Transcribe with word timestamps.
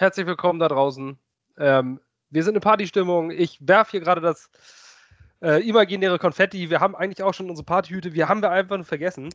Herzlich 0.00 0.26
willkommen 0.26 0.58
da 0.58 0.66
draußen. 0.66 1.18
Ähm, 1.58 2.00
wir 2.30 2.42
sind 2.42 2.54
in 2.54 2.62
Partystimmung. 2.62 3.30
Ich 3.30 3.58
werfe 3.60 3.90
hier 3.90 4.00
gerade 4.00 4.22
das 4.22 4.48
äh, 5.42 5.62
imaginäre 5.68 6.18
Konfetti. 6.18 6.70
Wir 6.70 6.80
haben 6.80 6.96
eigentlich 6.96 7.22
auch 7.22 7.34
schon 7.34 7.50
unsere 7.50 7.66
Partyhüte. 7.66 8.14
Wir 8.14 8.26
haben 8.26 8.40
wir 8.40 8.50
einfach 8.50 8.78
nur 8.78 8.86
vergessen. 8.86 9.28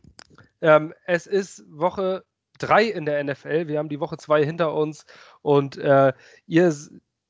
Ähm, 0.60 0.92
es 1.04 1.28
ist 1.28 1.62
Woche 1.68 2.24
3 2.58 2.82
in 2.86 3.04
der 3.04 3.22
NFL. 3.22 3.68
Wir 3.68 3.78
haben 3.78 3.88
die 3.88 4.00
Woche 4.00 4.16
2 4.16 4.44
hinter 4.44 4.74
uns 4.74 5.06
und 5.40 5.76
äh, 5.76 6.12
ihr 6.48 6.74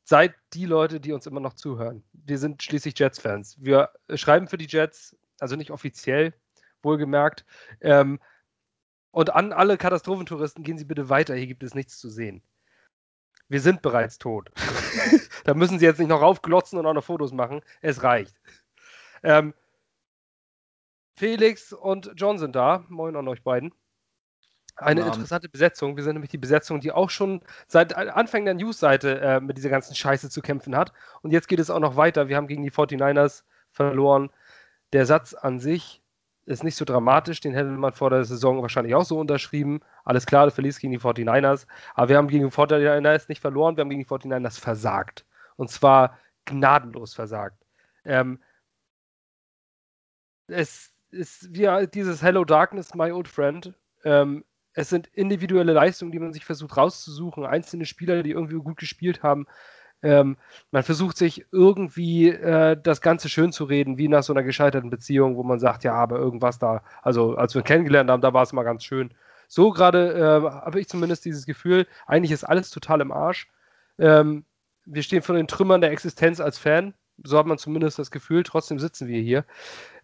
seid 0.04 0.34
die 0.54 0.64
Leute, 0.64 0.98
die 0.98 1.12
uns 1.12 1.26
immer 1.26 1.40
noch 1.40 1.52
zuhören. 1.52 2.04
Wir 2.14 2.38
sind 2.38 2.62
schließlich 2.62 2.98
Jets-Fans. 2.98 3.58
Wir 3.60 3.90
schreiben 4.14 4.48
für 4.48 4.56
die 4.56 4.66
Jets, 4.66 5.14
also 5.40 5.56
nicht 5.56 5.72
offiziell, 5.72 6.32
wohlgemerkt. 6.82 7.44
Ähm, 7.82 8.18
und 9.10 9.34
an 9.34 9.52
alle 9.52 9.76
Katastrophentouristen 9.76 10.64
gehen 10.64 10.78
Sie 10.78 10.86
bitte 10.86 11.10
weiter. 11.10 11.34
Hier 11.34 11.48
gibt 11.48 11.64
es 11.64 11.74
nichts 11.74 11.98
zu 11.98 12.08
sehen 12.08 12.42
wir 13.48 13.60
sind 13.60 13.82
bereits 13.82 14.18
tot. 14.18 14.50
da 15.44 15.54
müssen 15.54 15.78
sie 15.78 15.84
jetzt 15.84 15.98
nicht 15.98 16.08
noch 16.08 16.20
raufglotzen 16.20 16.78
und 16.78 16.86
auch 16.86 16.94
noch 16.94 17.04
Fotos 17.04 17.32
machen. 17.32 17.60
Es 17.80 18.02
reicht. 18.02 18.34
Ähm, 19.22 19.54
Felix 21.16 21.72
und 21.72 22.12
John 22.16 22.38
sind 22.38 22.56
da. 22.56 22.84
Moin 22.88 23.16
an 23.16 23.28
euch 23.28 23.42
beiden. 23.42 23.72
Eine 24.76 25.06
interessante 25.06 25.48
Besetzung. 25.48 25.96
Wir 25.96 26.04
sind 26.04 26.14
nämlich 26.14 26.30
die 26.30 26.36
Besetzung, 26.36 26.80
die 26.80 26.92
auch 26.92 27.08
schon 27.08 27.40
seit 27.66 27.96
Anfang 27.96 28.44
der 28.44 28.52
News-Seite 28.52 29.20
äh, 29.20 29.40
mit 29.40 29.56
dieser 29.56 29.70
ganzen 29.70 29.94
Scheiße 29.94 30.28
zu 30.28 30.42
kämpfen 30.42 30.76
hat. 30.76 30.92
Und 31.22 31.30
jetzt 31.30 31.48
geht 31.48 31.60
es 31.60 31.70
auch 31.70 31.80
noch 31.80 31.96
weiter. 31.96 32.28
Wir 32.28 32.36
haben 32.36 32.46
gegen 32.46 32.62
die 32.62 32.70
49ers 32.70 33.44
verloren. 33.70 34.28
Der 34.92 35.06
Satz 35.06 35.32
an 35.32 35.60
sich 35.60 36.02
ist 36.46 36.64
nicht 36.64 36.76
so 36.76 36.84
dramatisch. 36.84 37.40
Den 37.40 37.54
hätte 37.54 37.68
man 37.68 37.92
vor 37.92 38.10
der 38.10 38.24
Saison 38.24 38.62
wahrscheinlich 38.62 38.94
auch 38.94 39.04
so 39.04 39.18
unterschrieben. 39.18 39.80
Alles 40.04 40.26
klar, 40.26 40.46
du 40.46 40.52
verlierst 40.52 40.80
gegen 40.80 40.92
die 40.92 41.00
49ers. 41.00 41.66
Aber 41.94 42.08
wir 42.08 42.16
haben 42.16 42.28
gegen 42.28 42.48
die 42.48 42.54
49ers 42.54 43.26
nicht 43.28 43.40
verloren, 43.40 43.76
wir 43.76 43.82
haben 43.82 43.90
gegen 43.90 44.02
die 44.02 44.08
49ers 44.08 44.58
versagt. 44.58 45.26
Und 45.56 45.70
zwar 45.70 46.18
gnadenlos 46.44 47.14
versagt. 47.14 47.58
Ähm, 48.04 48.40
es 50.46 50.92
ist 51.10 51.52
wie 51.52 51.86
dieses 51.92 52.22
Hello 52.22 52.44
Darkness, 52.44 52.94
my 52.94 53.10
old 53.10 53.28
friend. 53.28 53.74
Ähm, 54.04 54.44
es 54.72 54.90
sind 54.90 55.08
individuelle 55.08 55.72
Leistungen, 55.72 56.12
die 56.12 56.18
man 56.18 56.32
sich 56.32 56.44
versucht 56.44 56.76
rauszusuchen, 56.76 57.44
einzelne 57.44 57.86
Spieler, 57.86 58.22
die 58.22 58.30
irgendwie 58.30 58.56
gut 58.56 58.76
gespielt 58.76 59.22
haben. 59.22 59.46
Ähm, 60.02 60.36
man 60.70 60.82
versucht 60.82 61.16
sich 61.16 61.46
irgendwie 61.52 62.28
äh, 62.28 62.76
das 62.80 63.00
Ganze 63.00 63.28
schön 63.28 63.52
zu 63.52 63.64
reden, 63.64 63.98
wie 63.98 64.08
nach 64.08 64.22
so 64.22 64.32
einer 64.32 64.42
gescheiterten 64.42 64.90
Beziehung, 64.90 65.36
wo 65.36 65.42
man 65.42 65.58
sagt, 65.58 65.84
ja, 65.84 65.94
aber 65.94 66.18
irgendwas 66.18 66.58
da, 66.58 66.82
also 67.02 67.36
als 67.36 67.54
wir 67.54 67.62
kennengelernt 67.62 68.10
haben, 68.10 68.20
da 68.20 68.32
war 68.32 68.42
es 68.42 68.52
mal 68.52 68.62
ganz 68.62 68.84
schön. 68.84 69.10
So 69.48 69.70
gerade 69.70 70.12
äh, 70.14 70.50
habe 70.50 70.80
ich 70.80 70.88
zumindest 70.88 71.24
dieses 71.24 71.46
Gefühl, 71.46 71.86
eigentlich 72.06 72.32
ist 72.32 72.44
alles 72.44 72.70
total 72.70 73.00
im 73.00 73.12
Arsch. 73.12 73.48
Ähm, 73.98 74.44
wir 74.84 75.02
stehen 75.02 75.22
vor 75.22 75.34
den 75.34 75.48
Trümmern 75.48 75.80
der 75.80 75.92
Existenz 75.92 76.40
als 76.40 76.58
Fan. 76.58 76.94
So 77.22 77.38
hat 77.38 77.46
man 77.46 77.58
zumindest 77.58 77.98
das 77.98 78.10
Gefühl. 78.10 78.42
Trotzdem 78.42 78.78
sitzen 78.78 79.08
wir 79.08 79.20
hier. 79.20 79.44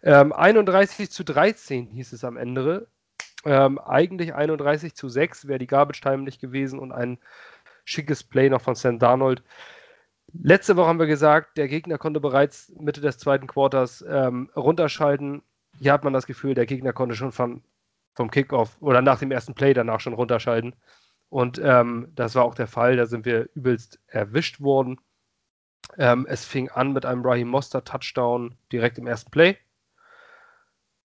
Ähm, 0.01 0.33
31 0.33 1.11
zu 1.11 1.23
13 1.23 1.87
hieß 1.87 2.13
es 2.13 2.23
am 2.23 2.37
Ende. 2.37 2.87
Ähm, 3.45 3.77
eigentlich 3.79 4.33
31 4.33 4.95
zu 4.95 5.09
6 5.09 5.47
wäre 5.47 5.59
die 5.59 5.67
Garbage 5.67 6.01
Time 6.01 6.19
nicht 6.19 6.41
gewesen 6.41 6.79
und 6.79 6.91
ein 6.91 7.19
schickes 7.85 8.23
Play 8.23 8.49
noch 8.49 8.61
von 8.61 8.75
Sam 8.75 8.99
Darnold. 8.99 9.43
Letzte 10.41 10.75
Woche 10.75 10.87
haben 10.87 10.99
wir 10.99 11.05
gesagt, 11.05 11.57
der 11.57 11.67
Gegner 11.67 11.97
konnte 11.97 12.19
bereits 12.19 12.73
Mitte 12.77 13.01
des 13.01 13.19
zweiten 13.19 13.47
Quarters 13.47 14.03
ähm, 14.07 14.49
runterschalten. 14.55 15.43
Hier 15.79 15.93
hat 15.93 16.03
man 16.03 16.13
das 16.13 16.25
Gefühl, 16.25 16.55
der 16.55 16.65
Gegner 16.65 16.91
konnte 16.91 17.15
schon 17.15 17.31
von, 17.31 17.63
vom 18.13 18.31
Kickoff 18.31 18.77
oder 18.79 19.01
nach 19.01 19.19
dem 19.19 19.31
ersten 19.31 19.53
Play 19.53 19.73
danach 19.73 19.99
schon 19.99 20.13
runterschalten. 20.13 20.75
Und 21.29 21.59
ähm, 21.63 22.11
das 22.15 22.35
war 22.35 22.45
auch 22.45 22.55
der 22.55 22.67
Fall. 22.67 22.95
Da 22.95 23.05
sind 23.05 23.25
wir 23.25 23.49
übelst 23.53 23.99
erwischt 24.07 24.59
worden. 24.59 24.99
Ähm, 25.97 26.25
es 26.27 26.45
fing 26.45 26.69
an 26.69 26.93
mit 26.93 27.05
einem 27.05 27.23
Raheem 27.23 27.47
Monster 27.47 27.83
Touchdown 27.83 28.55
direkt 28.71 28.97
im 28.97 29.07
ersten 29.07 29.29
Play. 29.29 29.57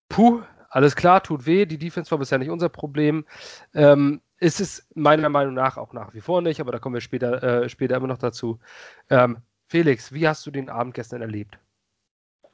Puh, 0.08 0.42
alles 0.70 0.96
klar, 0.96 1.22
tut 1.22 1.46
weh. 1.46 1.66
Die 1.66 1.78
Defense 1.78 2.10
war 2.10 2.18
bisher 2.18 2.38
nicht 2.38 2.50
unser 2.50 2.68
Problem. 2.68 3.26
Ähm, 3.74 4.20
ist 4.38 4.60
es 4.60 4.86
meiner 4.94 5.28
Meinung 5.28 5.54
nach 5.54 5.76
auch 5.76 5.92
nach 5.92 6.14
wie 6.14 6.20
vor 6.20 6.42
nicht, 6.42 6.60
aber 6.60 6.72
da 6.72 6.78
kommen 6.78 6.94
wir 6.94 7.00
später, 7.00 7.42
äh, 7.42 7.68
später 7.68 7.96
immer 7.96 8.06
noch 8.06 8.18
dazu. 8.18 8.58
Ähm, 9.10 9.38
Felix, 9.68 10.12
wie 10.12 10.26
hast 10.28 10.46
du 10.46 10.50
den 10.50 10.70
Abend 10.70 10.94
gestern 10.94 11.22
erlebt? 11.22 11.58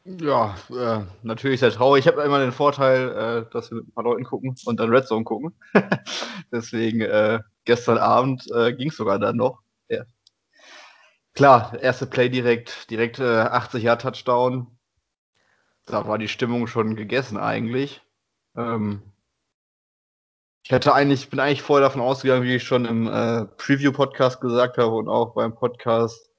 Ja, 0.06 0.54
äh, 0.70 1.02
natürlich 1.22 1.60
sehr 1.60 1.70
traurig. 1.70 2.04
Ich 2.04 2.12
habe 2.12 2.22
immer 2.22 2.38
den 2.38 2.52
Vorteil, 2.52 3.46
äh, 3.46 3.50
dass 3.50 3.70
wir 3.70 3.76
mit 3.76 3.88
ein 3.88 3.92
paar 3.92 4.04
Leuten 4.04 4.24
gucken 4.24 4.54
und 4.66 4.78
dann 4.78 4.90
Red 4.90 5.06
Zone 5.06 5.24
gucken. 5.24 5.54
Deswegen 6.52 7.00
äh, 7.00 7.40
gestern 7.64 7.96
Abend 7.96 8.44
äh, 8.54 8.74
ging 8.74 8.88
es 8.88 8.96
sogar 8.96 9.18
dann 9.18 9.36
noch. 9.36 9.62
Ja. 9.88 10.04
Klar, 11.32 11.78
erste 11.80 12.06
Play 12.06 12.28
direkt, 12.28 12.90
direkt 12.90 13.18
80 13.18 13.82
Jahre 13.82 13.98
Touchdown. 13.98 14.66
Da 15.86 16.06
war 16.06 16.18
die 16.18 16.28
Stimmung 16.28 16.66
schon 16.66 16.96
gegessen 16.96 17.38
eigentlich. 17.38 18.02
Ähm, 18.56 19.02
ich 20.64 20.70
hätte 20.70 20.94
eigentlich, 20.94 21.28
bin 21.28 21.40
eigentlich 21.40 21.60
vorher 21.60 21.86
davon 21.86 22.00
ausgegangen, 22.00 22.42
wie 22.42 22.54
ich 22.54 22.62
schon 22.62 22.86
im 22.86 23.06
äh, 23.06 23.44
Preview-Podcast 23.44 24.40
gesagt 24.40 24.78
habe 24.78 24.94
und 24.94 25.08
auch 25.08 25.34
beim 25.34 25.54
Podcast 25.54 26.30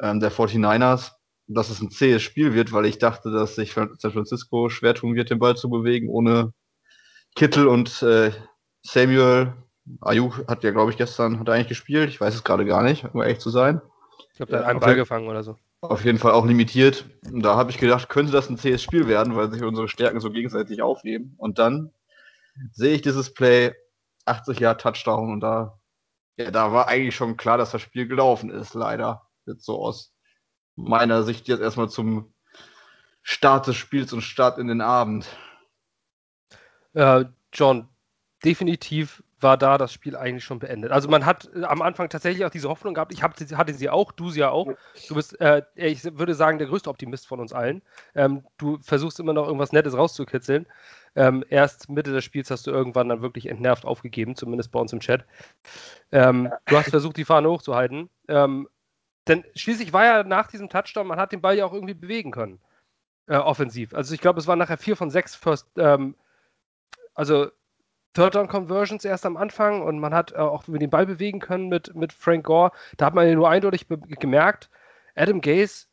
ähm, 0.00 0.20
der 0.20 0.30
49ers, 0.30 1.10
dass 1.48 1.68
es 1.68 1.80
ein 1.80 1.90
zähes 1.90 2.22
Spiel 2.22 2.54
wird, 2.54 2.72
weil 2.72 2.86
ich 2.86 2.98
dachte, 2.98 3.32
dass 3.32 3.56
sich 3.56 3.72
San 3.72 3.98
Francisco 3.98 4.68
schwer 4.68 4.94
tun 4.94 5.16
wird, 5.16 5.30
den 5.30 5.40
Ball 5.40 5.56
zu 5.56 5.68
bewegen, 5.70 6.08
ohne 6.08 6.52
Kittel 7.34 7.66
und 7.66 8.00
äh, 8.02 8.30
Samuel. 8.82 9.54
Ayuk 10.02 10.46
hat 10.46 10.62
ja, 10.62 10.70
glaube 10.70 10.92
ich, 10.92 10.96
gestern, 10.96 11.40
hat 11.40 11.48
er 11.48 11.54
eigentlich 11.54 11.68
gespielt. 11.68 12.10
Ich 12.10 12.20
weiß 12.20 12.34
es 12.34 12.44
gerade 12.44 12.64
gar 12.64 12.84
nicht, 12.84 13.06
um 13.12 13.22
ehrlich 13.22 13.40
zu 13.40 13.50
sein. 13.50 13.80
Ich 14.30 14.36
glaube, 14.36 14.52
der 14.52 14.60
hat 14.60 14.66
einen 14.68 14.80
Ball 14.80 14.94
gefangen 14.94 15.26
oder 15.26 15.42
so. 15.42 15.56
Auf 15.80 16.04
jeden 16.04 16.18
Fall 16.18 16.32
auch 16.32 16.46
limitiert. 16.46 17.06
Und 17.32 17.42
da 17.42 17.56
habe 17.56 17.70
ich 17.70 17.78
gedacht, 17.78 18.08
könnte 18.08 18.30
das 18.30 18.50
ein 18.50 18.58
zähes 18.58 18.82
Spiel 18.82 19.08
werden, 19.08 19.34
weil 19.34 19.50
sich 19.50 19.62
unsere 19.62 19.88
Stärken 19.88 20.20
so 20.20 20.30
gegenseitig 20.30 20.82
aufheben. 20.82 21.34
Und 21.38 21.58
dann 21.58 21.90
sehe 22.72 22.94
ich 22.94 23.02
dieses 23.02 23.32
Play, 23.34 23.74
80 24.24 24.60
Jahre 24.60 24.76
Touchdown 24.76 25.32
und 25.32 25.40
da, 25.40 25.78
ja, 26.36 26.50
da 26.50 26.72
war 26.72 26.88
eigentlich 26.88 27.16
schon 27.16 27.36
klar, 27.36 27.58
dass 27.58 27.72
das 27.72 27.82
Spiel 27.82 28.06
gelaufen 28.06 28.50
ist, 28.50 28.74
leider. 28.74 29.28
Jetzt 29.46 29.64
so 29.64 29.82
aus 29.82 30.14
meiner 30.76 31.22
Sicht 31.22 31.48
jetzt 31.48 31.60
erstmal 31.60 31.88
zum 31.88 32.32
Start 33.22 33.66
des 33.66 33.76
Spiels 33.76 34.12
und 34.12 34.22
Start 34.22 34.58
in 34.58 34.68
den 34.68 34.80
Abend. 34.80 35.26
Äh, 36.94 37.24
John, 37.52 37.88
definitiv 38.44 39.22
war 39.40 39.56
da 39.56 39.78
das 39.78 39.92
Spiel 39.92 40.16
eigentlich 40.16 40.44
schon 40.44 40.58
beendet. 40.58 40.90
Also 40.90 41.08
man 41.08 41.24
hat 41.24 41.48
äh, 41.54 41.64
am 41.64 41.82
Anfang 41.82 42.08
tatsächlich 42.08 42.44
auch 42.44 42.50
diese 42.50 42.68
Hoffnung 42.68 42.94
gehabt. 42.94 43.12
Ich 43.12 43.22
hab, 43.22 43.38
hatte 43.38 43.74
sie 43.74 43.90
auch, 43.90 44.12
du 44.12 44.30
sie 44.30 44.40
ja 44.40 44.50
auch. 44.50 44.68
Du 45.08 45.14
bist, 45.14 45.40
äh, 45.40 45.62
ich 45.74 46.04
würde 46.04 46.34
sagen, 46.34 46.58
der 46.58 46.66
größte 46.66 46.90
Optimist 46.90 47.26
von 47.26 47.40
uns 47.40 47.52
allen. 47.52 47.82
Ähm, 48.14 48.44
du 48.56 48.78
versuchst 48.82 49.20
immer 49.20 49.32
noch 49.32 49.46
irgendwas 49.46 49.72
Nettes 49.72 49.96
rauszukitzeln. 49.96 50.66
Ähm, 51.18 51.44
erst 51.48 51.88
Mitte 51.88 52.12
des 52.12 52.22
Spiels 52.22 52.48
hast 52.48 52.68
du 52.68 52.70
irgendwann 52.70 53.08
dann 53.08 53.22
wirklich 53.22 53.46
entnervt 53.46 53.84
aufgegeben, 53.84 54.36
zumindest 54.36 54.70
bei 54.70 54.78
uns 54.78 54.92
im 54.92 55.00
Chat. 55.00 55.24
Ähm, 56.12 56.52
du 56.66 56.76
hast 56.76 56.90
versucht, 56.90 57.16
die 57.16 57.24
Fahne 57.24 57.50
hochzuhalten. 57.50 58.08
Ähm, 58.28 58.68
denn 59.26 59.44
schließlich 59.56 59.92
war 59.92 60.04
ja 60.04 60.22
nach 60.22 60.46
diesem 60.46 60.68
Touchdown, 60.68 61.08
man 61.08 61.18
hat 61.18 61.32
den 61.32 61.40
Ball 61.40 61.56
ja 61.58 61.64
auch 61.64 61.72
irgendwie 61.72 61.94
bewegen 61.94 62.30
können. 62.30 62.60
Äh, 63.26 63.36
offensiv. 63.36 63.94
Also 63.94 64.14
ich 64.14 64.20
glaube, 64.20 64.38
es 64.38 64.46
waren 64.46 64.60
nachher 64.60 64.78
vier 64.78 64.94
von 64.94 65.10
sechs 65.10 65.34
First, 65.34 65.66
ähm, 65.76 66.14
also 67.14 67.48
Third 68.14 68.36
Down 68.36 68.46
Conversions 68.46 69.04
erst 69.04 69.26
am 69.26 69.36
Anfang 69.36 69.82
und 69.82 69.98
man 69.98 70.14
hat 70.14 70.30
äh, 70.32 70.36
auch 70.36 70.62
den 70.68 70.88
Ball 70.88 71.04
bewegen 71.04 71.40
können 71.40 71.68
mit, 71.68 71.96
mit 71.96 72.12
Frank 72.12 72.44
Gore. 72.44 72.70
Da 72.96 73.06
hat 73.06 73.14
man 73.14 73.26
ja 73.26 73.34
nur 73.34 73.50
eindeutig 73.50 73.88
gemerkt, 73.88 74.70
Adam 75.16 75.40
Gaze 75.40 75.88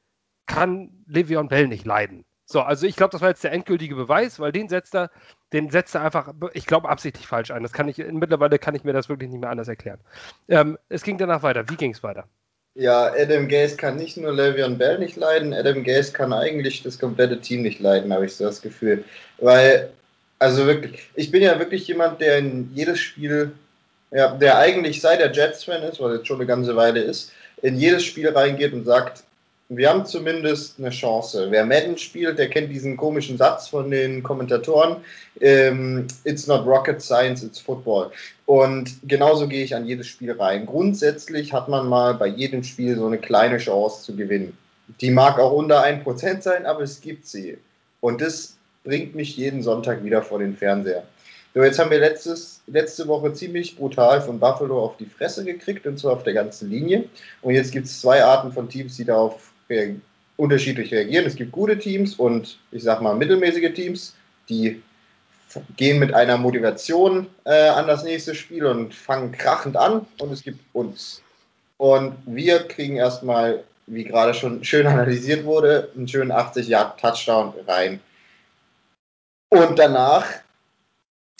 kann 0.45 1.03
Le'Veon 1.09 1.47
Bell 1.47 1.67
nicht 1.67 1.83
leiden. 1.83 2.25
So, 2.45 2.61
also 2.61 2.85
ich 2.85 2.95
glaube, 2.95 3.11
das 3.11 3.21
war 3.21 3.29
jetzt 3.29 3.43
der 3.43 3.51
endgültige 3.51 3.95
Beweis, 3.95 4.39
weil 4.39 4.51
den 4.51 4.69
setzt 4.69 4.93
er, 4.93 5.09
den 5.51 5.71
setzt 5.71 5.95
er 5.95 6.01
einfach, 6.01 6.33
ich 6.53 6.67
glaube, 6.67 6.87
absichtlich 6.89 7.25
falsch 7.25 7.49
ein. 7.51 7.63
Das 7.63 7.73
kann 7.73 7.87
ich, 7.87 7.97
mittlerweile 7.97 8.59
kann 8.59 8.75
ich 8.75 8.83
mir 8.83 8.93
das 8.93 9.09
wirklich 9.09 9.31
nicht 9.31 9.41
mehr 9.41 9.49
anders 9.49 9.67
erklären. 9.67 9.99
Ähm, 10.47 10.77
es 10.89 11.03
ging 11.03 11.17
danach 11.17 11.41
weiter. 11.41 11.67
Wie 11.69 11.75
ging 11.75 11.91
es 11.91 12.03
weiter? 12.03 12.27
Ja, 12.75 13.13
Adam 13.13 13.47
Gaze 13.47 13.77
kann 13.77 13.95
nicht 13.95 14.17
nur 14.17 14.33
Le'Veon 14.33 14.75
Bell 14.77 14.99
nicht 14.99 15.15
leiden, 15.15 15.53
Adam 15.53 15.83
Gaze 15.83 16.11
kann 16.11 16.33
eigentlich 16.33 16.83
das 16.83 16.99
komplette 16.99 17.39
Team 17.39 17.61
nicht 17.61 17.79
leiden, 17.79 18.13
habe 18.13 18.25
ich 18.25 18.35
so 18.35 18.43
das 18.43 18.61
Gefühl. 18.61 19.05
Weil, 19.39 19.91
also 20.39 20.67
wirklich, 20.67 21.09
ich 21.15 21.31
bin 21.31 21.41
ja 21.41 21.57
wirklich 21.57 21.87
jemand, 21.87 22.19
der 22.19 22.39
in 22.39 22.69
jedes 22.75 22.99
Spiel, 22.99 23.53
ja, 24.11 24.35
der 24.35 24.57
eigentlich 24.57 24.99
seit 24.99 25.21
der 25.21 25.31
Jets-Fan 25.31 25.83
ist, 25.83 26.01
weil 26.01 26.17
jetzt 26.17 26.27
schon 26.27 26.35
eine 26.35 26.45
ganze 26.45 26.75
Weile 26.75 26.99
ist, 26.99 27.31
in 27.61 27.77
jedes 27.77 28.03
Spiel 28.03 28.29
reingeht 28.29 28.73
und 28.73 28.83
sagt, 28.83 29.23
wir 29.69 29.89
haben 29.89 30.05
zumindest 30.05 30.77
eine 30.77 30.91
Chance. 30.91 31.47
Wer 31.49 31.65
Madden 31.65 31.97
spielt, 31.97 32.37
der 32.37 32.49
kennt 32.49 32.71
diesen 32.71 32.97
komischen 32.97 33.37
Satz 33.37 33.67
von 33.67 33.89
den 33.89 34.21
Kommentatoren. 34.21 34.97
Ähm, 35.41 36.07
it's 36.23 36.45
not 36.45 36.65
rocket 36.67 37.01
science, 37.01 37.43
it's 37.43 37.59
football. 37.59 38.11
Und 38.45 38.95
genauso 39.07 39.47
gehe 39.47 39.63
ich 39.63 39.73
an 39.75 39.87
jedes 39.87 40.07
Spiel 40.07 40.31
rein. 40.33 40.67
Grundsätzlich 40.67 41.51
hat 41.51 41.67
man 41.67 41.87
mal 41.87 42.13
bei 42.13 42.27
jedem 42.27 42.63
Spiel 42.63 42.95
so 42.95 43.07
eine 43.07 43.17
kleine 43.17 43.57
Chance 43.57 44.03
zu 44.03 44.15
gewinnen. 44.15 44.55
Die 45.01 45.09
mag 45.09 45.39
auch 45.39 45.51
unter 45.51 45.83
1% 45.83 46.41
sein, 46.41 46.67
aber 46.67 46.81
es 46.81 47.01
gibt 47.01 47.25
sie. 47.25 47.57
Und 48.01 48.21
das 48.21 48.55
bringt 48.83 49.15
mich 49.15 49.35
jeden 49.35 49.63
Sonntag 49.63 50.03
wieder 50.03 50.21
vor 50.21 50.37
den 50.37 50.55
Fernseher. 50.55 51.03
So, 51.55 51.63
jetzt 51.63 51.79
haben 51.79 51.89
wir 51.89 51.99
letztes, 51.99 52.61
letzte 52.67 53.07
Woche 53.07 53.33
ziemlich 53.33 53.77
brutal 53.77 54.21
von 54.21 54.39
Buffalo 54.39 54.83
auf 54.83 54.97
die 54.97 55.05
Fresse 55.05 55.43
gekriegt, 55.43 55.87
und 55.87 55.97
zwar 55.97 56.13
auf 56.13 56.23
der 56.23 56.33
ganzen 56.33 56.69
Linie. 56.69 57.05
Und 57.41 57.55
jetzt 57.55 57.71
gibt 57.71 57.87
es 57.87 57.99
zwei 57.99 58.23
Arten 58.23 58.51
von 58.51 58.69
Teams, 58.69 58.97
die 58.97 59.05
darauf 59.05 59.53
unterschiedlich 60.37 60.91
reagieren. 60.91 61.25
Es 61.25 61.35
gibt 61.35 61.51
gute 61.51 61.77
Teams 61.77 62.15
und 62.15 62.59
ich 62.71 62.83
sag 62.83 63.01
mal 63.01 63.15
mittelmäßige 63.15 63.73
Teams, 63.73 64.15
die 64.49 64.81
gehen 65.77 65.99
mit 65.99 66.13
einer 66.13 66.37
Motivation 66.37 67.27
äh, 67.45 67.69
an 67.69 67.87
das 67.87 68.03
nächste 68.03 68.35
Spiel 68.35 68.65
und 68.65 68.93
fangen 68.93 69.31
krachend 69.31 69.77
an. 69.77 70.05
Und 70.19 70.31
es 70.31 70.43
gibt 70.43 70.59
uns. 70.73 71.21
Und 71.77 72.15
wir 72.25 72.67
kriegen 72.67 72.97
erstmal, 72.97 73.63
wie 73.87 74.03
gerade 74.03 74.33
schon 74.33 74.63
schön 74.63 74.87
analysiert 74.87 75.45
wurde, 75.45 75.89
einen 75.95 76.07
schönen 76.07 76.31
80 76.31 76.67
Yard 76.67 76.99
Touchdown 76.99 77.53
rein. 77.67 77.99
Und 79.49 79.79
danach 79.79 80.25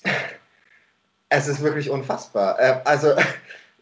es 1.30 1.48
ist 1.48 1.62
wirklich 1.62 1.89
unfassbar. 1.89 2.60
Äh, 2.60 2.81
also 2.86 3.13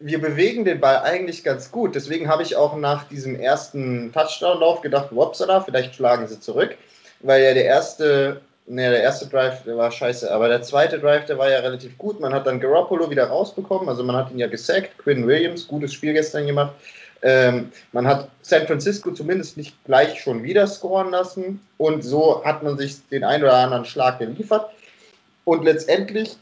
wir 0.04 0.20
bewegen 0.20 0.66
den 0.66 0.80
Ball 0.80 0.98
eigentlich 0.98 1.42
ganz 1.44 1.70
gut. 1.70 1.94
Deswegen 1.94 2.28
habe 2.28 2.42
ich 2.42 2.56
auch 2.56 2.76
nach 2.76 3.04
diesem 3.08 3.40
ersten 3.40 4.12
Touchdown-Lauf 4.12 4.82
gedacht, 4.82 5.08
Wopsala, 5.12 5.62
vielleicht 5.62 5.94
schlagen 5.94 6.28
sie 6.28 6.38
zurück. 6.38 6.76
Weil 7.20 7.42
ja 7.42 7.54
der 7.54 7.64
erste, 7.64 8.42
ne, 8.66 8.90
der 8.90 9.02
erste 9.02 9.26
Drive, 9.26 9.62
der 9.64 9.78
war 9.78 9.90
scheiße, 9.90 10.30
aber 10.30 10.48
der 10.48 10.60
zweite 10.60 10.98
Drive, 10.98 11.24
der 11.24 11.38
war 11.38 11.50
ja 11.50 11.60
relativ 11.60 11.96
gut. 11.96 12.20
Man 12.20 12.34
hat 12.34 12.46
dann 12.46 12.60
Garoppolo 12.60 13.08
wieder 13.08 13.28
rausbekommen, 13.28 13.88
also 13.88 14.04
man 14.04 14.16
hat 14.16 14.30
ihn 14.30 14.38
ja 14.38 14.46
gesackt. 14.46 14.98
Quinn 14.98 15.26
Williams, 15.26 15.66
gutes 15.66 15.94
Spiel 15.94 16.12
gestern 16.12 16.46
gemacht. 16.46 16.74
Ähm, 17.22 17.72
man 17.92 18.06
hat 18.06 18.28
San 18.42 18.66
Francisco 18.66 19.10
zumindest 19.10 19.56
nicht 19.56 19.74
gleich 19.86 20.20
schon 20.20 20.42
wieder 20.42 20.66
scoren 20.66 21.12
lassen 21.12 21.66
und 21.78 22.04
so 22.04 22.44
hat 22.44 22.62
man 22.62 22.76
sich 22.76 22.96
den 23.08 23.24
einen 23.24 23.44
oder 23.44 23.54
anderen 23.54 23.86
Schlag 23.86 24.18
geliefert. 24.18 24.68
Und 25.46 25.64
letztendlich 25.64 26.36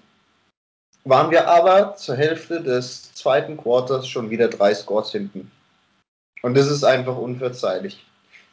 waren 1.04 1.30
wir 1.30 1.48
aber 1.48 1.96
zur 1.96 2.16
Hälfte 2.16 2.62
des 2.62 3.12
zweiten 3.14 3.56
Quarters 3.56 4.06
schon 4.06 4.30
wieder 4.30 4.48
drei 4.48 4.74
Scores 4.74 5.12
hinten. 5.12 5.50
Und 6.42 6.56
das 6.56 6.68
ist 6.68 6.84
einfach 6.84 7.16
unverzeihlich. 7.16 8.04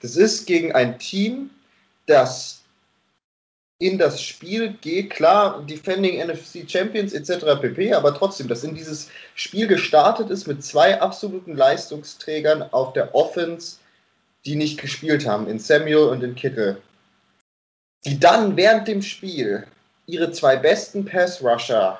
Das 0.01 0.15
ist 0.15 0.45
gegen 0.45 0.73
ein 0.73 0.99
Team, 0.99 1.49
das 2.05 2.59
in 3.79 3.97
das 3.97 4.21
Spiel 4.21 4.73
geht, 4.81 5.09
klar, 5.09 5.63
Defending 5.65 6.19
NFC 6.19 6.69
Champions 6.69 7.13
etc. 7.13 7.61
pp, 7.61 7.93
aber 7.93 8.13
trotzdem, 8.13 8.49
das 8.49 8.63
in 8.63 8.75
dieses 8.75 9.09
Spiel 9.35 9.67
gestartet 9.67 10.29
ist 10.29 10.47
mit 10.47 10.63
zwei 10.63 10.99
absoluten 10.99 11.55
Leistungsträgern 11.55 12.63
auf 12.73 12.91
der 12.91 13.15
Offense, 13.15 13.77
die 14.45 14.55
nicht 14.55 14.81
gespielt 14.81 15.25
haben, 15.25 15.47
in 15.47 15.59
Samuel 15.59 16.09
und 16.09 16.23
in 16.23 16.35
Kittel. 16.35 16.81
Die 18.05 18.19
dann 18.19 18.57
während 18.57 18.87
dem 18.87 19.01
Spiel 19.01 19.65
ihre 20.07 20.31
zwei 20.31 20.57
besten 20.57 21.05
Pass-Rusher 21.05 21.99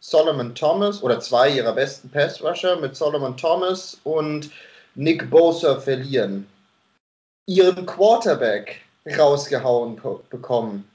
Solomon 0.00 0.54
Thomas 0.54 1.02
oder 1.02 1.20
zwei 1.20 1.50
ihrer 1.50 1.72
besten 1.74 2.10
Pass-Rusher 2.10 2.76
mit 2.76 2.96
Solomon 2.96 3.36
Thomas 3.36 3.98
und 4.04 4.50
Nick 4.94 5.30
Bosa 5.30 5.78
verlieren, 5.78 6.48
ihren 7.46 7.86
Quarterback 7.86 8.80
rausgehauen 9.18 10.00
bekommen 10.30 10.90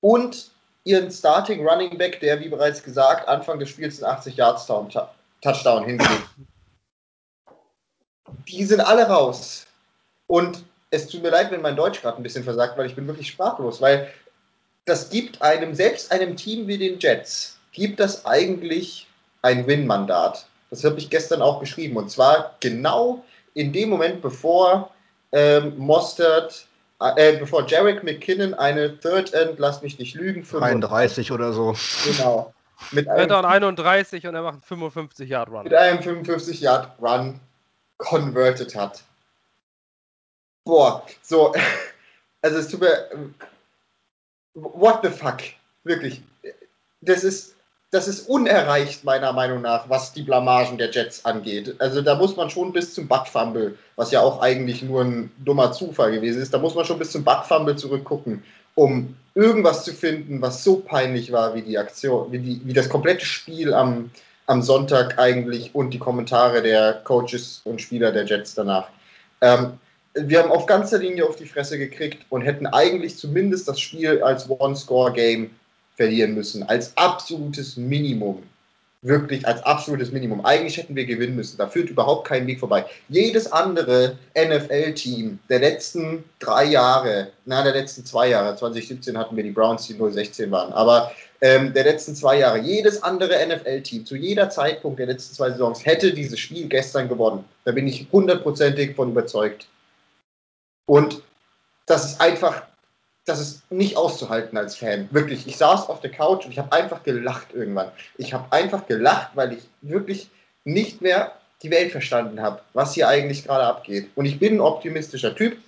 und 0.00 0.50
ihren 0.84 1.10
Starting 1.10 1.66
Running 1.66 1.96
Back, 1.98 2.20
der, 2.20 2.40
wie 2.40 2.48
bereits 2.48 2.82
gesagt, 2.82 3.28
Anfang 3.28 3.58
des 3.58 3.68
Spiels 3.68 4.02
einen 4.02 4.12
80 4.12 4.36
Yards 4.36 4.66
Touchdown 4.66 5.84
hingelegt. 5.84 6.28
Die 8.48 8.64
sind 8.64 8.80
alle 8.80 9.06
raus. 9.06 9.66
Und 10.26 10.64
es 10.90 11.08
tut 11.08 11.22
mir 11.22 11.30
leid, 11.30 11.50
wenn 11.50 11.60
mein 11.60 11.76
Deutsch 11.76 12.00
gerade 12.00 12.16
ein 12.16 12.22
bisschen 12.22 12.44
versagt, 12.44 12.76
weil 12.76 12.86
ich 12.86 12.94
bin 12.94 13.06
wirklich 13.06 13.28
sprachlos, 13.28 13.80
weil 13.80 14.12
das 14.86 15.10
gibt 15.10 15.40
einem, 15.42 15.74
selbst 15.74 16.10
einem 16.12 16.36
Team 16.36 16.66
wie 16.66 16.78
den 16.78 16.98
Jets, 16.98 17.59
gibt 17.72 18.00
das 18.00 18.26
eigentlich 18.26 19.06
ein 19.42 19.66
Win-Mandat. 19.66 20.46
Das 20.70 20.84
habe 20.84 20.98
ich 20.98 21.10
gestern 21.10 21.42
auch 21.42 21.60
geschrieben. 21.60 21.96
Und 21.96 22.10
zwar 22.10 22.56
genau 22.60 23.24
in 23.54 23.72
dem 23.72 23.90
Moment, 23.90 24.22
bevor 24.22 24.90
ähm, 25.32 25.76
Mostert, 25.78 26.66
äh, 27.00 27.36
bevor 27.38 27.66
Jarek 27.66 28.04
McKinnon 28.04 28.54
eine 28.54 28.98
Third 28.98 29.32
End, 29.32 29.58
lass 29.58 29.82
mich 29.82 29.98
nicht 29.98 30.14
lügen, 30.14 30.44
35 30.44 31.32
oder 31.32 31.52
so. 31.52 31.74
Genau. 32.04 32.52
Mit 32.92 33.08
einem, 33.08 33.30
31 33.30 34.26
und 34.26 34.34
er 34.34 34.42
macht 34.42 34.54
einen 34.54 34.62
55 34.62 35.28
Yard 35.28 35.50
Run. 35.50 35.64
Mit 35.64 35.74
einem 35.74 36.02
55 36.02 36.60
Yard 36.60 36.90
Run 37.00 37.38
converted 37.98 38.74
hat. 38.74 39.02
Boah, 40.64 41.04
so, 41.22 41.54
also 42.42 42.58
es 42.58 42.68
tut 42.68 42.80
mir, 42.80 43.08
what 44.54 45.00
the 45.02 45.10
fuck, 45.10 45.40
wirklich. 45.84 46.22
Das 47.02 47.24
ist, 47.24 47.54
das 47.90 48.06
ist 48.06 48.28
unerreicht, 48.28 49.02
meiner 49.04 49.32
Meinung 49.32 49.62
nach, 49.62 49.88
was 49.88 50.12
die 50.12 50.22
Blamagen 50.22 50.78
der 50.78 50.90
Jets 50.90 51.24
angeht. 51.24 51.74
Also 51.80 52.02
da 52.02 52.14
muss 52.14 52.36
man 52.36 52.48
schon 52.48 52.72
bis 52.72 52.94
zum 52.94 53.08
Butt-Fumble, 53.08 53.76
was 53.96 54.12
ja 54.12 54.20
auch 54.20 54.40
eigentlich 54.40 54.82
nur 54.82 55.02
ein 55.02 55.32
dummer 55.44 55.72
Zufall 55.72 56.12
gewesen 56.12 56.40
ist, 56.40 56.54
da 56.54 56.58
muss 56.58 56.76
man 56.76 56.84
schon 56.84 56.98
bis 56.98 57.10
zum 57.10 57.24
Butt-Fumble 57.24 57.74
zurückgucken, 57.74 58.44
um 58.76 59.16
irgendwas 59.34 59.84
zu 59.84 59.92
finden, 59.92 60.40
was 60.40 60.62
so 60.62 60.76
peinlich 60.76 61.32
war 61.32 61.54
wie 61.54 61.62
die 61.62 61.78
Aktion, 61.78 62.30
wie, 62.30 62.38
die, 62.38 62.60
wie 62.64 62.72
das 62.72 62.88
komplette 62.88 63.24
Spiel 63.24 63.74
am, 63.74 64.10
am 64.46 64.62
Sonntag 64.62 65.18
eigentlich 65.18 65.74
und 65.74 65.90
die 65.90 65.98
Kommentare 65.98 66.62
der 66.62 67.00
Coaches 67.04 67.60
und 67.64 67.80
Spieler 67.80 68.12
der 68.12 68.24
Jets 68.24 68.54
danach. 68.54 68.88
Ähm, 69.40 69.72
wir 70.14 70.42
haben 70.42 70.50
auf 70.50 70.66
ganzer 70.66 70.98
Linie 70.98 71.26
auf 71.26 71.36
die 71.36 71.46
Fresse 71.46 71.78
gekriegt 71.78 72.24
und 72.30 72.42
hätten 72.42 72.66
eigentlich 72.66 73.16
zumindest 73.16 73.68
das 73.68 73.80
Spiel 73.80 74.22
als 74.22 74.48
One-Score-Game 74.48 75.50
verlieren 75.96 76.34
müssen, 76.34 76.62
als 76.62 76.96
absolutes 76.96 77.76
Minimum. 77.76 78.42
Wirklich 79.02 79.46
als 79.46 79.62
absolutes 79.62 80.12
Minimum. 80.12 80.44
Eigentlich 80.44 80.76
hätten 80.76 80.94
wir 80.94 81.06
gewinnen 81.06 81.34
müssen. 81.34 81.56
Da 81.56 81.66
führt 81.66 81.88
überhaupt 81.88 82.28
kein 82.28 82.46
Weg 82.46 82.60
vorbei. 82.60 82.84
Jedes 83.08 83.50
andere 83.50 84.18
NFL-Team 84.36 85.38
der 85.48 85.60
letzten 85.60 86.22
drei 86.38 86.64
Jahre, 86.64 87.28
na, 87.46 87.62
der 87.62 87.72
letzten 87.72 88.04
zwei 88.04 88.28
Jahre, 88.28 88.56
2017 88.56 89.16
hatten 89.16 89.36
wir 89.36 89.42
die 89.42 89.52
Browns, 89.52 89.86
die 89.86 89.94
016 89.94 90.50
waren, 90.50 90.74
aber 90.74 91.12
ähm, 91.40 91.72
der 91.72 91.84
letzten 91.84 92.14
zwei 92.14 92.38
Jahre, 92.40 92.58
jedes 92.58 93.02
andere 93.02 93.34
NFL-Team 93.46 94.04
zu 94.04 94.16
jeder 94.16 94.50
Zeitpunkt 94.50 94.98
der 94.98 95.06
letzten 95.06 95.34
zwei 95.34 95.50
Saisons 95.50 95.86
hätte 95.86 96.12
dieses 96.12 96.38
Spiel 96.38 96.68
gestern 96.68 97.08
gewonnen. 97.08 97.44
Da 97.64 97.72
bin 97.72 97.86
ich 97.86 98.06
hundertprozentig 98.12 98.94
von 98.94 99.12
überzeugt. 99.12 99.66
Und 100.84 101.22
das 101.86 102.04
ist 102.04 102.20
einfach 102.20 102.62
das 103.24 103.40
ist 103.40 103.70
nicht 103.70 103.96
auszuhalten 103.96 104.56
als 104.56 104.76
Fan. 104.76 105.08
Wirklich. 105.12 105.46
Ich 105.46 105.56
saß 105.56 105.88
auf 105.88 106.00
der 106.00 106.10
Couch 106.10 106.44
und 106.44 106.52
ich 106.52 106.58
habe 106.58 106.72
einfach 106.72 107.02
gelacht 107.02 107.52
irgendwann. 107.52 107.90
Ich 108.16 108.32
habe 108.32 108.50
einfach 108.52 108.86
gelacht, 108.86 109.30
weil 109.34 109.52
ich 109.52 109.68
wirklich 109.82 110.30
nicht 110.64 111.00
mehr 111.00 111.32
die 111.62 111.70
Welt 111.70 111.92
verstanden 111.92 112.40
habe, 112.40 112.62
was 112.72 112.94
hier 112.94 113.08
eigentlich 113.08 113.44
gerade 113.44 113.64
abgeht. 113.64 114.10
Und 114.14 114.24
ich 114.26 114.38
bin 114.38 114.54
ein 114.54 114.60
optimistischer 114.60 115.34
Typ. 115.34 115.58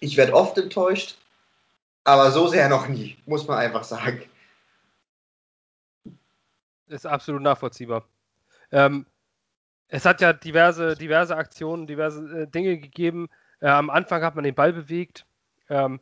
Ich 0.00 0.16
werde 0.16 0.34
oft 0.34 0.58
enttäuscht, 0.58 1.16
aber 2.04 2.30
so 2.30 2.46
sehr 2.46 2.68
noch 2.68 2.88
nie, 2.88 3.16
muss 3.26 3.46
man 3.48 3.58
einfach 3.58 3.84
sagen. 3.84 4.22
Ist 6.86 7.06
absolut 7.06 7.42
nachvollziehbar. 7.42 8.04
Ähm, 8.70 9.06
es 9.88 10.04
hat 10.04 10.20
ja 10.20 10.32
diverse, 10.32 10.94
diverse 10.94 11.36
Aktionen, 11.36 11.86
diverse 11.86 12.42
äh, 12.42 12.46
Dinge 12.46 12.78
gegeben. 12.78 13.28
Äh, 13.60 13.68
am 13.68 13.90
Anfang 13.90 14.22
hat 14.22 14.34
man 14.34 14.44
den 14.44 14.54
Ball 14.54 14.72
bewegt. 14.72 15.26
Ähm, 15.70 16.00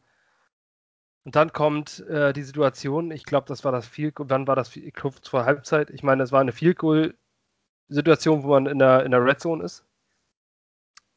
und 1.26 1.34
dann 1.34 1.52
kommt 1.52 2.06
äh, 2.06 2.32
die 2.32 2.44
Situation, 2.44 3.10
ich 3.10 3.24
glaube, 3.24 3.48
das 3.48 3.64
war 3.64 3.72
das 3.72 3.84
Field 3.84 4.14
wann 4.16 4.46
war 4.46 4.54
das, 4.54 4.70
glaube, 4.70 5.20
zur 5.22 5.44
Halbzeit. 5.44 5.90
Ich 5.90 6.04
meine, 6.04 6.22
es 6.22 6.30
war 6.30 6.40
eine 6.40 6.52
Field 6.52 6.78
Goal 6.78 7.16
Situation, 7.88 8.44
wo 8.44 8.50
man 8.50 8.66
in 8.66 8.78
der, 8.78 9.04
in 9.04 9.10
der 9.10 9.24
Red 9.24 9.40
Zone 9.40 9.64
ist. 9.64 9.84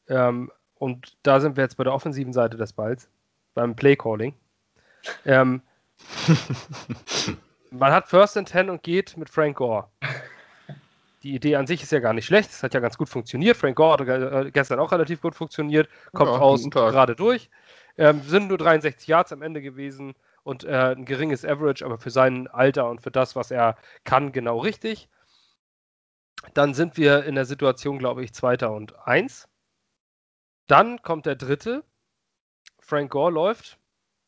Ähm, 0.08 0.50
und 0.74 1.16
da 1.22 1.38
sind 1.38 1.56
wir 1.56 1.62
jetzt 1.62 1.76
bei 1.76 1.84
der 1.84 1.94
offensiven 1.94 2.32
Seite 2.32 2.56
des 2.56 2.72
Balls, 2.72 3.08
beim 3.54 3.76
Play 3.76 3.94
Calling. 3.94 4.34
Ähm, 5.24 5.62
man 7.70 7.92
hat 7.92 8.08
First 8.08 8.36
and 8.36 8.48
Ten 8.48 8.68
und 8.68 8.82
geht 8.82 9.16
mit 9.16 9.30
Frank 9.30 9.58
Gore. 9.58 9.86
Die 11.22 11.36
Idee 11.36 11.54
an 11.54 11.68
sich 11.68 11.84
ist 11.84 11.92
ja 11.92 12.00
gar 12.00 12.14
nicht 12.14 12.26
schlecht. 12.26 12.50
Es 12.50 12.64
hat 12.64 12.74
ja 12.74 12.80
ganz 12.80 12.98
gut 12.98 13.08
funktioniert. 13.08 13.56
Frank 13.56 13.76
Gore 13.76 13.92
hat 13.92 14.46
äh, 14.46 14.50
gestern 14.50 14.80
auch 14.80 14.90
relativ 14.90 15.20
gut 15.20 15.36
funktioniert. 15.36 15.88
Kommt 16.12 16.32
ja, 16.32 16.38
aus 16.38 16.68
gerade 16.68 17.14
durch. 17.14 17.48
Ähm, 17.96 18.22
sind 18.22 18.48
nur 18.48 18.58
63 18.58 19.06
Yards 19.08 19.32
am 19.32 19.42
Ende 19.42 19.60
gewesen 19.62 20.14
und 20.42 20.64
äh, 20.64 20.94
ein 20.94 21.04
geringes 21.04 21.44
Average, 21.44 21.84
aber 21.84 21.98
für 21.98 22.10
sein 22.10 22.48
Alter 22.48 22.88
und 22.88 23.02
für 23.02 23.10
das, 23.10 23.36
was 23.36 23.50
er 23.50 23.76
kann, 24.04 24.32
genau 24.32 24.58
richtig. 24.58 25.08
Dann 26.54 26.74
sind 26.74 26.96
wir 26.96 27.24
in 27.24 27.34
der 27.34 27.44
Situation, 27.44 27.98
glaube 27.98 28.24
ich, 28.24 28.32
Zweiter 28.32 28.72
und 28.72 28.98
Eins. 29.06 29.48
Dann 30.66 31.02
kommt 31.02 31.26
der 31.26 31.36
dritte. 31.36 31.84
Frank 32.80 33.10
Gore 33.10 33.32
läuft. 33.32 33.78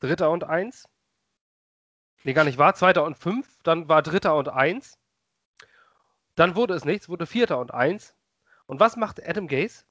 Dritter 0.00 0.30
und 0.30 0.44
Eins. 0.44 0.88
Nee, 2.24 2.34
gar 2.34 2.44
nicht 2.44 2.58
war. 2.58 2.74
Zweiter 2.74 3.04
und 3.04 3.16
fünf. 3.16 3.48
Dann 3.62 3.88
war 3.88 4.02
Dritter 4.02 4.36
und 4.36 4.48
Eins. 4.48 4.98
Dann 6.34 6.56
wurde 6.56 6.74
es 6.74 6.84
nichts, 6.84 7.08
wurde 7.08 7.26
Vierter 7.26 7.58
und 7.58 7.72
Eins. 7.72 8.14
Und 8.66 8.80
was 8.80 8.96
macht 8.96 9.26
Adam 9.26 9.48
Gase? 9.48 9.84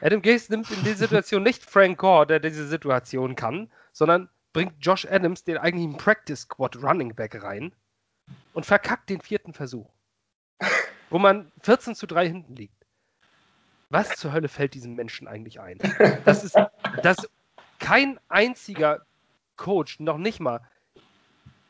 Adam 0.00 0.22
Gase 0.22 0.52
nimmt 0.52 0.70
in 0.70 0.82
dieser 0.84 0.96
Situation 0.96 1.42
nicht 1.42 1.62
Frank 1.64 1.98
Gore, 1.98 2.26
der 2.26 2.40
diese 2.40 2.66
Situation 2.66 3.36
kann, 3.36 3.70
sondern 3.92 4.28
bringt 4.52 4.74
Josh 4.80 5.06
Adams, 5.06 5.44
den 5.44 5.58
eigentlichen 5.58 5.96
Practice 5.96 6.42
Squad 6.42 6.82
Running 6.82 7.14
Back 7.14 7.42
rein 7.42 7.72
und 8.52 8.66
verkackt 8.66 9.10
den 9.10 9.20
vierten 9.20 9.52
Versuch. 9.52 9.90
wo 11.10 11.18
man 11.18 11.52
14 11.62 11.94
zu 11.94 12.06
3 12.06 12.26
hinten 12.26 12.56
liegt. 12.56 12.74
Was 13.90 14.16
zur 14.16 14.32
Hölle 14.32 14.48
fällt 14.48 14.74
diesem 14.74 14.94
Menschen 14.94 15.28
eigentlich 15.28 15.60
ein? 15.60 15.78
Das 16.24 16.42
ist, 16.42 16.56
dass 17.02 17.28
kein 17.78 18.18
einziger 18.28 19.06
Coach, 19.56 20.00
noch 20.00 20.18
nicht 20.18 20.40
mal, 20.40 20.60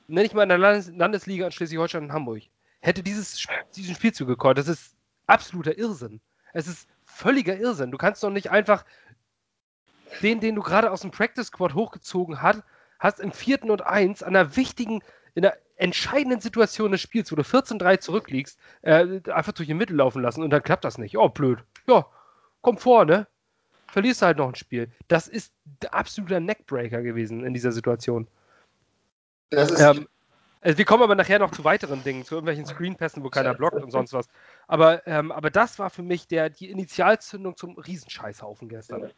ich 0.08 0.32
mal 0.32 0.44
in 0.44 0.48
der 0.48 0.58
Landes 0.58 0.90
Landesliga 0.94 1.46
in 1.46 1.52
Schleswig-Holstein 1.52 2.04
und 2.04 2.12
Hamburg, 2.12 2.42
hätte 2.80 3.02
dieses, 3.02 3.46
diesen 3.76 3.94
Spielzug 3.94 4.28
gekonnt. 4.28 4.56
Das 4.56 4.68
ist 4.68 4.96
absoluter 5.26 5.76
Irrsinn. 5.76 6.20
Es 6.54 6.66
ist 6.66 6.88
völliger 7.14 7.56
Irrsinn. 7.56 7.90
Du 7.90 7.98
kannst 7.98 8.22
doch 8.22 8.30
nicht 8.30 8.50
einfach 8.50 8.84
den, 10.22 10.40
den 10.40 10.54
du 10.54 10.62
gerade 10.62 10.90
aus 10.90 11.00
dem 11.00 11.10
Practice 11.10 11.46
Squad 11.46 11.74
hochgezogen 11.74 12.42
hast, 12.42 12.62
hast 12.98 13.20
im 13.20 13.32
vierten 13.32 13.70
und 13.70 13.82
eins 13.82 14.22
an 14.22 14.36
einer 14.36 14.56
wichtigen, 14.56 15.02
in 15.34 15.44
einer 15.44 15.54
entscheidenden 15.76 16.40
Situation 16.40 16.92
des 16.92 17.00
Spiels, 17.00 17.32
wo 17.32 17.36
du 17.36 17.42
14-3 17.42 17.98
zurückliegst, 17.98 18.58
äh, 18.82 19.20
einfach 19.30 19.52
durch 19.52 19.66
die 19.66 19.74
Mitte 19.74 19.94
laufen 19.94 20.22
lassen 20.22 20.42
und 20.42 20.50
dann 20.50 20.62
klappt 20.62 20.84
das 20.84 20.98
nicht. 20.98 21.16
Oh, 21.16 21.28
blöd. 21.28 21.58
Ja, 21.86 22.06
komm 22.60 22.78
vor, 22.78 23.04
ne? 23.04 23.26
Verlierst 23.88 24.22
halt 24.22 24.38
noch 24.38 24.48
ein 24.48 24.54
Spiel. 24.54 24.90
Das 25.08 25.28
ist 25.28 25.52
der 25.82 25.94
absoluter 25.94 26.40
Neckbreaker 26.40 27.02
gewesen 27.02 27.44
in 27.44 27.54
dieser 27.54 27.72
Situation. 27.72 28.26
Das 29.50 29.70
ist. 29.70 29.80
Ähm, 29.80 30.08
also 30.64 30.78
wir 30.78 30.84
kommen 30.86 31.02
aber 31.02 31.14
nachher 31.14 31.38
noch 31.38 31.50
zu 31.50 31.62
weiteren 31.64 32.02
Dingen, 32.02 32.24
zu 32.24 32.34
irgendwelchen 32.34 32.64
Screenpässen, 32.64 33.22
wo 33.22 33.28
keiner 33.28 33.54
blockt 33.54 33.82
und 33.82 33.90
sonst 33.90 34.14
was. 34.14 34.26
Aber, 34.66 35.06
ähm, 35.06 35.30
aber 35.30 35.50
das 35.50 35.78
war 35.78 35.90
für 35.90 36.02
mich 36.02 36.26
der, 36.26 36.48
die 36.48 36.70
Initialzündung 36.70 37.56
zum 37.56 37.76
Riesenscheißhaufen 37.76 38.68
gestern. 38.68 39.10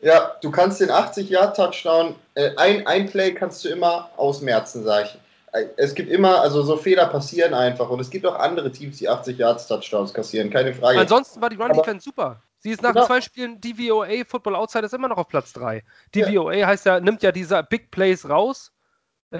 Ja, 0.00 0.36
du 0.40 0.50
kannst 0.50 0.80
den 0.80 0.90
80-Yard-Touchdown, 0.90 2.14
äh, 2.34 2.56
ein, 2.56 2.86
ein 2.86 3.06
Play 3.06 3.32
kannst 3.32 3.64
du 3.64 3.68
immer 3.68 4.10
ausmerzen, 4.16 4.82
sag 4.82 5.06
ich. 5.06 5.18
Äh, 5.52 5.66
es 5.76 5.94
gibt 5.94 6.10
immer, 6.10 6.40
also 6.40 6.62
so 6.62 6.76
Fehler 6.76 7.06
passieren 7.06 7.54
einfach 7.54 7.90
und 7.90 8.00
es 8.00 8.10
gibt 8.10 8.26
auch 8.26 8.38
andere 8.38 8.72
Teams, 8.72 8.98
die 8.98 9.08
80 9.08 9.38
Yards 9.38 9.66
Touchdowns 9.66 10.12
kassieren, 10.12 10.50
keine 10.50 10.74
Frage. 10.74 11.00
Ansonsten 11.00 11.40
war 11.40 11.50
die 11.50 11.56
Run 11.56 11.72
Defense 11.72 12.04
super. 12.04 12.42
Sie 12.58 12.70
ist 12.70 12.82
nach 12.82 12.94
genau. 12.94 13.06
zwei 13.06 13.20
Spielen 13.20 13.60
DVOA 13.60 14.24
Football 14.26 14.56
Outsiders 14.56 14.92
immer 14.92 15.08
noch 15.08 15.18
auf 15.18 15.28
Platz 15.28 15.52
3. 15.52 15.82
DVOA 16.14 16.54
ja. 16.54 16.66
heißt 16.66 16.86
ja, 16.86 17.00
nimmt 17.00 17.22
ja 17.22 17.30
diese 17.30 17.62
Big 17.62 17.90
Plays 17.90 18.28
raus, 18.28 18.72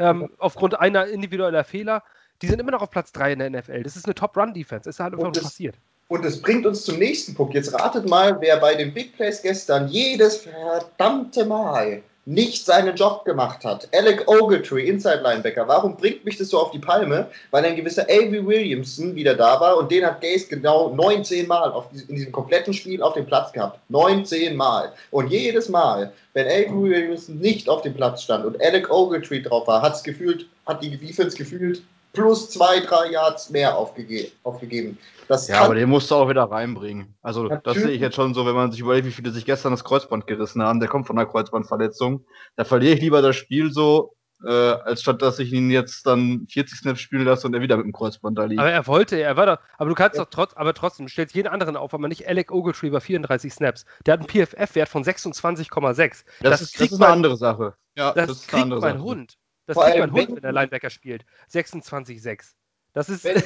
ähm, 0.00 0.30
aufgrund 0.38 0.78
einer 0.78 1.06
individueller 1.06 1.64
Fehler. 1.64 2.02
Die 2.42 2.48
sind 2.48 2.60
immer 2.60 2.72
noch 2.72 2.82
auf 2.82 2.90
Platz 2.90 3.12
3 3.12 3.32
in 3.32 3.38
der 3.38 3.50
NFL. 3.50 3.82
Das 3.82 3.96
ist 3.96 4.04
eine 4.04 4.14
Top 4.14 4.36
Run 4.36 4.52
Defense. 4.52 4.88
Ist 4.88 5.00
halt 5.00 5.14
einfach 5.14 5.32
das, 5.32 5.44
passiert. 5.44 5.76
Und 6.08 6.24
es 6.24 6.40
bringt 6.40 6.66
uns 6.66 6.84
zum 6.84 6.98
nächsten 6.98 7.34
Punkt. 7.34 7.54
Jetzt 7.54 7.72
ratet 7.74 8.08
mal, 8.08 8.40
wer 8.40 8.58
bei 8.58 8.74
den 8.74 8.92
Big 8.92 9.16
Plays 9.16 9.42
gestern 9.42 9.88
jedes 9.88 10.38
verdammte 10.38 11.44
Mal 11.46 12.02
nicht 12.26 12.66
seinen 12.66 12.97
Job 12.97 13.25
gemacht 13.25 13.64
hat. 13.64 13.88
Alec 13.95 14.26
Ogletree, 14.26 14.88
Inside 14.88 15.21
Linebacker. 15.23 15.66
Warum 15.68 15.97
bringt 15.97 16.25
mich 16.25 16.37
das 16.37 16.49
so 16.49 16.59
auf 16.59 16.73
die 16.73 16.80
Palme? 16.80 17.28
Weil 17.52 17.64
ein 17.64 17.76
gewisser 17.76 18.02
Avery 18.02 18.45
Williamson 18.45 19.14
wieder 19.14 19.37
da 19.37 19.61
war 19.61 19.76
und 19.76 19.92
den 19.92 20.04
hat 20.04 20.21
Gaze 20.21 20.49
genau 20.49 20.92
19 20.92 21.47
Mal 21.47 21.71
auf, 21.71 21.87
in 22.09 22.16
diesem 22.16 22.33
kompletten 22.33 22.75
Spiel 22.75 23.00
auf 23.00 23.14
dem 23.14 23.26
Platz 23.26 23.52
gehabt. 23.52 23.78
19 23.90 24.56
Mal. 24.56 24.92
Und 25.12 25.28
jedes 25.28 25.68
Mal, 25.68 26.12
wenn 26.33 26.47
Avery 26.47 26.90
Williamson 26.90 27.38
nicht 27.38 27.68
auf 27.68 27.83
dem 27.83 27.95
Platz 27.95 28.23
stand 28.23 28.45
und 28.45 28.61
Alec 28.61 28.90
Ogletree 28.90 29.40
drauf 29.40 29.68
war, 29.68 29.80
hat's 29.80 30.02
gefühlt, 30.02 30.47
hat 30.66 30.83
die 30.83 30.97
Defense 30.97 31.37
gefühlt 31.37 31.83
plus 32.16 32.50
zwei, 32.50 32.80
drei 32.80 33.11
Yards 33.11 33.50
mehr 33.50 33.76
aufgege 33.76 34.28
aufgegeben. 34.42 34.99
Das 35.28 35.49
ja, 35.49 35.61
aber 35.61 35.75
den 35.75 35.88
musst 35.88 36.11
du 36.11 36.14
auch 36.14 36.28
wieder 36.28 36.44
reinbringen. 36.44 37.14
Also 37.20 37.44
Natürlich. 37.44 37.62
das 37.64 37.76
sehe 37.76 37.92
ich 37.92 38.00
jetzt 38.00 38.14
schon 38.14 38.32
so, 38.32 38.46
wenn 38.46 38.54
man 38.54 38.70
sich 38.70 38.80
überlegt, 38.80 39.06
wie 39.06 39.12
viele 39.12 39.30
sich 39.30 39.44
gestern 39.44 39.73
das 39.73 39.85
Kreuzband 39.85 40.26
gerissen 40.26 40.62
haben. 40.62 40.80
Der 40.80 40.88
kommt 40.88 41.06
von 41.06 41.18
einer 41.18 41.28
Kreuzbandverletzung. 41.28 42.25
Da 42.56 42.64
verliere 42.64 42.94
ich 42.94 43.00
lieber 43.00 43.23
das 43.23 43.37
Spiel 43.37 43.73
so, 43.73 44.14
äh, 44.44 44.50
als 44.50 45.02
statt 45.02 45.20
dass 45.23 45.38
ich 45.38 45.52
ihn 45.52 45.70
jetzt 45.70 46.06
dann 46.06 46.46
40 46.49 46.78
Snaps 46.78 47.00
spielen 47.00 47.25
lasse 47.25 47.46
und 47.46 47.54
er 47.54 47.61
wieder 47.61 47.76
mit 47.76 47.87
dem 47.87 47.92
Kreuzband 47.92 48.38
da 48.38 48.44
liegt. 48.44 48.61
Aber 48.61 48.70
er 48.70 48.87
wollte, 48.87 49.20
er 49.20 49.37
war 49.37 49.46
da. 49.46 49.58
Aber 49.78 49.90
du 49.90 49.96
kannst 49.96 50.16
ja. 50.16 50.25
doch 50.25 50.30
trotz, 50.30 50.54
aber 50.54 50.75
trotzdem, 50.75 51.06
du 51.06 51.12
stellst 51.12 51.35
jeden 51.35 51.49
anderen 51.49 51.76
auf, 51.76 51.92
aber 51.92 52.08
nicht 52.08 52.26
Alec 52.26 52.52
Ogletree 52.52 52.90
bei 52.90 53.00
34 53.00 53.52
Snaps. 53.52 53.85
Der 54.06 54.14
hat 54.14 54.20
einen 54.20 54.28
PFF-Wert 54.28 54.88
von 54.88 55.04
26,6. 55.04 55.96
Das, 55.96 56.25
das, 56.40 56.61
ist, 56.62 56.80
das 56.80 56.92
ist 56.92 57.02
eine 57.02 57.12
andere 57.12 57.37
Sache. 57.37 57.75
Ja, 57.96 58.12
das, 58.12 58.28
das 58.28 58.46
kriegt 58.46 58.68
mein 58.68 58.80
Sache. 58.80 59.02
Hund. 59.02 59.37
Das 59.66 59.75
Vor 59.75 59.85
kriegt 59.85 59.99
mein 59.99 60.12
Hund, 60.12 60.28
wenn 60.35 60.42
der 60.42 60.52
Linebacker 60.52 60.90
spielt. 60.90 61.25
26,6. 61.52 62.52
Das 62.92 63.08
ist. 63.08 63.25
Wenn, 63.25 63.42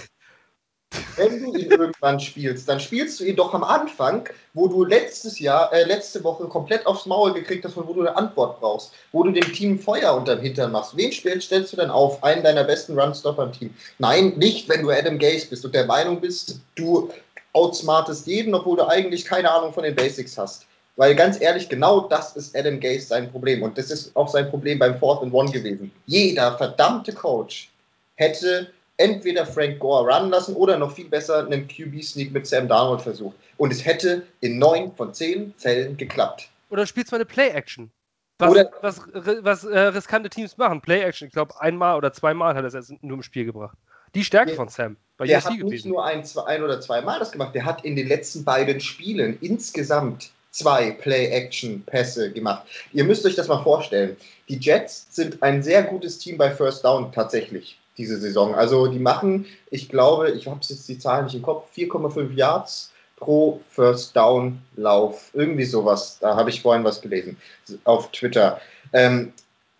wenn 1.16 1.42
du 1.42 1.54
ihn 1.56 1.70
irgendwann 1.70 2.18
spielst, 2.18 2.68
dann 2.68 2.80
spielst 2.80 3.20
du 3.20 3.24
ihn 3.24 3.36
doch 3.36 3.54
am 3.54 3.62
Anfang, 3.62 4.28
wo 4.54 4.66
du 4.66 4.84
letztes 4.84 5.38
Jahr, 5.38 5.72
äh, 5.72 5.84
letzte 5.84 6.22
Woche 6.24 6.46
komplett 6.48 6.84
aufs 6.86 7.06
Maul 7.06 7.32
gekriegt 7.32 7.64
hast, 7.64 7.74
von 7.74 7.86
wo 7.86 7.92
du 7.92 8.00
eine 8.00 8.16
Antwort 8.16 8.60
brauchst, 8.60 8.92
wo 9.12 9.22
du 9.22 9.30
dem 9.30 9.52
Team 9.52 9.78
Feuer 9.78 10.14
unterm 10.14 10.40
Hintern 10.40 10.72
machst. 10.72 10.96
Wen 10.96 11.12
stellst, 11.12 11.46
stellst 11.46 11.72
du 11.72 11.76
dann 11.76 11.90
auf? 11.90 12.22
Einen 12.24 12.42
deiner 12.42 12.64
besten 12.64 12.98
Runstopper 12.98 13.44
im 13.44 13.52
Team? 13.52 13.74
Nein, 13.98 14.34
nicht, 14.36 14.68
wenn 14.68 14.82
du 14.82 14.90
Adam 14.90 15.18
Gaze 15.18 15.46
bist 15.46 15.64
und 15.64 15.74
der 15.74 15.86
Meinung 15.86 16.20
bist, 16.20 16.60
du 16.74 17.10
outsmartest 17.52 18.26
jeden, 18.26 18.54
obwohl 18.54 18.76
du 18.76 18.86
eigentlich 18.86 19.24
keine 19.24 19.50
Ahnung 19.50 19.72
von 19.72 19.84
den 19.84 19.94
Basics 19.94 20.36
hast. 20.36 20.66
Weil 21.00 21.14
ganz 21.14 21.40
ehrlich, 21.40 21.70
genau 21.70 22.00
das 22.00 22.36
ist 22.36 22.54
Adam 22.54 22.78
Gase 22.78 23.06
sein 23.06 23.30
Problem. 23.32 23.62
Und 23.62 23.78
das 23.78 23.90
ist 23.90 24.14
auch 24.14 24.28
sein 24.28 24.50
Problem 24.50 24.78
beim 24.78 24.98
Fourth 24.98 25.22
and 25.22 25.32
One 25.32 25.50
gewesen. 25.50 25.90
Jeder 26.04 26.58
verdammte 26.58 27.14
Coach 27.14 27.70
hätte 28.16 28.70
entweder 28.98 29.46
Frank 29.46 29.78
Gore 29.78 30.12
run 30.12 30.28
lassen 30.28 30.54
oder 30.54 30.76
noch 30.76 30.92
viel 30.92 31.08
besser 31.08 31.46
einen 31.46 31.66
QB-Sneak 31.66 32.32
mit 32.32 32.46
Sam 32.46 32.68
Darnold 32.68 33.00
versucht. 33.00 33.34
Und 33.56 33.72
es 33.72 33.82
hätte 33.82 34.26
in 34.42 34.58
neun 34.58 34.94
von 34.94 35.14
zehn 35.14 35.54
Fällen 35.56 35.96
geklappt. 35.96 36.50
Oder 36.68 36.84
spielst 36.84 37.12
du 37.12 37.16
eine 37.16 37.24
Play-Action? 37.24 37.90
Was, 38.36 38.50
oder, 38.50 38.70
was, 38.82 39.00
was 39.14 39.64
äh, 39.64 39.78
riskante 39.78 40.28
Teams 40.28 40.58
machen. 40.58 40.82
Play-Action, 40.82 41.28
ich 41.28 41.32
glaube, 41.32 41.58
einmal 41.62 41.96
oder 41.96 42.12
zweimal 42.12 42.54
hat 42.54 42.62
er 42.62 42.74
es 42.74 42.92
nur 43.00 43.16
im 43.16 43.22
Spiel 43.22 43.46
gebracht. 43.46 43.78
Die 44.14 44.22
Stärke 44.22 44.48
der, 44.48 44.56
von 44.56 44.68
Sam. 44.68 44.98
Bei 45.16 45.24
der 45.24 45.38
USC 45.38 45.46
hat 45.46 45.54
gewesen. 45.54 45.70
nicht 45.70 45.86
nur 45.86 46.04
ein, 46.04 46.26
zwei, 46.26 46.44
ein 46.44 46.62
oder 46.62 46.78
zweimal 46.82 47.18
das 47.18 47.32
gemacht, 47.32 47.54
der 47.54 47.64
hat 47.64 47.86
in 47.86 47.96
den 47.96 48.06
letzten 48.06 48.44
beiden 48.44 48.80
Spielen 48.80 49.38
insgesamt 49.40 50.32
zwei 50.50 50.90
Play-Action-Pässe 50.92 52.32
gemacht. 52.32 52.66
Ihr 52.92 53.04
müsst 53.04 53.24
euch 53.24 53.34
das 53.34 53.48
mal 53.48 53.62
vorstellen. 53.62 54.16
Die 54.48 54.58
Jets 54.58 55.06
sind 55.10 55.42
ein 55.42 55.62
sehr 55.62 55.82
gutes 55.82 56.18
Team 56.18 56.36
bei 56.36 56.50
First 56.50 56.84
Down 56.84 57.12
tatsächlich 57.12 57.78
diese 57.96 58.18
Saison. 58.18 58.54
Also 58.54 58.86
die 58.86 58.98
machen, 58.98 59.46
ich 59.70 59.88
glaube, 59.88 60.30
ich 60.30 60.46
habe 60.46 60.60
jetzt 60.62 60.88
die 60.88 60.98
Zahlen 60.98 61.26
nicht 61.26 61.34
im 61.34 61.42
Kopf, 61.42 61.66
4,5 61.76 62.32
Yards 62.32 62.92
pro 63.16 63.60
First 63.68 64.16
Down 64.16 64.60
Lauf. 64.76 65.30
Irgendwie 65.34 65.64
sowas. 65.64 66.18
Da 66.20 66.34
habe 66.34 66.50
ich 66.50 66.62
vorhin 66.62 66.84
was 66.84 67.00
gelesen 67.00 67.36
auf 67.84 68.10
Twitter. 68.10 68.60
Ähm, 68.92 69.32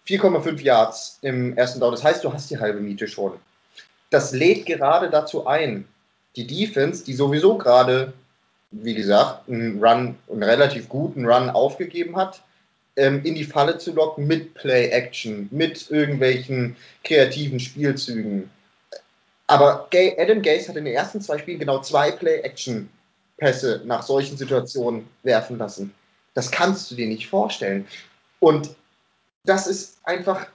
4,5 0.07 0.61
Yards 0.61 1.19
im 1.23 1.57
ersten 1.57 1.81
Down. 1.81 1.93
Das 1.93 2.05
heißt, 2.05 2.23
du 2.23 2.33
hast 2.33 2.51
die 2.51 2.59
halbe 2.59 2.81
Miete 2.81 3.09
schon. 3.09 3.33
Das 4.11 4.33
lädt 4.33 4.67
gerade 4.67 5.09
dazu 5.09 5.47
ein, 5.47 5.87
die 6.37 6.47
Defense, 6.47 7.05
die 7.05 7.15
sowieso 7.15 7.57
gerade 7.57 8.13
wie 8.71 8.95
gesagt, 8.95 9.49
einen 9.49 9.83
Run, 9.83 10.17
einen 10.31 10.43
relativ 10.43 10.89
guten 10.89 11.27
Run 11.27 11.51
aufgegeben 11.51 12.17
hat, 12.17 12.43
ähm, 12.97 13.23
in 13.25 13.35
die 13.35 13.45
Falle 13.45 13.79
zu 13.79 13.93
locken 13.93 14.27
mit 14.27 14.55
Play-Action, 14.55 15.49
mit 15.51 15.91
irgendwelchen 15.91 16.77
kreativen 17.05 17.61
Spielzügen. 17.61 18.51
Aber 19.47 19.89
Adam 19.93 20.43
Gase 20.43 20.69
hat 20.69 20.77
in 20.77 20.85
den 20.85 20.95
ersten 20.95 21.21
zwei 21.21 21.39
Spielen 21.39 21.59
genau 21.59 21.81
zwei 21.81 22.13
Play-Action-Pässe 22.13 23.83
nach 23.85 24.03
solchen 24.03 24.37
Situationen 24.37 25.09
werfen 25.25 25.59
lassen. 25.59 25.93
Das 26.35 26.53
kannst 26.53 26.91
du 26.91 26.95
dir 26.95 27.09
nicht 27.09 27.27
vorstellen. 27.27 27.87
Und 28.39 28.71
das 29.45 29.67
ist 29.67 29.99
einfach, 30.05 30.47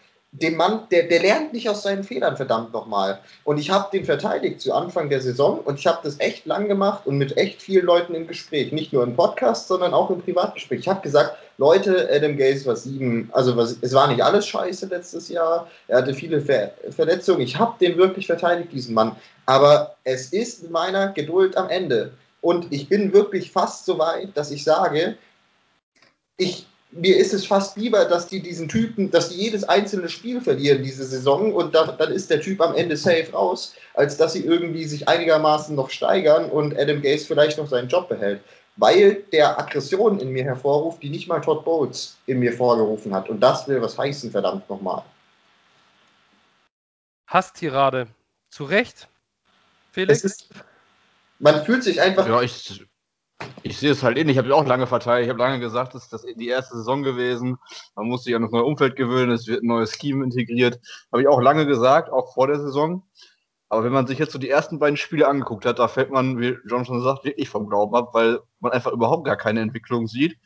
dem 0.41 0.57
Mann, 0.57 0.87
der, 0.91 1.03
der 1.03 1.21
lernt 1.21 1.53
nicht 1.53 1.69
aus 1.69 1.83
seinen 1.83 2.03
Fehlern, 2.03 2.35
verdammt 2.35 2.73
nochmal. 2.73 3.19
Und 3.43 3.57
ich 3.57 3.69
habe 3.69 3.89
den 3.91 4.05
verteidigt 4.05 4.59
zu 4.61 4.73
Anfang 4.73 5.09
der 5.09 5.21
Saison 5.21 5.59
und 5.59 5.79
ich 5.79 5.87
habe 5.87 5.99
das 6.03 6.19
echt 6.19 6.45
lang 6.45 6.67
gemacht 6.67 7.05
und 7.05 7.17
mit 7.17 7.37
echt 7.37 7.61
vielen 7.61 7.85
Leuten 7.85 8.15
im 8.15 8.27
Gespräch. 8.27 8.71
Nicht 8.71 8.91
nur 8.91 9.03
im 9.03 9.15
Podcast, 9.15 9.67
sondern 9.67 9.93
auch 9.93 10.09
im 10.09 10.21
Privatgespräch. 10.21 10.81
Ich 10.81 10.87
habe 10.87 11.01
gesagt, 11.01 11.37
Leute, 11.57 12.09
Adam 12.11 12.37
Gaze 12.37 12.65
war 12.65 12.75
sieben, 12.75 13.29
also 13.31 13.55
was, 13.55 13.77
es 13.81 13.93
war 13.93 14.07
nicht 14.07 14.21
alles 14.21 14.45
scheiße 14.47 14.87
letztes 14.87 15.29
Jahr. 15.29 15.69
Er 15.87 15.99
hatte 15.99 16.13
viele 16.13 16.41
Ver 16.41 16.71
Verletzungen. 16.89 17.41
Ich 17.41 17.57
habe 17.57 17.75
den 17.79 17.97
wirklich 17.97 18.27
verteidigt, 18.27 18.73
diesen 18.73 18.93
Mann. 18.93 19.15
Aber 19.45 19.95
es 20.03 20.33
ist 20.33 20.69
meiner 20.69 21.09
Geduld 21.13 21.55
am 21.55 21.69
Ende. 21.69 22.11
Und 22.41 22.71
ich 22.71 22.89
bin 22.89 23.13
wirklich 23.13 23.51
fast 23.51 23.85
so 23.85 23.97
weit, 23.97 24.29
dass 24.35 24.51
ich 24.51 24.63
sage, 24.63 25.17
ich 26.37 26.67
mir 26.95 27.17
ist 27.17 27.33
es 27.33 27.45
fast 27.45 27.75
lieber, 27.75 28.05
dass 28.05 28.27
die 28.27 28.41
diesen 28.41 28.69
Typen, 28.69 29.11
dass 29.11 29.29
die 29.29 29.35
jedes 29.35 29.65
einzelne 29.65 30.07
Spiel 30.07 30.39
verlieren 30.39 30.81
diese 30.81 31.03
Saison 31.03 31.53
und 31.53 31.75
da, 31.75 31.91
dann 31.91 32.11
ist 32.11 32.29
der 32.29 32.39
Typ 32.39 32.61
am 32.61 32.73
Ende 32.73 32.95
safe 32.95 33.31
raus, 33.33 33.75
als 33.93 34.15
dass 34.17 34.33
sie 34.33 34.45
irgendwie 34.45 34.85
sich 34.85 35.07
einigermaßen 35.07 35.75
noch 35.75 35.89
steigern 35.89 36.49
und 36.49 36.77
Adam 36.77 37.01
Gaze 37.01 37.25
vielleicht 37.25 37.57
noch 37.57 37.67
seinen 37.67 37.89
Job 37.89 38.07
behält. 38.07 38.41
Weil 38.77 39.23
der 39.31 39.57
Aggression 39.59 40.19
in 40.19 40.29
mir 40.29 40.43
hervorruft, 40.43 41.01
die 41.03 41.09
nicht 41.09 41.27
mal 41.27 41.39
Todd 41.39 41.63
Bowles 41.63 42.17
in 42.25 42.39
mir 42.39 42.51
vorgerufen 42.51 43.13
hat. 43.13 43.29
Und 43.29 43.39
das 43.39 43.67
will 43.67 43.81
was 43.81 43.97
heißen, 43.97 44.31
verdammt 44.31 44.69
nochmal. 44.69 45.03
Hasstirade. 47.27 48.07
Zu 48.49 48.65
Recht, 48.65 49.07
Felix? 49.91 50.23
Ist, 50.23 50.49
man 51.39 51.65
fühlt 51.65 51.83
sich 51.83 52.01
einfach. 52.01 52.27
Ja, 52.27 52.41
ich, 52.41 52.85
Ich 53.63 53.77
sehe 53.77 53.91
es 53.91 54.03
halt 54.03 54.17
ähnlich. 54.17 54.37
Ich 54.37 54.43
habe 54.43 54.53
auch 54.55 54.65
lange 54.65 54.87
verteilt. 54.87 55.23
Ich 55.23 55.29
habe 55.29 55.39
lange 55.39 55.59
gesagt, 55.59 55.95
es 55.95 56.03
ist 56.03 56.13
das 56.13 56.21
die 56.23 56.47
erste 56.47 56.77
Saison 56.77 57.03
gewesen. 57.03 57.57
Man 57.95 58.07
muss 58.07 58.23
sich 58.23 58.35
an 58.35 58.43
das 58.43 58.51
neue 58.51 58.63
Umfeld 58.63 58.95
gewöhnen. 58.95 59.31
Es 59.31 59.47
wird 59.47 59.63
ein 59.63 59.67
neues 59.67 59.93
Scheme 59.95 60.23
integriert. 60.23 60.79
Habe 61.11 61.21
ich 61.21 61.27
auch 61.27 61.41
lange 61.41 61.65
gesagt, 61.65 62.11
auch 62.11 62.33
vor 62.33 62.47
der 62.47 62.59
Saison. 62.59 63.03
Aber 63.67 63.83
wenn 63.83 63.91
man 63.91 64.07
sich 64.07 64.19
jetzt 64.19 64.31
so 64.31 64.39
die 64.39 64.49
ersten 64.49 64.79
beiden 64.79 64.97
Spiele 64.97 65.27
angeguckt 65.27 65.65
hat, 65.65 65.79
da 65.79 65.87
fällt 65.87 66.11
man, 66.11 66.39
wie 66.39 66.57
John 66.65 66.85
schon 66.85 67.01
sagt, 67.01 67.25
wirklich 67.25 67.49
vom 67.49 67.67
Glauben 67.67 67.95
ab, 67.95 68.13
weil 68.13 68.39
man 68.59 68.71
einfach 68.71 68.91
überhaupt 68.91 69.25
gar 69.25 69.35
keine 69.35 69.61
Entwicklung 69.61 70.07
sieht. 70.07 70.37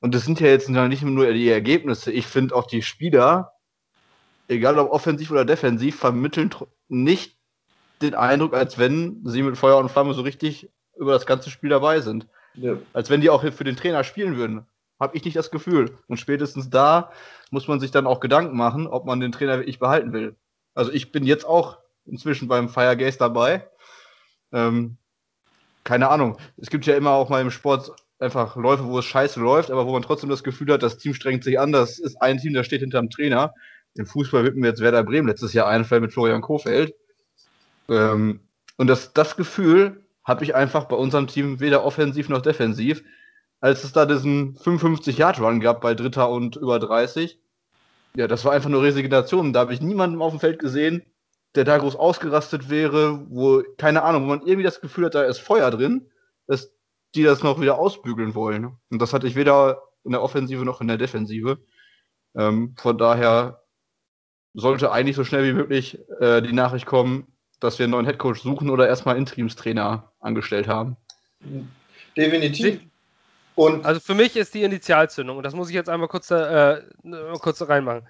Und 0.00 0.14
das 0.14 0.24
sind 0.24 0.40
ja 0.40 0.48
jetzt 0.48 0.68
nicht 0.68 1.02
nur 1.02 1.32
die 1.32 1.48
Ergebnisse. 1.48 2.12
Ich 2.12 2.26
finde 2.26 2.54
auch 2.54 2.66
die 2.66 2.82
Spieler, 2.82 3.52
egal 4.48 4.78
ob 4.78 4.90
offensiv 4.90 5.30
oder 5.30 5.44
defensiv, 5.44 5.96
vermitteln 5.96 6.50
nicht 6.88 7.38
den 8.02 8.14
Eindruck, 8.14 8.54
als 8.54 8.78
wenn 8.78 9.22
sie 9.24 9.42
mit 9.42 9.56
Feuer 9.56 9.78
und 9.78 9.90
Flamme 9.90 10.12
so 10.12 10.22
richtig 10.22 10.70
über 10.96 11.12
das 11.12 11.26
ganze 11.26 11.50
Spiel 11.50 11.70
dabei 11.70 12.00
sind. 12.00 12.26
Ja. 12.54 12.76
Als 12.92 13.10
wenn 13.10 13.20
die 13.20 13.30
auch 13.30 13.42
für 13.42 13.64
den 13.64 13.76
Trainer 13.76 14.04
spielen 14.04 14.36
würden. 14.36 14.66
Habe 14.98 15.16
ich 15.16 15.24
nicht 15.24 15.36
das 15.36 15.50
Gefühl. 15.50 15.98
Und 16.08 16.18
spätestens 16.18 16.70
da 16.70 17.12
muss 17.50 17.68
man 17.68 17.80
sich 17.80 17.90
dann 17.90 18.06
auch 18.06 18.20
Gedanken 18.20 18.56
machen, 18.56 18.86
ob 18.86 19.04
man 19.04 19.20
den 19.20 19.32
Trainer 19.32 19.58
wirklich 19.58 19.78
behalten 19.78 20.12
will. 20.12 20.36
Also 20.74 20.90
ich 20.90 21.12
bin 21.12 21.24
jetzt 21.24 21.44
auch 21.44 21.78
inzwischen 22.06 22.48
beim 22.48 22.68
Firegaze 22.68 23.18
dabei. 23.18 23.68
Ähm, 24.52 24.96
keine 25.84 26.08
Ahnung. 26.08 26.38
Es 26.56 26.70
gibt 26.70 26.86
ja 26.86 26.96
immer 26.96 27.10
auch 27.10 27.28
mal 27.28 27.42
im 27.42 27.50
Sport 27.50 27.92
einfach 28.18 28.56
Läufe, 28.56 28.84
wo 28.86 28.98
es 28.98 29.04
scheiße 29.04 29.38
läuft, 29.38 29.70
aber 29.70 29.86
wo 29.86 29.92
man 29.92 30.02
trotzdem 30.02 30.30
das 30.30 30.42
Gefühl 30.42 30.72
hat, 30.72 30.82
das 30.82 30.96
Team 30.96 31.12
strengt 31.12 31.44
sich 31.44 31.60
an. 31.60 31.72
Das 31.72 31.98
ist 31.98 32.20
ein 32.22 32.38
Team, 32.38 32.54
das 32.54 32.66
steht 32.66 32.80
hinter 32.80 33.00
dem 33.00 33.10
Trainer. 33.10 33.52
Im 33.94 34.06
Fußball 34.06 34.44
wird 34.44 34.56
mir 34.56 34.68
jetzt 34.68 34.80
Werder 34.80 35.04
Bremen 35.04 35.28
letztes 35.28 35.52
Jahr 35.52 35.68
einfallen 35.68 36.02
mit 36.02 36.12
Florian 36.12 36.40
Kofeld. 36.40 36.94
Ähm, 37.88 38.40
und 38.76 38.86
das, 38.86 39.12
das 39.12 39.36
Gefühl 39.36 40.05
habe 40.26 40.44
ich 40.44 40.54
einfach 40.54 40.84
bei 40.84 40.96
unserem 40.96 41.28
Team 41.28 41.60
weder 41.60 41.84
offensiv 41.84 42.28
noch 42.28 42.42
defensiv. 42.42 43.04
Als 43.60 43.84
es 43.84 43.92
da 43.92 44.04
diesen 44.04 44.56
55-Yard-Run 44.56 45.60
gab 45.60 45.80
bei 45.80 45.94
Dritter 45.94 46.28
und 46.28 46.56
über 46.56 46.78
30, 46.78 47.40
ja, 48.16 48.26
das 48.26 48.44
war 48.44 48.52
einfach 48.52 48.68
nur 48.68 48.82
Resignation. 48.82 49.52
Da 49.52 49.60
habe 49.60 49.72
ich 49.72 49.80
niemanden 49.80 50.20
auf 50.20 50.32
dem 50.32 50.40
Feld 50.40 50.58
gesehen, 50.58 51.02
der 51.54 51.64
da 51.64 51.78
groß 51.78 51.96
ausgerastet 51.96 52.68
wäre, 52.68 53.24
wo, 53.30 53.62
keine 53.78 54.02
Ahnung, 54.02 54.24
wo 54.24 54.26
man 54.26 54.40
irgendwie 54.40 54.64
das 54.64 54.80
Gefühl 54.80 55.06
hat, 55.06 55.14
da 55.14 55.22
ist 55.22 55.38
Feuer 55.38 55.70
drin, 55.70 56.10
dass 56.46 56.72
die 57.14 57.22
das 57.22 57.42
noch 57.42 57.60
wieder 57.60 57.78
ausbügeln 57.78 58.34
wollen. 58.34 58.76
Und 58.90 59.00
das 59.00 59.12
hatte 59.12 59.26
ich 59.26 59.36
weder 59.36 59.82
in 60.04 60.10
der 60.10 60.22
Offensive 60.22 60.64
noch 60.64 60.80
in 60.80 60.88
der 60.88 60.98
Defensive. 60.98 61.58
Ähm, 62.34 62.74
von 62.76 62.98
daher 62.98 63.62
sollte 64.54 64.90
eigentlich 64.90 65.16
so 65.16 65.24
schnell 65.24 65.44
wie 65.44 65.56
möglich 65.56 65.98
äh, 66.20 66.42
die 66.42 66.52
Nachricht 66.52 66.86
kommen, 66.86 67.26
dass 67.60 67.78
wir 67.78 67.84
einen 67.84 67.92
neuen 67.92 68.06
Headcoach 68.06 68.36
suchen 68.36 68.70
oder 68.70 68.88
erstmal 68.88 69.16
Interimstrainer 69.16 70.12
angestellt 70.20 70.68
haben. 70.68 70.96
Definitiv. 72.16 72.80
Und 73.54 73.86
also 73.86 74.00
für 74.00 74.14
mich 74.14 74.36
ist 74.36 74.54
die 74.54 74.62
Initialzündung, 74.62 75.38
und 75.38 75.42
das 75.42 75.54
muss 75.54 75.68
ich 75.70 75.74
jetzt 75.74 75.88
einmal 75.88 76.08
kurz, 76.08 76.30
äh, 76.30 76.82
kurz 77.40 77.62
reinmachen, 77.62 78.06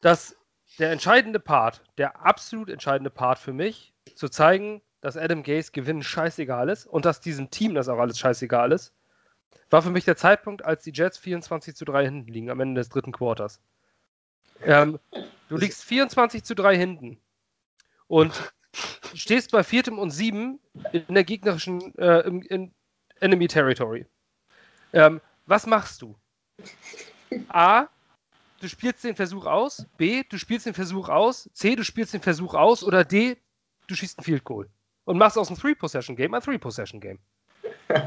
dass 0.00 0.36
der 0.78 0.90
entscheidende 0.90 1.38
Part, 1.38 1.82
der 1.98 2.24
absolut 2.24 2.68
entscheidende 2.68 3.10
Part 3.10 3.38
für 3.38 3.52
mich, 3.52 3.92
zu 4.16 4.28
zeigen, 4.28 4.82
dass 5.00 5.16
Adam 5.16 5.42
Gaze 5.42 5.70
gewinnen 5.72 6.02
scheißegal 6.02 6.68
ist 6.68 6.86
und 6.86 7.04
dass 7.04 7.20
diesem 7.20 7.50
Team 7.50 7.74
das 7.74 7.88
auch 7.88 7.98
alles 7.98 8.18
scheißegal 8.18 8.72
ist, 8.72 8.92
war 9.70 9.82
für 9.82 9.90
mich 9.90 10.04
der 10.04 10.16
Zeitpunkt, 10.16 10.64
als 10.64 10.82
die 10.82 10.92
Jets 10.92 11.16
24 11.18 11.76
zu 11.76 11.84
3 11.84 12.04
hinten 12.04 12.32
liegen 12.32 12.50
am 12.50 12.60
Ende 12.60 12.80
des 12.80 12.88
dritten 12.88 13.12
Quarters. 13.12 13.60
Ähm, 14.62 14.98
du 15.48 15.56
liegst 15.56 15.84
24 15.84 16.44
zu 16.44 16.54
3 16.54 16.76
hinten 16.76 17.20
und 18.10 18.52
stehst 19.14 19.52
bei 19.52 19.62
viertem 19.62 20.00
und 20.00 20.10
sieben 20.10 20.58
in 20.92 21.14
der 21.14 21.22
gegnerischen 21.22 21.96
äh, 21.96 22.20
im, 22.26 22.42
in 22.42 22.74
Enemy 23.20 23.46
Territory. 23.46 24.04
Ähm, 24.92 25.20
was 25.46 25.64
machst 25.64 26.02
du? 26.02 26.16
A, 27.48 27.86
du 28.60 28.68
spielst 28.68 29.04
den 29.04 29.14
Versuch 29.14 29.46
aus. 29.46 29.86
B, 29.96 30.24
du 30.28 30.38
spielst 30.38 30.66
den 30.66 30.74
Versuch 30.74 31.08
aus. 31.08 31.48
C, 31.52 31.76
du 31.76 31.84
spielst 31.84 32.12
den 32.12 32.20
Versuch 32.20 32.54
aus. 32.54 32.82
Oder 32.82 33.04
D, 33.04 33.36
du 33.86 33.94
schießt 33.94 34.18
ein 34.18 34.24
Field 34.24 34.42
Goal. 34.42 34.68
Und 35.04 35.16
machst 35.16 35.38
aus 35.38 35.48
einem 35.48 35.58
Three-Possession-Game 35.58 36.34
ein 36.34 36.42
Three-Possession-Game. 36.42 37.20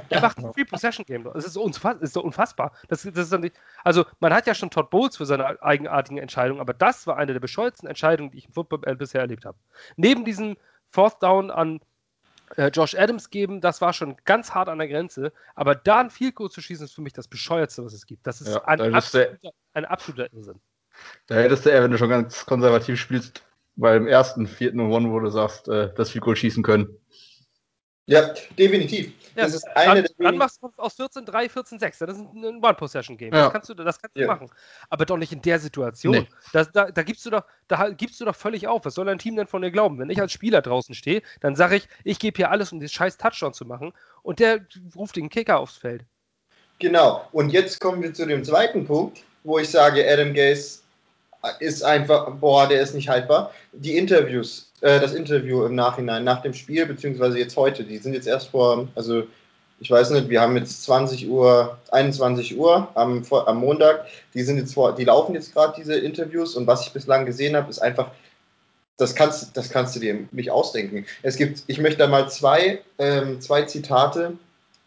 Er 0.09 0.21
macht 0.21 0.37
ein 0.37 0.51
Three-Possession-Game. 0.53 1.23
Das 1.23 1.45
ist, 1.45 1.57
unfass 1.57 1.97
ist 2.01 2.13
so 2.13 2.23
unfassbar. 2.23 2.71
Das, 2.87 3.03
das 3.03 3.31
ist 3.31 3.39
nicht, 3.39 3.55
also, 3.83 4.05
man 4.19 4.33
hat 4.33 4.47
ja 4.47 4.55
schon 4.55 4.69
Todd 4.69 4.89
Bowles 4.89 5.17
für 5.17 5.25
seine 5.25 5.61
eigenartigen 5.61 6.17
Entscheidungen, 6.17 6.61
aber 6.61 6.73
das 6.73 7.07
war 7.07 7.17
eine 7.17 7.33
der 7.33 7.39
bescheuertsten 7.39 7.87
Entscheidungen, 7.87 8.31
die 8.31 8.39
ich 8.39 8.47
im 8.47 8.53
Football 8.53 8.95
bisher 8.95 9.21
erlebt 9.21 9.45
habe. 9.45 9.57
Neben 9.95 10.25
diesem 10.25 10.57
Fourth 10.89 11.21
Down 11.21 11.51
an 11.51 11.79
äh, 12.55 12.67
Josh 12.67 12.95
Adams 12.95 13.29
geben, 13.29 13.61
das 13.61 13.81
war 13.81 13.93
schon 13.93 14.15
ganz 14.25 14.53
hart 14.53 14.69
an 14.69 14.77
der 14.77 14.87
Grenze. 14.87 15.33
Aber 15.55 15.75
da 15.75 15.99
ein 15.99 16.09
Field 16.09 16.35
Goal 16.35 16.49
zu 16.49 16.61
schießen, 16.61 16.85
ist 16.85 16.93
für 16.93 17.01
mich 17.01 17.13
das 17.13 17.27
Bescheuerste, 17.27 17.83
was 17.83 17.93
es 17.93 18.05
gibt. 18.05 18.27
Das 18.27 18.41
ist 18.41 18.53
ja, 18.53 18.63
ein, 18.65 18.93
absoluter, 18.93 19.51
ein 19.73 19.85
absoluter 19.85 20.31
Irrsinn. 20.33 20.59
Da 21.27 21.35
hättest 21.35 21.65
du 21.65 21.69
eher, 21.69 21.83
wenn 21.83 21.91
du 21.91 21.97
schon 21.97 22.09
ganz 22.09 22.45
konservativ 22.45 22.99
spielst, 22.99 23.43
beim 23.75 24.05
ersten 24.05 24.45
vierten 24.45 24.79
und 24.79 24.91
One, 24.91 25.11
wo 25.11 25.19
du 25.19 25.29
sagst, 25.29 25.67
äh, 25.67 25.91
das 25.95 26.11
Field 26.11 26.23
Goal 26.23 26.35
schießen 26.35 26.63
können. 26.63 26.95
Ja, 28.05 28.33
definitiv. 28.57 29.13
Ja, 29.35 29.43
das 29.43 29.55
ist 29.55 29.67
eine 29.75 30.03
dann, 30.03 30.11
dann 30.17 30.37
machst 30.37 30.61
du 30.61 30.69
aus 30.75 30.99
14-3, 30.99 31.49
14-6. 31.49 32.05
Das 32.05 32.17
ist 32.17 32.21
ein 32.33 32.61
One-Possession-Game. 32.61 33.33
Ja. 33.33 33.45
Das 33.45 33.53
kannst 33.53 33.69
du, 33.69 33.73
das 33.73 33.99
kannst 33.99 34.17
du 34.17 34.21
ja. 34.21 34.27
machen. 34.27 34.49
Aber 34.89 35.05
doch 35.05 35.15
nicht 35.15 35.31
in 35.31 35.41
der 35.41 35.57
Situation. 35.59 36.13
Nee. 36.13 36.27
Das, 36.51 36.71
da, 36.71 36.91
da, 36.91 37.03
gibst 37.03 37.25
du 37.25 37.29
doch, 37.29 37.43
da 37.69 37.89
gibst 37.91 38.19
du 38.19 38.25
doch 38.25 38.35
völlig 38.35 38.67
auf. 38.67 38.83
Was 38.83 38.95
soll 38.95 39.05
dein 39.05 39.19
Team 39.19 39.37
denn 39.37 39.47
von 39.47 39.61
dir 39.61 39.71
glauben? 39.71 39.99
Wenn 39.99 40.09
ich 40.09 40.19
als 40.19 40.33
Spieler 40.33 40.61
draußen 40.61 40.93
stehe, 40.93 41.21
dann 41.39 41.55
sage 41.55 41.77
ich, 41.77 41.87
ich 42.03 42.19
gebe 42.19 42.35
hier 42.35 42.51
alles, 42.51 42.73
um 42.73 42.81
den 42.81 42.89
scheiß 42.89 43.17
Touchdown 43.17 43.53
zu 43.53 43.65
machen. 43.65 43.93
Und 44.21 44.39
der 44.39 44.65
ruft 44.95 45.15
den 45.15 45.29
Kicker 45.29 45.59
aufs 45.59 45.77
Feld. 45.77 46.03
Genau. 46.79 47.25
Und 47.31 47.51
jetzt 47.51 47.79
kommen 47.79 48.03
wir 48.03 48.13
zu 48.13 48.25
dem 48.25 48.43
zweiten 48.43 48.85
Punkt, 48.85 49.23
wo 49.45 49.59
ich 49.59 49.69
sage, 49.69 50.05
Adam 50.11 50.33
Gase 50.33 50.82
ist 51.59 51.83
einfach, 51.83 52.31
boah, 52.35 52.67
der 52.67 52.81
ist 52.81 52.95
nicht 52.95 53.09
haltbar. 53.09 53.51
Die 53.73 53.97
Interviews, 53.97 54.71
äh, 54.81 54.99
das 54.99 55.13
Interview 55.13 55.65
im 55.65 55.75
Nachhinein, 55.75 56.23
nach 56.23 56.41
dem 56.41 56.53
Spiel, 56.53 56.85
beziehungsweise 56.85 57.37
jetzt 57.37 57.57
heute, 57.57 57.83
die 57.83 57.97
sind 57.97 58.13
jetzt 58.13 58.27
erst 58.27 58.49
vor, 58.49 58.87
also 58.95 59.23
ich 59.79 59.91
weiß 59.91 60.11
nicht, 60.11 60.29
wir 60.29 60.39
haben 60.39 60.55
jetzt 60.55 60.83
20 60.83 61.27
Uhr, 61.27 61.77
21 61.91 62.57
Uhr 62.57 62.87
am, 62.95 63.25
am 63.29 63.57
Montag, 63.57 64.05
die 64.33 64.43
sind 64.43 64.57
jetzt 64.57 64.73
vor, 64.73 64.95
die 64.95 65.03
laufen 65.03 65.35
jetzt 65.35 65.53
gerade 65.53 65.73
diese 65.77 65.95
Interviews 65.95 66.55
und 66.55 66.67
was 66.67 66.85
ich 66.85 66.93
bislang 66.93 67.25
gesehen 67.25 67.55
habe, 67.55 67.69
ist 67.69 67.79
einfach, 67.79 68.11
das 68.97 69.15
kannst, 69.15 69.57
das 69.57 69.69
kannst 69.69 69.95
du 69.95 69.99
dir 69.99 70.19
nicht 70.31 70.51
ausdenken. 70.51 71.05
Es 71.23 71.35
gibt, 71.35 71.63
ich 71.67 71.79
möchte 71.79 71.97
da 71.97 72.07
mal 72.07 72.29
zwei, 72.29 72.79
ähm, 72.99 73.41
zwei 73.41 73.63
Zitate 73.63 74.37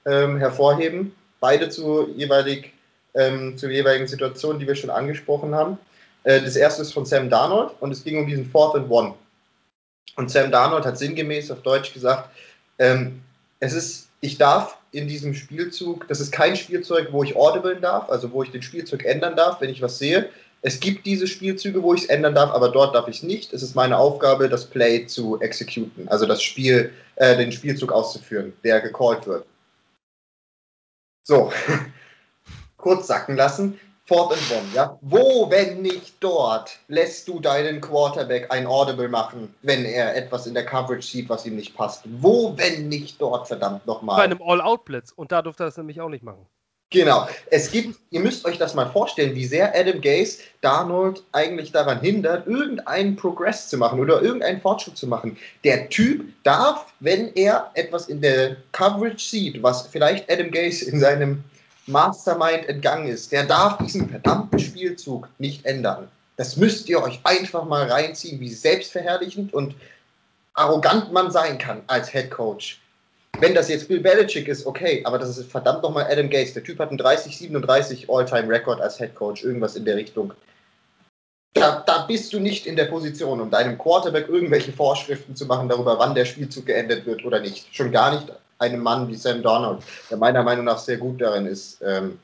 ähm, 0.07 0.39
hervorheben, 0.39 1.15
beide 1.41 1.69
zu 1.69 2.09
jeweilig, 2.17 2.73
ähm, 3.15 3.59
zur 3.59 3.71
jeweiligen 3.71 4.07
Situation, 4.07 4.59
die 4.59 4.67
wir 4.67 4.77
schon 4.77 4.91
angesprochen 4.91 5.55
haben. 5.55 5.79
Äh, 6.27 6.43
das 6.43 6.57
erste 6.57 6.83
ist 6.83 6.93
von 6.93 7.07
Sam 7.07 7.31
Darnold 7.31 7.73
und 7.81 7.93
es 7.93 8.05
ging 8.05 8.19
um 8.19 8.27
diesen 8.27 8.51
Fourth 8.51 8.75
and 8.75 8.91
One. 8.91 9.15
Und 10.17 10.31
Sam 10.31 10.51
Darnold 10.51 10.85
hat 10.85 10.99
sinngemäß 10.99 11.51
auf 11.51 11.63
Deutsch 11.63 11.95
gesagt, 11.95 12.31
ähm, 12.79 13.23
es 13.61 13.73
ist, 13.73 14.09
ich 14.21 14.37
darf 14.37 14.77
in 14.93 15.09
diesem 15.09 15.35
Spielzug, 15.35 16.09
das 16.09 16.21
ist 16.21 16.33
kein 16.33 16.57
Spielzeug, 16.57 17.09
wo 17.13 17.23
ich 17.23 17.37
audiblen 17.37 17.81
darf, 17.81 18.11
also 18.11 18.33
wo 18.33 18.43
ich 18.43 18.51
den 18.51 18.63
Spielzug 18.63 19.05
ändern 19.05 19.37
darf, 19.37 19.61
wenn 19.61 19.71
ich 19.71 19.83
was 19.83 19.99
sehe. 19.99 20.29
Es 20.63 20.81
gibt 20.81 21.07
diese 21.07 21.29
Spielzüge, 21.29 21.83
wo 21.83 21.95
ich 21.95 22.03
es 22.03 22.09
ändern 22.09 22.35
darf, 22.35 22.51
aber 22.51 22.71
dort 22.71 22.95
darf 22.95 23.07
ich 23.07 23.19
es 23.19 23.23
nicht. 23.23 23.53
Es 23.53 23.63
ist 23.63 23.77
meine 23.77 23.97
Aufgabe, 23.97 24.49
das 24.49 24.65
Play 24.65 25.07
zu 25.07 25.41
exekuten, 25.41 26.09
also 26.09 26.27
das 26.27 26.43
Spiel, 26.43 26.93
äh, 27.17 27.37
den 27.37 27.53
Spielzug 27.53 27.93
auszuführen, 27.93 28.53
der 28.65 28.81
gecallt 28.81 29.27
wird. 29.27 29.47
So, 31.23 31.53
kurz 32.79 33.07
sacken 33.07 33.37
lassen. 33.37 33.79
Fourth 34.07 34.33
and 34.33 34.51
One, 34.53 34.69
ja. 34.73 34.99
Wo, 35.03 35.51
wenn 35.51 35.83
nicht 35.83 36.15
dort, 36.21 36.79
lässt 36.87 37.27
du 37.27 37.41
deinen 37.41 37.81
Quarterback 37.81 38.53
ein 38.53 38.67
Audible 38.67 39.09
machen, 39.09 39.53
wenn 39.63 39.85
er 39.85 40.15
etwas 40.15 40.47
in 40.47 40.55
der 40.55 40.65
Coverage 40.65 41.03
sieht, 41.03 41.29
was 41.29 41.45
ihm 41.45 41.57
nicht 41.57 41.77
passt? 41.77 42.05
Wo, 42.21 42.57
wenn 42.57 42.89
nicht 42.89 43.21
dort, 43.21 43.49
verdammt 43.49 43.85
nochmal? 43.85 44.17
Bei 44.17 44.25
einem 44.25 44.41
All-Out-Blitz. 44.41 45.11
Und 45.11 45.33
da 45.33 45.43
durfte 45.43 45.65
er 45.65 45.69
es 45.69 45.77
nämlich 45.77 46.01
auch 46.01 46.09
nicht 46.09 46.23
machen. 46.23 46.47
Genau. 46.91 47.27
Es 47.51 47.73
gibt, 47.73 47.99
ihr 48.11 48.21
müsst 48.21 48.45
euch 48.45 48.59
das 48.59 48.75
mal 48.75 48.87
vorstellen, 48.87 49.35
wie 49.35 49.45
sehr 49.45 49.75
Adam 49.77 50.01
Gase 50.01 50.39
Darnold 50.61 51.25
eigentlich 51.33 51.73
daran 51.73 52.01
hindert, 52.01 52.47
irgendeinen 52.47 53.17
Progress 53.17 53.69
zu 53.69 53.77
machen 53.77 53.99
oder 53.99 54.23
irgendeinen 54.23 54.61
Fortschritt 54.61 54.97
zu 54.97 55.09
machen. 55.09 55.37
Der 55.65 55.89
Typ 55.89 56.25
darf, 56.45 56.87
wenn 57.01 57.35
er 57.35 57.73
etwas 57.75 58.09
in 58.09 58.21
der 58.21 58.57
Coverage 58.71 59.19
sieht, 59.19 59.61
was 59.65 59.89
vielleicht 59.89 60.31
Adam 60.31 60.53
Gase 60.53 60.89
in 60.89 61.01
seinem 61.01 61.43
Mastermind 61.87 62.69
entgangen 62.69 63.09
ist, 63.09 63.33
der 63.33 63.45
darf 63.45 63.79
diesen 63.79 64.09
verdammten 64.09 64.59
Spielzug 64.59 65.29
nicht 65.39 65.65
ändern. 65.65 66.09
Das 66.37 66.57
müsst 66.57 66.89
ihr 66.89 67.03
euch 67.03 67.21
einfach 67.25 67.65
mal 67.65 67.91
reinziehen, 67.91 68.41
wie 68.41 68.51
selbstverherrlichend 68.51 69.55
und 69.55 69.75
arrogant 70.55 71.13
man 71.13 71.31
sein 71.31 71.59
kann 71.59 71.83
als 71.87 72.11
Head 72.11 72.31
Coach. 72.31 72.81
Wenn 73.39 73.55
das 73.55 73.69
jetzt 73.69 73.89
Bill 73.89 74.01
Belichick 74.01 74.49
ist, 74.49 74.67
okay, 74.67 75.03
aber 75.05 75.19
das 75.19 75.37
ist 75.37 75.51
verdammt 75.51 75.83
nochmal 75.83 76.07
Adam 76.11 76.31
Gates. 76.31 76.55
Der 76.55 76.65
Typ 76.65 76.79
hat 76.79 76.89
einen 76.89 76.99
30-37 76.99 78.09
All-Time-Record 78.09 78.81
als 78.81 78.99
Head 78.99 79.15
Coach, 79.15 79.45
irgendwas 79.45 79.77
in 79.77 79.85
der 79.85 79.97
Richtung. 79.97 80.33
Da, 81.53 81.83
da, 81.87 82.05
bist 82.07 82.33
du 82.33 82.41
nicht 82.41 82.67
in 82.67 82.77
der 82.77 82.85
Position, 82.85 83.41
um 83.41 83.51
deinem 83.51 83.79
Quarterback 83.79 84.29
irgendwelche 84.29 84.73
Vorschriften 84.73 85.37
zu 85.37 85.47
machen 85.47 85.69
darüber, 85.69 85.99
wann 85.99 86.15
der 86.15 86.27
Spielzug 86.27 86.67
geendet 86.67 87.07
wird 87.07 87.25
oder 87.25 87.41
nicht. 87.41 87.75
Schon 87.75 87.93
gar 87.93 88.15
nicht 88.15 88.31
einem 88.59 88.83
Mann 88.83 89.09
wie 89.09 89.15
Sam 89.15 89.43
Donald, 89.43 89.83
der 90.11 90.17
meiner 90.17 90.43
Meinung 90.43 90.65
nach 90.65 90.79
sehr 90.79 90.97
gut 90.97 91.21
darin 91.21 91.47
ist, 91.47 91.81
ähm, 91.83 92.19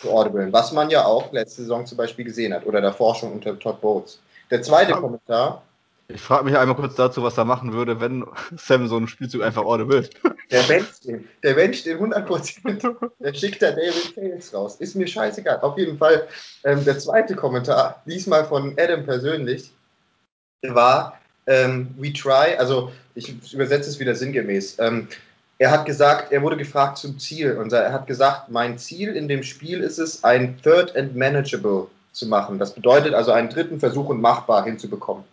zu 0.00 0.10
audiblen. 0.10 0.52
Was 0.52 0.72
man 0.72 0.90
ja 0.90 1.04
auch 1.04 1.32
letzte 1.32 1.62
Saison 1.62 1.86
zum 1.86 1.98
Beispiel 1.98 2.24
gesehen 2.24 2.52
hat 2.54 2.66
oder 2.66 2.80
davor 2.80 3.14
schon 3.14 3.32
unter 3.32 3.58
Todd 3.58 3.80
Bowles. 3.80 4.18
Der 4.50 4.62
zweite 4.62 4.92
Ja. 4.92 4.96
Kommentar, 5.00 5.62
Ich 6.10 6.22
frage 6.22 6.44
mich 6.46 6.56
einmal 6.56 6.74
kurz 6.74 6.94
dazu, 6.94 7.22
was 7.22 7.36
er 7.36 7.44
machen 7.44 7.74
würde, 7.74 8.00
wenn 8.00 8.24
Sam 8.56 8.88
so 8.88 8.96
einen 8.96 9.08
Spielzug 9.08 9.42
einfach 9.42 9.62
audible. 9.64 10.08
der 10.50 10.62
bencht 10.62 11.04
den, 11.04 11.28
der 11.42 11.52
bencht 11.54 11.84
den 11.84 11.98
100%. 11.98 13.10
Der 13.18 13.34
schickt 13.34 13.60
da 13.60 13.70
David 13.72 14.14
Fails 14.14 14.54
raus. 14.54 14.76
Ist 14.76 14.94
mir 14.96 15.06
scheißegal. 15.06 15.60
Auf 15.60 15.76
jeden 15.76 15.98
Fall, 15.98 16.26
ähm, 16.64 16.82
der 16.84 16.98
zweite 16.98 17.36
Kommentar, 17.36 18.02
diesmal 18.06 18.46
von 18.46 18.74
Adam 18.78 19.04
persönlich, 19.04 19.70
war, 20.62 21.20
ähm, 21.46 21.94
we 21.98 22.12
try, 22.12 22.56
also 22.58 22.90
ich 23.14 23.52
übersetze 23.52 23.90
es 23.90 23.98
wieder 24.00 24.14
sinngemäß. 24.14 24.78
Ähm, 24.78 25.08
er 25.58 25.72
hat 25.72 25.86
gesagt, 25.86 26.32
er 26.32 26.42
wurde 26.42 26.56
gefragt 26.56 26.98
zum 26.98 27.18
Ziel 27.18 27.56
und 27.56 27.72
er 27.72 27.92
hat 27.92 28.06
gesagt, 28.06 28.48
mein 28.48 28.78
Ziel 28.78 29.16
in 29.16 29.26
dem 29.26 29.42
Spiel 29.42 29.80
ist 29.80 29.98
es, 29.98 30.22
ein 30.22 30.56
Third 30.62 30.96
and 30.96 31.16
Manageable 31.16 31.88
zu 32.12 32.26
machen. 32.26 32.58
Das 32.58 32.74
bedeutet 32.74 33.12
also 33.12 33.32
einen 33.32 33.48
dritten 33.48 33.80
Versuch 33.80 34.08
und 34.08 34.20
machbar 34.20 34.64
hinzubekommen. 34.64 35.24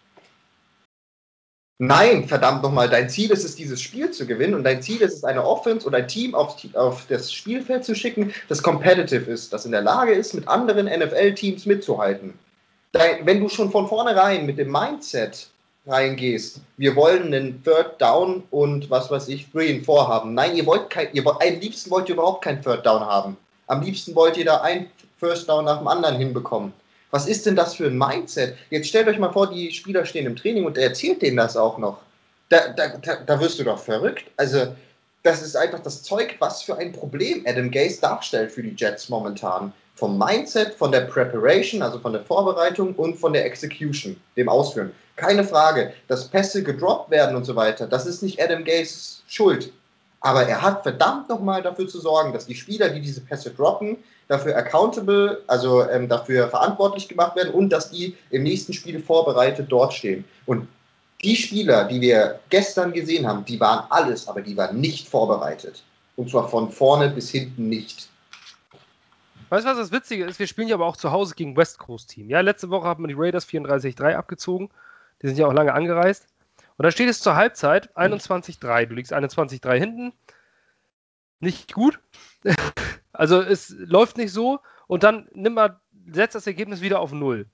Nein, 1.78 2.26
verdammt 2.26 2.64
nochmal, 2.64 2.90
dein 2.90 3.10
Ziel 3.10 3.32
ist 3.32 3.44
es, 3.44 3.56
dieses 3.56 3.82
Spiel 3.82 4.10
zu 4.12 4.26
gewinnen 4.26 4.56
und 4.56 4.64
dein 4.64 4.82
Ziel 4.82 5.02
ist 5.02 5.14
es, 5.14 5.24
eine 5.26 5.46
Offense 5.46 5.86
oder 5.86 5.98
ein 5.98 6.08
Team 6.08 6.34
auf, 6.34 6.56
auf 6.74 7.06
das 7.10 7.34
Spielfeld 7.34 7.84
zu 7.84 7.94
schicken, 7.94 8.34
das 8.48 8.64
competitive 8.64 9.30
ist, 9.30 9.52
das 9.52 9.66
in 9.66 9.74
der 9.74 9.82
Lage 9.82 10.14
ist, 10.14 10.34
mit 10.34 10.48
anderen 10.48 10.86
NFL-Teams 10.86 11.66
mitzuhalten. 11.66 12.34
Dein, 12.94 13.26
wenn 13.26 13.42
du 13.42 13.50
schon 13.50 13.72
von 13.72 13.90
vornherein 13.90 14.46
mit 14.46 14.58
dem 14.58 14.72
Mindset 14.72 15.50
reingehst, 15.88 16.62
wir 16.78 16.96
wollen 16.96 17.34
einen 17.34 17.64
Third 17.64 18.02
Down 18.02 18.44
und 18.52 18.90
was 18.90 19.12
weiß 19.12 19.28
ich, 19.28 19.50
Three 19.52 19.74
and 19.74 19.86
Four 19.86 20.08
haben. 20.08 20.34
Nein, 20.34 20.56
ihr 20.56 20.66
wollt 20.66 20.90
kein, 20.90 21.08
ihr 21.14 21.24
wollt, 21.26 21.42
am 21.42 21.60
liebsten 21.60 21.92
wollt 21.92 22.10
ihr 22.10 22.16
überhaupt 22.16 22.44
kein 22.44 22.62
Third 22.62 22.86
Down 22.86 23.02
haben. 23.02 23.38
Am 23.68 23.82
liebsten 23.82 24.16
wollt 24.16 24.38
ihr 24.38 24.46
da 24.46 24.62
ein 24.62 24.90
First 25.20 25.50
Down 25.50 25.66
nach 25.66 25.80
dem 25.80 25.88
anderen 25.88 26.18
hinbekommen. 26.18 26.74
Was 27.12 27.28
ist 27.28 27.46
denn 27.46 27.56
das 27.56 27.76
für 27.76 27.88
ein 27.88 27.98
Mindset? 27.98 28.56
Jetzt 28.70 28.90
stellt 28.90 29.08
euch 29.08 29.20
mal 29.20 29.32
vor, 29.32 29.50
die 29.50 29.72
Spieler 29.72 30.06
stehen 30.06 30.26
im 30.26 30.36
Training 30.36 30.66
und 30.66 30.78
er 30.78 30.90
erzählt 30.90 31.22
denen 31.22 31.38
das 31.38 31.56
auch 31.56 31.78
noch. 31.78 32.02
Da, 32.50 32.70
da, 32.70 32.90
da, 32.98 33.16
da 33.26 33.40
wirst 33.40 33.60
du 33.60 33.64
doch 33.64 33.80
verrückt. 33.80 34.26
Also, 34.38 34.68
das 35.24 35.42
ist 35.42 35.56
einfach 35.56 35.80
das 35.80 36.04
Zeug, 36.04 36.36
was 36.40 36.62
für 36.62 36.78
ein 36.78 36.92
Problem 36.92 37.44
Adam 37.48 37.72
Gase 37.72 38.02
darstellt 38.02 38.52
für 38.52 38.62
die 38.62 38.76
Jets 38.78 39.10
momentan. 39.10 39.74
Vom 39.96 40.20
Mindset, 40.20 40.74
von 40.74 40.92
der 40.92 41.02
Preparation, 41.02 41.82
also 41.82 42.00
von 42.00 42.12
der 42.12 42.22
Vorbereitung 42.22 42.94
und 42.96 43.16
von 43.16 43.34
der 43.34 43.46
Execution, 43.46 44.16
dem 44.36 44.50
Ausführen. 44.50 44.92
Keine 45.16 45.44
Frage, 45.44 45.94
dass 46.08 46.28
Pässe 46.28 46.64
gedroppt 46.64 47.10
werden 47.10 47.36
und 47.36 47.46
so 47.46 47.56
weiter, 47.56 47.88
das 47.88 48.06
ist 48.06 48.22
nicht 48.22 48.42
Adam 48.42 48.64
Gases 48.64 49.24
Schuld. 49.28 49.72
Aber 50.22 50.48
er 50.48 50.62
hat 50.62 50.84
verdammt 50.84 51.30
nochmal 51.30 51.62
dafür 51.62 51.88
zu 51.88 52.00
sorgen, 52.00 52.34
dass 52.34 52.48
die 52.48 52.56
Spieler, 52.56 52.90
die 52.90 53.00
diese 53.00 53.22
Pässe 53.22 53.52
droppen, 53.52 53.98
dafür 54.28 54.58
accountable, 54.58 55.44
also 55.48 55.88
ähm, 55.90 56.10
dafür 56.10 56.50
verantwortlich 56.50 57.08
gemacht 57.08 57.36
werden 57.36 57.54
und 57.54 57.70
dass 57.70 57.92
die 57.92 58.18
im 58.32 58.44
nächsten 58.44 58.74
Spiel 58.74 59.02
vorbereitet 59.02 59.68
dort 59.70 59.94
stehen. 59.94 60.26
Und 60.48 60.68
die 61.24 61.36
Spieler, 61.36 61.86
die 61.86 62.02
wir 62.02 62.40
gestern 62.50 62.92
gesehen 62.92 63.28
haben, 63.28 63.46
die 63.46 63.60
waren 63.60 63.86
alles, 63.90 64.28
aber 64.28 64.42
die 64.42 64.58
waren 64.58 64.80
nicht 64.80 65.08
vorbereitet. 65.08 65.84
Und 66.16 66.30
zwar 66.30 66.50
von 66.50 66.72
vorne 66.72 67.10
bis 67.10 67.30
hinten 67.30 67.70
nicht. 67.70 68.10
Weißt 69.50 69.66
du, 69.66 69.70
was 69.70 69.78
das 69.78 69.92
Witzige 69.92 70.26
ist? 70.26 70.40
Wir 70.40 70.48
spielen 70.48 70.68
ja 70.68 70.76
aber 70.76 70.86
auch 70.86 70.98
zu 70.98 71.12
Hause 71.12 71.36
gegen 71.36 71.56
West 71.56 71.78
Coast 71.78 72.10
Team. 72.10 72.30
Ja, 72.30 72.42
letzte 72.42 72.70
Woche 72.70 72.88
haben 72.88 73.04
wir 73.04 73.08
die 73.08 73.16
Raiders 73.16 73.48
34-3 73.48 74.16
abgezogen. 74.16 74.70
Die 75.26 75.30
sind 75.30 75.40
ja 75.40 75.48
auch 75.48 75.54
lange 75.54 75.74
angereist. 75.74 76.28
Und 76.78 76.84
da 76.84 76.92
steht 76.92 77.10
es 77.10 77.20
zur 77.20 77.36
Halbzeit 77.36 77.98
21-3. 77.98 78.86
Du 78.86 78.94
liegst 78.94 79.12
21-3 79.12 79.76
hinten. 79.76 80.14
Nicht 81.40 81.74
gut. 81.74 82.00
also 83.12 83.42
es 83.42 83.72
läuft 83.72 84.18
nicht 84.18 84.32
so. 84.32 84.60
Und 84.86 85.02
dann 85.02 85.28
nimm 85.34 85.56
mal, 85.56 85.82
setzt 86.12 86.36
das 86.36 86.46
Ergebnis 86.46 86.82
wieder 86.82 87.00
auf 87.00 87.12
Null. 87.12 87.50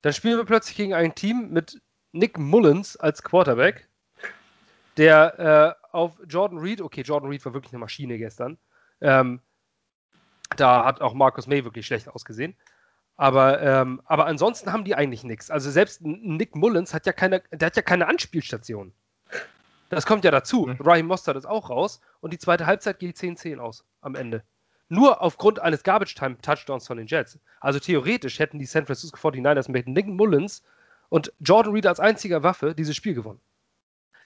Dann 0.00 0.14
spielen 0.14 0.38
wir 0.38 0.46
plötzlich 0.46 0.74
gegen 0.74 0.94
ein 0.94 1.14
Team 1.14 1.50
mit 1.50 1.82
Nick 2.12 2.38
Mullins 2.38 2.96
als 2.96 3.22
Quarterback, 3.22 3.90
der 4.96 5.76
äh, 5.84 5.86
auf 5.94 6.18
Jordan 6.26 6.60
Reed, 6.60 6.80
okay, 6.80 7.02
Jordan 7.02 7.28
Reed 7.28 7.44
war 7.44 7.52
wirklich 7.52 7.74
eine 7.74 7.80
Maschine 7.80 8.16
gestern. 8.16 8.56
Ähm, 9.02 9.42
da 10.56 10.86
hat 10.86 11.02
auch 11.02 11.12
Marcus 11.12 11.46
May 11.46 11.62
wirklich 11.62 11.86
schlecht 11.86 12.08
ausgesehen. 12.08 12.56
Aber, 13.20 13.60
ähm, 13.60 14.00
aber 14.06 14.24
ansonsten 14.24 14.72
haben 14.72 14.84
die 14.84 14.94
eigentlich 14.94 15.24
nichts. 15.24 15.50
Also 15.50 15.70
selbst 15.70 16.00
Nick 16.00 16.56
Mullins 16.56 16.94
hat 16.94 17.04
ja 17.04 17.12
keine, 17.12 17.42
der 17.52 17.66
hat 17.66 17.76
ja 17.76 17.82
keine 17.82 18.08
Anspielstation. 18.08 18.94
Das 19.90 20.06
kommt 20.06 20.24
ja 20.24 20.30
dazu. 20.30 20.68
Mhm. 20.68 20.78
Raheem 20.80 21.06
Mostert 21.06 21.36
ist 21.36 21.44
auch 21.44 21.68
raus 21.68 22.00
und 22.22 22.32
die 22.32 22.38
zweite 22.38 22.64
Halbzeit 22.64 22.98
geht 22.98 23.18
10-10 23.18 23.58
aus 23.58 23.84
am 24.00 24.14
Ende. 24.14 24.42
Nur 24.88 25.20
aufgrund 25.20 25.58
eines 25.58 25.82
Garbage-Time-Touchdowns 25.82 26.86
von 26.86 26.96
den 26.96 27.08
Jets. 27.08 27.38
Also 27.60 27.78
theoretisch 27.78 28.38
hätten 28.38 28.58
die 28.58 28.64
San 28.64 28.86
Francisco 28.86 29.18
49ers 29.18 29.70
mit 29.70 29.86
Nick 29.86 30.06
Mullins 30.06 30.62
und 31.10 31.30
Jordan 31.40 31.74
Reed 31.74 31.86
als 31.86 32.00
einziger 32.00 32.42
Waffe 32.42 32.74
dieses 32.74 32.96
Spiel 32.96 33.12
gewonnen. 33.12 33.40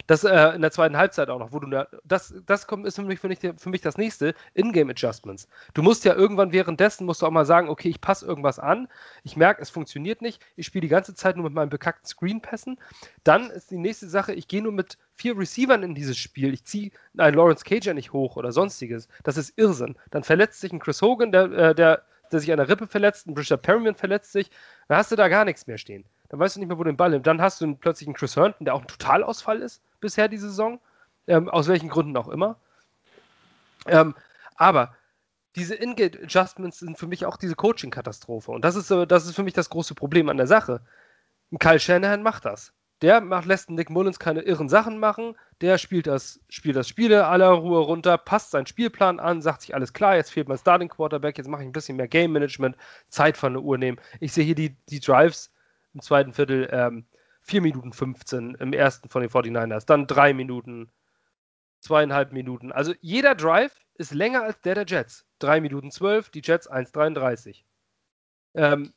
Das 0.07 0.23
äh, 0.25 0.51
in 0.55 0.61
der 0.61 0.71
zweiten 0.71 0.97
Halbzeit 0.97 1.31
auch 1.31 1.39
noch, 1.39 1.53
wo 1.53 1.61
du 1.61 1.69
da, 1.69 1.87
das, 2.05 2.35
das 2.47 2.67
kommt, 2.67 2.87
ist 2.87 2.97
für 2.97 3.03
mich, 3.03 3.21
für, 3.21 3.29
mich, 3.29 3.39
für 3.39 3.69
mich 3.71 3.81
das 3.81 3.97
nächste, 3.97 4.35
Ingame 4.53 4.91
Adjustments. 4.91 5.49
Du 5.73 5.83
musst 5.83 6.05
ja 6.05 6.15
irgendwann 6.15 6.53
währenddessen, 6.53 7.07
musst 7.07 7.23
du 7.23 7.27
auch 7.27 7.31
mal 7.31 7.47
sagen, 7.47 7.69
okay, 7.69 7.89
ich 7.89 8.01
passe 8.01 8.27
irgendwas 8.27 8.59
an, 8.59 8.89
ich 9.23 9.37
merke, 9.37 9.63
es 9.63 9.71
funktioniert 9.71 10.21
nicht, 10.21 10.45
ich 10.57 10.67
spiele 10.67 10.83
die 10.83 10.89
ganze 10.89 11.15
Zeit 11.15 11.37
nur 11.37 11.45
mit 11.45 11.55
meinen 11.55 11.71
bekackten 11.71 12.07
Screen-Pässen. 12.07 12.79
Dann 13.25 13.51
ist 13.51 13.71
die 13.71 13.79
nächste 13.79 14.09
Sache, 14.09 14.35
ich 14.35 14.47
gehe 14.47 14.63
nur 14.63 14.73
mit 14.73 14.99
vier 15.15 15.39
Receivern 15.39 15.83
in 15.83 15.95
dieses 15.95 16.19
Spiel, 16.19 16.53
ich 16.53 16.65
ziehe 16.65 16.91
einen 17.17 17.37
Lawrence 17.37 17.65
Cager 17.65 17.95
nicht 17.95 18.13
hoch 18.13 18.37
oder 18.37 18.53
sonstiges. 18.53 19.09
Das 19.23 19.39
ist 19.39 19.57
Irrsinn. 19.57 19.97
Dann 20.11 20.25
verletzt 20.25 20.61
sich 20.61 20.73
ein 20.73 20.81
Chris 20.81 21.01
Hogan, 21.01 21.33
der, 21.33 21.45
äh, 21.45 21.75
der, 21.75 22.03
der 22.31 22.41
sich 22.41 22.53
an 22.53 22.59
der 22.59 22.69
Rippe 22.69 22.87
verletzt, 22.87 23.27
ein 23.27 23.35
Richard 23.35 23.63
Perryman 23.63 23.95
verletzt 23.95 24.33
sich, 24.33 24.51
dann 24.89 24.99
hast 24.99 25.13
du 25.13 25.17
da 25.17 25.29
gar 25.29 25.45
nichts 25.47 25.67
mehr 25.67 25.79
stehen. 25.79 26.05
Dann 26.29 26.41
weißt 26.41 26.57
du 26.57 26.61
nicht 26.61 26.69
mehr, 26.69 26.79
wo 26.79 26.85
du 26.85 26.91
den 26.91 26.97
Ball 26.97 27.11
nimmst. 27.11 27.27
Dann 27.27 27.41
hast 27.41 27.61
du 27.61 27.75
plötzlich 27.75 28.09
einen 28.09 28.15
Chris 28.15 28.37
Herndon, 28.37 28.65
der 28.65 28.75
auch 28.75 28.81
ein 28.81 28.89
Totalausfall 28.89 29.63
ist 29.63 29.83
bisher 30.05 30.29
diese 30.29 30.49
Saison. 30.49 30.81
Ähm, 31.27 31.49
aus 31.49 31.69
welchen 31.69 31.89
Gründen 31.89 32.17
auch 32.19 32.29
immer. 32.29 32.57
Ähm, 33.87 34.15
aber 34.57 34.95
diese 35.57 35.75
In-Gate-Adjustments 35.75 36.81
sind 36.81 36.99
für 36.99 37.07
mich 37.07 37.25
auch 37.25 37.39
diese 37.39 37.55
Coaching-Katastrophe. 37.55 38.51
Und 38.53 38.63
das 38.63 38.77
ist, 38.77 38.91
das 38.91 39.27
ist 39.27 39.35
für 39.35 39.43
mich 39.43 39.55
das 39.55 39.71
große 39.71 39.95
Problem 39.95 40.29
an 40.29 40.37
der 40.37 40.47
Sache. 40.47 40.83
Kyle 41.59 41.81
Shanahan 41.81 42.23
macht 42.23 42.45
das. 42.45 42.73
Der 43.01 43.21
macht, 43.21 43.47
lässt 43.47 43.71
Nick 43.71 43.91
Mullins 43.91 44.19
keine 44.19 44.43
irren 44.43 44.69
Sachen 44.69 44.99
machen. 44.99 45.37
Der 45.61 45.79
spielt 45.79 46.07
das, 46.07 46.41
spielt 46.49 46.77
das 46.77 46.89
Spiel 46.89 47.15
aller 47.15 47.49
Ruhe 47.49 47.81
runter, 47.81 48.19
passt 48.19 48.51
seinen 48.51 48.67
Spielplan 48.67 49.21
an, 49.21 49.43
sagt 49.43 49.63
sich 49.63 49.75
alles 49.75 49.93
klar, 49.93 50.17
jetzt 50.17 50.31
fehlt 50.31 50.49
mein 50.49 50.59
Starting 50.59 50.89
Quarterback, 50.89 51.39
jetzt 51.39 51.49
mache 51.49 51.63
ich 51.63 51.69
ein 51.69 51.73
bisschen 51.73 51.97
mehr 51.97 52.09
Game 52.09 52.33
Management, 52.33 52.77
Zeit 53.09 53.37
von 53.37 53.55
der 53.55 53.63
Uhr 53.63 53.79
nehmen. 53.79 53.99
Ich 54.21 54.33
sehe 54.33 54.45
hier 54.45 54.55
die, 54.55 54.77
die 54.89 55.01
Drives 55.01 55.53
im 55.93 56.01
zweiten 56.01 56.33
Viertel, 56.33 56.69
ähm, 56.73 57.07
4 57.45 57.61
Minuten 57.61 57.93
15 57.93 58.57
im 58.57 58.73
ersten 58.73 59.09
von 59.09 59.23
den 59.23 59.31
49ers, 59.31 59.87
dann 59.87 60.07
3 60.07 60.35
Minuten, 60.35 60.91
zweieinhalb 61.81 62.33
Minuten. 62.33 62.73
Also 62.73 62.95
jeder 63.01 63.35
Drive 63.35 63.75
ist 63.95 64.13
länger 64.13 64.43
als 64.43 64.61
der 64.63 64.75
der 64.75 64.87
Jets. 64.87 65.27
3 65.41 65.61
Minuten 65.61 65.91
12, 65.91 66.31
die 66.31 66.41
Jets 66.43 66.71
1,33. 66.71 67.63
Ähm, 68.55 68.93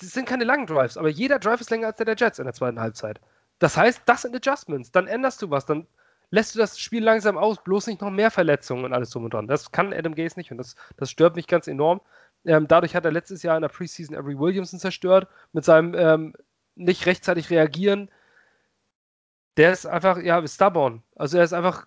das 0.00 0.10
sind 0.10 0.28
keine 0.28 0.44
langen 0.44 0.66
Drives, 0.66 0.96
aber 0.96 1.08
jeder 1.08 1.38
Drive 1.38 1.60
ist 1.60 1.70
länger 1.70 1.88
als 1.88 1.96
der 1.96 2.06
der 2.06 2.16
Jets 2.16 2.38
in 2.38 2.46
der 2.46 2.54
zweiten 2.54 2.80
Halbzeit. 2.80 3.20
Das 3.58 3.76
heißt, 3.76 4.02
das 4.06 4.22
sind 4.22 4.34
Adjustments. 4.34 4.90
Dann 4.90 5.06
änderst 5.06 5.40
du 5.42 5.50
was, 5.50 5.66
dann 5.66 5.86
lässt 6.30 6.54
du 6.54 6.58
das 6.58 6.78
Spiel 6.78 7.04
langsam 7.04 7.36
aus, 7.38 7.62
bloß 7.62 7.86
nicht 7.86 8.00
noch 8.00 8.10
mehr 8.10 8.30
Verletzungen 8.30 8.84
und 8.84 8.92
alles 8.92 9.10
drum 9.10 9.24
und 9.24 9.34
dran. 9.34 9.46
Das 9.46 9.70
kann 9.72 9.92
Adam 9.92 10.14
Gase 10.14 10.38
nicht 10.38 10.50
und 10.50 10.58
das, 10.58 10.76
das 10.96 11.10
stört 11.10 11.36
mich 11.36 11.46
ganz 11.46 11.68
enorm. 11.68 12.00
Ähm, 12.44 12.68
dadurch 12.68 12.94
hat 12.94 13.04
er 13.04 13.12
letztes 13.12 13.42
Jahr 13.42 13.56
in 13.56 13.62
der 13.62 13.68
Preseason 13.68 14.16
Avery 14.16 14.38
Williamson 14.38 14.78
zerstört 14.78 15.28
mit 15.52 15.64
seinem 15.64 15.94
ähm, 15.94 16.34
nicht 16.76 17.06
rechtzeitig 17.06 17.50
reagieren. 17.50 18.10
Der 19.56 19.72
ist 19.72 19.86
einfach, 19.86 20.22
ja, 20.22 20.46
stubborn. 20.46 21.02
Also 21.16 21.38
er 21.38 21.44
ist 21.44 21.52
einfach. 21.52 21.86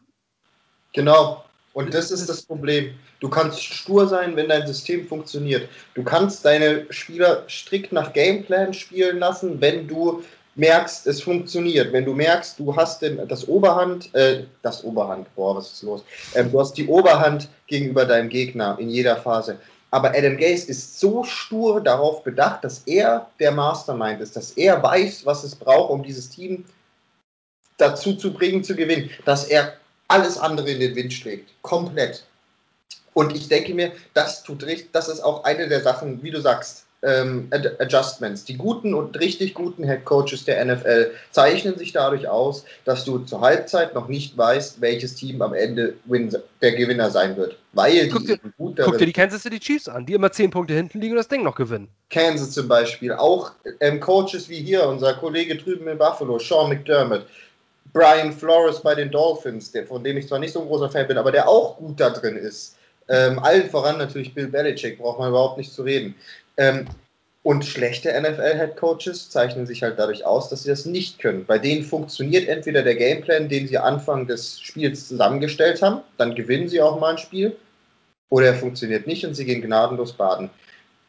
Genau. 0.94 1.46
Und 1.74 1.94
das 1.94 2.12
ist 2.12 2.28
das 2.28 2.42
Problem. 2.42 2.96
Du 3.20 3.30
kannst 3.30 3.64
stur 3.64 4.08
sein, 4.08 4.36
wenn 4.36 4.50
dein 4.50 4.66
System 4.66 5.08
funktioniert. 5.08 5.70
Du 5.94 6.04
kannst 6.04 6.44
deine 6.44 6.92
Spieler 6.92 7.44
strikt 7.48 7.92
nach 7.92 8.12
Gameplan 8.14 8.74
spielen 8.74 9.20
lassen, 9.20 9.62
wenn 9.62 9.88
du 9.88 10.24
merkst, 10.56 11.08
es 11.08 11.22
funktioniert. 11.22 11.94
Wenn 11.94 12.06
du 12.06 12.14
merkst, 12.14 12.60
du 12.60 12.76
hast 12.76 13.02
den, 13.02 13.26
das 13.28 13.48
Oberhand, 13.48 14.14
äh, 14.14 14.44
das 14.62 14.84
Oberhand, 14.84 15.34
boah, 15.36 15.56
was 15.56 15.74
ist 15.74 15.84
los? 15.84 16.04
Ähm, 16.36 16.52
du 16.52 16.60
hast 16.60 16.74
die 16.74 16.88
Oberhand 16.88 17.48
gegenüber 17.68 18.06
deinem 18.06 18.30
Gegner 18.30 18.78
in 18.80 18.90
jeder 18.90 19.16
Phase. 19.16 19.60
Aber 19.92 20.10
Adam 20.12 20.38
Gase 20.38 20.68
ist 20.68 21.00
so 21.00 21.24
stur 21.24 21.82
darauf 21.82 22.24
bedacht, 22.24 22.64
dass 22.64 22.80
er 22.86 23.30
der 23.40 23.52
Mastermind 23.52 24.22
ist, 24.22 24.36
dass 24.36 24.52
er 24.52 24.82
weiß, 24.82 25.26
was 25.26 25.44
es 25.44 25.56
braucht, 25.56 25.90
um 25.90 26.04
dieses 26.04 26.30
Team 26.30 26.66
dazu 27.78 28.16
zu 28.16 28.34
bringen, 28.34 28.64
zu 28.64 28.76
gewinnen, 28.76 29.10
dass 29.26 29.46
er 29.46 29.74
alles 30.08 30.38
andere 30.38 30.70
in 30.70 30.80
den 30.80 30.96
Wind 30.96 31.14
schlägt. 31.14 31.50
Komplett. 31.62 32.24
Und 33.14 33.36
ich 33.36 33.48
denke 33.48 33.74
mir, 33.74 33.92
das 34.14 34.44
tut 34.44 34.64
richtig, 34.64 34.92
das 34.92 35.08
ist 35.08 35.22
auch 35.22 35.44
eine 35.44 35.68
der 35.68 35.82
Sachen, 35.82 36.22
wie 36.22 36.32
du 36.32 36.40
sagst, 36.40 36.86
ähm, 37.02 37.48
Ad 37.52 37.70
Adjustments. 37.80 38.44
Die 38.46 38.58
guten 38.58 38.94
und 38.94 39.20
richtig 39.20 39.54
guten 39.54 39.84
Head 39.86 40.06
Coaches 40.06 40.46
der 40.46 40.64
NFL 40.64 41.12
zeichnen 41.32 41.78
sich 41.78 41.94
dadurch 41.94 42.28
aus, 42.28 42.66
dass 42.86 43.06
du 43.06 43.20
zur 43.20 43.42
Halbzeit 43.42 43.94
noch 43.94 44.08
nicht 44.08 44.38
weißt, 44.38 44.82
welches 44.82 45.16
Team 45.16 45.42
am 45.42 45.54
Ende 45.54 45.94
win 46.06 46.36
der 46.62 46.72
Gewinner 46.74 47.10
sein 47.10 47.38
wird. 47.38 47.58
Weil 47.74 48.10
guck 48.10 48.22
die 48.22 48.28
dir, 48.28 48.40
gut 48.58 48.80
guck 48.82 48.98
dir 48.98 49.06
die 49.06 49.14
Kansas 49.14 49.44
City 49.44 49.60
Chiefs 49.60 49.88
an, 49.88 50.06
die 50.06 50.14
immer 50.14 50.32
10 50.32 50.52
Punkte 50.52 50.74
hinten 50.74 51.00
liegen 51.00 51.14
und 51.14 51.18
das 51.18 51.28
Ding 51.28 51.44
noch 51.44 51.56
gewinnen. 51.56 51.88
Kansas 52.10 52.52
zum 52.52 52.68
Beispiel, 52.68 53.14
auch 53.14 53.52
ähm, 53.80 54.00
Coaches 54.00 54.50
wie 54.50 54.62
hier, 54.62 54.88
unser 54.88 55.14
Kollege 55.14 55.56
drüben 55.56 55.88
in 55.88 55.98
Buffalo, 55.98 56.40
Sean 56.40 56.70
McDermott, 56.70 57.26
Brian 57.94 58.34
Flores 58.34 58.82
bei 58.82 58.96
den 58.96 59.10
Dolphins, 59.12 59.72
der, 59.72 59.86
von 59.86 60.04
dem 60.04 60.18
ich 60.18 60.28
zwar 60.28 60.40
nicht 60.40 60.54
so 60.54 60.62
ein 60.62 60.68
großer 60.68 60.90
Fan 60.90 61.08
bin, 61.08 61.18
aber 61.18 61.32
der 61.32 61.48
auch 61.48 61.78
gut 61.78 62.00
da 62.00 62.10
drin 62.10 62.36
ist. 62.36 62.76
Ähm, 63.08 63.40
allen 63.40 63.70
voran 63.70 63.98
natürlich 63.98 64.36
Bill 64.36 64.48
Belichick, 64.48 65.00
braucht 65.00 65.18
man 65.18 65.30
überhaupt 65.30 65.58
nicht 65.58 65.74
zu 65.74 65.82
reden. 65.82 66.14
Ähm, 66.60 66.86
und 67.42 67.66
schlechte 67.66 68.10
NFL-Head-Coaches 68.10 69.30
zeichnen 69.30 69.66
sich 69.66 69.82
halt 69.82 69.98
dadurch 69.98 70.26
aus, 70.26 70.50
dass 70.50 70.64
sie 70.64 70.70
das 70.70 70.86
nicht 70.86 71.20
können. 71.20 71.46
Bei 71.46 71.58
denen 71.58 71.84
funktioniert 71.84 72.50
entweder 72.50 72.84
der 72.84 72.96
Gameplan, 72.96 73.48
den 73.48 73.68
sie 73.68 73.78
Anfang 73.78 74.28
des 74.28 74.60
Spiels 74.60 75.08
zusammengestellt 75.08 75.82
haben, 75.82 76.02
dann 76.18 76.36
gewinnen 76.36 76.68
sie 76.68 76.82
auch 76.82 77.00
mal 77.00 77.12
ein 77.12 77.18
Spiel, 77.18 77.56
oder 78.30 78.48
er 78.48 78.56
funktioniert 78.56 79.08
nicht 79.08 79.26
und 79.26 79.36
sie 79.36 79.46
gehen 79.46 79.62
gnadenlos 79.62 80.14
baden. 80.14 80.50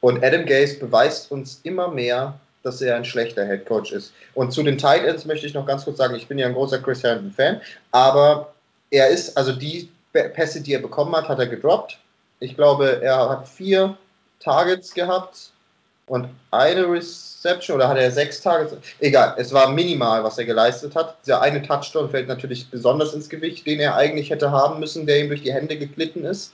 Und 0.00 0.24
Adam 0.24 0.46
Gase 0.46 0.78
beweist 0.78 1.30
uns 1.32 1.60
immer 1.64 1.88
mehr, 1.88 2.38
dass 2.62 2.80
er 2.80 2.96
ein 2.96 3.04
schlechter 3.04 3.44
Head-Coach 3.44 3.92
ist. 3.92 4.12
Und 4.34 4.52
zu 4.52 4.62
den 4.62 4.78
Tight 4.78 5.04
Ends 5.04 5.24
möchte 5.24 5.46
ich 5.46 5.54
noch 5.54 5.66
ganz 5.66 5.84
kurz 5.84 5.98
sagen, 5.98 6.14
ich 6.14 6.28
bin 6.28 6.38
ja 6.38 6.46
ein 6.46 6.54
großer 6.54 6.78
Chris 6.78 7.02
Herndon-Fan, 7.02 7.60
aber 7.90 8.54
er 8.90 9.08
ist, 9.08 9.36
also 9.36 9.52
die 9.52 9.90
Pässe, 10.12 10.60
die 10.60 10.74
er 10.74 10.80
bekommen 10.80 11.14
hat, 11.14 11.28
hat 11.28 11.38
er 11.38 11.46
gedroppt. 11.46 11.98
Ich 12.38 12.56
glaube, 12.56 13.02
er 13.02 13.28
hat 13.28 13.48
vier 13.48 13.96
Targets 14.40 14.92
gehabt 14.94 15.50
und 16.06 16.28
eine 16.50 16.90
Reception 16.90 17.76
oder 17.76 17.88
hatte 17.88 18.00
er 18.00 18.10
sechs 18.10 18.40
Targets? 18.40 18.74
Egal, 18.98 19.34
es 19.38 19.52
war 19.52 19.70
minimal, 19.70 20.24
was 20.24 20.38
er 20.38 20.44
geleistet 20.44 20.96
hat. 20.96 21.16
Dieser 21.24 21.40
eine 21.40 21.62
Touchdown 21.62 22.10
fällt 22.10 22.26
natürlich 22.26 22.68
besonders 22.68 23.14
ins 23.14 23.28
Gewicht, 23.28 23.66
den 23.66 23.78
er 23.78 23.94
eigentlich 23.94 24.30
hätte 24.30 24.50
haben 24.50 24.80
müssen, 24.80 25.06
der 25.06 25.20
ihm 25.20 25.28
durch 25.28 25.42
die 25.42 25.52
Hände 25.52 25.78
geglitten 25.78 26.24
ist. 26.24 26.52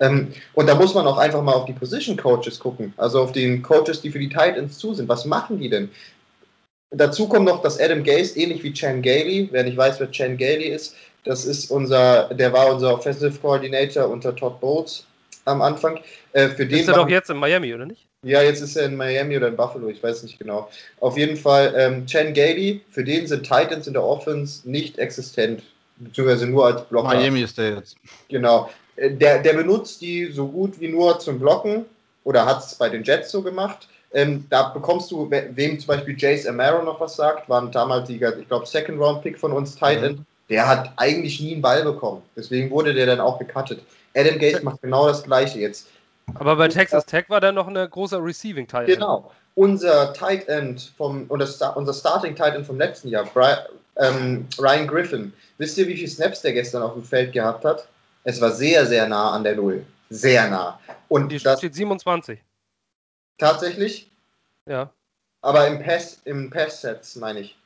Ähm, 0.00 0.32
und 0.54 0.66
da 0.66 0.74
muss 0.74 0.94
man 0.94 1.06
auch 1.06 1.18
einfach 1.18 1.42
mal 1.42 1.52
auf 1.52 1.66
die 1.66 1.72
Position 1.72 2.16
Coaches 2.16 2.58
gucken, 2.58 2.94
also 2.96 3.20
auf 3.20 3.32
den 3.32 3.62
Coaches, 3.62 4.00
die 4.00 4.10
für 4.10 4.18
die 4.18 4.28
Titans 4.28 4.78
zu 4.78 4.94
sind. 4.94 5.08
Was 5.08 5.24
machen 5.24 5.58
die 5.60 5.68
denn? 5.68 5.90
Dazu 6.90 7.28
kommt 7.28 7.46
noch, 7.46 7.62
dass 7.62 7.80
Adam 7.80 8.02
Gase, 8.04 8.38
ähnlich 8.38 8.62
wie 8.62 8.72
Chan 8.72 9.02
Gailey, 9.02 9.48
wer 9.50 9.64
nicht 9.64 9.76
weiß, 9.76 10.00
wer 10.00 10.10
Chan 10.10 10.36
Gailey 10.36 10.68
ist, 10.68 10.94
das 11.24 11.44
ist 11.44 11.70
unser, 11.70 12.32
der 12.34 12.52
war 12.52 12.72
unser 12.72 12.94
Offensive 12.94 13.38
Coordinator 13.38 14.08
unter 14.08 14.34
Todd 14.34 14.60
Bowles 14.60 15.04
am 15.44 15.62
Anfang. 15.62 16.00
Äh, 16.32 16.48
für 16.48 16.66
den 16.66 16.80
ist 16.80 16.88
er 16.88 16.94
doch 16.94 17.08
jetzt 17.08 17.30
in 17.30 17.36
Miami, 17.36 17.74
oder 17.74 17.86
nicht? 17.86 18.06
Ja, 18.22 18.42
jetzt 18.42 18.60
ist 18.60 18.76
er 18.76 18.86
in 18.86 18.96
Miami 18.96 19.36
oder 19.36 19.48
in 19.48 19.56
Buffalo, 19.56 19.88
ich 19.88 20.02
weiß 20.02 20.22
nicht 20.22 20.38
genau. 20.38 20.70
Auf 21.00 21.18
jeden 21.18 21.36
Fall, 21.36 21.74
ähm, 21.76 22.06
Chan 22.06 22.32
Gailey, 22.32 22.80
für 22.90 23.04
den 23.04 23.26
sind 23.26 23.42
Titans 23.42 23.86
in 23.86 23.92
der 23.92 24.02
Offense 24.02 24.68
nicht 24.68 24.98
existent, 24.98 25.62
beziehungsweise 25.98 26.46
nur 26.46 26.66
als 26.66 26.84
Blocker. 26.84 27.08
Miami 27.08 27.42
ist 27.42 27.58
der 27.58 27.74
jetzt. 27.74 27.96
Genau. 28.28 28.70
Äh, 28.96 29.10
der, 29.10 29.42
der 29.42 29.52
benutzt 29.54 30.00
die 30.00 30.26
so 30.26 30.48
gut 30.48 30.80
wie 30.80 30.88
nur 30.88 31.18
zum 31.18 31.38
Blocken 31.38 31.84
oder 32.24 32.46
hat 32.46 32.64
es 32.64 32.74
bei 32.74 32.88
den 32.88 33.04
Jets 33.04 33.30
so 33.30 33.42
gemacht. 33.42 33.88
Ähm, 34.14 34.46
da 34.48 34.68
bekommst 34.68 35.10
du, 35.10 35.28
wem 35.30 35.78
zum 35.78 35.88
Beispiel 35.88 36.14
Jace 36.16 36.46
Amaro 36.46 36.82
noch 36.84 37.00
was 37.00 37.16
sagt, 37.16 37.48
war 37.48 37.60
ein 37.60 37.72
damaliger, 37.72 38.38
ich 38.38 38.46
glaube, 38.46 38.64
Second-Round-Pick 38.64 39.38
von 39.38 39.52
uns, 39.52 39.74
Tight 39.74 40.02
End. 40.02 40.18
Mhm. 40.20 40.26
Der 40.48 40.68
hat 40.68 40.92
eigentlich 40.96 41.40
nie 41.40 41.54
einen 41.54 41.62
Ball 41.62 41.82
bekommen. 41.82 42.22
Deswegen 42.36 42.70
wurde 42.70 42.94
der 42.94 43.06
dann 43.06 43.20
auch 43.20 43.38
gecuttet. 43.38 43.82
Adam 44.14 44.38
Gates 44.38 44.62
macht 44.62 44.82
genau 44.82 45.08
das 45.08 45.22
Gleiche 45.24 45.58
jetzt. 45.58 45.88
Aber 46.34 46.56
bei 46.56 46.68
Texas 46.68 47.04
Tech 47.06 47.28
war 47.28 47.40
da 47.40 47.52
noch 47.52 47.66
ein 47.66 47.90
großer 47.90 48.22
Receiving 48.22 48.66
Tight 48.66 48.88
End. 48.88 48.98
Genau. 48.98 49.30
Unser 49.56 50.12
Tight 50.14 50.48
End 50.48 50.92
vom, 50.96 51.26
oder 51.28 51.46
unser 51.76 51.92
Starting 51.92 52.34
Tight 52.34 52.54
End 52.54 52.66
vom 52.66 52.78
letzten 52.78 53.08
Jahr, 53.08 53.24
Brian, 53.24 53.58
ähm, 53.96 54.48
Ryan 54.58 54.86
Griffin. 54.86 55.32
Wisst 55.58 55.78
ihr, 55.78 55.86
wie 55.86 55.96
viele 55.96 56.08
Snaps 56.08 56.42
der 56.42 56.52
gestern 56.52 56.82
auf 56.82 56.94
dem 56.94 57.04
Feld 57.04 57.32
gehabt 57.32 57.64
hat? 57.64 57.86
Es 58.24 58.40
war 58.40 58.50
sehr, 58.50 58.86
sehr 58.86 59.06
nah 59.06 59.32
an 59.32 59.44
der 59.44 59.56
Null. 59.56 59.84
Sehr 60.10 60.48
nah. 60.48 60.80
Und 61.08 61.30
Hier 61.30 61.40
das 61.40 61.58
steht 61.58 61.74
27. 61.74 62.40
Tatsächlich? 63.38 64.10
Ja. 64.66 64.90
Aber 65.42 65.66
im 65.66 65.82
Pass, 65.82 66.20
im 66.24 66.50
Pass-Sets 66.50 67.16
meine 67.16 67.40
ich. 67.40 67.56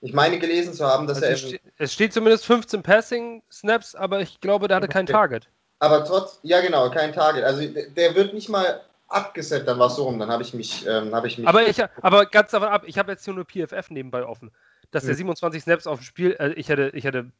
Ich 0.00 0.12
meine 0.12 0.38
gelesen 0.38 0.74
zu 0.74 0.86
haben, 0.86 1.06
dass 1.06 1.22
also 1.22 1.48
er. 1.48 1.60
Es 1.78 1.92
steht 1.92 2.12
zumindest 2.12 2.46
15 2.46 2.82
Passing-Snaps, 2.82 3.94
aber 3.94 4.20
ich 4.20 4.40
glaube, 4.40 4.68
der 4.68 4.76
hatte 4.76 4.88
kein 4.88 5.06
Target. 5.06 5.48
Aber 5.78 6.04
trotz, 6.04 6.40
ja 6.42 6.60
genau, 6.60 6.90
kein 6.90 7.12
Target. 7.12 7.44
Also 7.44 7.62
der 7.66 8.14
wird 8.14 8.34
nicht 8.34 8.48
mal 8.48 8.80
abgesetzt, 9.08 9.66
dann 9.66 9.78
war 9.78 9.88
es 9.88 9.96
so 9.96 10.04
rum, 10.04 10.18
dann 10.18 10.30
habe 10.30 10.42
ich 10.42 10.54
mich, 10.54 10.86
ähm, 10.86 11.14
habe 11.14 11.28
ich 11.28 11.38
mich. 11.38 11.48
Aber 11.48 11.66
ich, 11.66 11.82
aber 12.02 12.26
ganz 12.26 12.50
davon 12.50 12.68
ab, 12.68 12.84
ich 12.86 12.98
habe 12.98 13.12
jetzt 13.12 13.24
hier 13.24 13.34
nur 13.34 13.44
PFF 13.44 13.90
nebenbei 13.90 14.24
offen, 14.24 14.50
dass 14.90 15.04
der 15.04 15.14
27 15.14 15.62
Snaps 15.62 15.86
auf 15.86 16.00
dem 16.00 16.04
Spiel, 16.04 16.36
äh, 16.38 16.52
ich 16.54 16.68
hätte, 16.68 16.90
ich 16.94 17.04
hätte 17.04 17.30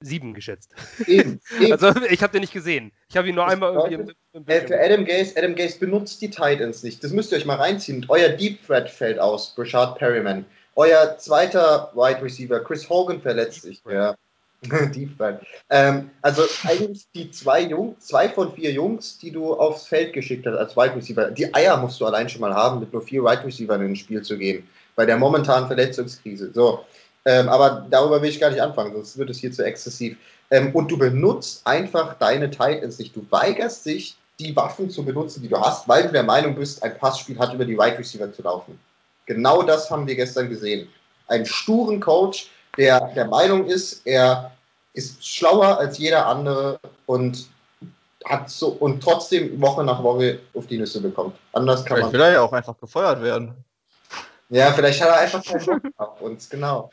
sieben 0.00 0.32
geschätzt. 0.32 0.74
Eben, 1.06 1.40
eben. 1.60 1.72
Also 1.72 1.92
ich 2.08 2.22
habe 2.22 2.32
den 2.32 2.42
nicht 2.42 2.52
gesehen. 2.52 2.92
Ich 3.08 3.16
habe 3.16 3.28
ihn 3.28 3.34
nur 3.34 3.44
das 3.44 3.52
einmal 3.52 3.74
irgendwie 3.74 3.94
im, 3.94 4.14
im 4.32 4.46
äh, 4.46 4.66
Für 4.66 4.80
Adam 4.80 5.04
Gaze, 5.04 5.36
Adam 5.36 5.54
Gaze 5.54 5.78
benutzt 5.78 6.22
die 6.22 6.30
Titans 6.30 6.82
nicht. 6.82 7.02
Das 7.02 7.12
müsst 7.12 7.32
ihr 7.32 7.38
euch 7.38 7.46
mal 7.46 7.56
reinziehen. 7.56 8.06
Euer 8.08 8.28
Deep 8.28 8.64
Threat 8.64 8.88
fällt 8.90 9.18
aus, 9.18 9.54
Brashard 9.54 9.98
Perryman. 9.98 10.44
Euer 10.76 11.18
zweiter 11.18 11.90
Wide 11.94 12.22
Receiver, 12.22 12.60
Chris 12.60 12.88
Hogan, 12.88 13.20
verletzt 13.20 13.62
sich. 13.62 13.82
Ja. 13.90 14.14
Deep 14.94 15.16
Threat. 15.16 15.40
Ähm, 15.70 16.10
also 16.22 16.42
eigentlich 16.64 17.06
die 17.14 17.30
zwei 17.30 17.62
Jungs, 17.62 18.06
zwei 18.06 18.28
von 18.28 18.52
vier 18.52 18.72
Jungs, 18.72 19.18
die 19.18 19.30
du 19.30 19.54
aufs 19.54 19.86
Feld 19.86 20.12
geschickt 20.12 20.46
hast 20.46 20.56
als 20.56 20.76
Wide 20.76 20.96
Receiver. 20.96 21.30
Die 21.30 21.52
Eier 21.54 21.76
musst 21.76 22.00
du 22.00 22.06
allein 22.06 22.28
schon 22.28 22.40
mal 22.40 22.54
haben, 22.54 22.80
mit 22.80 22.92
nur 22.92 23.02
vier 23.02 23.22
Wide 23.22 23.44
Receivers 23.44 23.80
in 23.80 23.86
ein 23.86 23.96
Spiel 23.96 24.22
zu 24.22 24.36
gehen. 24.36 24.68
Bei 24.96 25.06
der 25.06 25.16
momentanen 25.16 25.68
Verletzungskrise. 25.68 26.50
So. 26.52 26.84
Ähm, 27.24 27.48
aber 27.48 27.86
darüber 27.90 28.20
will 28.20 28.30
ich 28.30 28.40
gar 28.40 28.50
nicht 28.50 28.60
anfangen, 28.60 28.92
sonst 28.94 29.16
wird 29.18 29.30
es 29.30 29.38
hier 29.38 29.52
zu 29.52 29.64
exzessiv. 29.64 30.16
Ähm, 30.50 30.74
und 30.74 30.90
du 30.90 30.98
benutzt 30.98 31.64
einfach 31.64 32.14
deine 32.14 32.50
Titans 32.50 32.98
nicht. 32.98 33.14
Du 33.14 33.26
weigerst 33.30 33.86
dich, 33.86 34.16
die 34.40 34.54
Waffen 34.56 34.90
zu 34.90 35.04
benutzen, 35.04 35.42
die 35.42 35.48
du 35.48 35.60
hast, 35.60 35.88
weil 35.88 36.04
du 36.04 36.12
der 36.12 36.22
Meinung 36.22 36.54
bist, 36.54 36.82
ein 36.82 36.96
Passspiel 36.96 37.38
hat 37.38 37.52
über 37.52 37.64
die 37.64 37.76
Wide 37.76 37.98
Receiver 37.98 38.32
zu 38.32 38.42
laufen. 38.42 38.78
Genau 39.26 39.62
das 39.62 39.90
haben 39.90 40.06
wir 40.06 40.14
gestern 40.14 40.48
gesehen. 40.48 40.88
Einen 41.26 41.44
sturen 41.44 42.00
Coach, 42.00 42.48
der 42.76 43.00
der 43.14 43.26
Meinung 43.26 43.66
ist, 43.66 44.06
er 44.06 44.52
ist 44.92 45.26
schlauer 45.26 45.78
als 45.78 45.98
jeder 45.98 46.26
andere 46.26 46.80
und 47.06 47.48
hat 48.24 48.50
so 48.50 48.68
und 48.68 49.02
trotzdem 49.02 49.60
Woche 49.60 49.84
nach 49.84 50.02
Woche 50.02 50.40
auf 50.54 50.66
die 50.66 50.78
Nüsse 50.78 51.00
bekommt. 51.00 51.34
Anders 51.52 51.84
kann 51.84 51.98
Vielleicht 51.98 52.12
man. 52.12 52.20
will 52.20 52.26
er 52.26 52.32
ja 52.32 52.40
auch 52.42 52.52
einfach 52.52 52.76
gefeuert 52.78 53.22
werden. 53.22 53.54
Ja, 54.50 54.72
vielleicht 54.72 55.00
hat 55.02 55.08
er 55.08 55.18
einfach 55.18 55.44
keinen 55.44 55.64
Bock 55.66 55.92
auf 55.96 56.20
uns, 56.20 56.48
genau. 56.48 56.90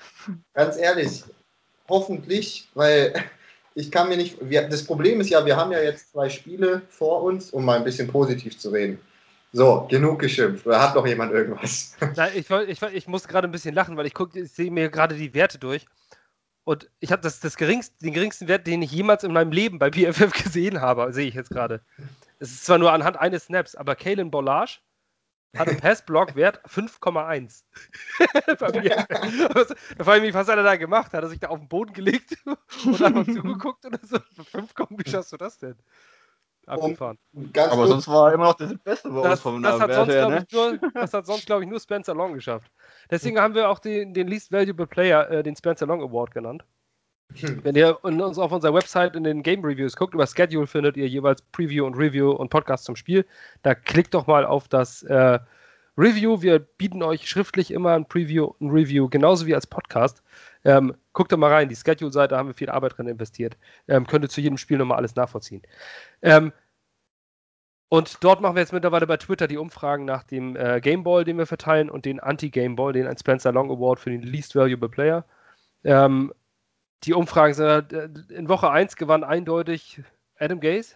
Ganz 0.54 0.78
ehrlich, 0.78 1.24
hoffentlich, 1.88 2.68
weil 2.74 3.14
ich 3.76 3.92
kann 3.92 4.10
mir 4.10 4.18
nicht. 4.18 4.38
Wir, 4.42 4.68
das 4.68 4.84
Problem 4.84 5.22
ist 5.22 5.30
ja, 5.30 5.46
wir 5.46 5.56
haben 5.56 5.72
ja 5.72 5.82
jetzt 5.82 6.12
zwei 6.12 6.30
Spiele 6.30 6.82
vor 6.90 7.24
uns, 7.24 7.52
um 7.52 7.64
mal 7.64 7.78
ein 7.78 7.84
bisschen 7.84 8.08
positiv 8.08 8.58
zu 8.58 8.70
reden. 8.70 9.00
So, 9.56 9.88
genug 9.89 10.20
geschimpft. 10.20 10.68
Oder 10.68 10.82
hat 10.82 10.96
noch 10.96 11.08
jemand 11.08 11.32
irgendwas? 11.32 11.96
Nein, 12.18 12.32
ich, 12.36 12.50
ich, 12.50 12.82
ich 12.82 13.08
muss 13.08 13.26
gerade 13.26 13.48
ein 13.48 13.54
bisschen 13.54 13.74
lachen, 13.74 13.96
weil 13.96 14.06
ich, 14.06 14.13
ich 14.34 14.52
sehe 14.52 14.70
mir 14.70 14.89
gerade 14.89 15.15
die 15.15 15.34
Werte 15.34 15.60
durch. 15.60 15.86
Und 16.65 16.89
ich 17.00 17.13
habe 17.13 17.22
das, 17.22 17.39
das 17.39 17.56
geringste, 17.56 17.96
den 18.04 18.12
geringsten 18.12 18.50
Wert, 18.50 18.68
den 18.68 18.82
ich 18.82 18.91
jemals 18.91 19.24
in 19.24 19.32
meinem 19.32 19.54
Leben 19.54 19.80
bei 19.80 19.91
PFF 19.91 20.34
gesehen 20.44 20.82
habe, 20.82 21.13
sehe 21.13 21.28
ich 21.28 21.36
jetzt 21.36 21.52
gerade. 21.52 21.80
Es 22.39 22.52
ist 22.52 22.65
zwar 22.65 22.80
nur 22.80 22.91
anhand 22.91 23.18
eines 23.18 23.46
Snaps, 23.46 23.76
aber 23.76 23.96
Kalen 23.96 24.30
Bollage 24.30 24.80
hat 25.56 25.70
einen 25.70 25.80
Passblock-Wert 25.80 26.60
5,1. 26.68 27.63
da 28.48 28.56
frage 28.58 28.80
ich 30.18 30.22
mich, 30.22 30.34
was 30.34 30.50
hat 30.50 30.58
er 30.58 30.63
da 30.63 30.76
gemacht? 30.76 31.13
Hat 31.13 31.24
er 31.24 31.30
sich 31.30 31.39
da 31.39 31.48
auf 31.48 31.60
den 31.60 31.70
Boden 31.70 31.94
gelegt 31.94 32.36
und 32.86 33.02
einfach 33.02 33.24
zugeguckt 33.24 33.86
oder 33.86 34.00
so? 34.04 34.20
5, 34.52 34.74
wie 34.98 35.10
schaffst 35.10 35.32
du 35.32 35.38
das 35.38 35.60
denn? 35.60 35.78
Abgefahren. 36.67 37.17
Aber 37.56 37.88
sonst 37.88 38.08
war 38.08 38.30
er 38.30 38.34
immer 38.34 38.45
noch 38.45 38.56
das 38.56 38.73
Beste 38.84 39.10
bei 39.10 39.21
das, 39.21 39.32
uns 39.32 39.41
vom 39.41 39.62
das 39.62 39.80
Namen 39.80 39.82
hat 39.84 39.93
sonst, 39.93 40.13
her, 40.13 40.30
ne? 40.30 40.45
nur, 40.51 40.80
Das 40.93 41.13
hat 41.13 41.25
sonst, 41.25 41.45
glaube 41.45 41.63
ich, 41.63 41.69
nur 41.69 41.80
Spencer 41.80 42.15
Long 42.15 42.34
geschafft. 42.34 42.71
Deswegen 43.12 43.39
haben 43.39 43.54
wir 43.54 43.69
auch 43.69 43.80
den, 43.80 44.13
den 44.13 44.28
Least 44.28 44.51
Valuable 44.51 44.88
Player, 44.88 45.30
äh, 45.30 45.43
den 45.43 45.56
Spencer 45.56 45.86
Long 45.86 46.01
Award 46.01 46.32
genannt. 46.32 46.63
Hm. 47.34 47.63
Wenn 47.63 47.75
ihr 47.75 48.04
uns 48.04 48.38
auf 48.38 48.51
unserer 48.51 48.73
Website 48.73 49.15
in 49.15 49.23
den 49.23 49.43
Game 49.43 49.63
Reviews 49.63 49.95
guckt, 49.95 50.13
über 50.13 50.28
Schedule 50.28 50.67
findet 50.67 50.97
ihr 50.97 51.08
jeweils 51.08 51.41
Preview 51.41 51.86
und 51.86 51.95
Review 51.95 52.32
und 52.32 52.49
Podcast 52.49 52.86
zum 52.86 52.95
Spiel. 52.95 53.25
Da 53.63 53.75
klickt 53.75 54.13
doch 54.13 54.28
mal 54.28 54.45
auf 54.45 54.67
das 54.67 55.04
äh, 55.04 55.39
Review. 55.97 56.41
Wir 56.41 56.60
bieten 56.60 57.04
euch 57.04 57.28
schriftlich 57.28 57.71
immer 57.71 57.93
ein 57.93 58.08
Preview 58.08 58.54
und 58.60 58.69
Review, 58.69 59.10
genauso 59.10 59.45
wie 59.47 59.56
als 59.56 59.67
Podcast. 59.67 60.23
Ähm, 60.65 60.95
guckt 61.13 61.32
da 61.32 61.38
mal 61.38 61.54
rein, 61.54 61.69
die 61.69 61.75
Schedule-Seite 61.75 62.36
haben 62.36 62.47
wir 62.47 62.54
viel 62.56 62.69
Arbeit 62.69 62.97
drin 62.97 63.08
investiert. 63.08 63.58
Ähm, 63.88 64.08
könnt 64.08 64.25
ihr 64.25 64.30
zu 64.30 64.41
jedem 64.41 64.58
Spiel 64.58 64.78
nochmal 64.78 64.97
alles 64.97 65.15
nachvollziehen. 65.15 65.62
Ähm, 66.21 66.51
und 67.88 68.23
dort 68.23 68.41
machen 68.41 68.56
wir 68.56 68.62
jetzt 68.62 68.73
mittlerweile 68.73 69.06
bei 69.06 69.17
Twitter 69.17 69.47
die 69.47 69.58
Umfragen 69.58 70.06
nach 70.06 70.23
dem 70.23 70.56
äh, 70.56 70.82
Game 70.82 71.04
Ball, 71.04 71.23
den 71.23 71.38
wir 71.38 71.45
verteilen, 71.45 71.89
und 71.89 72.06
den 72.06 72.19
Anti-Game 72.19 72.75
Ball, 72.75 72.93
den 72.93 73.15
Spencer 73.17 73.51
Long 73.51 73.69
Award 73.69 73.99
für 73.99 74.10
den 74.10 74.23
Least 74.23 74.56
Valuable 74.56 74.89
Player. 74.89 75.23
Ähm, 75.84 76.34
die 77.04 77.13
Umfragen 77.13 77.54
sind 77.54 77.93
äh, 77.93 78.10
in 78.34 78.49
Woche 78.49 78.71
1 78.71 78.95
gewann 78.95 79.23
eindeutig 79.23 80.01
Adam 80.38 80.60
Gaze 80.60 80.95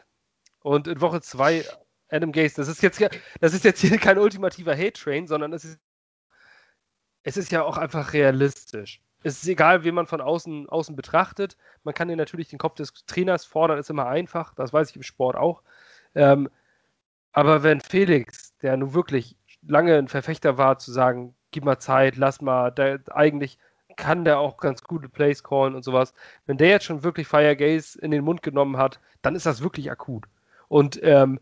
und 0.62 0.88
in 0.88 1.00
Woche 1.00 1.22
2 1.22 1.64
Adam 2.10 2.32
Gaze, 2.32 2.56
das 2.56 2.68
ist 2.68 2.82
jetzt, 2.82 3.00
das 3.40 3.54
ist 3.54 3.64
jetzt 3.64 3.82
hier 3.82 3.98
kein 4.00 4.18
ultimativer 4.18 4.76
Hate-Train, 4.76 5.28
sondern 5.28 5.54
es 5.54 5.64
ist, 5.64 5.80
es 7.22 7.38
ist 7.38 7.52
ja 7.52 7.64
auch 7.64 7.78
einfach 7.78 8.14
realistisch. 8.14 9.02
Es 9.24 9.42
ist 9.44 9.48
egal, 9.50 9.84
wie 9.84 9.92
man 9.92 10.08
von 10.08 10.22
außen, 10.22 10.70
außen 10.70 10.96
betrachtet. 10.96 11.58
Man 11.84 11.94
kann 11.94 12.08
dir 12.08 12.16
natürlich 12.16 12.50
den 12.50 12.60
Kopf 12.60 12.76
des 12.76 12.94
Trainers 13.06 13.46
fordern, 13.46 13.78
ist 13.78 13.90
immer 13.90 14.08
einfach. 14.08 14.54
Das 14.56 14.72
weiß 14.72 14.90
ich 14.90 14.96
im 14.96 15.04
Sport 15.04 15.36
auch. 15.36 15.62
Ähm, 16.16 16.50
aber 17.32 17.64
wenn 17.64 17.82
Felix, 17.82 18.56
der 18.60 18.78
nun 18.78 18.94
wirklich 18.94 19.38
lange 19.68 19.98
ein 19.98 20.08
Verfechter 20.08 20.58
war, 20.58 20.80
zu 20.80 20.92
sagen, 20.92 21.36
gib 21.52 21.66
mal 21.66 21.80
Zeit, 21.80 22.16
lass 22.16 22.42
mal, 22.42 22.72
der, 22.72 23.02
eigentlich 23.12 23.58
kann 23.98 24.24
der 24.24 24.40
auch 24.40 24.58
ganz 24.58 24.84
gute 24.84 25.10
Plays 25.10 25.44
callen 25.44 25.76
und 25.76 25.84
sowas. 25.84 26.14
Wenn 26.46 26.58
der 26.58 26.70
jetzt 26.70 26.86
schon 26.86 27.04
wirklich 27.04 27.28
Fire 27.28 27.56
Gaze 27.56 28.00
in 28.00 28.12
den 28.12 28.24
Mund 28.24 28.42
genommen 28.42 28.78
hat, 28.78 29.00
dann 29.22 29.36
ist 29.36 29.46
das 29.46 29.62
wirklich 29.62 29.92
akut. 29.92 30.26
Und 30.70 31.00
ähm, 31.04 31.40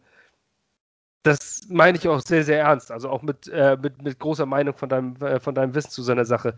das 1.24 1.68
meine 1.70 1.98
ich 1.98 2.08
auch 2.08 2.22
sehr, 2.22 2.44
sehr 2.44 2.60
ernst. 2.62 2.92
Also 2.92 3.10
auch 3.10 3.22
mit, 3.22 3.48
äh, 3.50 3.78
mit, 3.82 4.02
mit 4.02 4.20
großer 4.20 4.46
Meinung 4.46 4.76
von 4.76 4.90
deinem, 4.90 5.16
äh, 5.18 5.40
von 5.40 5.56
deinem 5.56 5.76
Wissen 5.76 5.92
zu 5.92 6.02
seiner 6.02 6.26
Sache. 6.26 6.58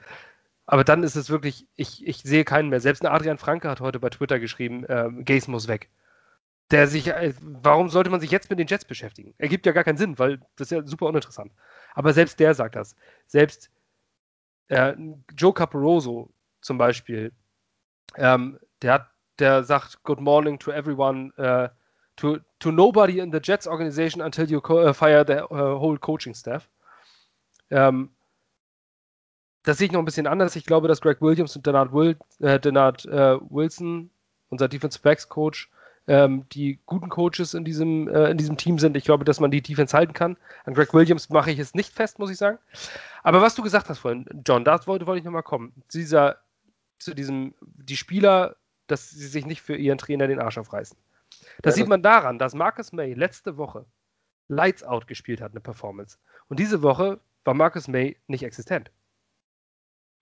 Aber 0.71 0.83
dann 0.83 1.01
ist 1.01 1.15
es 1.15 1.31
wirklich, 1.31 1.65
ich, 1.75 2.05
ich 2.05 2.17
sehe 2.17 2.45
keinen 2.45 2.69
mehr. 2.69 2.79
Selbst 2.79 3.01
ein 3.01 3.11
Adrian 3.11 3.39
Franke 3.39 3.67
hat 3.67 3.81
heute 3.81 3.99
bei 3.99 4.11
Twitter 4.11 4.39
geschrieben, 4.39 4.83
äh, 4.85 5.09
Gaze 5.23 5.49
muss 5.49 5.67
weg. 5.67 5.89
Der 6.69 6.85
sich, 6.85 7.07
äh, 7.07 7.33
warum 7.41 7.89
sollte 7.89 8.11
man 8.11 8.19
sich 8.19 8.29
jetzt 8.29 8.51
mit 8.51 8.59
den 8.59 8.67
Jets 8.67 8.85
beschäftigen? 8.85 9.33
Ergibt 9.39 9.65
ja 9.65 9.71
gar 9.71 9.83
keinen 9.83 9.97
Sinn, 9.97 10.19
weil 10.19 10.37
das 10.57 10.67
ist 10.67 10.71
ja 10.77 10.85
super 10.85 11.07
uninteressant. 11.07 11.51
Aber 11.95 12.13
selbst 12.13 12.39
der 12.39 12.53
sagt 12.53 12.75
das. 12.75 12.95
Selbst 13.25 13.71
äh, 14.67 14.93
Joe 15.35 15.55
Caporoso 15.55 16.29
zum 16.61 16.77
Beispiel, 16.77 17.31
ähm, 18.17 18.59
der, 18.83 19.09
der 19.39 19.63
sagt 19.63 20.03
Good 20.03 20.21
morning 20.21 20.59
to 20.59 20.71
everyone, 20.71 21.33
uh, 21.39 21.69
to, 22.15 22.37
to 22.59 22.71
nobody 22.71 23.17
in 23.17 23.31
the 23.31 23.39
Jets 23.41 23.65
organization 23.65 24.21
until 24.21 24.47
you 24.47 24.59
uh, 24.59 24.93
fire 24.93 25.25
the 25.25 25.41
uh, 25.51 25.79
whole 25.79 25.97
coaching 25.97 26.35
staff. 26.35 26.69
Ähm, 27.71 28.11
das 29.63 29.77
sehe 29.77 29.87
ich 29.87 29.91
noch 29.91 29.99
ein 29.99 30.05
bisschen 30.05 30.27
anders. 30.27 30.55
Ich 30.55 30.65
glaube, 30.65 30.87
dass 30.87 31.01
Greg 31.01 31.21
Williams 31.21 31.55
und 31.55 31.65
Denard, 31.65 31.91
Will, 31.93 32.17
äh, 32.39 32.59
Denard 32.59 33.05
äh, 33.05 33.37
Wilson, 33.49 34.09
unser 34.49 34.67
Defense 34.67 34.99
Backs 35.01 35.27
Coach, 35.27 35.69
ähm, 36.07 36.45
die 36.51 36.79
guten 36.85 37.09
Coaches 37.09 37.53
in 37.53 37.65
diesem, 37.65 38.07
äh, 38.07 38.31
in 38.31 38.37
diesem 38.37 38.57
Team 38.57 38.79
sind. 38.79 38.97
Ich 38.97 39.03
glaube, 39.03 39.25
dass 39.25 39.39
man 39.39 39.51
die 39.51 39.61
Defense 39.61 39.95
halten 39.95 40.13
kann. 40.13 40.37
An 40.65 40.73
Greg 40.73 40.93
Williams 40.93 41.29
mache 41.29 41.51
ich 41.51 41.59
es 41.59 41.75
nicht 41.75 41.93
fest, 41.93 42.17
muss 42.17 42.31
ich 42.31 42.37
sagen. 42.37 42.57
Aber 43.21 43.41
was 43.41 43.55
du 43.55 43.61
gesagt 43.61 43.89
hast 43.89 43.99
vorhin, 43.99 44.25
John, 44.45 44.63
da 44.63 44.85
wollte, 44.87 45.05
wollte 45.05 45.19
ich 45.19 45.25
nochmal 45.25 45.43
kommen. 45.43 45.71
Dieser, 45.93 46.37
zu 46.97 47.13
diesem, 47.13 47.53
die 47.61 47.97
Spieler, 47.97 48.55
dass 48.87 49.11
sie 49.11 49.27
sich 49.27 49.45
nicht 49.45 49.61
für 49.61 49.75
ihren 49.75 49.99
Trainer 49.99 50.27
den 50.27 50.39
Arsch 50.39 50.57
aufreißen. 50.57 50.97
Das 51.61 51.75
ja, 51.75 51.83
sieht 51.83 51.89
man 51.89 52.01
daran, 52.01 52.39
dass 52.39 52.55
Marcus 52.55 52.91
May 52.91 53.13
letzte 53.13 53.57
Woche 53.57 53.85
Lights 54.47 54.83
Out 54.83 55.05
gespielt 55.05 55.41
hat, 55.41 55.51
eine 55.51 55.61
Performance. 55.61 56.17
Und 56.47 56.59
diese 56.59 56.81
Woche 56.81 57.19
war 57.43 57.53
Marcus 57.53 57.87
May 57.87 58.17
nicht 58.27 58.43
existent. 58.43 58.89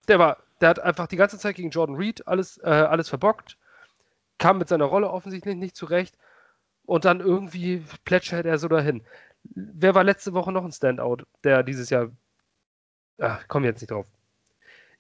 Der 0.08 0.20
war, 0.20 0.38
der 0.62 0.70
hat 0.70 0.80
einfach 0.80 1.08
die 1.08 1.18
ganze 1.18 1.38
Zeit 1.38 1.56
gegen 1.56 1.70
Jordan 1.70 1.96
Reed 1.96 2.28
alles, 2.28 2.58
äh, 2.60 2.70
alles 2.70 3.10
verbockt 3.10 3.58
kam 4.38 4.58
mit 4.58 4.70
seiner 4.70 4.86
Rolle 4.86 5.10
offensichtlich 5.10 5.56
nicht 5.56 5.76
zurecht 5.76 6.18
und 6.86 7.06
dann 7.06 7.20
irgendwie 7.20 7.84
plätschert 8.06 8.46
er 8.46 8.58
so 8.58 8.68
dahin. 8.68 9.04
Wer 9.44 9.96
war 9.96 10.04
letzte 10.04 10.34
Woche 10.34 10.52
noch 10.52 10.64
ein 10.64 10.72
Standout, 10.72 11.24
der 11.44 11.64
dieses 11.64 11.90
Jahr. 11.90 12.12
Ach, 13.20 13.44
komm 13.48 13.64
jetzt 13.64 13.82
nicht 13.82 13.92
drauf. 13.92 14.06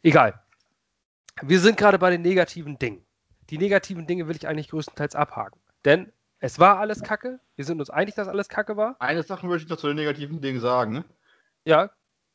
Egal. 0.04 0.41
Wir 1.41 1.60
sind 1.60 1.78
gerade 1.78 2.00
bei 2.00 2.10
den 2.10 2.22
negativen 2.22 2.80
Dingen. 2.80 3.06
Die 3.50 3.58
negativen 3.58 4.08
Dinge 4.08 4.28
will 4.28 4.36
ich 4.36 4.48
eigentlich 4.48 4.70
größtenteils 4.70 5.15
abhaken. 5.15 5.60
Denn 5.86 6.12
es 6.39 6.60
war 6.60 6.80
alles 6.80 7.04
Kacke. 7.04 7.39
Wir 7.56 7.65
sind 7.65 7.80
uns 7.80 7.89
einig, 7.89 8.15
dass 8.15 8.28
alles 8.28 8.50
Kacke 8.50 8.76
war. 8.76 8.96
Eine 9.00 9.24
Sache 9.24 9.46
möchte 9.46 9.65
ich 9.65 9.70
noch 9.70 9.78
zu 9.78 9.88
den 9.88 9.96
negativen 9.96 10.41
Dingen 10.41 10.60
sagen. 10.60 11.06
Ja, 11.65 11.91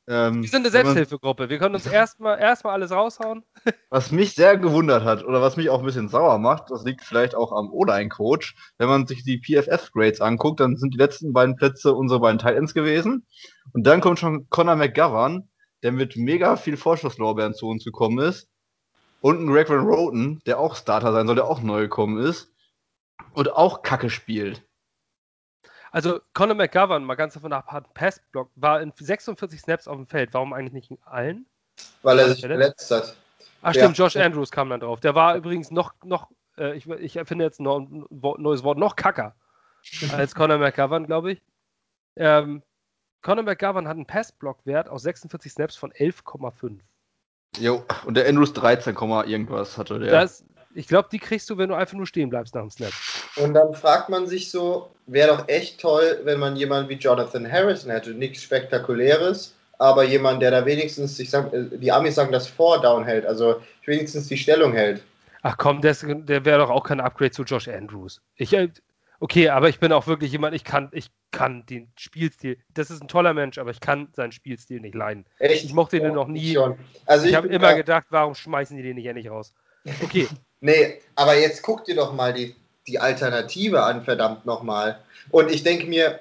ähm, 0.08 0.42
wir 0.42 0.48
sind 0.48 0.62
eine 0.62 0.70
Selbsthilfegruppe. 0.70 1.48
Wir 1.48 1.58
können 1.58 1.74
uns 1.74 1.86
erstmal 1.86 2.38
erstmal 2.40 2.74
alles 2.74 2.90
raushauen. 2.90 3.44
Was 3.90 4.10
mich 4.10 4.34
sehr 4.34 4.58
gewundert 4.58 5.04
hat 5.04 5.24
oder 5.24 5.40
was 5.40 5.56
mich 5.56 5.70
auch 5.70 5.78
ein 5.78 5.84
bisschen 5.84 6.08
sauer 6.08 6.38
macht, 6.38 6.70
das 6.70 6.84
liegt 6.84 7.02
vielleicht 7.02 7.34
auch 7.34 7.52
am 7.52 7.70
O-Line-Coach. 7.70 8.56
Wenn 8.78 8.88
man 8.88 9.06
sich 9.06 9.22
die 9.22 9.38
PFF-Grades 9.38 10.20
anguckt, 10.20 10.60
dann 10.60 10.76
sind 10.76 10.94
die 10.94 10.98
letzten 10.98 11.32
beiden 11.32 11.56
Plätze 11.56 11.94
unsere 11.94 12.20
beiden 12.20 12.38
Titans 12.38 12.74
gewesen. 12.74 13.26
Und 13.72 13.86
dann 13.86 14.00
kommt 14.00 14.18
schon 14.18 14.48
Conor 14.50 14.76
McGovern, 14.76 15.48
der 15.82 15.92
mit 15.92 16.16
mega 16.16 16.56
viel 16.56 16.76
Vorschusslorbeeren 16.76 17.54
zu 17.54 17.68
uns 17.68 17.84
gekommen 17.84 18.18
ist. 18.18 18.48
Und 19.20 19.40
ein 19.40 19.46
Greg 19.46 19.68
Van 19.68 19.86
Roten, 19.86 20.40
der 20.46 20.58
auch 20.58 20.74
Starter 20.74 21.12
sein 21.12 21.26
soll, 21.26 21.36
der 21.36 21.46
auch 21.46 21.62
neu 21.62 21.82
gekommen 21.82 22.18
ist. 22.18 22.52
Und 23.34 23.52
auch 23.52 23.82
Kacke 23.82 24.10
spielt. 24.10 24.64
Also 25.92 26.20
Conor 26.32 26.56
McGovern, 26.56 27.04
mal 27.04 27.14
ganz 27.16 27.34
davon 27.34 27.52
ab, 27.52 27.66
hat 27.68 27.84
einen 27.84 27.94
Passblock, 27.94 28.50
war 28.56 28.80
in 28.80 28.92
46 28.98 29.60
Snaps 29.60 29.86
auf 29.86 29.96
dem 29.96 30.06
Feld. 30.06 30.32
Warum 30.32 30.54
eigentlich 30.54 30.72
nicht 30.72 30.90
in 30.90 30.98
allen? 31.04 31.46
Weil 32.02 32.18
er 32.18 32.30
sich 32.30 32.40
verletzt 32.40 32.90
hat. 32.90 33.14
Ach 33.60 33.74
stimmt, 33.74 33.98
ja. 33.98 34.04
Josh 34.04 34.16
Andrews 34.16 34.50
kam 34.50 34.70
dann 34.70 34.80
drauf. 34.80 35.00
Der 35.00 35.14
war 35.14 35.36
übrigens 35.36 35.70
noch, 35.70 35.92
noch 36.02 36.30
äh, 36.56 36.74
ich, 36.76 36.88
ich 36.88 37.16
erfinde 37.16 37.44
jetzt 37.44 37.60
noch 37.60 37.78
ein 37.78 38.06
neues 38.10 38.64
Wort, 38.64 38.78
noch 38.78 38.96
kacker 38.96 39.34
als 40.12 40.34
Conor 40.34 40.58
McGovern, 40.58 41.06
glaube 41.06 41.32
ich. 41.32 41.42
Ähm, 42.16 42.62
Conor 43.20 43.44
McGovern 43.44 43.86
hat 43.86 43.96
einen 43.96 44.06
Passblock-Wert 44.06 44.88
aus 44.88 45.02
46 45.02 45.52
Snaps 45.52 45.76
von 45.76 45.92
11,5. 45.92 46.80
Jo, 47.58 47.84
und 48.06 48.14
der 48.14 48.26
Andrews 48.28 48.54
13, 48.54 48.96
irgendwas 48.96 49.76
hatte 49.76 49.98
der. 49.98 50.10
Das, 50.10 50.44
ich 50.74 50.88
glaube, 50.88 51.08
die 51.10 51.18
kriegst 51.18 51.48
du, 51.50 51.58
wenn 51.58 51.68
du 51.68 51.74
einfach 51.74 51.96
nur 51.96 52.06
stehen 52.06 52.30
bleibst 52.30 52.54
nach 52.54 52.62
dem 52.62 52.70
Snap. 52.70 52.92
Und 53.36 53.54
dann 53.54 53.74
fragt 53.74 54.08
man 54.08 54.26
sich 54.26 54.50
so, 54.50 54.90
wäre 55.06 55.28
doch 55.28 55.48
echt 55.48 55.80
toll, 55.80 56.20
wenn 56.24 56.38
man 56.38 56.56
jemanden 56.56 56.88
wie 56.88 56.94
Jonathan 56.94 57.50
Harrison 57.50 57.90
hätte. 57.90 58.10
Nichts 58.10 58.42
Spektakuläres, 58.42 59.54
aber 59.78 60.04
jemand, 60.04 60.42
der 60.42 60.50
da 60.50 60.66
wenigstens, 60.66 61.18
ich 61.18 61.30
sag, 61.30 61.50
die 61.52 61.92
Amis 61.92 62.14
sagen, 62.14 62.32
das 62.32 62.46
Vordown 62.46 63.04
hält, 63.04 63.26
also 63.26 63.60
wenigstens 63.84 64.28
die 64.28 64.36
Stellung 64.36 64.72
hält. 64.72 65.02
Ach 65.42 65.56
komm, 65.58 65.80
der, 65.80 65.94
der 65.94 66.44
wäre 66.44 66.58
doch 66.58 66.70
auch 66.70 66.84
kein 66.84 67.00
Upgrade 67.00 67.32
zu 67.32 67.42
Josh 67.42 67.68
Andrews. 67.68 68.20
Ich, 68.36 68.52
äh, 68.52 68.68
okay, 69.18 69.48
aber 69.48 69.68
ich 69.68 69.80
bin 69.80 69.92
auch 69.92 70.06
wirklich 70.06 70.30
jemand, 70.30 70.54
ich 70.54 70.62
kann, 70.62 70.88
ich 70.92 71.10
kann 71.32 71.66
den 71.66 71.90
Spielstil, 71.96 72.58
das 72.74 72.90
ist 72.90 73.02
ein 73.02 73.08
toller 73.08 73.34
Mensch, 73.34 73.58
aber 73.58 73.70
ich 73.70 73.80
kann 73.80 74.08
seinen 74.14 74.32
Spielstil 74.32 74.80
nicht 74.80 74.94
leiden. 74.94 75.26
Echt? 75.38 75.64
Ich 75.64 75.72
mochte 75.72 75.98
den 75.98 76.14
noch 76.14 76.28
nie. 76.28 76.56
Also 77.06 77.24
ich, 77.24 77.32
ich 77.32 77.36
habe 77.36 77.48
immer 77.48 77.74
gedacht, 77.74 78.06
warum 78.10 78.34
schmeißen 78.34 78.76
die 78.76 78.82
den 78.82 78.96
nicht 78.96 79.06
endlich 79.06 79.30
raus? 79.30 79.52
Okay, 80.02 80.28
Nee, 80.62 81.00
aber 81.16 81.36
jetzt 81.36 81.62
guck 81.62 81.84
dir 81.84 81.96
doch 81.96 82.12
mal 82.12 82.32
die, 82.32 82.54
die 82.86 82.98
Alternative 82.98 83.82
an, 83.82 84.04
verdammt 84.04 84.46
nochmal. 84.46 84.98
Und 85.30 85.50
ich 85.50 85.64
denke 85.64 85.86
mir, 85.86 86.20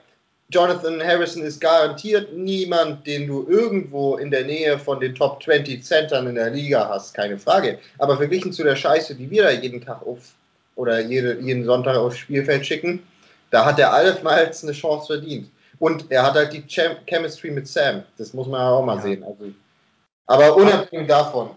Jonathan 0.49 1.01
Harrison 1.01 1.43
ist 1.43 1.61
garantiert 1.61 2.33
niemand, 2.33 3.05
den 3.05 3.27
du 3.27 3.47
irgendwo 3.47 4.17
in 4.17 4.31
der 4.31 4.43
Nähe 4.43 4.77
von 4.79 4.99
den 4.99 5.15
Top 5.15 5.41
20 5.43 5.83
Centern 5.83 6.27
in 6.27 6.35
der 6.35 6.49
Liga 6.49 6.89
hast, 6.89 7.13
keine 7.13 7.37
Frage. 7.37 7.79
Aber 7.99 8.17
verglichen 8.17 8.51
zu 8.51 8.63
der 8.63 8.75
Scheiße, 8.75 9.15
die 9.15 9.29
wir 9.29 9.43
da 9.43 9.51
jeden 9.51 9.79
Tag 9.79 10.01
auf 10.05 10.33
oder 10.75 10.99
jede, 10.99 11.39
jeden 11.39 11.63
Sonntag 11.63 11.95
aufs 11.95 12.17
Spielfeld 12.17 12.65
schicken, 12.65 13.01
da 13.51 13.63
hat 13.63 13.77
er 13.79 13.93
allenfalls 13.93 14.63
eine 14.63 14.73
Chance 14.73 15.07
verdient. 15.07 15.51
Und 15.77 16.11
er 16.11 16.23
hat 16.23 16.33
halt 16.33 16.51
die 16.51 16.63
Chem 16.63 16.97
Chemistry 17.05 17.51
mit 17.51 17.67
Sam. 17.67 18.03
Das 18.17 18.33
muss 18.33 18.47
man 18.47 18.59
ja 18.59 18.69
auch 18.71 18.83
mal 18.83 18.97
ja. 18.97 19.01
sehen. 19.03 19.23
Also, 19.23 19.51
aber 20.25 20.55
unabhängig 20.55 21.07
davon, 21.07 21.51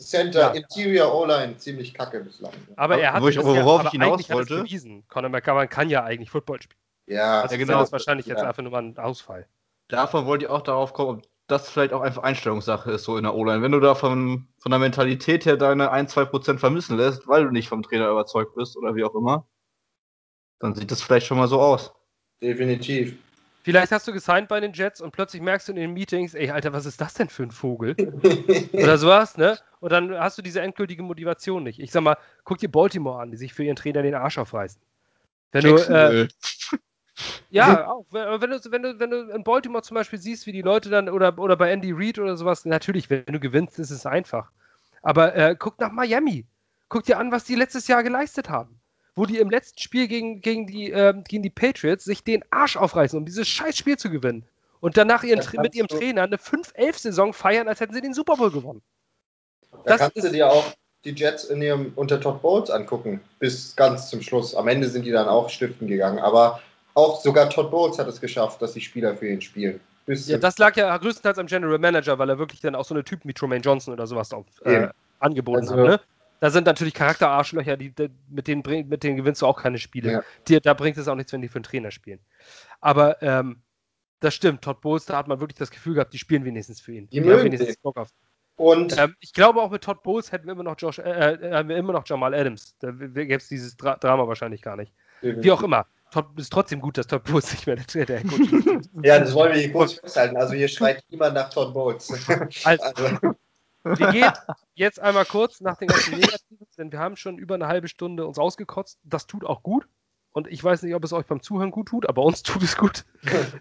Center, 0.00 0.40
ja. 0.40 0.48
Interior 0.50 1.14
O-Line 1.14 1.56
ziemlich 1.56 1.94
kacke 1.94 2.20
bislang. 2.20 2.52
Aber 2.76 2.98
er 2.98 3.12
hat 3.12 3.22
Wo 3.22 3.28
ich, 3.28 3.38
worauf 3.38 3.84
ich 3.84 3.90
hinaus 3.90 4.28
wollte. 4.30 4.62
Bewiesen. 4.62 5.04
Conor 5.08 5.30
McGovern 5.30 5.68
kann 5.68 5.90
ja 5.90 6.04
eigentlich 6.04 6.30
Football 6.30 6.62
spielen. 6.62 6.80
Ja, 7.06 7.42
also 7.42 7.54
ja 7.54 7.58
genau. 7.58 7.78
Das 7.78 7.88
ist 7.88 7.92
wahrscheinlich 7.92 8.26
jetzt 8.26 8.40
ja. 8.40 8.48
einfach 8.48 8.62
nur 8.62 8.72
mal 8.72 8.82
ein 8.82 8.98
Ausfall. 8.98 9.46
Davon 9.88 10.26
wollte 10.26 10.44
ich 10.44 10.50
auch 10.50 10.62
darauf 10.62 10.92
kommen, 10.92 11.18
ob 11.18 11.28
das 11.48 11.68
vielleicht 11.68 11.92
auch 11.92 12.00
einfach 12.00 12.22
Einstellungssache 12.22 12.92
ist, 12.92 13.04
so 13.04 13.16
in 13.16 13.24
der 13.24 13.34
O-Line. 13.34 13.62
Wenn 13.62 13.72
du 13.72 13.80
da 13.80 13.94
von, 13.94 14.48
von 14.58 14.70
der 14.70 14.78
Mentalität 14.78 15.44
her 15.44 15.56
deine 15.56 15.92
1-2% 15.92 16.58
vermissen 16.58 16.96
lässt, 16.96 17.26
weil 17.26 17.44
du 17.44 17.50
nicht 17.50 17.68
vom 17.68 17.82
Trainer 17.82 18.08
überzeugt 18.08 18.54
bist 18.54 18.76
oder 18.76 18.94
wie 18.94 19.04
auch 19.04 19.14
immer, 19.14 19.46
dann 20.60 20.74
sieht 20.74 20.90
das 20.90 21.02
vielleicht 21.02 21.26
schon 21.26 21.38
mal 21.38 21.48
so 21.48 21.60
aus. 21.60 21.92
Definitiv. 22.40 23.18
Vielleicht 23.62 23.92
hast 23.92 24.08
du 24.08 24.12
gesigned 24.12 24.48
bei 24.48 24.58
den 24.60 24.72
Jets 24.72 25.00
und 25.00 25.12
plötzlich 25.12 25.42
merkst 25.42 25.68
du 25.68 25.72
in 25.72 25.76
den 25.76 25.92
Meetings, 25.92 26.34
ey, 26.34 26.50
Alter, 26.50 26.72
was 26.72 26.86
ist 26.86 27.00
das 27.00 27.14
denn 27.14 27.28
für 27.28 27.42
ein 27.42 27.50
Vogel? 27.50 27.94
Oder 28.72 28.96
sowas, 28.96 29.36
ne? 29.36 29.58
Und 29.80 29.92
dann 29.92 30.18
hast 30.18 30.38
du 30.38 30.42
diese 30.42 30.62
endgültige 30.62 31.02
Motivation 31.02 31.62
nicht. 31.62 31.78
Ich 31.78 31.92
sag 31.92 32.02
mal, 32.02 32.16
guck 32.44 32.58
dir 32.58 32.70
Baltimore 32.70 33.20
an, 33.20 33.30
die 33.30 33.36
sich 33.36 33.52
für 33.52 33.64
ihren 33.64 33.76
Trainer 33.76 34.02
den 34.02 34.14
Arsch 34.14 34.38
aufreißen. 34.38 34.80
Wenn 35.52 35.64
du, 35.64 35.74
äh, 35.74 36.28
ja, 37.50 37.88
auch. 37.88 38.06
Wenn 38.10 38.50
du, 38.50 38.60
wenn, 38.70 38.82
du, 38.82 38.98
wenn 38.98 39.10
du 39.10 39.30
in 39.30 39.44
Baltimore 39.44 39.82
zum 39.82 39.94
Beispiel 39.94 40.18
siehst, 40.18 40.46
wie 40.46 40.52
die 40.52 40.62
Leute 40.62 40.88
dann, 40.88 41.08
oder, 41.10 41.38
oder 41.38 41.56
bei 41.56 41.70
Andy 41.70 41.92
Reid 41.92 42.18
oder 42.18 42.36
sowas, 42.36 42.64
natürlich, 42.64 43.10
wenn 43.10 43.24
du 43.26 43.40
gewinnst, 43.40 43.78
ist 43.78 43.90
es 43.90 44.06
einfach. 44.06 44.50
Aber 45.02 45.34
äh, 45.34 45.56
guck 45.58 45.78
nach 45.80 45.92
Miami. 45.92 46.46
Guck 46.88 47.04
dir 47.04 47.18
an, 47.18 47.30
was 47.30 47.44
die 47.44 47.56
letztes 47.56 47.88
Jahr 47.88 48.02
geleistet 48.02 48.48
haben 48.48 48.79
wo 49.20 49.26
die 49.26 49.36
im 49.36 49.50
letzten 49.50 49.78
Spiel 49.78 50.08
gegen, 50.08 50.40
gegen, 50.40 50.66
die, 50.66 50.90
äh, 50.90 51.12
gegen 51.28 51.42
die 51.42 51.50
Patriots 51.50 52.04
sich 52.04 52.24
den 52.24 52.42
Arsch 52.50 52.78
aufreißen, 52.78 53.18
um 53.18 53.26
dieses 53.26 53.46
scheiß 53.46 53.76
Spiel 53.76 53.98
zu 53.98 54.08
gewinnen. 54.10 54.46
Und 54.80 54.96
danach 54.96 55.22
ihren, 55.22 55.46
mit 55.60 55.74
ihrem 55.74 55.88
Trainer 55.88 56.22
eine 56.22 56.36
5-11-Saison 56.36 57.34
feiern, 57.34 57.68
als 57.68 57.80
hätten 57.80 57.92
sie 57.92 58.00
den 58.00 58.14
Super 58.14 58.36
Bowl 58.36 58.50
gewonnen. 58.50 58.80
Da 59.70 59.78
das 59.84 59.98
kannst 59.98 60.24
du 60.24 60.30
dir 60.30 60.50
auch 60.50 60.72
die 61.04 61.10
Jets 61.10 61.44
in 61.44 61.60
ihrem 61.60 61.92
unter 61.96 62.18
Todd 62.18 62.40
Bowles 62.40 62.70
angucken, 62.70 63.20
bis 63.38 63.76
ganz 63.76 64.08
zum 64.08 64.22
Schluss. 64.22 64.54
Am 64.54 64.68
Ende 64.68 64.88
sind 64.88 65.04
die 65.04 65.10
dann 65.10 65.28
auch 65.28 65.50
stiften 65.50 65.86
gegangen, 65.86 66.18
aber 66.18 66.62
Auch 66.94 67.20
sogar 67.20 67.50
Todd 67.50 67.70
Bowles 67.70 67.98
hat 67.98 68.08
es 68.08 68.22
geschafft, 68.22 68.62
dass 68.62 68.72
die 68.72 68.80
Spieler 68.80 69.14
für 69.14 69.28
ihn 69.28 69.42
spielen. 69.42 69.80
Bis 70.06 70.28
ja, 70.28 70.38
das 70.38 70.56
lag 70.56 70.76
ja 70.76 70.96
größtenteils 70.96 71.38
am 71.38 71.46
General 71.46 71.78
Manager, 71.78 72.18
weil 72.18 72.30
er 72.30 72.38
wirklich 72.38 72.60
dann 72.60 72.74
auch 72.74 72.86
so 72.86 72.94
eine 72.94 73.04
Typen 73.04 73.28
wie 73.28 73.34
Tremaine 73.34 73.60
Johnson 73.60 73.92
oder 73.92 74.06
sowas 74.06 74.32
auf, 74.32 74.46
äh, 74.64 74.88
angeboten 75.18 75.68
also, 75.68 75.76
hat. 75.76 75.86
Ne? 75.86 76.00
Da 76.40 76.50
sind 76.50 76.66
natürlich 76.66 76.94
Charakterarschlöcher, 76.94 77.76
die, 77.76 77.94
die, 77.94 78.10
mit, 78.28 78.48
denen 78.48 78.62
mit 78.88 79.02
denen 79.02 79.16
gewinnst 79.16 79.42
du 79.42 79.46
auch 79.46 79.60
keine 79.60 79.78
Spiele. 79.78 80.12
Ja. 80.12 80.22
Die, 80.48 80.60
da 80.60 80.74
bringt 80.74 80.96
es 80.96 81.06
auch 81.06 81.14
nichts, 81.14 81.32
wenn 81.32 81.42
die 81.42 81.48
für 81.48 81.56
einen 81.56 81.64
Trainer 81.64 81.90
spielen. 81.90 82.18
Aber 82.80 83.22
ähm, 83.22 83.62
das 84.20 84.34
stimmt, 84.34 84.62
Todd 84.62 84.80
Bowles, 84.80 85.04
da 85.04 85.18
hat 85.18 85.28
man 85.28 85.40
wirklich 85.40 85.58
das 85.58 85.70
Gefühl 85.70 85.94
gehabt, 85.94 86.12
die 86.12 86.18
spielen 86.18 86.44
wenigstens 86.44 86.80
für 86.80 86.92
ihn. 86.92 87.08
Die, 87.10 87.20
die 87.20 87.30
haben 87.30 87.44
wenigstens 87.44 87.76
Bock 87.76 87.98
auf. 87.98 88.08
Und 88.56 88.98
ähm, 88.98 89.16
ich 89.20 89.32
glaube 89.32 89.60
auch 89.62 89.70
mit 89.70 89.82
Todd 89.82 90.02
Bowles 90.02 90.32
hätten 90.32 90.46
wir 90.46 90.52
immer 90.52 90.62
noch 90.62 90.76
Josh, 90.78 90.98
äh, 90.98 91.32
äh, 91.32 91.68
wir 91.68 91.76
immer 91.76 91.92
noch 91.92 92.06
Jamal 92.06 92.34
Adams. 92.34 92.74
Da 92.78 92.90
gäbe 92.90 93.34
es 93.34 93.48
dieses 93.48 93.76
Dra 93.76 93.96
Drama 93.96 94.28
wahrscheinlich 94.28 94.60
gar 94.60 94.76
nicht. 94.76 94.92
Wie 95.22 95.50
auch 95.50 95.62
immer. 95.62 95.86
Todd, 96.10 96.26
ist 96.36 96.52
trotzdem 96.52 96.80
gut, 96.80 96.98
dass 96.98 97.06
Todd 97.06 97.24
Bowles 97.24 97.52
nicht 97.52 97.66
mehr 97.66 97.76
der, 97.76 98.06
der 98.06 98.22
Coach 98.22 98.52
ist. 98.52 98.90
ja, 99.02 99.18
das 99.18 99.32
wollen 99.32 99.54
wir 99.54 99.60
hier 99.60 99.72
kurz 99.72 99.94
festhalten. 99.94 100.36
Also 100.36 100.54
hier 100.54 100.68
schreit 100.68 101.02
niemand 101.08 101.34
nach 101.34 101.50
Todd 101.50 101.72
Bowles. 101.72 102.10
Also, 102.64 102.82
also. 102.84 103.34
Wir 103.84 104.12
gehen 104.12 104.32
jetzt 104.74 105.00
einmal 105.00 105.24
kurz 105.24 105.60
nach 105.60 105.76
den 105.78 105.88
ganzen 105.88 106.14
Negativen, 106.14 106.66
denn 106.76 106.92
wir 106.92 106.98
haben 106.98 107.16
schon 107.16 107.38
über 107.38 107.54
eine 107.54 107.66
halbe 107.66 107.88
Stunde 107.88 108.26
uns 108.26 108.38
ausgekotzt. 108.38 108.98
Das 109.04 109.26
tut 109.26 109.44
auch 109.44 109.62
gut. 109.62 109.88
Und 110.32 110.46
ich 110.48 110.62
weiß 110.62 110.82
nicht, 110.82 110.94
ob 110.94 111.04
es 111.04 111.12
euch 111.12 111.26
beim 111.26 111.42
Zuhören 111.42 111.70
gut 111.70 111.88
tut, 111.88 112.08
aber 112.08 112.22
uns 112.22 112.42
tut 112.44 112.62
es 112.62 112.76
gut. 112.76 113.04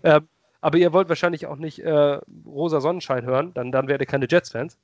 ähm, 0.03 0.27
aber 0.61 0.77
ihr 0.77 0.91
wollt 0.93 1.09
wahrscheinlich 1.09 1.47
auch 1.47 1.55
nicht 1.55 1.79
äh, 1.79 2.19
rosa 2.45 2.81
Sonnenschein 2.81 3.25
hören, 3.25 3.53
dann, 3.53 3.71
dann 3.71 3.87
werdet 3.87 4.07
ihr 4.07 4.11
keine 4.11 4.27
Jets-Fans. 4.29 4.77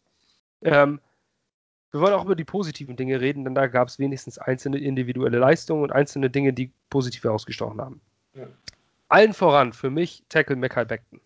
Ähm, 0.61 1.01
wir 1.91 2.01
wollen 2.01 2.13
auch 2.13 2.25
über 2.25 2.35
die 2.35 2.43
positiven 2.43 2.95
Dinge 2.95 3.21
reden, 3.21 3.43
denn 3.43 3.55
da 3.55 3.67
gab 3.67 3.87
es 3.87 3.99
wenigstens 3.99 4.37
einzelne 4.37 4.79
individuelle 4.79 5.37
Leistungen 5.37 5.83
und 5.83 5.91
einzelne 5.91 6.29
Dinge, 6.29 6.53
die 6.53 6.71
positiv 6.89 7.23
herausgestochen 7.23 7.79
haben. 7.79 8.01
Ja. 8.33 8.47
Allen 9.07 9.33
voran 9.33 9.73
für 9.73 9.89
mich 9.89 10.23
Tackle 10.29 10.55
Mackay 10.55 10.85
Beckton, 10.85 11.21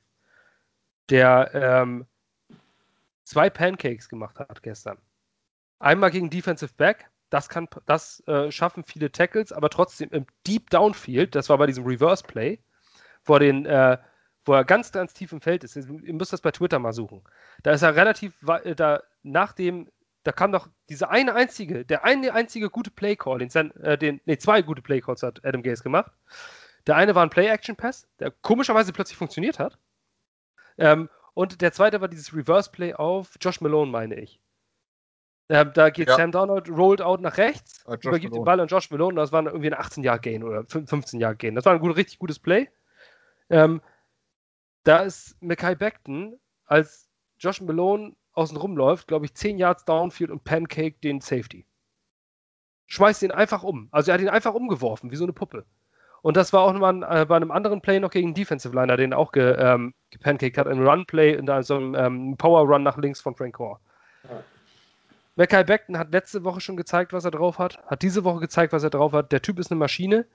der 1.09 1.51
ähm, 1.53 2.05
zwei 3.29 3.49
Pancakes 3.49 4.09
gemacht 4.09 4.39
hat 4.39 4.63
gestern. 4.63 4.97
Einmal 5.79 6.11
gegen 6.11 6.29
Defensive 6.29 6.73
Back, 6.75 7.09
das, 7.29 7.47
kann, 7.47 7.67
das 7.85 8.21
äh, 8.27 8.51
schaffen 8.51 8.83
viele 8.83 9.11
Tackles, 9.11 9.51
aber 9.51 9.69
trotzdem 9.69 10.09
im 10.09 10.25
Deep 10.47 10.69
Downfield, 10.71 11.35
das 11.35 11.47
war 11.47 11.57
bei 11.57 11.67
diesem 11.67 11.85
Reverse 11.85 12.23
Play, 12.23 12.59
vor 13.21 13.39
den, 13.39 13.65
äh, 13.65 13.97
wo 14.45 14.53
er 14.53 14.65
ganz, 14.65 14.91
ganz 14.91 15.13
tief 15.13 15.31
im 15.31 15.41
Feld 15.41 15.63
ist. 15.63 15.75
Ihr 15.75 16.13
müsst 16.13 16.33
das 16.33 16.41
bei 16.41 16.51
Twitter 16.51 16.79
mal 16.79 16.93
suchen. 16.93 17.23
Da 17.61 17.71
ist 17.71 17.83
er 17.83 17.95
relativ, 17.95 18.33
da, 18.75 19.03
nach 19.21 19.53
dem 19.53 19.87
da 20.23 20.31
kam 20.31 20.51
doch 20.51 20.67
diese 20.89 21.09
eine 21.09 21.33
einzige, 21.33 21.85
der 21.85 22.03
eine 22.03 22.33
einzige 22.33 22.69
gute 22.69 22.91
Play-Call, 22.91 23.39
den, 23.39 23.71
äh, 23.81 23.97
den, 23.97 24.19
nee, 24.25 24.37
zwei 24.37 24.61
gute 24.61 24.81
Play-Calls 24.81 25.23
hat 25.23 25.45
Adam 25.45 25.63
Gaze 25.63 25.83
gemacht. 25.83 26.11
Der 26.87 26.97
eine 26.97 27.15
war 27.15 27.23
ein 27.23 27.29
Play-Action-Pass, 27.29 28.07
der 28.19 28.31
komischerweise 28.31 28.91
plötzlich 28.91 29.17
funktioniert 29.17 29.59
hat. 29.59 29.77
Ähm, 30.77 31.09
und 31.39 31.61
der 31.61 31.71
zweite 31.71 32.01
war 32.01 32.09
dieses 32.09 32.35
Reverse-Play 32.35 32.95
auf 32.95 33.37
Josh 33.39 33.61
Malone, 33.61 33.89
meine 33.89 34.19
ich. 34.19 34.41
Ähm, 35.47 35.71
da 35.73 35.89
geht 35.89 36.09
ja. 36.09 36.17
Sam 36.17 36.33
Donald, 36.33 36.69
rollt 36.69 37.01
out 37.01 37.21
nach 37.21 37.37
rechts, 37.37 37.85
uh, 37.87 37.93
übergibt 37.93 38.33
Malone. 38.33 38.41
den 38.41 38.43
Ball 38.43 38.59
an 38.59 38.67
Josh 38.67 38.91
Malone. 38.91 39.15
Das 39.15 39.31
war 39.31 39.45
irgendwie 39.45 39.73
ein 39.73 39.81
18-Jahr-Gain 39.81 40.43
oder 40.43 40.59
15-Jahr-Gain. 40.63 41.55
Das 41.55 41.63
war 41.63 41.71
ein 41.71 41.79
gut, 41.79 41.95
richtig 41.95 42.19
gutes 42.19 42.39
Play. 42.39 42.67
Ähm, 43.49 43.81
da 44.83 44.97
ist 44.97 45.41
Mackay 45.41 45.75
Beckton 45.75 46.37
als 46.65 47.09
Josh 47.37 47.61
Malone 47.61 48.17
außen 48.33 48.57
rumläuft, 48.57 49.07
glaube 49.07 49.23
ich, 49.23 49.33
10 49.33 49.59
Yards 49.59 49.85
Downfield 49.85 50.31
und 50.31 50.43
Pancake 50.43 50.99
den 50.99 51.21
Safety. 51.21 51.65
Schmeißt 52.87 53.23
ihn 53.23 53.31
einfach 53.31 53.63
um. 53.63 53.87
Also 53.91 54.11
er 54.11 54.15
hat 54.15 54.21
ihn 54.21 54.27
einfach 54.27 54.55
umgeworfen, 54.55 55.09
wie 55.09 55.15
so 55.15 55.23
eine 55.23 55.31
Puppe. 55.31 55.65
Und 56.21 56.37
das 56.37 56.51
war 56.53 56.61
auch 56.61 56.73
mal 56.73 57.03
äh, 57.03 57.25
bei 57.25 57.35
einem 57.35 57.51
anderen 57.51 57.81
Play 57.81 57.99
noch 57.99 58.11
gegen 58.11 58.33
Defensive 58.33 58.75
Liner, 58.75 58.97
den 58.97 59.13
auch 59.13 59.31
ge, 59.31 59.55
ähm, 59.57 59.93
gepancaked 60.09 60.57
hat. 60.57 60.67
Ein 60.67 60.85
Run-Play 60.85 61.33
in 61.33 61.63
so 61.63 61.75
einem 61.75 61.95
ähm, 61.95 62.37
Power-Run 62.37 62.83
nach 62.83 62.97
links 62.97 63.21
von 63.21 63.35
Frank 63.35 63.55
Core. 63.55 63.79
Ja. 64.23 64.43
Mackay 65.39 65.63
Beckton 65.63 65.97
hat 65.97 66.11
letzte 66.11 66.43
Woche 66.43 66.59
schon 66.59 66.75
gezeigt, 66.75 67.13
was 67.13 67.23
er 67.23 67.31
drauf 67.31 67.59
hat. 67.59 67.79
Hat 67.87 68.01
diese 68.01 68.25
Woche 68.25 68.41
gezeigt, 68.41 68.73
was 68.73 68.83
er 68.83 68.89
drauf 68.89 69.13
hat. 69.13 69.31
Der 69.31 69.41
Typ 69.41 69.57
ist 69.57 69.71
eine 69.71 69.79
Maschine. 69.79 70.25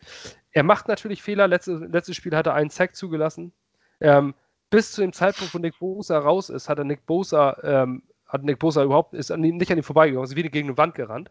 Er 0.53 0.63
macht 0.63 0.89
natürlich 0.89 1.23
Fehler. 1.23 1.47
Letzte, 1.47 1.75
letztes 1.75 2.17
Spiel 2.17 2.35
hat 2.35 2.47
er 2.47 2.55
einen 2.55 2.71
Sack 2.71 2.97
zugelassen. 2.97 3.53
Ähm, 4.01 4.33
bis 4.71 4.93
zu 4.93 5.03
dem 5.03 5.13
Zeitpunkt, 5.13 5.55
wo 5.55 5.59
Nick 5.59 5.79
Bosa 5.79 6.19
raus 6.19 6.49
ist, 6.49 6.71
hat 6.71 6.79
er 6.79 6.85
Nick 6.85 7.05
Bosa, 7.05 7.55
ähm, 7.63 8.03
hat 8.27 8.45
Nick 8.45 8.59
Bosa 8.59 8.83
überhaupt, 8.83 9.13
ist 9.13 9.31
an, 9.31 9.43
nicht 9.43 9.71
an 9.71 9.77
ihm 9.77 9.85
vorbeigegangen, 9.85 10.27
ist 10.27 10.37
wieder 10.37 10.49
gegen 10.49 10.69
eine 10.69 10.79
Wand 10.79 10.95
gerannt. 10.95 11.31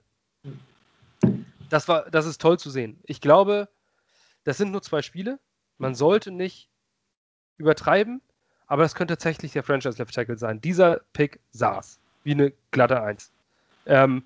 Das 1.72 1.88
war, 1.88 2.10
das 2.12 2.28
ist 2.28 2.40
toll 2.40 2.60
zu 2.60 2.70
sehen. 2.70 3.00
Ich 3.06 3.22
glaube, 3.22 3.70
das 4.44 4.58
sind 4.58 4.72
nur 4.72 4.82
zwei 4.82 5.02
Spiele. 5.02 5.40
Man 5.78 5.96
sollte 5.96 6.32
nicht 6.32 6.70
übertreiben, 7.58 8.22
aber 8.68 8.84
das 8.84 8.96
könnte 8.96 9.16
tatsächlich 9.16 9.54
der 9.54 9.64
Franchise 9.64 9.98
Left 9.98 10.14
Tackle 10.14 10.38
sein. 10.38 10.62
Dieser 10.62 11.02
Pick 11.14 11.40
saß 11.52 12.00
wie 12.24 12.32
eine 12.32 12.54
glatte 12.72 13.02
Eins. 13.02 13.32
Ähm, 13.86 14.26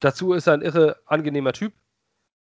dazu 0.00 0.32
ist 0.32 0.46
er 0.46 0.54
ein 0.54 0.62
irre 0.62 0.96
angenehmer 1.06 1.52
Typ. 1.52 1.72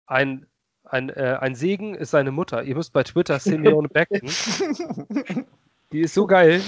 Ein, 0.07 0.47
ein, 0.85 1.11
äh, 1.11 1.39
ein 1.41 1.55
Segen 1.55 1.95
ist 1.95 2.11
seine 2.11 2.33
Mutter. 2.33 2.63
Ihr 2.63 2.77
müsst 2.77 2.93
bei 2.93 3.03
Twitter 3.03 3.39
Simeone 3.39 3.89
Beckton 3.89 4.29
Die 5.93 6.01
ist 6.01 6.15
so 6.15 6.27
geil. 6.27 6.61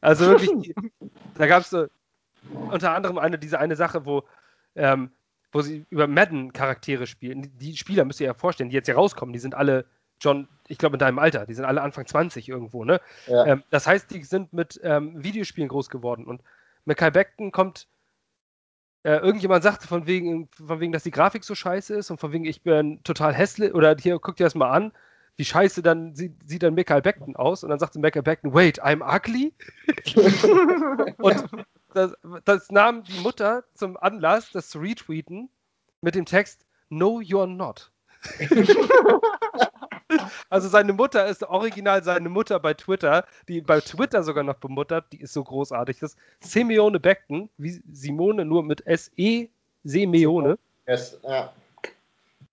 Also 0.00 0.26
wirklich, 0.26 0.50
die, 0.62 0.74
da 1.34 1.46
gab 1.46 1.62
es 1.62 1.70
so 1.70 1.86
unter 2.70 2.92
anderem 2.92 3.18
eine, 3.18 3.38
diese 3.38 3.58
eine 3.58 3.76
Sache, 3.76 4.06
wo, 4.06 4.24
ähm, 4.74 5.10
wo 5.54 5.62
sie 5.62 5.86
über 5.88 6.08
Madden-Charaktere 6.08 7.06
spielen. 7.06 7.56
Die 7.58 7.76
Spieler 7.76 8.04
müsst 8.04 8.20
ihr 8.20 8.26
ja 8.26 8.34
vorstellen, 8.34 8.70
die 8.70 8.74
jetzt 8.74 8.86
hier 8.86 8.96
rauskommen, 8.96 9.32
die 9.32 9.38
sind 9.38 9.54
alle 9.54 9.86
John, 10.20 10.48
ich 10.68 10.78
glaube 10.78 10.96
in 10.96 10.98
deinem 10.98 11.18
Alter, 11.18 11.46
die 11.46 11.54
sind 11.54 11.64
alle 11.64 11.80
Anfang 11.80 12.06
20 12.06 12.48
irgendwo, 12.48 12.84
ne? 12.84 13.00
Ja. 13.26 13.46
Ähm, 13.46 13.62
das 13.70 13.86
heißt, 13.86 14.10
die 14.10 14.22
sind 14.24 14.52
mit 14.52 14.80
ähm, 14.82 15.22
Videospielen 15.22 15.68
groß 15.68 15.90
geworden 15.90 16.26
und 16.26 16.42
Mackay 16.84 17.10
Beckton 17.10 17.52
kommt, 17.52 17.86
äh, 19.04 19.16
irgendjemand 19.16 19.62
sagte 19.62 19.86
von 19.86 20.06
wegen, 20.06 20.48
von 20.48 20.80
wegen, 20.80 20.92
dass 20.92 21.04
die 21.04 21.10
Grafik 21.10 21.44
so 21.44 21.54
scheiße 21.54 21.94
ist 21.94 22.10
und 22.10 22.18
von 22.18 22.32
wegen, 22.32 22.44
ich 22.44 22.62
bin 22.62 23.02
total 23.04 23.32
hässlich 23.32 23.74
oder 23.74 23.96
hier, 23.98 24.18
guck 24.18 24.36
dir 24.36 24.44
das 24.44 24.54
mal 24.54 24.70
an 24.70 24.92
wie 25.36 25.44
scheiße 25.44 25.82
dann 25.82 26.14
sieht, 26.14 26.34
sieht 26.44 26.62
dann 26.62 26.74
Michael 26.74 27.02
Beckton 27.02 27.34
aus 27.36 27.64
und 27.64 27.70
dann 27.70 27.78
sagt 27.78 27.96
Michael 27.96 28.22
Beckton, 28.22 28.54
wait, 28.54 28.82
I'm 28.82 29.02
ugly? 29.02 29.52
und 31.18 31.66
das, 31.94 32.12
das, 32.44 32.70
nahm 32.70 33.04
die 33.04 33.20
Mutter 33.20 33.64
zum 33.74 33.96
Anlass, 33.96 34.50
das 34.52 34.68
zu 34.68 34.78
retweeten 34.78 35.48
mit 36.00 36.14
dem 36.14 36.26
Text, 36.26 36.66
no, 36.90 37.18
you're 37.20 37.46
not. 37.46 37.90
also 40.48 40.68
seine 40.68 40.92
Mutter 40.92 41.26
ist 41.26 41.42
original 41.42 42.02
seine 42.02 42.28
Mutter 42.28 42.58
bei 42.60 42.74
Twitter, 42.74 43.26
die 43.48 43.60
bei 43.60 43.80
Twitter 43.80 44.22
sogar 44.22 44.44
noch 44.44 44.56
bemuttert, 44.56 45.06
die 45.12 45.20
ist 45.20 45.32
so 45.32 45.44
großartig. 45.44 45.98
Das 46.00 46.14
ist 46.14 46.18
Simeone 46.40 47.00
Beckton, 47.00 47.48
wie 47.58 47.82
Simone, 47.92 48.44
nur 48.44 48.62
mit 48.62 48.86
S-E, 48.86 49.48
Simeone. 49.84 50.58
Yes, 50.86 51.18
ja. 51.22 51.52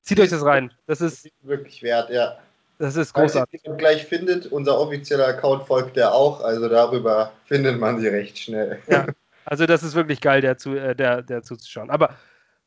Zieht 0.02 0.20
euch 0.20 0.30
das 0.30 0.44
rein. 0.44 0.72
Das 0.88 1.02
ist 1.02 1.30
wirklich 1.42 1.84
wert, 1.84 2.10
ja. 2.10 2.38
Das 2.80 2.96
ist 2.96 3.14
großartig. 3.14 3.62
Wenn 3.64 3.74
ihr 3.74 3.78
gleich 3.78 4.06
findet, 4.08 4.48
unser 4.48 4.80
offizieller 4.80 5.28
Account 5.28 5.68
folgt 5.68 5.98
der 5.98 6.16
auch, 6.16 6.42
also 6.42 6.68
darüber 6.68 7.32
findet 7.46 7.80
man 7.80 8.00
sie 8.00 8.08
recht 8.08 8.40
schnell. 8.40 8.80
Ja, 8.88 9.06
also 9.46 9.66
das 9.66 9.84
ist 9.84 9.96
wirklich 9.96 10.22
geil, 10.22 10.42
der, 10.42 10.58
zu, 10.58 10.76
äh, 10.76 10.96
der, 10.96 11.22
der 11.22 11.44
zuzuschauen. 11.44 11.90
Aber 11.90 12.16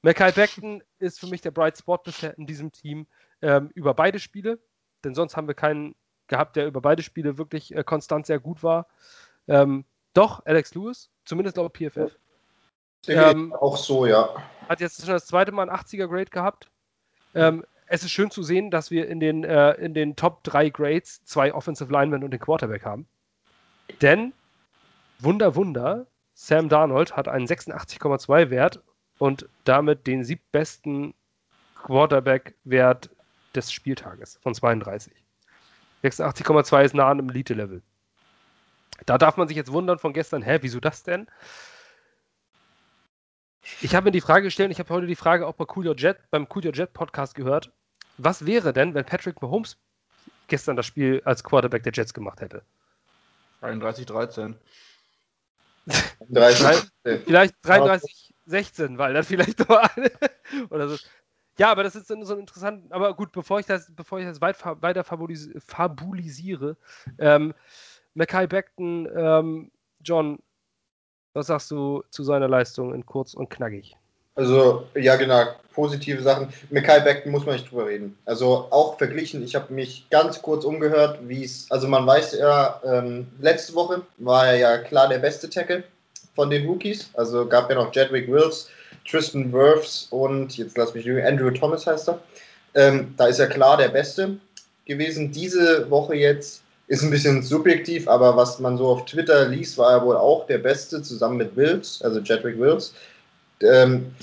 Mackay 0.02 0.32
Beckton 0.32 0.82
ist 0.98 1.20
für 1.20 1.26
mich 1.26 1.40
der 1.40 1.50
Bright 1.50 1.78
Spot 1.78 1.98
bisher 1.98 2.36
in 2.36 2.46
diesem 2.46 2.72
Team 2.72 3.06
ähm, 3.42 3.70
über 3.74 3.94
beide 3.94 4.18
Spiele, 4.18 4.58
denn 5.04 5.14
sonst 5.14 5.36
haben 5.36 5.46
wir 5.46 5.54
keinen 5.54 5.94
gehabt, 6.26 6.56
der 6.56 6.66
über 6.66 6.80
beide 6.80 7.02
Spiele 7.02 7.38
wirklich 7.38 7.74
äh, 7.74 7.84
konstant 7.84 8.26
sehr 8.26 8.38
gut 8.38 8.62
war. 8.62 8.86
Ähm, 9.48 9.84
doch, 10.14 10.44
Alex 10.46 10.74
Lewis, 10.74 11.10
zumindest 11.24 11.56
laut 11.56 11.76
PFF. 11.76 12.16
Ähm, 13.06 13.52
auch 13.52 13.76
so, 13.76 14.06
ja. 14.06 14.30
Hat 14.68 14.80
jetzt 14.80 15.00
schon 15.00 15.10
das 15.10 15.26
zweite 15.26 15.52
Mal 15.52 15.68
ein 15.68 15.76
80er 15.76 16.06
Grade 16.06 16.30
gehabt. 16.30 16.70
Ähm, 17.34 17.64
es 17.86 18.02
ist 18.02 18.12
schön 18.12 18.30
zu 18.30 18.42
sehen, 18.42 18.70
dass 18.70 18.90
wir 18.90 19.08
in 19.08 19.20
den, 19.20 19.44
äh, 19.44 19.72
in 19.72 19.92
den 19.92 20.16
Top 20.16 20.42
3 20.44 20.70
Grades 20.70 21.22
zwei 21.24 21.52
Offensive 21.52 21.92
Linemen 21.92 22.24
und 22.24 22.30
den 22.30 22.40
Quarterback 22.40 22.84
haben. 22.84 23.06
Denn, 24.00 24.32
Wunder, 25.18 25.54
Wunder, 25.54 26.06
Sam 26.34 26.68
Darnold 26.68 27.16
hat 27.16 27.28
einen 27.28 27.46
86,2 27.46 28.50
Wert 28.50 28.82
und 29.18 29.48
damit 29.64 30.06
den 30.06 30.24
siebtbesten 30.24 31.14
Quarterback-Wert 31.76 33.10
des 33.54 33.72
Spieltages 33.72 34.38
von 34.42 34.54
32. 34.54 35.12
86,2 36.02 36.84
ist 36.84 36.94
nah 36.94 37.08
an 37.08 37.18
einem 37.18 37.30
Elite-Level. 37.30 37.82
Da 39.06 39.18
darf 39.18 39.36
man 39.36 39.48
sich 39.48 39.56
jetzt 39.56 39.72
wundern 39.72 39.98
von 39.98 40.12
gestern, 40.12 40.42
hä, 40.42 40.58
wieso 40.60 40.80
das 40.80 41.02
denn? 41.02 41.26
Ich 43.80 43.94
habe 43.94 44.06
mir 44.06 44.10
die 44.12 44.20
Frage 44.20 44.44
gestellt, 44.44 44.70
ich 44.70 44.78
habe 44.78 44.92
heute 44.92 45.06
die 45.06 45.16
Frage 45.16 45.46
auch 45.46 45.54
bei 45.54 45.64
Cool 45.74 45.88
Your 45.88 45.96
Jet, 45.96 46.18
beim 46.30 46.46
Cool 46.52 46.66
Your 46.66 46.74
Jet 46.74 46.92
Podcast 46.92 47.34
gehört. 47.34 47.72
Was 48.18 48.44
wäre 48.44 48.72
denn, 48.72 48.94
wenn 48.94 49.04
Patrick 49.04 49.40
Mahomes 49.40 49.78
gestern 50.48 50.76
das 50.76 50.86
Spiel 50.86 51.22
als 51.24 51.42
Quarterback 51.42 51.82
der 51.82 51.92
Jets 51.92 52.12
gemacht 52.12 52.40
hätte? 52.40 52.62
33-13. 55.88 57.18
vielleicht 57.24 57.54
33-16, 57.64 58.98
weil 58.98 59.14
dann 59.14 59.24
vielleicht 59.24 59.58
noch 59.58 59.76
eine 59.76 60.10
oder 60.70 60.88
so. 60.88 60.96
ja, 61.58 61.70
aber 61.70 61.82
das 61.82 61.96
ist 61.96 62.08
so 62.08 62.14
ein 62.14 62.40
interessant. 62.40 62.92
Aber 62.92 63.14
gut, 63.14 63.32
bevor 63.32 63.60
ich 63.60 63.66
das, 63.66 63.92
bevor 63.94 64.18
ich 64.18 64.26
das 64.26 64.40
weit, 64.40 64.56
weiter 64.82 65.04
fabulis 65.04 65.50
fabulisiere, 65.66 66.76
ähm, 67.18 67.54
Mackay 68.14 68.46
Beckton, 68.46 69.08
ähm, 69.14 69.70
John, 70.00 70.38
was 71.32 71.48
sagst 71.48 71.70
du 71.70 72.02
zu 72.10 72.22
seiner 72.22 72.48
Leistung 72.48 72.94
in 72.94 73.04
kurz 73.04 73.34
und 73.34 73.50
knackig? 73.50 73.96
Also, 74.36 74.86
ja, 74.94 75.16
genau, 75.16 75.44
positive 75.72 76.22
Sachen. 76.22 76.48
Mackay 76.70 77.00
Beckton 77.00 77.30
muss 77.32 77.46
man 77.46 77.54
nicht 77.54 77.70
drüber 77.70 77.86
reden. 77.86 78.16
Also, 78.24 78.66
auch 78.70 78.98
verglichen, 78.98 79.44
ich 79.44 79.54
habe 79.54 79.72
mich 79.72 80.06
ganz 80.10 80.42
kurz 80.42 80.64
umgehört, 80.64 81.18
wie 81.22 81.44
es, 81.44 81.66
also 81.70 81.86
man 81.88 82.06
weiß 82.06 82.36
ja, 82.38 82.80
ähm, 82.84 83.26
letzte 83.40 83.74
Woche 83.74 84.02
war 84.18 84.48
er 84.48 84.56
ja 84.56 84.78
klar 84.78 85.08
der 85.08 85.18
beste 85.18 85.48
Tackle 85.48 85.84
von 86.34 86.50
den 86.50 86.66
Rookies. 86.66 87.10
Also 87.14 87.46
gab 87.46 87.70
ja 87.70 87.76
noch 87.76 87.94
Jedrick 87.94 88.28
Wills, 88.28 88.68
Tristan 89.08 89.52
Wirfs 89.52 90.08
und 90.10 90.56
jetzt 90.56 90.76
lass 90.76 90.94
mich 90.94 91.04
lügen, 91.04 91.24
Andrew 91.24 91.50
Thomas 91.50 91.86
heißt 91.86 92.08
er. 92.08 92.20
Ähm, 92.74 93.14
da 93.16 93.26
ist 93.26 93.38
er 93.38 93.46
klar 93.46 93.76
der 93.76 93.88
Beste 93.88 94.36
gewesen. 94.84 95.30
Diese 95.30 95.88
Woche 95.90 96.16
jetzt 96.16 96.62
ist 96.88 97.02
ein 97.02 97.10
bisschen 97.10 97.42
subjektiv, 97.42 98.08
aber 98.08 98.36
was 98.36 98.58
man 98.58 98.76
so 98.76 98.88
auf 98.88 99.04
Twitter 99.06 99.48
liest, 99.48 99.78
war 99.78 99.92
er 99.92 100.04
wohl 100.04 100.16
auch 100.16 100.46
der 100.46 100.58
Beste 100.58 101.02
zusammen 101.02 101.38
mit 101.38 101.56
Wills, 101.56 102.02
also 102.02 102.20
Jedrick 102.20 102.58
Wills. 102.58 102.94
Ähm, 103.64 104.14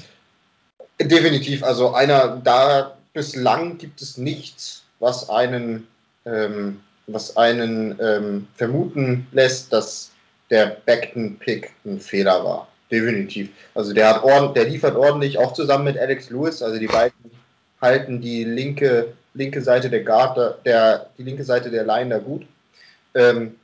definitiv, 1.01 1.63
also 1.63 1.93
einer 1.93 2.37
da 2.43 2.97
bislang 3.13 3.77
gibt 3.77 4.01
es 4.01 4.17
nichts, 4.17 4.83
was 4.99 5.29
einen, 5.29 5.87
ähm, 6.25 6.79
was 7.07 7.35
einen 7.37 7.97
ähm, 7.99 8.47
vermuten 8.55 9.27
lässt, 9.31 9.73
dass 9.73 10.11
der 10.49 10.77
Beckton-Pick 10.85 11.71
ein 11.85 11.99
Fehler 11.99 12.43
war. 12.43 12.67
Definitiv. 12.91 13.49
Also 13.73 13.93
der 13.93 14.09
hat 14.09 14.23
ordentlich, 14.23 14.63
der 14.63 14.71
liefert 14.71 14.95
ordentlich, 14.95 15.37
auch 15.37 15.53
zusammen 15.53 15.85
mit 15.85 15.97
Alex 15.97 16.29
Lewis. 16.29 16.61
Also 16.61 16.77
die 16.77 16.87
beiden 16.87 17.31
halten 17.79 18.21
die 18.21 18.43
linke, 18.43 19.13
linke 19.33 19.61
Seite 19.61 19.89
der 19.89 20.03
Guard, 20.03 20.65
der, 20.65 21.09
die 21.17 21.23
linke 21.23 21.45
Seite 21.45 21.71
der 21.71 21.85
Line 21.85 22.09
da 22.09 22.19
gut. 22.19 22.45
Ähm, 23.15 23.55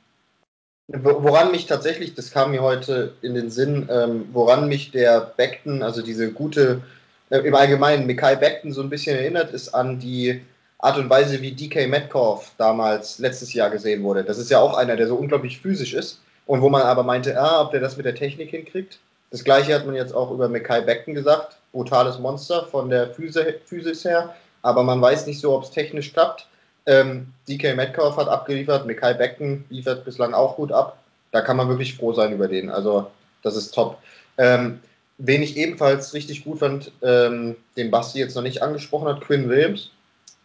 woran 0.88 1.50
mich 1.50 1.66
tatsächlich, 1.66 2.14
das 2.14 2.30
kam 2.30 2.50
mir 2.50 2.62
heute 2.62 3.12
in 3.20 3.34
den 3.34 3.50
Sinn, 3.50 3.88
ähm, 3.90 4.28
woran 4.32 4.68
mich 4.68 4.90
der 4.90 5.32
Beckton, 5.36 5.82
also 5.82 6.02
diese 6.02 6.32
gute, 6.32 6.82
äh, 7.30 7.38
im 7.38 7.54
Allgemeinen 7.54 8.06
Mikai 8.06 8.36
Beckton 8.36 8.72
so 8.72 8.82
ein 8.82 8.88
bisschen 8.88 9.16
erinnert, 9.16 9.52
ist 9.52 9.74
an 9.74 9.98
die 9.98 10.40
Art 10.78 10.96
und 10.96 11.10
Weise, 11.10 11.42
wie 11.42 11.52
DK 11.52 11.88
Metcalf 11.88 12.52
damals 12.56 13.18
letztes 13.18 13.52
Jahr 13.52 13.68
gesehen 13.68 14.02
wurde. 14.02 14.24
Das 14.24 14.38
ist 14.38 14.50
ja 14.50 14.60
auch 14.60 14.74
einer, 14.74 14.96
der 14.96 15.08
so 15.08 15.16
unglaublich 15.16 15.60
physisch 15.60 15.92
ist 15.92 16.20
und 16.46 16.62
wo 16.62 16.70
man 16.70 16.82
aber 16.82 17.02
meinte, 17.02 17.38
ah, 17.38 17.62
ob 17.62 17.72
der 17.72 17.80
das 17.80 17.96
mit 17.96 18.06
der 18.06 18.14
Technik 18.14 18.50
hinkriegt. 18.50 18.98
Das 19.30 19.44
gleiche 19.44 19.74
hat 19.74 19.84
man 19.84 19.94
jetzt 19.94 20.14
auch 20.14 20.30
über 20.30 20.48
Mackay 20.48 20.80
Beckton 20.80 21.14
gesagt. 21.14 21.58
Brutales 21.72 22.18
Monster 22.18 22.64
von 22.64 22.88
der 22.88 23.10
Physis 23.10 24.04
her, 24.04 24.34
aber 24.62 24.82
man 24.82 25.02
weiß 25.02 25.26
nicht 25.26 25.40
so, 25.40 25.54
ob 25.54 25.64
es 25.64 25.70
technisch 25.70 26.14
klappt. 26.14 26.46
Ähm, 26.88 27.34
DK 27.46 27.76
Metcalf 27.76 28.16
hat 28.16 28.28
abgeliefert, 28.28 28.86
Mackay 28.86 29.12
Beckton 29.12 29.64
liefert 29.68 30.06
bislang 30.06 30.32
auch 30.32 30.56
gut 30.56 30.72
ab. 30.72 30.96
Da 31.32 31.42
kann 31.42 31.58
man 31.58 31.68
wirklich 31.68 31.94
froh 31.94 32.14
sein 32.14 32.32
über 32.32 32.48
den. 32.48 32.70
Also, 32.70 33.10
das 33.42 33.56
ist 33.56 33.74
top. 33.74 33.98
Ähm, 34.38 34.80
wen 35.18 35.42
ich 35.42 35.58
ebenfalls 35.58 36.14
richtig 36.14 36.44
gut 36.44 36.60
fand, 36.60 36.90
ähm, 37.02 37.56
den 37.76 37.90
Basti 37.90 38.18
jetzt 38.18 38.34
noch 38.34 38.42
nicht 38.42 38.62
angesprochen 38.62 39.06
hat, 39.06 39.20
Quinn 39.20 39.50
Williams. 39.50 39.90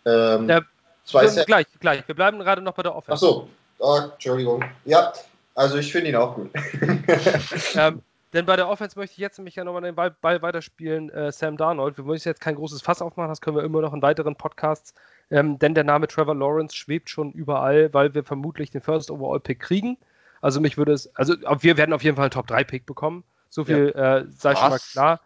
Ähm, 0.06 0.50
ja, 0.50 0.62
zwei 1.06 1.28
gleich, 1.46 1.68
gleich. 1.80 2.06
Wir 2.08 2.16
bleiben 2.16 2.40
gerade 2.40 2.62
noch 2.62 2.74
bei 2.74 2.84
der 2.84 2.94
Offense. 2.94 3.26
Achso, 3.26 3.48
oh, 3.80 4.00
Entschuldigung. 4.12 4.66
Ja, 4.84 5.14
also 5.56 5.78
ich 5.78 5.90
finde 5.94 6.10
ihn 6.10 6.18
auch 6.18 6.36
gut. 6.36 6.52
ähm, 7.76 8.02
denn 8.34 8.46
bei 8.46 8.56
der 8.58 8.68
Offense 8.68 8.98
möchte 9.00 9.14
ich 9.14 9.20
jetzt 9.20 9.38
nämlich 9.38 9.56
ja 9.56 9.64
nochmal 9.64 9.84
den 9.84 9.96
Ball, 9.96 10.12
Ball 10.20 10.42
weiterspielen. 10.42 11.10
Äh, 11.12 11.32
Sam 11.32 11.56
Darnold, 11.56 11.98
wir 11.98 12.04
müssen 12.04 12.28
jetzt 12.28 12.42
kein 12.42 12.56
großes 12.56 12.82
Fass 12.82 13.02
aufmachen, 13.02 13.30
das 13.30 13.40
können 13.40 13.56
wir 13.56 13.64
immer 13.64 13.80
noch 13.82 13.94
in 13.94 14.02
weiteren 14.02 14.36
Podcasts. 14.36 14.94
Ähm, 15.34 15.58
denn 15.58 15.74
der 15.74 15.84
Name 15.84 16.08
Trevor 16.08 16.36
Lawrence 16.36 16.76
schwebt 16.76 17.10
schon 17.10 17.32
überall, 17.32 17.92
weil 17.92 18.14
wir 18.14 18.24
vermutlich 18.24 18.70
den 18.70 18.82
First 18.82 19.10
Overall 19.10 19.40
Pick 19.40 19.60
kriegen. 19.60 19.98
Also 20.42 20.62
mich 20.62 20.78
würde 20.78 20.94
es, 20.94 21.14
also 21.16 21.34
wir 21.62 21.76
werden 21.76 21.92
auf 21.92 22.04
jeden 22.04 22.18
Fall 22.18 22.26
einen 22.26 22.32
Top 22.32 22.46
3 22.46 22.64
Pick 22.64 22.86
bekommen. 22.86 23.24
So 23.50 23.66
viel 23.66 23.92
ja. 23.96 24.18
äh, 24.18 24.26
sei 24.30 24.54
Was? 24.54 24.60
schon 24.60 24.70
mal 24.70 24.80
klar. 24.92 25.22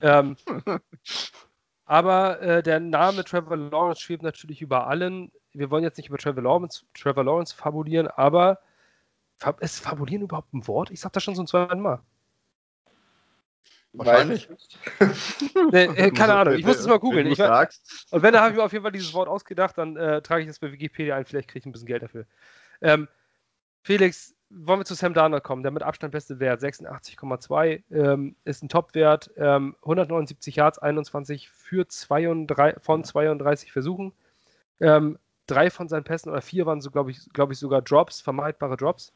ähm, 0.02 0.36
aber 1.86 2.42
äh, 2.42 2.62
der 2.62 2.80
Name 2.80 3.24
Trevor 3.24 3.56
Lawrence 3.56 4.02
schwebt 4.02 4.22
natürlich 4.22 4.60
über 4.60 4.86
allen. 4.88 5.32
Wir 5.54 5.70
wollen 5.70 5.84
jetzt 5.84 5.96
nicht 5.96 6.10
über 6.10 6.18
Trevor 6.18 6.42
Lawrence, 6.42 6.84
Trevor 6.92 7.24
Lawrence 7.24 7.54
fabulieren, 7.54 8.08
aber 8.08 8.58
ist 9.60 9.80
Fabulieren 9.80 10.24
überhaupt 10.24 10.52
ein 10.52 10.66
Wort? 10.66 10.90
Ich 10.90 11.00
sag 11.00 11.14
das 11.14 11.22
schon 11.22 11.34
so 11.34 11.42
ein 11.42 11.46
zweiten 11.46 11.80
Mal. 11.80 12.02
Wahrscheinlich. 13.98 14.48
nee, 15.72 15.84
äh, 15.96 16.10
keine 16.10 16.34
Ahnung, 16.34 16.54
ich 16.54 16.64
muss 16.64 16.78
es 16.78 16.86
mal 16.86 16.98
googeln. 16.98 17.26
Und 18.10 18.22
wenn, 18.22 18.32
da 18.32 18.40
habe 18.40 18.50
ich 18.50 18.56
mir 18.56 18.64
auf 18.64 18.72
jeden 18.72 18.82
Fall 18.82 18.92
dieses 18.92 19.12
Wort 19.14 19.28
ausgedacht, 19.28 19.76
dann 19.78 19.96
äh, 19.96 20.22
trage 20.22 20.42
ich 20.42 20.48
das 20.48 20.58
bei 20.58 20.72
Wikipedia 20.72 21.16
ein, 21.16 21.24
vielleicht 21.24 21.48
kriege 21.48 21.60
ich 21.60 21.66
ein 21.66 21.72
bisschen 21.72 21.86
Geld 21.88 22.02
dafür. 22.02 22.26
Ähm, 22.80 23.08
Felix, 23.82 24.34
wollen 24.50 24.80
wir 24.80 24.84
zu 24.84 24.94
Sam 24.94 25.14
Darnold 25.14 25.44
kommen, 25.44 25.62
der 25.62 25.72
mit 25.72 25.82
Abstand 25.82 26.12
beste 26.12 26.40
Wert, 26.40 26.62
86,2, 26.62 27.82
ähm, 27.90 28.36
ist 28.44 28.62
ein 28.62 28.68
Top-Wert, 28.68 29.30
ähm, 29.36 29.76
179 29.82 30.56
Yards, 30.56 30.78
21 30.78 31.50
für 31.50 31.86
32, 31.86 32.82
von 32.82 33.04
32 33.04 33.72
Versuchen. 33.72 34.12
Ähm, 34.80 35.18
drei 35.46 35.70
von 35.70 35.88
seinen 35.88 36.04
Pässen 36.04 36.30
oder 36.30 36.40
vier 36.40 36.66
waren 36.66 36.80
so, 36.80 36.90
glaube 36.90 37.10
ich, 37.10 37.28
glaube 37.32 37.52
ich, 37.52 37.58
sogar 37.58 37.82
Drops, 37.82 38.20
vermeidbare 38.20 38.76
Drops. 38.76 39.12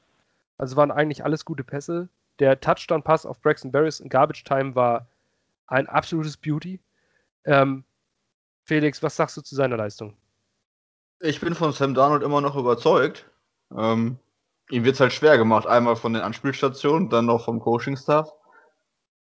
Also 0.58 0.76
waren 0.76 0.90
eigentlich 0.90 1.24
alles 1.24 1.44
gute 1.44 1.64
Pässe. 1.64 2.08
Der 2.38 2.60
Touchdown-Pass 2.60 3.26
auf 3.26 3.40
Braxton 3.40 3.72
Barris 3.72 4.00
in 4.00 4.08
Garbage 4.08 4.44
Time 4.44 4.74
war 4.74 5.08
ein 5.66 5.88
absolutes 5.88 6.36
Beauty. 6.36 6.80
Ähm, 7.44 7.84
Felix, 8.64 9.02
was 9.02 9.16
sagst 9.16 9.36
du 9.36 9.42
zu 9.42 9.54
seiner 9.54 9.76
Leistung? 9.76 10.16
Ich 11.20 11.40
bin 11.40 11.54
von 11.54 11.72
Sam 11.72 11.94
Darnold 11.94 12.22
immer 12.22 12.40
noch 12.40 12.56
überzeugt. 12.56 13.30
Ähm, 13.76 14.18
ihm 14.70 14.84
wird 14.84 14.94
es 14.94 15.00
halt 15.00 15.12
schwer 15.12 15.38
gemacht. 15.38 15.66
Einmal 15.66 15.96
von 15.96 16.12
den 16.12 16.22
Anspielstationen, 16.22 17.10
dann 17.10 17.26
noch 17.26 17.44
vom 17.44 17.60
Coaching-Staff. 17.60 18.32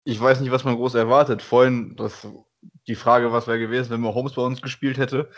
Ich 0.03 0.19
weiß 0.19 0.39
nicht, 0.39 0.51
was 0.51 0.63
man 0.63 0.75
groß 0.75 0.95
erwartet. 0.95 1.41
Vorhin, 1.41 1.95
das, 1.95 2.27
die 2.87 2.95
Frage, 2.95 3.31
was 3.31 3.47
wäre 3.47 3.59
gewesen, 3.59 3.91
wenn 3.91 4.01
man 4.01 4.13
Holmes 4.13 4.33
bei 4.33 4.41
uns 4.41 4.61
gespielt 4.61 4.97
hätte, 4.97 5.29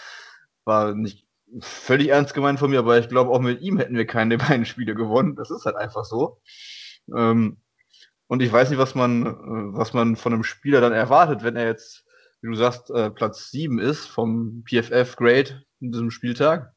war 0.65 0.93
nicht 0.93 1.25
völlig 1.59 2.09
ernst 2.09 2.33
gemeint 2.33 2.59
von 2.59 2.69
mir, 2.69 2.79
aber 2.79 2.97
ich 2.97 3.09
glaube, 3.09 3.31
auch 3.31 3.39
mit 3.39 3.61
ihm 3.61 3.77
hätten 3.77 3.95
wir 3.95 4.07
keine 4.07 4.37
beiden 4.37 4.65
Spiele 4.65 4.95
gewonnen. 4.95 5.35
Das 5.35 5.51
ist 5.51 5.65
halt 5.65 5.75
einfach 5.75 6.05
so. 6.05 6.39
Ähm, 7.15 7.57
und 8.27 8.41
ich 8.41 8.51
weiß 8.51 8.69
nicht, 8.69 8.79
was 8.79 8.95
man, 8.95 9.25
äh, 9.25 9.77
was 9.77 9.93
man 9.93 10.15
von 10.15 10.33
einem 10.33 10.43
Spieler 10.43 10.81
dann 10.81 10.93
erwartet, 10.93 11.43
wenn 11.43 11.55
er 11.55 11.65
jetzt, 11.65 12.05
wie 12.41 12.47
du 12.47 12.55
sagst, 12.55 12.89
äh, 12.91 13.09
Platz 13.09 13.51
7 13.51 13.79
ist 13.79 14.05
vom 14.05 14.63
PFF 14.65 15.15
Grade 15.15 15.65
in 15.79 15.91
diesem 15.91 16.11
Spieltag. 16.11 16.73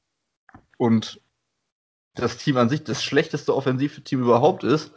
Und 0.79 1.21
das 2.15 2.37
Team 2.37 2.57
an 2.57 2.69
sich 2.69 2.85
das 2.85 3.03
schlechteste 3.03 3.55
Offensivteam 3.55 4.23
überhaupt 4.23 4.65
ist, 4.65 4.93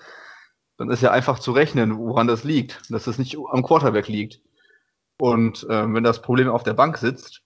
dann 0.78 0.91
ist 0.91 1.01
ja 1.01 1.11
einfach 1.11 1.39
zu 1.39 1.51
rechnen, 1.51 1.97
woran 1.97 2.28
das 2.28 2.43
liegt, 2.43 2.82
dass 2.91 3.05
das 3.05 3.17
nicht 3.17 3.38
am 3.38 3.63
Quarterback 3.63 4.07
liegt. 4.07 4.41
Und 5.19 5.63
äh, 5.63 5.93
wenn 5.93 6.03
das 6.03 6.21
Problem 6.21 6.49
auf 6.49 6.63
der 6.63 6.73
Bank 6.73 6.97
sitzt, 6.97 7.41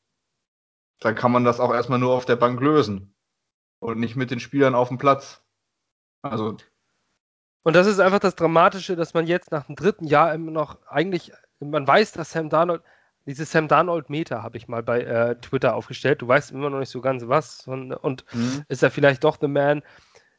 dann 1.00 1.16
kann 1.16 1.32
man 1.32 1.44
das 1.44 1.60
auch 1.60 1.74
erstmal 1.74 2.00
nur 2.00 2.14
auf 2.14 2.26
der 2.26 2.36
Bank 2.36 2.60
lösen 2.60 3.16
und 3.80 4.00
nicht 4.00 4.16
mit 4.16 4.32
den 4.32 4.40
Spielern 4.40 4.76
auf 4.76 4.90
dem 4.90 4.98
Platz. 4.98 5.44
Also. 6.22 6.58
Und 7.64 7.76
das 7.76 7.88
ist 7.88 8.00
einfach 8.00 8.20
das 8.20 8.36
Dramatische, 8.36 8.96
dass 8.96 9.14
man 9.14 9.28
jetzt 9.28 9.52
nach 9.52 9.66
dem 9.66 9.76
dritten 9.76 10.06
Jahr 10.06 10.34
immer 10.34 10.52
noch 10.52 10.78
eigentlich, 10.88 11.32
man 11.60 11.86
weiß, 11.86 12.14
dass 12.14 12.32
Sam 12.32 12.50
Darnold, 12.50 12.82
diese 13.26 13.46
Sam 13.46 13.68
Darnold-Meter 13.68 14.42
habe 14.42 14.58
ich 14.58 14.68
mal 14.68 14.82
bei 14.82 15.02
äh, 15.02 15.36
Twitter 15.36 15.76
aufgestellt. 15.76 16.22
Du 16.24 16.28
weißt 16.28 16.52
immer 16.52 16.72
noch 16.72 16.80
nicht 16.80 16.90
so 16.90 17.02
ganz 17.02 17.28
was 17.28 17.68
und, 17.68 17.94
und 17.94 18.26
mhm. 18.34 18.64
ist 18.68 18.82
er 18.82 18.90
vielleicht 18.90 19.24
doch 19.24 19.38
The 19.40 19.48
Man. 19.48 19.84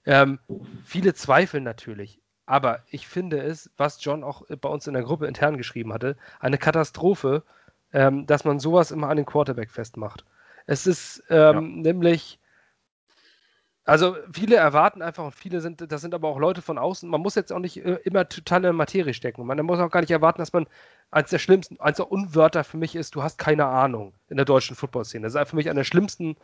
Ähm, 0.05 0.41
viele 0.85 1.14
zweifeln 1.14 1.62
natürlich. 1.62 2.20
Aber 2.45 2.81
ich 2.89 3.07
finde 3.07 3.41
es, 3.41 3.70
was 3.77 4.05
John 4.05 4.25
auch 4.25 4.43
bei 4.61 4.68
uns 4.68 4.89
in 4.89 4.95
der 4.95 5.05
Gruppe 5.05 5.27
intern 5.27 5.57
geschrieben 5.57 5.93
hatte, 5.93 6.16
eine 6.41 6.59
Katastrophe, 6.59 7.45
ähm, 7.93 8.27
dass 8.27 8.45
man 8.45 8.59
sowas 8.59 8.91
immer 8.91 9.09
an 9.09 9.16
den 9.16 9.27
Quarterback 9.27 9.70
festmacht. 9.70 10.25
Es 10.66 10.87
ist 10.87 11.23
ähm, 11.29 11.37
ja. 11.37 11.61
nämlich, 11.93 12.41
also 13.85 14.16
viele 14.33 14.57
erwarten 14.57 15.03
einfach 15.03 15.24
und 15.24 15.35
viele 15.35 15.61
sind, 15.61 15.91
das 15.91 16.01
sind 16.01 16.14
aber 16.14 16.28
auch 16.28 16.39
Leute 16.39 16.62
von 16.62 16.78
außen. 16.78 17.09
Man 17.09 17.20
muss 17.20 17.35
jetzt 17.35 17.53
auch 17.53 17.59
nicht 17.59 17.85
äh, 17.85 17.99
immer 18.05 18.28
total 18.28 18.59
in 18.59 18.62
der 18.64 18.72
Materie 18.72 19.12
stecken. 19.12 19.45
Man 19.45 19.59
muss 19.66 19.80
auch 19.80 19.91
gar 19.91 20.01
nicht 20.01 20.11
erwarten, 20.11 20.39
dass 20.39 20.53
man 20.53 20.66
eins 21.11 21.30
der 21.30 21.41
schlimmsten, 21.41 21.80
eins 21.80 21.97
der 21.97 22.12
Unwörter 22.12 22.62
für 22.62 22.76
mich 22.76 22.95
ist, 22.95 23.14
du 23.14 23.22
hast 23.22 23.39
keine 23.39 23.66
Ahnung 23.66 24.14
in 24.28 24.37
der 24.37 24.47
deutschen 24.47 24.76
Football-Szene. 24.76 25.26
Das 25.26 25.35
ist 25.35 25.51
für 25.51 25.57
mich 25.57 25.68
einer 25.68 25.80
der 25.80 25.85
schlimmsten 25.85 26.37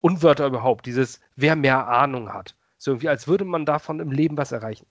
Unwörter 0.00 0.46
überhaupt. 0.46 0.86
Dieses, 0.86 1.20
wer 1.36 1.54
mehr 1.54 1.86
Ahnung 1.86 2.32
hat. 2.32 2.56
So 2.76 2.90
irgendwie, 2.90 3.08
als 3.08 3.28
würde 3.28 3.44
man 3.44 3.64
davon 3.64 4.00
im 4.00 4.10
Leben 4.10 4.36
was 4.36 4.50
erreichen. 4.50 4.86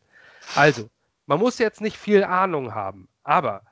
Also, 0.56 0.90
man 1.26 1.40
muss 1.40 1.60
jetzt 1.60 1.82
nicht 1.82 1.98
viel 1.98 2.24
Ahnung 2.24 2.74
haben, 2.74 3.10
aber 3.24 3.64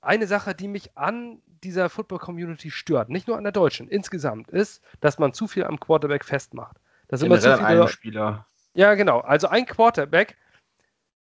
eine 0.00 0.26
Sache, 0.26 0.54
die 0.54 0.68
mich 0.68 0.96
an 0.96 1.42
dieser 1.62 1.88
Football-Community 1.88 2.70
stört, 2.70 3.10
nicht 3.10 3.28
nur 3.28 3.36
an 3.36 3.44
der 3.44 3.52
deutschen, 3.52 3.88
insgesamt, 3.88 4.50
ist, 4.50 4.82
dass 5.00 5.18
man 5.18 5.32
zu 5.32 5.46
viel 5.46 5.64
am 5.64 5.78
Quarterback 5.78 6.24
festmacht. 6.24 6.76
Das 7.08 7.22
immer 7.22 7.40
zu 7.40 7.56
viele, 7.58 7.88
Spieler. 7.88 8.46
Ja, 8.74 8.94
genau. 8.94 9.20
Also 9.20 9.48
ein 9.48 9.66
Quarterback, 9.66 10.36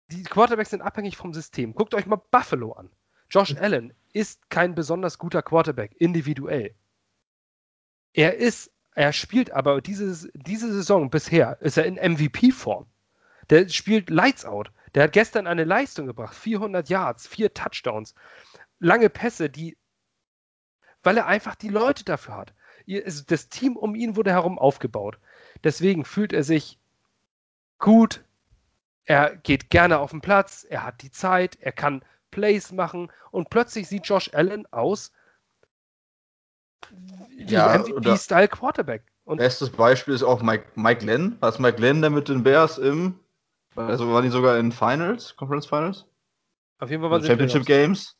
die 0.08 0.24
Quarterbacks 0.24 0.70
sind 0.70 0.82
abhängig 0.82 1.16
vom 1.16 1.32
System. 1.32 1.74
Guckt 1.74 1.94
euch 1.94 2.06
mal 2.06 2.20
Buffalo 2.30 2.72
an. 2.72 2.90
Josh 3.30 3.56
Allen, 3.56 3.94
ist 4.12 4.50
kein 4.50 4.74
besonders 4.74 5.18
guter 5.18 5.42
Quarterback, 5.42 5.94
individuell. 5.98 6.74
Er 8.12 8.36
ist, 8.36 8.72
er 8.94 9.12
spielt 9.12 9.52
aber 9.52 9.80
diese, 9.80 10.28
diese 10.34 10.72
Saison 10.72 11.10
bisher, 11.10 11.58
ist 11.60 11.78
er 11.78 11.86
in 11.86 11.94
MVP-Form. 11.94 12.86
Der 13.48 13.68
spielt 13.68 14.10
Lights 14.10 14.44
Out. 14.44 14.72
Der 14.94 15.04
hat 15.04 15.12
gestern 15.12 15.46
eine 15.46 15.64
Leistung 15.64 16.06
gebracht. 16.06 16.34
400 16.34 16.88
Yards, 16.88 17.26
vier 17.26 17.54
Touchdowns, 17.54 18.14
lange 18.78 19.10
Pässe, 19.10 19.50
die, 19.50 19.76
weil 21.02 21.16
er 21.16 21.26
einfach 21.26 21.54
die 21.54 21.68
Leute 21.68 22.04
dafür 22.04 22.36
hat. 22.36 22.54
Das 23.26 23.48
Team 23.48 23.76
um 23.76 23.94
ihn 23.94 24.16
wurde 24.16 24.32
herum 24.32 24.58
aufgebaut. 24.58 25.18
Deswegen 25.62 26.04
fühlt 26.04 26.32
er 26.32 26.42
sich 26.42 26.78
gut. 27.78 28.24
Er 29.04 29.36
geht 29.36 29.70
gerne 29.70 29.98
auf 29.98 30.10
den 30.10 30.20
Platz. 30.20 30.66
Er 30.68 30.84
hat 30.84 31.02
die 31.02 31.10
Zeit. 31.10 31.56
Er 31.60 31.72
kann 31.72 32.04
Plays 32.30 32.72
machen. 32.72 33.12
Und 33.30 33.50
plötzlich 33.50 33.86
sieht 33.88 34.06
Josh 34.06 34.32
Allen 34.34 34.66
aus 34.72 35.12
wie 37.36 37.44
Ja, 37.44 37.78
MVP-Style 37.78 38.48
Quarterback. 38.48 39.02
Und 39.24 39.38
Bestes 39.38 39.70
Beispiel 39.70 40.14
ist 40.14 40.22
auch 40.22 40.42
Mike, 40.42 40.64
Mike 40.74 41.00
Glenn. 41.00 41.36
Was 41.40 41.58
Mike 41.58 41.76
Glenn 41.76 42.02
denn 42.02 42.14
mit 42.14 42.28
den 42.28 42.42
Bears 42.42 42.78
im. 42.78 43.20
Also 43.76 44.12
waren 44.12 44.24
die 44.24 44.30
sogar 44.30 44.58
in 44.58 44.72
Finals, 44.72 45.36
Conference 45.36 45.66
Finals? 45.66 46.06
auf 46.80 46.90
jeden 46.90 47.02
Fall 47.02 47.10
waren 47.10 47.22
sie 47.22 47.28
Championship. 47.28 47.66
Games? 47.66 48.16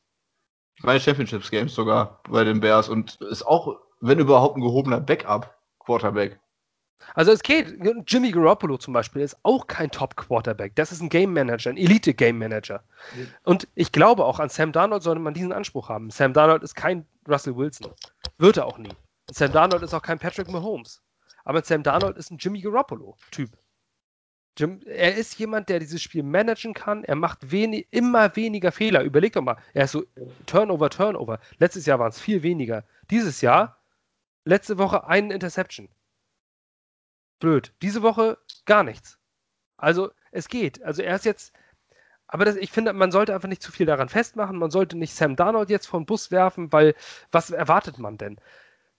Ich 0.77 0.85
meine 0.85 1.01
Championships 1.01 1.51
Games 1.51 1.75
sogar 1.75 2.21
bei 2.29 2.45
den 2.45 2.61
Bears 2.61 2.89
und 2.89 3.21
ist 3.23 3.43
auch, 3.43 3.81
wenn 4.01 4.19
überhaupt, 4.19 4.57
ein 4.57 4.63
gehobener 4.63 5.01
Backup-Quarterback. 5.01 6.41
Also 7.15 7.33
es 7.33 7.43
geht. 7.43 7.79
Jimmy 8.07 8.31
Garoppolo 8.31 8.77
zum 8.77 8.93
Beispiel 8.95 9.23
ist 9.23 9.37
auch 9.43 9.67
kein 9.67 9.91
Top-Quarterback. 9.91 10.75
Das 10.77 10.93
ist 10.93 11.01
ein 11.01 11.09
Game 11.09 11.33
Manager, 11.33 11.71
ein 11.71 11.77
Elite-Game 11.77 12.39
Manager. 12.39 12.83
Ja. 13.17 13.25
Und 13.45 13.69
ich 13.75 13.93
glaube 13.93 14.25
auch 14.25 14.39
an 14.39 14.49
Sam 14.49 14.73
Darnold 14.73 15.03
sollte 15.03 15.21
man 15.21 15.35
diesen 15.35 15.53
Anspruch 15.53 15.89
haben. 15.89 16.11
Sam 16.11 16.33
Darnold 16.33 16.63
ist 16.63 16.75
kein 16.75 17.07
Russell 17.29 17.57
Wilson. 17.57 17.93
Wird 18.39 18.59
er 18.59 18.67
auch 18.67 18.79
nie. 18.79 18.93
Und 19.29 19.37
Sam 19.37 19.53
Darnold 19.53 19.83
ist 19.83 19.95
auch 19.95 20.03
kein 20.03 20.19
Patrick 20.19 20.49
Mahomes. 20.51 21.03
Aber 21.45 21.63
Sam 21.63 21.83
Darnold 21.83 22.17
ist 22.17 22.31
ein 22.31 22.39
Jimmy 22.39 22.61
Garoppolo-Typ. 22.61 23.51
Jim, 24.57 24.81
er 24.85 25.15
ist 25.17 25.39
jemand, 25.39 25.69
der 25.69 25.79
dieses 25.79 26.03
Spiel 26.03 26.23
managen 26.23 26.75
kann. 26.75 27.05
Er 27.05 27.15
macht 27.15 27.51
wenig, 27.51 27.87
immer 27.91 28.35
weniger 28.37 28.73
Fehler. 28.73 29.03
Überleg 29.03 29.33
doch 29.33 29.43
mal, 29.43 29.57
er 29.73 29.85
ist 29.85 29.93
so 29.93 30.05
Turnover, 30.47 30.91
Turnover. 30.91 31.41
Letztes 31.59 31.87
Jahr 31.87 31.99
waren 31.99 32.11
es 32.11 32.21
viel 32.21 32.43
weniger. 32.43 32.85
Dieses 33.11 33.41
Jahr, 33.41 33.81
letzte 34.45 34.79
Woche 34.79 35.07
eine 35.07 35.33
Interception. 35.33 35.89
Blöd. 37.39 37.73
Diese 37.81 38.03
Woche 38.03 38.39
gar 38.67 38.83
nichts. 38.83 39.19
Also 39.77 40.11
es 40.31 40.49
geht. 40.49 40.83
Also 40.83 41.03
er 41.03 41.17
ist 41.17 41.25
jetzt. 41.25 41.53
Aber 42.27 42.45
das, 42.45 42.57
ich 42.57 42.71
finde, 42.71 42.93
man 42.93 43.11
sollte 43.11 43.35
einfach 43.35 43.49
nicht 43.49 43.63
zu 43.63 43.73
viel 43.73 43.87
daran 43.87 44.09
festmachen. 44.09 44.59
Man 44.59 44.71
sollte 44.71 44.97
nicht 44.97 45.15
Sam 45.15 45.37
Darnold 45.37 45.71
jetzt 45.71 45.87
vom 45.87 46.07
Bus 46.07 46.31
werfen, 46.31 46.73
weil 46.73 46.95
was 47.33 47.51
erwartet 47.51 47.99
man 47.99 48.19
denn? 48.19 48.37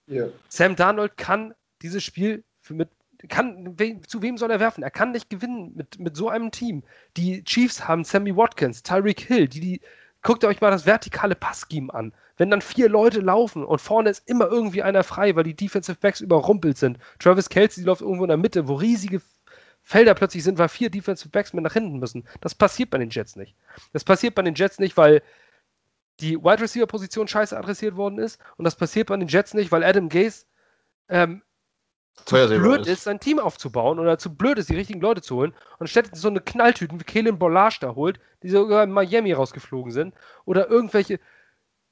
Ja. 0.06 0.26
Sam 0.48 0.76
Darnold 0.76 1.16
kann 1.16 1.54
dieses 1.80 2.02
Spiel 2.04 2.44
für 2.60 2.74
mit, 2.74 2.90
kann, 3.28 3.78
we, 3.78 4.00
zu 4.02 4.22
wem 4.22 4.36
soll 4.38 4.50
er 4.50 4.60
werfen? 4.60 4.82
Er 4.82 4.90
kann 4.90 5.12
nicht 5.12 5.30
gewinnen 5.30 5.72
mit, 5.74 5.98
mit 5.98 6.16
so 6.16 6.28
einem 6.28 6.50
Team. 6.50 6.82
Die 7.16 7.44
Chiefs 7.44 7.86
haben 7.86 8.04
Sammy 8.04 8.36
Watkins, 8.36 8.82
Tyreek 8.82 9.20
Hill, 9.20 9.48
die, 9.48 9.60
die, 9.60 9.80
guckt 10.22 10.44
euch 10.44 10.60
mal 10.60 10.70
das 10.70 10.86
vertikale 10.86 11.34
Passscheme 11.34 11.92
an. 11.92 12.12
Wenn 12.36 12.50
dann 12.50 12.62
vier 12.62 12.88
Leute 12.88 13.20
laufen 13.20 13.64
und 13.64 13.80
vorne 13.80 14.10
ist 14.10 14.28
immer 14.28 14.46
irgendwie 14.46 14.82
einer 14.82 15.04
frei, 15.04 15.36
weil 15.36 15.44
die 15.44 15.54
Defensive 15.54 15.98
Backs 16.00 16.20
überrumpelt 16.20 16.78
sind. 16.78 16.98
Travis 17.18 17.48
Kelsey 17.48 17.84
läuft 17.84 18.00
irgendwo 18.00 18.24
in 18.24 18.28
der 18.28 18.36
Mitte, 18.36 18.68
wo 18.68 18.74
riesige 18.74 19.20
Felder 19.82 20.14
plötzlich 20.14 20.44
sind, 20.44 20.58
weil 20.58 20.68
vier 20.68 20.90
Defensive 20.90 21.28
Backs 21.28 21.52
mit 21.52 21.64
nach 21.64 21.72
hinten 21.72 21.98
müssen. 21.98 22.24
Das 22.40 22.54
passiert 22.54 22.90
bei 22.90 22.98
den 22.98 23.10
Jets 23.10 23.36
nicht. 23.36 23.54
Das 23.92 24.04
passiert 24.04 24.34
bei 24.34 24.42
den 24.42 24.54
Jets 24.54 24.78
nicht, 24.78 24.96
weil 24.96 25.22
die 26.20 26.36
Wide 26.38 26.62
Receiver 26.62 26.86
Position 26.86 27.26
scheiße 27.26 27.56
adressiert 27.56 27.96
worden 27.96 28.18
ist 28.18 28.40
und 28.56 28.64
das 28.64 28.76
passiert 28.76 29.08
bei 29.08 29.16
den 29.16 29.28
Jets 29.28 29.54
nicht, 29.54 29.72
weil 29.72 29.82
Adam 29.82 30.08
Gase 30.08 30.46
ähm, 31.08 31.42
Vorhersehbar 32.26 32.76
blöd 32.76 32.86
ist. 32.86 33.04
sein 33.04 33.20
Team 33.20 33.38
aufzubauen 33.38 33.98
oder 33.98 34.18
zu 34.18 34.34
blöd 34.34 34.58
ist, 34.58 34.68
die 34.68 34.76
richtigen 34.76 35.00
Leute 35.00 35.22
zu 35.22 35.36
holen 35.36 35.54
und 35.78 35.88
statt 35.88 36.10
so 36.12 36.28
eine 36.28 36.40
Knalltüten 36.40 37.00
wie 37.00 37.04
Kalen 37.04 37.38
Bollage 37.38 37.78
da 37.80 37.94
holt, 37.94 38.20
die 38.42 38.48
sogar 38.48 38.84
in 38.84 38.92
Miami 38.92 39.32
rausgeflogen 39.32 39.92
sind 39.92 40.14
oder 40.44 40.68
irgendwelche 40.68 41.18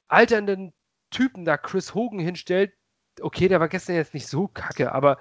alternden 0.07 0.73
Typen 1.09 1.45
da 1.45 1.57
Chris 1.57 1.93
Hogan 1.93 2.19
hinstellt. 2.19 2.71
Okay, 3.19 3.47
der 3.47 3.59
war 3.59 3.67
gestern 3.67 3.95
jetzt 3.95 4.13
nicht 4.13 4.27
so 4.27 4.47
kacke, 4.47 4.91
aber 4.91 5.17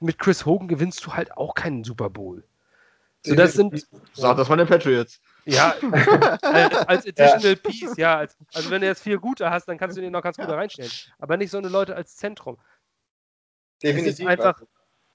mit 0.00 0.18
Chris 0.18 0.44
Hogan 0.44 0.68
gewinnst 0.68 1.04
du 1.06 1.14
halt 1.14 1.36
auch 1.36 1.54
keinen 1.54 1.84
Super 1.84 2.10
Bowl. 2.10 2.44
So, 3.26 3.34
das 3.34 3.54
sind, 3.54 3.86
Sagt 4.12 4.38
das 4.38 4.48
mal 4.50 4.56
den 4.56 4.66
Patriots. 4.66 5.20
ja, 5.46 5.74
als, 6.86 7.06
Additional 7.06 7.56
Piece, 7.56 7.96
ja. 7.96 8.18
Als, 8.18 8.36
also 8.52 8.70
wenn 8.70 8.82
du 8.82 8.86
jetzt 8.86 9.02
vier 9.02 9.18
gute 9.18 9.50
hast, 9.50 9.66
dann 9.66 9.78
kannst 9.78 9.96
du 9.96 10.02
den 10.02 10.12
noch 10.12 10.22
ganz 10.22 10.36
gut 10.36 10.48
reinstellen. 10.48 10.90
Aber 11.18 11.38
nicht 11.38 11.50
so 11.50 11.56
eine 11.56 11.68
Leute 11.68 11.96
als 11.96 12.16
Zentrum. 12.16 12.58
Definitiv. 13.82 14.12
Es 14.12 14.20
ist 14.20 14.26
einfach, 14.26 14.62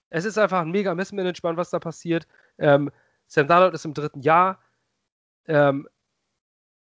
es 0.10 0.26
ist 0.26 0.38
einfach 0.38 0.62
ein 0.62 0.72
mega 0.72 0.93
Missmanagement, 0.95 1.57
was 1.57 1.70
da 1.70 1.80
passiert. 1.80 2.28
Ähm, 2.57 2.91
Sam 3.28 3.47
Darnold 3.47 3.74
ist 3.74 3.86
im 3.86 3.93
dritten 3.93 4.22
Jahr. 4.22 4.60
Ähm, 5.47 5.88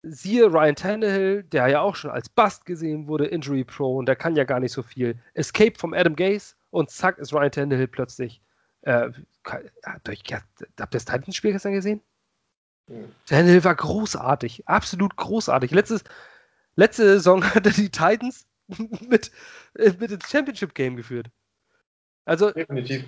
siehe 0.04 0.46
Ryan 0.46 0.76
Tannehill, 0.76 1.44
der 1.44 1.68
ja 1.68 1.82
auch 1.82 1.96
schon 1.96 2.12
als 2.12 2.30
Bust 2.30 2.66
gesehen 2.66 3.08
wurde, 3.08 3.26
Injury 3.26 3.64
Prone, 3.64 4.06
der 4.06 4.16
kann 4.16 4.36
ja 4.36 4.44
gar 4.44 4.60
nicht 4.60 4.72
so 4.72 4.82
viel. 4.82 5.20
Escape 5.34 5.78
vom 5.78 5.94
Adam 5.94 6.16
Gase 6.16 6.56
und 6.72 6.90
zack 6.90 7.18
ist 7.20 7.34
Ryan 7.34 7.52
Tannehill 7.52 7.88
plötzlich. 7.88 8.42
Äh, 8.82 9.12
habt 9.46 10.08
ihr 10.08 10.38
habt 10.38 10.62
ihr 10.62 10.86
das 10.90 11.06
Titans-Spiel 11.06 11.52
gestern 11.52 11.74
gesehen? 11.74 12.02
Mhm. 12.88 13.12
Tannehill 13.28 13.64
war 13.64 13.76
großartig, 13.76 14.68
absolut 14.68 15.16
großartig. 15.16 15.72
Letztes, 15.72 16.04
letzte 16.76 17.04
Saison 17.04 17.44
hatte 17.56 17.72
die 17.72 17.90
Titans 17.90 18.48
mit, 19.08 19.32
äh, 19.76 19.94
mit 20.00 20.12
ins 20.12 20.30
Championship 20.30 20.74
Game 20.74 20.96
geführt. 20.96 21.30
Also 22.26 22.52
Definitiv. 22.52 23.06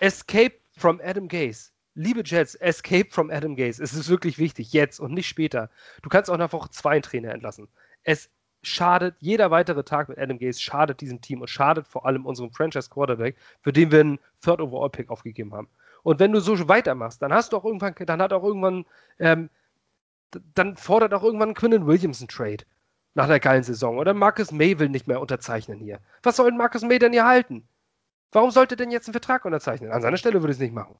Escape 0.00 0.54
from 0.76 1.00
Adam 1.02 1.28
Gase. 1.28 1.70
Liebe 1.94 2.22
Jets, 2.24 2.54
Escape 2.56 3.08
from 3.10 3.30
Adam 3.30 3.56
Gase. 3.56 3.82
Es 3.82 3.94
ist 3.94 4.08
wirklich 4.08 4.38
wichtig, 4.38 4.72
jetzt 4.72 5.00
und 5.00 5.14
nicht 5.14 5.28
später. 5.28 5.70
Du 6.02 6.10
kannst 6.10 6.30
auch 6.30 6.36
nach 6.36 6.52
Woche 6.52 6.70
zwei 6.70 6.92
einen 6.92 7.02
Trainer 7.02 7.32
entlassen. 7.32 7.68
Es 8.02 8.28
schadet, 8.62 9.14
jeder 9.20 9.50
weitere 9.50 9.82
Tag 9.82 10.08
mit 10.08 10.18
Adam 10.18 10.38
Gase 10.38 10.60
schadet 10.60 11.00
diesem 11.00 11.20
Team 11.20 11.40
und 11.40 11.48
schadet 11.48 11.86
vor 11.86 12.04
allem 12.04 12.26
unserem 12.26 12.50
Franchise 12.50 12.90
Quarterback, 12.90 13.36
für 13.62 13.72
den 13.72 13.90
wir 13.90 14.00
einen 14.00 14.18
Third 14.42 14.60
Overall 14.60 14.90
Pick 14.90 15.08
aufgegeben 15.08 15.54
haben. 15.54 15.68
Und 16.02 16.20
wenn 16.20 16.32
du 16.32 16.40
so 16.40 16.68
weitermachst, 16.68 17.22
dann 17.22 17.32
hast 17.32 17.52
du 17.52 17.56
auch 17.56 17.64
irgendwann, 17.64 17.94
dann 17.98 18.20
hat 18.20 18.32
auch 18.32 18.44
irgendwann, 18.44 18.84
ähm, 19.18 19.48
dann 20.54 20.76
fordert 20.76 21.14
auch 21.14 21.22
irgendwann 21.22 21.54
Quinnen 21.54 21.86
Williams 21.86 22.20
einen 22.20 22.28
Trade 22.28 22.64
nach 23.14 23.24
einer 23.24 23.40
geilen 23.40 23.62
Saison. 23.62 23.98
Oder 23.98 24.12
Marcus 24.12 24.52
May 24.52 24.78
will 24.78 24.88
nicht 24.88 25.08
mehr 25.08 25.20
unterzeichnen 25.20 25.80
hier. 25.80 26.00
Was 26.22 26.36
soll 26.36 26.50
denn 26.50 26.58
Marcus 26.58 26.82
May 26.82 26.98
denn 26.98 27.12
hier 27.12 27.24
halten? 27.24 27.66
Warum 28.32 28.50
sollte 28.50 28.76
denn 28.76 28.90
jetzt 28.90 29.08
einen 29.08 29.14
Vertrag 29.14 29.44
unterzeichnen? 29.44 29.92
An 29.92 30.02
seiner 30.02 30.16
Stelle 30.16 30.42
würde 30.42 30.52
ich 30.52 30.56
es 30.56 30.62
nicht 30.62 30.74
machen. 30.74 30.96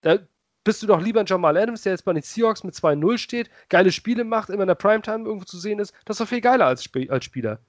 Da 0.00 0.18
bist 0.64 0.82
du 0.82 0.86
doch 0.86 1.00
lieber 1.00 1.20
ein 1.20 1.26
Jamal 1.26 1.56
Adams, 1.56 1.82
der 1.82 1.92
jetzt 1.92 2.04
bei 2.04 2.12
den 2.12 2.22
Seahawks 2.22 2.64
mit 2.64 2.74
2-0 2.74 3.18
steht, 3.18 3.50
geile 3.68 3.92
Spiele 3.92 4.24
macht, 4.24 4.50
immer 4.50 4.62
in 4.62 4.68
der 4.68 4.74
Primetime 4.74 5.24
irgendwo 5.24 5.44
zu 5.44 5.58
sehen 5.58 5.78
ist. 5.78 5.94
Das 6.04 6.14
ist 6.16 6.20
doch 6.20 6.28
viel 6.28 6.40
geiler 6.40 6.66
als, 6.66 6.82
Sp 6.84 7.08
als 7.10 7.24
Spieler. 7.24 7.60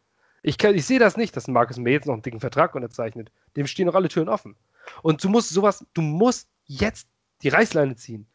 Ich, 0.42 0.62
ich 0.64 0.86
sehe 0.86 1.00
das 1.00 1.18
nicht, 1.18 1.36
dass 1.36 1.48
Marcus 1.48 1.78
May 1.78 1.94
jetzt 1.94 2.08
noch 2.08 2.14
einen 2.14 2.22
dicken 2.22 2.40
Vertrag 2.40 2.76
unterzeichnet. 2.76 3.32
Dem 3.56 3.68
stehen 3.68 3.88
noch 3.88 3.96
alle 3.96 4.10
Türen 4.10 4.30
offen. 4.30 4.56
Und 5.02 5.24
du 5.24 5.30
musst 5.30 5.50
sowas, 5.50 5.86
du 5.94 6.02
musst 6.02 6.48
jetzt 6.66 7.08
die 7.42 7.50
Reißleine 7.50 7.96
ziehen. 7.96 8.28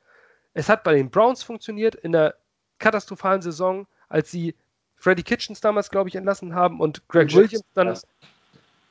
Es 0.52 0.68
hat 0.68 0.84
bei 0.84 0.94
den 0.94 1.10
Browns 1.10 1.42
funktioniert 1.42 1.94
in 1.94 2.12
der 2.12 2.36
katastrophalen 2.78 3.42
Saison, 3.42 3.86
als 4.08 4.30
sie 4.30 4.54
Freddie 4.96 5.22
Kitchens 5.22 5.60
damals, 5.60 5.90
glaube 5.90 6.08
ich, 6.08 6.16
entlassen 6.16 6.54
haben 6.54 6.80
und 6.80 7.06
Greg 7.08 7.34
Williams 7.34 7.64
dann. 7.74 7.88
Jackson. 7.88 8.08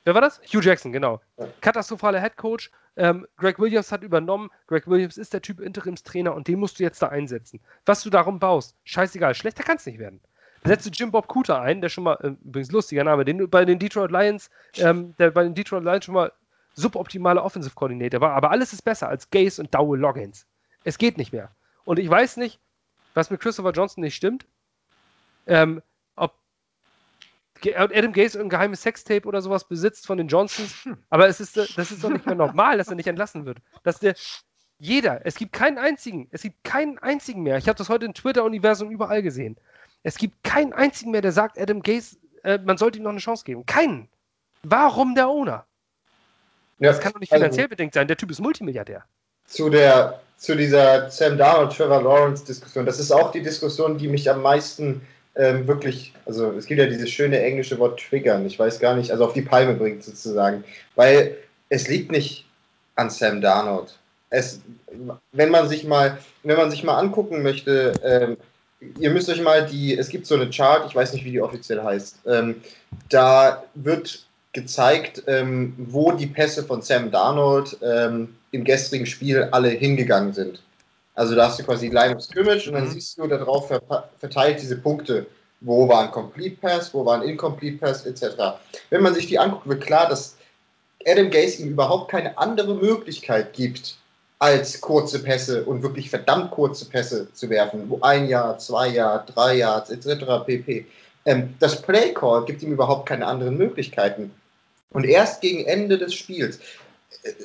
Wer 0.06 0.14
war 0.14 0.22
das? 0.22 0.41
Hugh 0.41 0.62
Jackson, 0.62 0.91
genau. 0.91 1.22
Katastrophaler 1.62 2.20
Headcoach. 2.20 2.72
Ähm, 2.95 3.26
Greg 3.38 3.58
Williams 3.60 3.91
hat 3.91 4.04
übernommen. 4.04 4.49
Greg 4.68 4.88
Williams 4.88 5.18
ist 5.18 5.34
der 5.34 5.41
Typ 5.41 5.60
Interimstrainer 5.60 6.34
und 6.36 6.47
den 6.47 6.60
musst 6.60 6.80
du 6.80 6.84
jetzt 6.84 7.01
da 7.01 7.08
einsetzen. 7.08 7.62
Was 7.86 8.04
du 8.04 8.10
darum 8.10 8.39
baust, 8.39 8.76
scheißegal. 8.84 9.34
Schlechter 9.34 9.64
kann 9.64 9.78
es 9.78 9.86
nicht 9.86 9.99
werden. 9.99 10.20
Setze 10.66 10.89
Jim 10.93 11.12
Bob 11.12 11.28
Cooter 11.28 11.60
ein, 11.62 11.82
der 11.82 11.89
schon 11.89 12.06
mal, 12.06 12.18
äh, 12.22 12.36
übrigens 12.45 12.72
lustiger 12.72 13.04
Name, 13.04 13.26
den 13.26 13.49
bei 13.49 13.66
den 13.66 13.80
Detroit 13.80 14.12
Lions, 14.12 14.49
ähm, 14.78 15.14
der 15.20 15.32
bei 15.32 15.43
den 15.43 15.56
Detroit 15.56 15.84
Lions 15.84 16.06
schon 16.06 16.16
mal 16.16 16.32
suboptimale 16.74 17.41
Offensive 17.41 17.76
Coordinator 17.76 18.22
war. 18.22 18.34
Aber 18.34 18.51
alles 18.51 18.74
ist 18.74 18.84
besser 18.84 19.10
als 19.10 19.30
Gaze 19.30 19.62
und 19.62 19.74
Dowell 19.74 19.99
Loggins. 19.99 20.45
Es 20.84 20.97
geht 20.97 21.18
nicht 21.18 21.34
mehr. 21.34 21.51
Und 21.86 21.99
ich 21.99 22.10
weiß 22.10 22.38
nicht, 22.38 22.60
was 23.14 23.30
mit 23.30 23.41
Christopher 23.41 23.72
Johnson 23.72 24.04
nicht 24.04 24.16
stimmt. 24.16 24.45
Ähm, 25.45 25.82
Adam 27.76 28.14
Gaze 28.14 28.39
ein 28.39 28.49
geheimes 28.49 28.82
Sextape 28.82 29.28
oder 29.28 29.41
sowas 29.41 29.68
besitzt 29.68 30.05
von 30.07 30.18
den 30.18 30.28
Johnsons. 30.28 30.88
Aber 31.09 31.28
es 31.28 31.39
ist, 31.39 31.57
äh, 31.57 31.66
das 31.76 31.91
ist 31.91 32.03
doch 32.03 32.09
nicht 32.09 32.26
mehr 32.26 32.36
normal, 32.36 32.78
dass 32.78 32.88
er 32.89 32.95
nicht 32.95 33.07
entlassen 33.07 33.45
wird. 33.45 33.59
Dass 33.84 33.99
der 33.99 34.16
jeder, 34.80 35.26
es 35.26 35.36
gibt 35.36 35.53
keinen 35.53 35.78
einzigen, 35.78 36.28
es 36.32 36.41
gibt 36.41 36.64
keinen 36.64 36.97
einzigen 36.99 37.41
mehr. 37.43 37.57
Ich 37.57 37.68
habe 37.68 37.78
das 37.78 37.89
heute 37.89 38.05
im 38.05 38.14
Twitter-Universum 38.14 38.91
überall 38.91 39.22
gesehen. 39.22 39.55
Es 40.03 40.18
gibt 40.18 40.43
keinen 40.43 40.74
einzigen 40.74 41.11
mehr, 41.11 41.22
der 41.22 41.32
sagt, 41.32 41.57
Adam 41.57 41.82
Gaze, 41.82 42.18
äh, 42.43 42.57
man 42.57 42.78
sollte 42.78 42.97
ihm 42.97 43.03
noch 43.03 43.11
eine 43.11 43.20
Chance 43.20 43.45
geben. 43.45 43.66
Keinen. 43.66 44.09
Warum 44.64 45.16
der 45.16 45.30
Owner? 45.30 45.66
Ja, 46.80 46.89
Das 46.91 46.99
kann 46.99 47.14
doch 47.14 47.20
nicht 47.22 47.32
also- 47.32 47.43
finanziell 47.43 47.70
bedingt 47.70 47.93
sein. 47.93 48.07
Der 48.07 48.18
Typ 48.18 48.32
ist 48.32 48.39
Multimilliardär. 48.41 49.05
zu 49.45 49.70
der 49.70 50.20
zu 50.38 50.57
dieser 50.57 51.09
Sam 51.09 51.38
Darnold, 51.38 51.72
Trevor 51.72 52.01
Lawrence 52.01 52.43
Diskussion. 52.43 52.86
Das 52.86 52.99
ist 52.99 53.11
auch 53.11 53.32
die 53.32 53.41
Diskussion, 53.41 53.97
die 53.97 54.09
mich 54.09 54.30
am 54.30 54.41
meisten 54.41 55.07
ähm, 55.36 55.68
wirklich, 55.68 56.14
also 56.26 56.52
es 56.52 56.66
gibt 56.66 56.80
ja 56.80 56.86
dieses 56.86 57.10
schöne 57.10 57.42
englische 57.42 57.80
Wort 57.80 58.00
triggern, 58.00 58.46
ich 58.46 58.60
weiß 58.60 58.80
gar 58.80 58.96
nicht, 58.96 59.12
also 59.12 59.26
auf 59.26 59.34
die 59.34 59.42
Palme 59.42 59.74
bringt 59.74 60.04
sozusagen, 60.04 60.64
weil 60.96 61.38
es 61.70 61.88
liegt 61.88 62.12
nicht 62.12 62.46
an 62.96 63.10
Sam 63.10 63.42
Darnold. 63.42 63.98
Es, 64.30 64.62
wenn 65.32 65.50
man 65.50 65.68
sich 65.68 65.84
mal, 65.84 66.18
wenn 66.44 66.58
man 66.58 66.72
sich 66.72 66.84
mal 66.84 66.98
angucken 66.98 67.44
möchte, 67.44 67.94
ähm, 68.04 68.38
ihr 69.00 69.10
müsst 69.10 69.30
euch 69.30 69.42
mal 69.42 69.66
die, 69.66 69.98
es 69.98 70.10
gibt 70.10 70.26
so 70.28 70.36
eine 70.36 70.50
Chart, 70.50 70.86
ich 70.88 70.96
weiß 70.96 71.14
nicht, 71.14 71.26
wie 71.26 71.32
die 71.32 71.42
offiziell 71.42 71.82
heißt, 71.82 72.20
ähm, 72.28 72.62
da 73.10 73.64
wird 73.76 74.26
gezeigt, 74.54 75.24
ähm, 75.28 75.74
wo 75.78 76.12
die 76.12 76.28
Pässe 76.28 76.64
von 76.64 76.82
Sam 76.82 77.10
Darnold 77.10 77.78
ähm, 77.82 78.36
im 78.52 78.64
gestrigen 78.64 79.08
Spiel 79.08 79.48
alle 79.52 79.70
hingegangen 79.70 80.34
sind. 80.34 80.62
Also 81.16 81.36
da 81.36 81.47
hast 81.47 81.59
du 81.59 81.64
quasi 81.64 81.89
Line 81.89 82.16
of 82.16 82.22
Scrimmage 82.22 82.68
und 82.68 82.74
dann 82.74 82.86
mhm. 82.86 82.91
siehst 82.91 83.18
du 83.18 83.28
darauf 83.28 83.68
verteilt 84.20 84.61
diese 84.61 84.78
Punkte. 84.78 85.28
Wo 85.61 85.88
war 85.88 86.03
ein 86.03 86.11
Complete 86.11 86.57
Pass, 86.59 86.93
wo 86.93 87.05
war 87.05 87.22
ein 87.22 87.28
Incomplete 87.28 87.78
Pass, 87.78 88.05
etc. 88.05 88.57
Wenn 88.89 89.01
man 89.01 89.14
sich 89.14 89.28
die 89.28 89.39
anguckt, 89.39 89.68
wird 89.68 89.82
klar, 89.82 90.09
dass 90.09 90.36
Adam 91.05 91.30
Gase 91.30 91.61
ihm 91.61 91.70
überhaupt 91.70 92.11
keine 92.11 92.38
andere 92.38 92.76
Möglichkeit 92.76 93.53
gibt, 93.53 93.95
als 94.39 94.82
kurze 94.82 95.24
Pässe 95.24 95.64
und 95.64 95.84
wirklich 95.84 96.09
verdammt 96.09 96.51
kurze 96.51 96.86
Pässe 96.86 97.32
zu 97.34 97.49
werfen, 97.49 97.89
wo 97.89 98.01
ein 98.01 98.28
Jahr, 98.28 98.57
zwei 98.57 98.89
Jahre, 98.89 99.26
drei 99.34 99.55
Jahre, 99.55 99.93
etc. 99.93 100.45
pp. 100.45 100.86
Ähm, 101.26 101.53
das 101.59 101.82
Play 101.82 102.14
Call 102.14 102.43
gibt 102.43 102.61
ihm 102.61 102.74
überhaupt 102.74 103.07
keine 103.07 103.26
anderen 103.26 103.57
Möglichkeiten. 103.57 104.32
Und 104.89 105.05
erst 105.05 105.41
gegen 105.41 105.66
Ende 105.66 105.97
des 105.97 106.14
Spiels, 106.14 106.59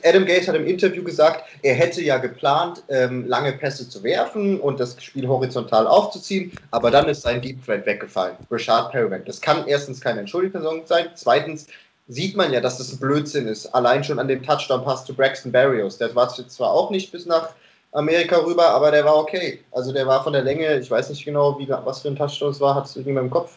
Adam 0.04 0.26
Gates 0.26 0.48
hat 0.48 0.56
im 0.56 0.66
Interview 0.66 1.04
gesagt, 1.04 1.44
er 1.62 1.74
hätte 1.74 2.02
ja 2.02 2.18
geplant, 2.18 2.82
ähm, 2.88 3.26
lange 3.26 3.52
Pässe 3.52 3.88
zu 3.88 4.02
werfen 4.02 4.60
und 4.60 4.80
das 4.80 5.02
Spiel 5.02 5.28
horizontal 5.28 5.86
aufzuziehen, 5.86 6.52
aber 6.70 6.90
dann 6.90 7.08
ist 7.08 7.22
sein 7.22 7.40
Deep 7.40 7.64
Threat 7.64 7.86
weggefallen. 7.86 8.36
Richard 8.50 8.90
Perriman. 8.92 9.24
Das 9.24 9.40
kann 9.40 9.66
erstens 9.66 10.00
keine 10.00 10.20
Entschuldigung 10.20 10.82
sein, 10.86 11.08
zweitens 11.14 11.66
sieht 12.08 12.36
man 12.36 12.52
ja, 12.52 12.60
dass 12.60 12.78
das 12.78 12.92
ein 12.92 12.98
Blödsinn 12.98 13.46
ist. 13.46 13.66
Allein 13.74 14.02
schon 14.02 14.18
an 14.18 14.28
dem 14.28 14.42
Touchdown-Pass 14.42 15.04
zu 15.04 15.14
Braxton 15.14 15.52
Berrios. 15.52 15.98
Der 15.98 16.14
war 16.14 16.28
zwar 16.28 16.70
auch 16.70 16.90
nicht 16.90 17.12
bis 17.12 17.26
nach 17.26 17.50
Amerika 17.92 18.38
rüber, 18.38 18.68
aber 18.70 18.90
der 18.90 19.04
war 19.04 19.16
okay. 19.16 19.60
Also 19.72 19.92
der 19.92 20.06
war 20.06 20.24
von 20.24 20.32
der 20.32 20.42
Länge, 20.42 20.78
ich 20.78 20.90
weiß 20.90 21.10
nicht 21.10 21.24
genau, 21.24 21.58
wie, 21.58 21.68
was 21.68 22.00
für 22.00 22.08
ein 22.08 22.16
Touchdown 22.16 22.50
es 22.50 22.60
war, 22.60 22.74
hat 22.74 22.86
es 22.86 22.96
in 22.96 23.12
meinem 23.14 23.30
Kopf. 23.30 23.56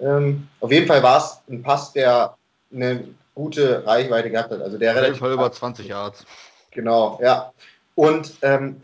Ähm, 0.00 0.48
auf 0.60 0.72
jeden 0.72 0.86
Fall 0.86 1.02
war 1.02 1.18
es 1.18 1.40
ein 1.48 1.62
Pass, 1.62 1.92
der 1.92 2.34
eine 2.72 3.04
gute 3.34 3.86
Reichweite 3.86 4.30
gehabt 4.30 4.50
hat. 4.50 4.60
Also 4.60 4.78
der 4.78 4.96
Auf 4.96 5.04
jeden 5.04 5.16
Fall 5.16 5.32
über 5.32 5.50
20 5.50 5.86
Yards. 5.86 6.24
Genau, 6.70 7.18
ja. 7.22 7.52
Und 7.94 8.32
ähm, 8.42 8.80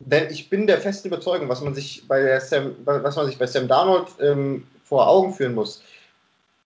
denn 0.00 0.30
ich 0.30 0.48
bin 0.48 0.66
der 0.66 0.80
festen 0.80 1.08
Überzeugung, 1.08 1.48
was 1.48 1.60
man 1.60 1.74
sich 1.74 2.06
bei 2.06 2.38
Sam, 2.40 2.76
was 2.84 3.16
man 3.16 3.26
sich 3.26 3.38
bei 3.38 3.46
Sam 3.46 3.66
Darnold 3.66 4.08
ähm, 4.20 4.66
vor 4.84 5.08
Augen 5.08 5.34
führen 5.34 5.54
muss. 5.54 5.82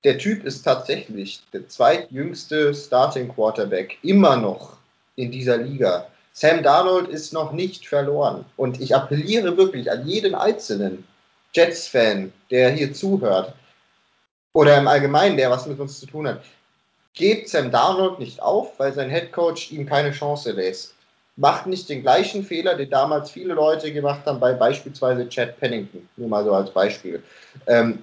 Der 0.05 0.19
Typ 0.19 0.45
ist 0.45 0.63
tatsächlich 0.63 1.43
der 1.53 1.69
zweitjüngste 1.69 2.75
Starting 2.75 3.29
Quarterback 3.29 3.99
immer 4.03 4.37
noch 4.37 4.77
in 5.17 5.31
dieser 5.31 5.57
Liga. 5.57 6.09
Sam 6.33 6.63
Darnold 6.63 7.09
ist 7.09 7.33
noch 7.33 7.53
nicht 7.53 7.87
verloren. 7.87 8.45
Und 8.57 8.81
ich 8.81 8.95
appelliere 8.95 9.57
wirklich 9.57 9.91
an 9.91 10.07
jeden 10.07 10.35
einzelnen 10.35 11.05
Jets-Fan, 11.55 12.33
der 12.51 12.71
hier 12.71 12.93
zuhört, 12.93 13.55
oder 14.55 14.77
im 14.77 14.89
Allgemeinen, 14.89 15.37
der 15.37 15.51
was 15.51 15.67
mit 15.67 15.79
uns 15.79 16.01
zu 16.01 16.07
tun 16.07 16.27
hat 16.27 16.43
gebt 17.15 17.49
Sam 17.49 17.71
Darnold 17.71 18.19
nicht 18.19 18.41
auf, 18.41 18.79
weil 18.79 18.93
sein 18.93 19.11
Headcoach 19.11 19.71
ihm 19.71 19.87
keine 19.87 20.13
Chance 20.13 20.53
lässt. 20.53 20.95
Macht 21.37 21.67
nicht 21.67 21.89
den 21.89 22.03
gleichen 22.03 22.45
Fehler, 22.45 22.75
den 22.75 22.91
damals 22.91 23.31
viele 23.31 23.55
Leute 23.55 23.93
gemacht 23.93 24.27
haben, 24.27 24.39
bei 24.39 24.53
beispielsweise 24.53 25.29
Chad 25.29 25.59
Pennington, 25.59 26.09
nur 26.17 26.29
mal 26.29 26.45
so 26.45 26.53
als 26.55 26.71
Beispiel. 26.71 27.23
Ähm, 27.67 28.03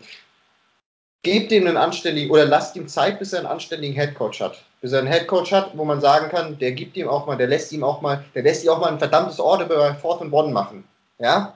gebt 1.21 1.51
ihm 1.51 1.67
einen 1.67 1.77
anständigen 1.77 2.31
oder 2.31 2.45
lasst 2.45 2.75
ihm 2.75 2.87
Zeit, 2.87 3.19
bis 3.19 3.33
er 3.33 3.39
einen 3.39 3.47
anständigen 3.47 3.95
Headcoach 3.95 4.41
hat. 4.41 4.63
Bis 4.81 4.93
er 4.93 4.99
einen 4.99 5.07
Headcoach 5.07 5.51
hat, 5.51 5.77
wo 5.77 5.85
man 5.85 6.01
sagen 6.01 6.29
kann, 6.29 6.57
der 6.57 6.71
gibt 6.71 6.97
ihm 6.97 7.07
auch 7.07 7.27
mal, 7.27 7.35
der 7.35 7.47
lässt 7.47 7.71
ihm 7.71 7.83
auch 7.83 8.01
mal, 8.01 8.23
der 8.33 8.43
lässt 8.43 8.63
ihm 8.63 8.69
auch 8.69 8.79
mal 8.79 8.91
ein 8.91 8.99
verdammtes 8.99 9.39
Order 9.39 9.65
bei 9.65 9.93
Fourth 9.95 10.21
and 10.21 10.33
One 10.33 10.51
machen. 10.51 10.83
Ja? 11.19 11.53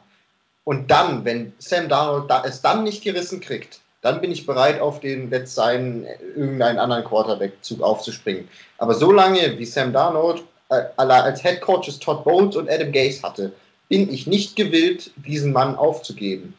Und 0.65 0.91
dann, 0.91 1.25
wenn 1.25 1.53
Sam 1.59 1.89
Darnold 1.89 2.29
es 2.45 2.61
dann 2.61 2.83
nicht 2.83 3.03
gerissen 3.03 3.39
kriegt, 3.39 3.79
dann 4.03 4.21
bin 4.21 4.31
ich 4.31 4.45
bereit, 4.45 4.79
auf 4.79 4.99
den 4.99 5.29
let's 5.31 5.55
sein 5.55 6.05
irgendeinen 6.35 6.77
anderen 6.77 7.05
Quarterback-Zug 7.05 7.81
aufzuspringen. 7.81 8.47
Aber 8.77 8.93
so 8.93 9.11
lange 9.11 9.57
wie 9.57 9.65
Sam 9.65 9.93
Darnold 9.93 10.43
äh, 10.69 10.83
als 10.97 11.41
Head 11.41 11.61
Coaches 11.61 11.99
Todd 11.99 12.23
Bowles 12.23 12.55
und 12.55 12.69
Adam 12.69 12.91
Gase 12.91 13.23
hatte, 13.23 13.53
bin 13.87 14.11
ich 14.11 14.27
nicht 14.27 14.55
gewillt, 14.55 15.11
diesen 15.15 15.53
Mann 15.53 15.75
aufzugeben. 15.75 16.53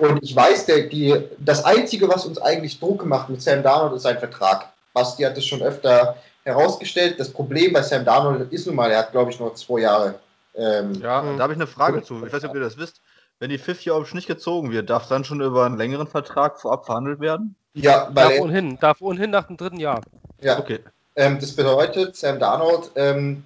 Und 0.00 0.22
ich 0.22 0.34
weiß, 0.34 0.66
der, 0.66 0.86
die, 0.88 1.14
das 1.38 1.64
Einzige, 1.64 2.08
was 2.08 2.24
uns 2.24 2.38
eigentlich 2.38 2.80
Druck 2.80 3.04
macht 3.04 3.28
mit 3.28 3.42
Sam 3.42 3.62
Darnold, 3.62 3.94
ist 3.94 4.02
sein 4.02 4.18
Vertrag. 4.18 4.72
Basti 4.94 5.24
hat 5.24 5.36
es 5.36 5.44
schon 5.44 5.60
öfter 5.60 6.16
herausgestellt. 6.44 7.20
Das 7.20 7.30
Problem 7.30 7.72
bei 7.72 7.82
Sam 7.82 8.04
Darnold 8.04 8.50
ist 8.50 8.66
nun 8.66 8.76
mal, 8.76 8.90
er 8.90 9.00
hat, 9.00 9.12
glaube 9.12 9.30
ich, 9.30 9.38
nur 9.38 9.54
zwei 9.56 9.80
Jahre. 9.80 10.14
Ähm, 10.54 10.94
ja, 10.94 11.22
da 11.36 11.42
habe 11.42 11.52
ich 11.52 11.58
eine 11.58 11.66
Frage 11.66 12.02
zu. 12.02 12.24
Ich 12.24 12.32
weiß 12.32 12.42
nicht, 12.42 12.50
ob 12.50 12.56
ihr 12.56 12.62
das 12.62 12.78
wisst. 12.78 13.00
Wenn 13.40 13.50
die 13.50 13.58
Fifth 13.58 13.86
Year 13.86 13.96
Option 13.96 14.16
nicht 14.16 14.26
gezogen 14.26 14.72
wird, 14.72 14.90
darf 14.90 15.08
dann 15.08 15.24
schon 15.24 15.40
über 15.40 15.64
einen 15.64 15.78
längeren 15.78 16.08
Vertrag 16.08 16.60
vorab 16.60 16.86
verhandelt 16.86 17.20
werden? 17.20 17.54
Ja, 17.74 18.08
weil 18.12 18.30
darf 18.30 18.40
ohnehin, 18.40 18.78
darf 18.78 19.00
ohnehin 19.00 19.30
nach 19.30 19.46
dem 19.46 19.56
dritten 19.56 19.78
Jahr. 19.78 20.00
Ja, 20.40 20.58
okay. 20.58 20.80
Ähm, 21.14 21.38
das 21.38 21.54
bedeutet, 21.54 22.16
Sam 22.16 22.38
Darnold, 22.38 22.90
ähm, 22.96 23.44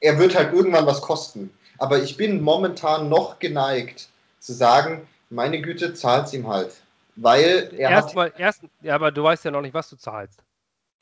er 0.00 0.18
wird 0.18 0.34
halt 0.36 0.52
irgendwann 0.52 0.86
was 0.86 1.00
kosten. 1.00 1.50
Aber 1.78 2.02
ich 2.02 2.16
bin 2.16 2.40
momentan 2.40 3.08
noch 3.08 3.38
geneigt 3.38 4.08
zu 4.40 4.52
sagen, 4.52 5.06
meine 5.30 5.60
Güte, 5.60 5.94
zahlt 5.94 6.32
ihm 6.32 6.48
halt. 6.48 6.72
Weil 7.16 7.70
er 7.76 7.90
Erstmal, 7.90 8.28
hat. 8.28 8.40
Erst, 8.40 8.62
ja, 8.82 8.94
aber 8.94 9.12
du 9.12 9.22
weißt 9.22 9.44
ja 9.44 9.50
noch 9.50 9.60
nicht, 9.60 9.74
was 9.74 9.88
du 9.90 9.96
zahlst. 9.96 10.40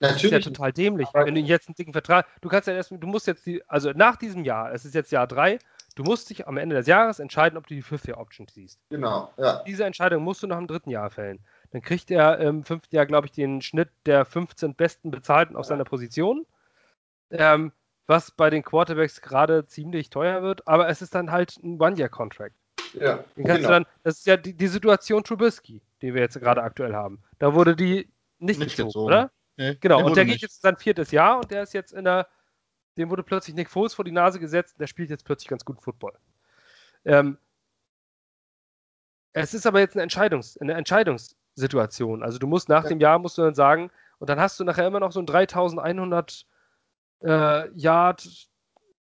Natürlich. 0.01 0.23
Das 0.23 0.41
ist 0.41 0.47
ja 0.47 0.53
total 0.53 0.73
dämlich. 0.73 1.09
Wenn 1.15 1.35
du 1.35 1.41
jetzt 1.41 1.69
einen 1.69 1.77
dicken 1.77 1.93
Vertrag, 1.93 2.27
du 2.41 2.49
kannst 2.49 2.69
ja 2.69 2.75
erst, 2.75 2.91
du 2.91 3.07
musst 3.07 3.27
jetzt 3.27 3.47
die, 3.47 3.63
also 3.69 3.93
nach 3.93 4.17
diesem 4.17 4.45
Jahr, 4.45 4.73
es 4.73 4.85
ist 4.85 4.95
jetzt 4.95 5.13
Jahr 5.13 5.27
drei, 5.27 5.59
Du 5.95 6.05
musst 6.05 6.31
dich 6.31 6.47
am 6.47 6.57
Ende 6.57 6.77
des 6.77 6.87
Jahres 6.87 7.19
entscheiden, 7.19 7.59
ob 7.59 7.67
du 7.67 7.75
die 7.75 7.83
Fifth 7.83 8.07
Year 8.07 8.19
Option 8.19 8.47
siehst. 8.49 8.81
Genau, 8.89 9.33
ja. 9.37 9.63
Diese 9.65 9.85
Entscheidung 9.85 10.23
musst 10.25 10.43
du 10.43 10.47
noch 10.47 10.59
im 10.59 10.67
dritten 10.67 10.91
Jahr 10.91 11.11
fällen. 11.11 11.41
Dann 11.71 11.83
kriegt 11.83 12.11
er 12.11 12.39
im 12.39 12.65
fünften 12.65 12.95
Jahr, 12.95 13.07
glaube 13.07 13.27
ich, 13.27 13.33
den 13.33 13.63
Schnitt 13.63 13.91
der 14.07 14.25
15 14.25 14.75
besten 14.75 15.11
Bezahlten 15.11 15.57
auf 15.57 15.67
seiner 15.67 15.85
Position. 15.85 16.47
Ähm, 17.31 17.73
was 18.07 18.31
bei 18.31 18.51
den 18.51 18.63
Quarterbacks 18.63 19.21
gerade 19.21 19.67
ziemlich 19.67 20.11
teuer 20.11 20.43
wird, 20.43 20.67
aber 20.67 20.89
es 20.89 21.03
ist 21.03 21.15
dann 21.15 21.31
halt 21.31 21.57
ein 21.63 21.81
One-Year-Contract. 21.81 22.55
Ja, 22.95 23.25
genau. 23.37 23.69
Dann, 23.69 23.87
das 24.03 24.19
ist 24.19 24.27
ja 24.27 24.37
die, 24.37 24.55
die, 24.55 24.67
Situation 24.67 25.25
Trubisky, 25.25 25.81
die 26.03 26.13
wir 26.13 26.21
jetzt 26.21 26.39
gerade 26.39 26.63
aktuell 26.63 26.95
haben. 26.95 27.23
Da 27.39 27.55
wurde 27.55 27.75
die 27.75 28.11
nicht, 28.39 28.59
nicht 28.59 28.77
gezogen, 28.77 28.89
gezogen, 28.89 29.07
oder? 29.07 29.31
Nee, 29.57 29.77
genau, 29.81 30.05
und 30.05 30.17
der 30.17 30.25
geht 30.25 30.41
jetzt 30.41 30.63
sein 30.63 30.77
viertes 30.77 31.11
Jahr 31.11 31.39
und 31.39 31.51
der 31.51 31.63
ist 31.63 31.73
jetzt 31.75 31.93
in 31.93 32.05
der 32.05 32.27
dem 32.97 33.11
wurde 33.11 33.23
plötzlich 33.23 33.57
Nick 33.57 33.71
Foles 33.71 33.95
vor 33.95 34.05
die 34.05 34.13
Nase 34.13 34.39
gesetzt 34.39 34.75
und 34.75 34.81
der 34.81 34.87
spielt 34.87 35.11
jetzt 35.11 35.25
plötzlich 35.25 35.49
ganz 35.49 35.65
gut 35.65 35.81
Football. 35.81 36.13
Ähm, 37.05 37.39
es 39.33 39.55
ist 39.55 39.67
aber 39.67 39.81
jetzt 39.81 39.97
eine, 39.97 40.05
Entscheidungs-, 40.05 40.61
eine 40.61 40.75
Entscheidungssituation. 40.75 42.23
Also 42.23 42.39
du 42.39 42.47
musst 42.47 42.69
nach 42.69 42.85
ja. 42.85 42.89
dem 42.91 43.01
Jahr 43.01 43.19
musst 43.19 43.39
du 43.39 43.43
dann 43.43 43.55
sagen, 43.55 43.91
und 44.19 44.29
dann 44.29 44.39
hast 44.39 44.61
du 44.61 44.65
nachher 44.65 44.87
immer 44.87 45.01
noch 45.01 45.11
so 45.11 45.21
ein 45.21 45.27
3100 45.27 46.47
äh, 47.25 47.71
Yard, 47.73 48.49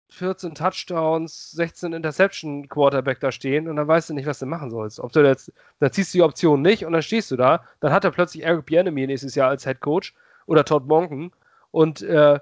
14 0.10 0.56
Touchdowns, 0.56 1.52
16 1.52 1.94
Interception 1.94 2.70
Quarterback 2.70 3.20
da 3.20 3.32
stehen 3.32 3.68
und 3.68 3.76
dann 3.76 3.88
weißt 3.88 4.10
du 4.10 4.14
nicht, 4.14 4.28
was 4.28 4.40
du 4.40 4.46
machen 4.46 4.70
sollst. 4.70 5.00
Ob 5.00 5.12
du 5.12 5.26
jetzt, 5.26 5.52
dann 5.80 5.92
ziehst 5.92 6.14
du 6.14 6.20
die 6.20 6.24
Option 6.24 6.62
nicht 6.62 6.86
und 6.86 6.94
dann 6.94 7.02
stehst 7.02 7.32
du 7.32 7.36
da, 7.36 7.66
dann 7.82 7.92
hat 7.92 8.06
er 8.06 8.12
plötzlich 8.12 8.44
Eric 8.44 8.66
Bieniemy 8.66 9.08
nächstes 9.08 9.36
Jahr 9.36 9.50
als 9.50 9.66
Head 9.66 9.82
Coach 9.82 10.16
oder 10.46 10.64
Todd 10.64 10.88
Monken 10.88 11.32
und 11.72 12.02
äh, 12.02 12.40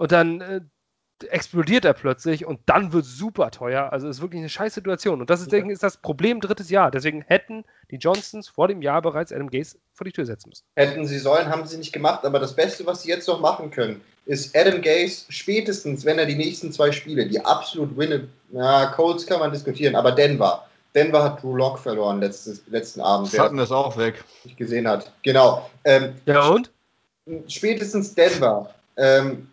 und 0.00 0.12
dann 0.12 0.40
äh, 0.40 0.60
explodiert 1.28 1.84
er 1.84 1.92
plötzlich 1.92 2.46
und 2.46 2.60
dann 2.64 2.94
wird 2.94 3.04
es 3.04 3.18
super 3.18 3.50
teuer. 3.50 3.92
Also 3.92 4.08
ist 4.08 4.22
wirklich 4.22 4.38
eine 4.38 4.48
scheiß 4.48 4.72
Situation. 4.72 5.20
Und 5.20 5.28
das 5.28 5.42
ist, 5.42 5.52
ist 5.52 5.82
das 5.82 5.98
Problem 5.98 6.40
drittes 6.40 6.70
Jahr. 6.70 6.90
Deswegen 6.90 7.20
hätten 7.20 7.66
die 7.90 7.96
Johnsons 7.96 8.48
vor 8.48 8.68
dem 8.68 8.80
Jahr 8.80 9.02
bereits 9.02 9.30
Adam 9.30 9.50
Gase 9.50 9.76
vor 9.92 10.06
die 10.06 10.12
Tür 10.12 10.24
setzen 10.24 10.48
müssen. 10.48 10.64
Hätten 10.76 11.06
sie 11.06 11.18
sollen, 11.18 11.50
haben 11.50 11.66
sie 11.66 11.76
nicht 11.76 11.92
gemacht. 11.92 12.24
Aber 12.24 12.38
das 12.38 12.56
Beste, 12.56 12.86
was 12.86 13.02
sie 13.02 13.10
jetzt 13.10 13.28
noch 13.28 13.40
machen 13.40 13.70
können, 13.70 14.00
ist 14.24 14.56
Adam 14.56 14.80
Gase 14.80 15.26
spätestens, 15.28 16.06
wenn 16.06 16.18
er 16.18 16.24
die 16.24 16.34
nächsten 16.34 16.72
zwei 16.72 16.92
Spiele, 16.92 17.26
die 17.26 17.44
absolut 17.44 17.94
winnen, 17.98 18.32
ja, 18.52 18.86
Colts 18.92 19.26
kann 19.26 19.40
man 19.40 19.52
diskutieren, 19.52 19.96
aber 19.96 20.12
Denver. 20.12 20.66
Denver 20.94 21.22
hat 21.22 21.42
Drew 21.42 21.56
Lock 21.56 21.78
verloren 21.78 22.20
letztes, 22.20 22.62
letzten 22.68 23.02
Abend. 23.02 23.28
Schatten 23.28 23.58
ist 23.58 23.70
auch 23.70 23.98
weg. 23.98 24.24
Nicht 24.44 24.56
gesehen 24.56 24.88
hat. 24.88 25.12
Genau. 25.22 25.68
Ähm, 25.84 26.14
ja 26.24 26.48
und? 26.48 26.70
Spätestens 27.48 28.14
Denver. 28.14 28.74
Ähm, 28.96 29.46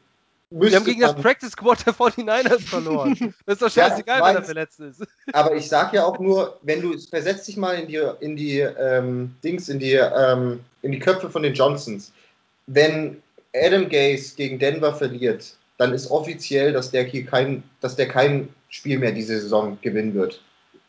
wir 0.50 0.76
haben 0.76 0.86
gegen 0.86 1.02
das 1.02 1.16
Practice 1.16 1.52
Squad 1.52 1.86
der 1.86 1.94
49ers 1.94 2.62
verloren. 2.62 3.34
Das 3.46 3.54
ist 3.56 3.62
doch 3.62 3.72
scheißegal, 3.72 4.20
ja, 4.20 4.26
wenn 4.28 4.36
er 4.38 4.44
verletzt 4.44 4.80
ist. 4.80 5.06
Aber 5.34 5.56
ich 5.56 5.68
sag 5.68 5.94
ja 5.94 6.06
auch 6.06 6.20
nur, 6.20 6.58
wenn 6.62 6.82
du 6.82 6.98
versetz 6.98 7.46
dich 7.46 7.58
mal 7.58 7.74
in 7.74 7.88
die, 7.88 8.02
in 8.22 8.36
die 8.38 8.60
ähm, 8.60 9.36
Dings, 9.44 9.68
in 9.68 9.80
die, 9.80 9.94
ähm, 9.94 10.62
in 10.82 10.94
die 10.94 11.00
Köpfe 11.00 11.30
von 11.30 11.44
den 11.44 11.54
Johnsons. 11.54 12.14
Wenn 12.68 13.22
Adam 13.54 13.90
Gase 13.90 14.36
gegen 14.36 14.58
Denver 14.60 14.94
verliert, 14.94 15.56
dann 15.78 15.94
ist 15.94 16.10
offiziell, 16.10 16.72
dass 16.72 16.92
der 16.92 17.04
hier 17.04 17.26
kein, 17.26 17.64
dass 17.82 17.96
der 17.96 18.08
kein 18.08 18.50
Spiel 18.70 19.00
mehr 19.00 19.12
diese 19.12 19.40
Saison 19.40 19.78
gewinnen 19.82 20.14
wird. 20.14 20.42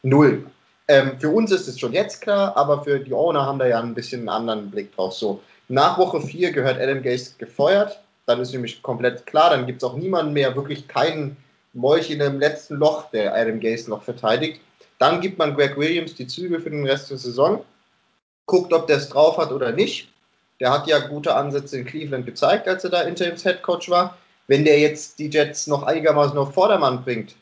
Null. 0.03 0.47
Ähm, 0.87 1.19
für 1.19 1.29
uns 1.29 1.51
ist 1.51 1.69
es 1.69 1.79
schon 1.79 1.93
jetzt 1.93 2.23
klar, 2.23 2.57
aber 2.57 2.83
für 2.85 2.99
die 2.99 3.13
Owner 3.13 3.45
haben 3.45 3.59
da 3.59 3.67
ja 3.67 3.81
ein 3.81 3.95
bisschen 3.95 4.21
einen 4.21 4.29
anderen 4.29 4.71
Blick 4.71 4.95
drauf. 4.95 5.13
So, 5.13 5.43
nach 5.69 5.99
Woche 5.99 6.21
4 6.21 6.53
gehört 6.53 6.81
Adam 6.81 7.03
Gase 7.03 7.33
gefeuert. 7.37 8.01
Dann 8.29 8.41
ist 8.41 8.53
nämlich 8.53 8.83
komplett 8.83 9.25
klar, 9.25 9.49
dann 9.49 9.65
gibt 9.65 9.83
es 9.83 9.89
auch 9.89 9.97
niemanden 9.97 10.35
mehr, 10.35 10.55
wirklich 10.55 10.87
keinen 10.87 11.39
Molch 11.73 12.11
in 12.11 12.19
dem 12.19 12.39
letzten 12.39 12.75
Loch, 12.75 13.11
der 13.11 13.35
Adam 13.35 13.59
Gase 13.59 13.89
noch 13.89 14.03
verteidigt. 14.03 14.61
Dann 14.99 15.23
gibt 15.23 15.39
man 15.39 15.55
Greg 15.55 15.79
Williams 15.79 16.15
die 16.15 16.27
Züge 16.27 16.61
für 16.61 16.69
den 16.69 16.87
Rest 16.87 17.09
der 17.09 17.17
Saison, 17.17 17.65
guckt, 18.45 18.75
ob 18.75 18.87
der 18.87 18.99
es 18.99 19.09
drauf 19.09 19.39
hat 19.39 19.51
oder 19.51 19.73
nicht. 19.73 20.13
Der 20.61 20.71
hat 20.71 20.87
ja 20.87 20.99
gute 20.99 21.35
Ansätze 21.35 21.79
in 21.79 21.87
Cleveland 21.87 22.27
gezeigt, 22.27 22.69
als 22.69 22.85
er 22.85 22.91
da 22.91 23.01
Interims 23.01 23.45
Head 23.45 23.63
Coach 23.63 23.89
war. 23.89 24.19
Wenn 24.47 24.67
der 24.67 24.79
jetzt 24.79 25.19
die 25.19 25.31
Jets 25.31 25.67
noch 25.67 25.85
einigermaßen 25.85 26.37
auf 26.37 26.53
Vordermann 26.53 27.05
bringt, 27.05 27.35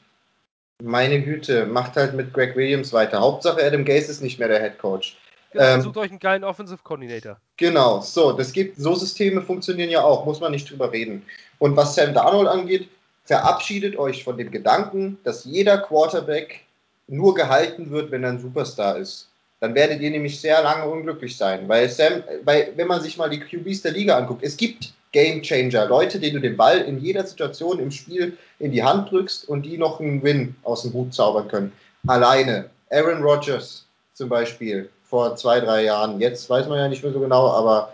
meine 0.80 1.20
Güte, 1.20 1.66
macht 1.66 1.96
halt 1.96 2.14
mit 2.14 2.32
Greg 2.32 2.54
Williams 2.54 2.92
weiter. 2.92 3.20
Hauptsache 3.20 3.60
Adam 3.60 3.84
Gase 3.84 4.12
ist 4.12 4.22
nicht 4.22 4.38
mehr 4.38 4.48
der 4.48 4.60
Head 4.60 4.78
Coach. 4.78 5.16
Genau, 5.56 5.74
ähm, 5.74 5.80
sucht 5.80 5.96
euch 5.96 6.10
einen 6.10 6.18
geilen 6.18 6.44
Offensive 6.44 6.80
Coordinator. 6.82 7.38
Genau, 7.56 8.00
so, 8.00 8.32
das 8.32 8.52
gibt, 8.52 8.78
so 8.78 8.94
Systeme 8.94 9.40
funktionieren 9.40 9.90
ja 9.90 10.02
auch, 10.02 10.26
muss 10.26 10.40
man 10.40 10.52
nicht 10.52 10.70
drüber 10.70 10.92
reden. 10.92 11.22
Und 11.58 11.76
was 11.76 11.94
Sam 11.94 12.12
Darnold 12.12 12.48
angeht, 12.48 12.88
verabschiedet 13.24 13.98
euch 13.98 14.22
von 14.22 14.36
dem 14.36 14.50
Gedanken, 14.50 15.18
dass 15.24 15.44
jeder 15.44 15.78
Quarterback 15.78 16.60
nur 17.08 17.34
gehalten 17.34 17.90
wird, 17.90 18.10
wenn 18.10 18.22
er 18.22 18.30
ein 18.30 18.40
Superstar 18.40 18.98
ist. 18.98 19.28
Dann 19.60 19.74
werdet 19.74 20.00
ihr 20.00 20.10
nämlich 20.10 20.38
sehr 20.38 20.62
lange 20.62 20.86
unglücklich 20.86 21.36
sein, 21.36 21.66
weil 21.68 21.88
Sam, 21.88 22.22
weil, 22.44 22.72
wenn 22.76 22.88
man 22.88 23.00
sich 23.00 23.16
mal 23.16 23.30
die 23.30 23.40
QBs 23.40 23.82
der 23.82 23.92
Liga 23.92 24.18
anguckt, 24.18 24.42
es 24.42 24.56
gibt 24.56 24.92
Game 25.12 25.40
Changer, 25.40 25.86
Leute, 25.86 26.20
denen 26.20 26.34
du 26.34 26.40
den 26.40 26.58
Ball 26.58 26.82
in 26.82 27.00
jeder 27.00 27.26
Situation 27.26 27.78
im 27.78 27.90
Spiel 27.90 28.36
in 28.58 28.72
die 28.72 28.82
Hand 28.82 29.10
drückst 29.10 29.48
und 29.48 29.62
die 29.62 29.78
noch 29.78 29.98
einen 29.98 30.22
Win 30.22 30.54
aus 30.62 30.82
dem 30.82 30.92
Hut 30.92 31.14
zaubern 31.14 31.48
können. 31.48 31.72
Alleine. 32.06 32.68
Aaron 32.90 33.22
Rodgers 33.22 33.86
zum 34.12 34.28
Beispiel 34.28 34.90
vor 35.08 35.36
zwei, 35.36 35.60
drei 35.60 35.84
Jahren. 35.84 36.20
Jetzt 36.20 36.48
weiß 36.48 36.66
man 36.68 36.78
ja 36.78 36.88
nicht 36.88 37.02
mehr 37.02 37.12
so 37.12 37.20
genau, 37.20 37.50
aber 37.50 37.92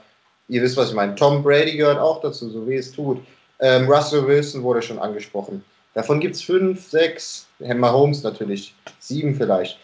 ihr 0.48 0.62
wisst, 0.62 0.76
was 0.76 0.90
ich 0.90 0.94
meine. 0.94 1.14
Tom 1.14 1.42
Brady 1.42 1.76
gehört 1.76 1.98
auch 1.98 2.20
dazu, 2.20 2.50
so 2.50 2.68
wie 2.68 2.76
es 2.76 2.92
tut. 2.92 3.22
Ähm, 3.60 3.88
Russell 3.90 4.26
Wilson 4.26 4.62
wurde 4.62 4.82
schon 4.82 4.98
angesprochen. 4.98 5.64
Davon 5.94 6.20
gibt 6.20 6.36
es 6.36 6.42
fünf, 6.42 6.88
sechs, 6.88 7.46
Mahomes 7.58 8.22
natürlich, 8.22 8.74
sieben 8.98 9.34
vielleicht. 9.34 9.78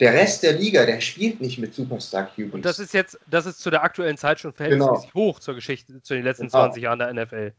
Der 0.00 0.14
Rest 0.14 0.42
der 0.42 0.54
Liga, 0.54 0.86
der 0.86 1.00
spielt 1.00 1.40
nicht 1.40 1.58
mit 1.58 1.74
Superstar 1.74 2.26
QBs. 2.26 2.54
Und 2.54 2.64
das 2.64 2.78
ist 2.78 2.94
jetzt, 2.94 3.18
das 3.28 3.46
ist 3.46 3.60
zu 3.60 3.70
der 3.70 3.82
aktuellen 3.82 4.16
Zeit 4.16 4.40
schon 4.40 4.52
verhältnismäßig 4.52 5.12
genau. 5.12 5.26
hoch 5.26 5.40
zur 5.40 5.54
Geschichte, 5.54 6.02
zu 6.02 6.14
den 6.14 6.24
letzten 6.24 6.46
genau. 6.46 6.64
20 6.64 6.82
Jahren 6.82 6.98
der 6.98 7.12
NFL. 7.12 7.52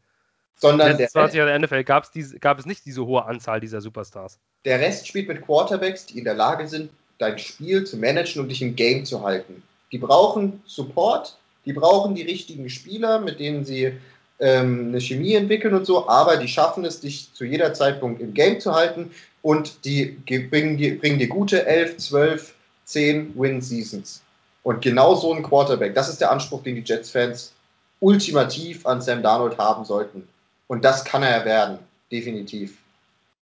Sondern 0.56 0.90
in 0.90 0.96
den 0.96 1.02
letzten 1.04 1.18
20 1.18 1.38
Jahren 1.38 1.48
der 1.48 1.58
NFL 1.58 1.84
gab 1.84 2.04
es, 2.04 2.10
diese, 2.10 2.38
gab 2.38 2.58
es 2.58 2.66
nicht 2.66 2.84
diese 2.84 3.04
hohe 3.06 3.24
Anzahl 3.24 3.60
dieser 3.60 3.80
Superstars. 3.80 4.38
Der 4.64 4.80
Rest 4.80 5.06
spielt 5.06 5.28
mit 5.28 5.42
Quarterbacks, 5.42 6.06
die 6.06 6.18
in 6.18 6.24
der 6.24 6.34
Lage 6.34 6.66
sind, 6.68 6.90
dein 7.18 7.38
Spiel 7.38 7.84
zu 7.84 7.96
managen 7.96 8.42
und 8.42 8.48
dich 8.48 8.62
im 8.62 8.76
Game 8.76 9.04
zu 9.04 9.22
halten. 9.22 9.62
Die 9.92 9.98
brauchen 9.98 10.62
Support, 10.66 11.36
die 11.64 11.72
brauchen 11.72 12.14
die 12.14 12.22
richtigen 12.22 12.68
Spieler, 12.68 13.20
mit 13.20 13.40
denen 13.40 13.64
sie 13.64 13.92
ähm, 14.40 14.88
eine 14.88 15.00
Chemie 15.00 15.34
entwickeln 15.34 15.74
und 15.74 15.86
so, 15.86 16.08
aber 16.08 16.36
die 16.36 16.48
schaffen 16.48 16.84
es, 16.84 17.00
dich 17.00 17.32
zu 17.32 17.44
jeder 17.44 17.72
Zeitpunkt 17.74 18.20
im 18.20 18.34
Game 18.34 18.60
zu 18.60 18.74
halten 18.74 19.10
und 19.42 19.84
die 19.84 20.16
bringen 20.50 20.76
dir, 20.76 20.98
bringen 20.98 21.18
dir 21.18 21.28
gute 21.28 21.66
11, 21.66 21.98
12, 21.98 22.54
10 22.84 23.32
Win-Seasons. 23.38 24.22
Und 24.62 24.80
genau 24.80 25.14
so 25.14 25.32
ein 25.32 25.42
Quarterback, 25.42 25.94
das 25.94 26.08
ist 26.08 26.20
der 26.20 26.32
Anspruch, 26.32 26.62
den 26.62 26.74
die 26.74 26.82
Jets-Fans 26.82 27.52
ultimativ 28.00 28.86
an 28.86 29.00
Sam 29.00 29.22
Darnold 29.22 29.58
haben 29.58 29.84
sollten. 29.84 30.26
Und 30.66 30.84
das 30.84 31.04
kann 31.04 31.22
er 31.22 31.44
werden, 31.44 31.78
definitiv. 32.10 32.78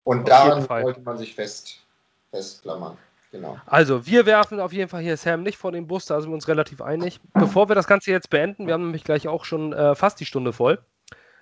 Und 0.04 0.28
daran 0.28 0.66
sollte 0.68 1.02
man 1.02 1.18
sich 1.18 1.34
fest, 1.34 1.78
festklammern. 2.32 2.98
Genau. 3.34 3.58
Also, 3.66 4.06
wir 4.06 4.28
werfen 4.28 4.60
auf 4.60 4.72
jeden 4.74 4.90
Fall 4.90 5.02
hier 5.02 5.18
Sam 5.18 5.42
nicht 5.42 5.58
vor 5.58 5.72
den 5.72 5.88
Bus, 5.88 6.06
da 6.06 6.22
sind 6.22 6.30
wir 6.30 6.36
uns 6.36 6.48
relativ 6.48 6.84
einig. 6.84 7.20
Bevor 7.34 7.68
wir 7.68 7.74
das 7.74 7.88
Ganze 7.88 8.12
jetzt 8.12 8.30
beenden, 8.30 8.68
wir 8.68 8.76
haben 8.76 8.84
nämlich 8.84 9.04
gleich 9.04 9.28
auch 9.28 9.44
schon 9.44 9.74
äh, 9.74 9.96
fast 9.96 10.20
die 10.20 10.26
Stunde 10.26 10.54
voll, 10.54 10.78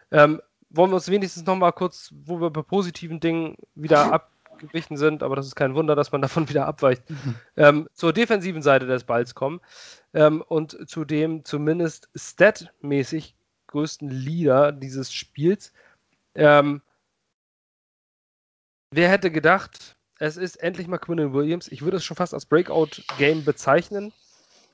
ähm, 0.10 0.42
wollen 0.70 0.89
wir 0.89 0.96
uns 0.96 1.12
wenigstens 1.12 1.46
noch 1.46 1.58
mal 1.58 1.74
kurz, 1.74 2.14
wo 2.24 2.39
wir 2.39 2.50
bei 2.50 2.62
positiven 2.62 3.20
Dingen 3.20 3.58
wieder 3.76 4.14
abgewichen 4.54 4.96
sind, 4.96 5.22
aber 5.22 5.36
das 5.36 5.48
ist 5.48 5.58
kein 5.58 5.76
Wunder, 5.76 5.98
dass 5.98 6.14
man 6.14 6.22
davon 6.22 6.48
wieder 6.48 6.66
abweicht, 6.66 7.04
ähm, 7.58 7.89
zur 7.94 8.14
defensiven 8.14 8.62
Seite 8.62 8.86
des 8.86 9.04
Balls 9.04 9.36
kommen 9.36 9.60
ähm, 10.14 10.42
und 10.42 10.89
zu 10.89 11.04
dem 11.04 11.44
zumindest 11.44 12.08
statmäßig 12.16 13.36
größten 13.68 14.08
Leader 14.08 14.72
dieses 14.72 15.12
Spiels. 15.12 15.74
Ähm, 16.36 16.82
wer 18.92 19.10
hätte 19.10 19.30
gedacht, 19.30 19.98
es 20.22 20.38
ist 20.38 20.62
endlich 20.62 20.88
mal 20.88 21.00
Quinton 21.00 21.34
Williams. 21.34 21.68
Ich 21.68 21.82
würde 21.82 21.98
es 21.98 22.04
schon 22.04 22.16
fast 22.16 22.36
als 22.36 22.46
Breakout-Game 22.46 23.44
bezeichnen. 23.44 24.14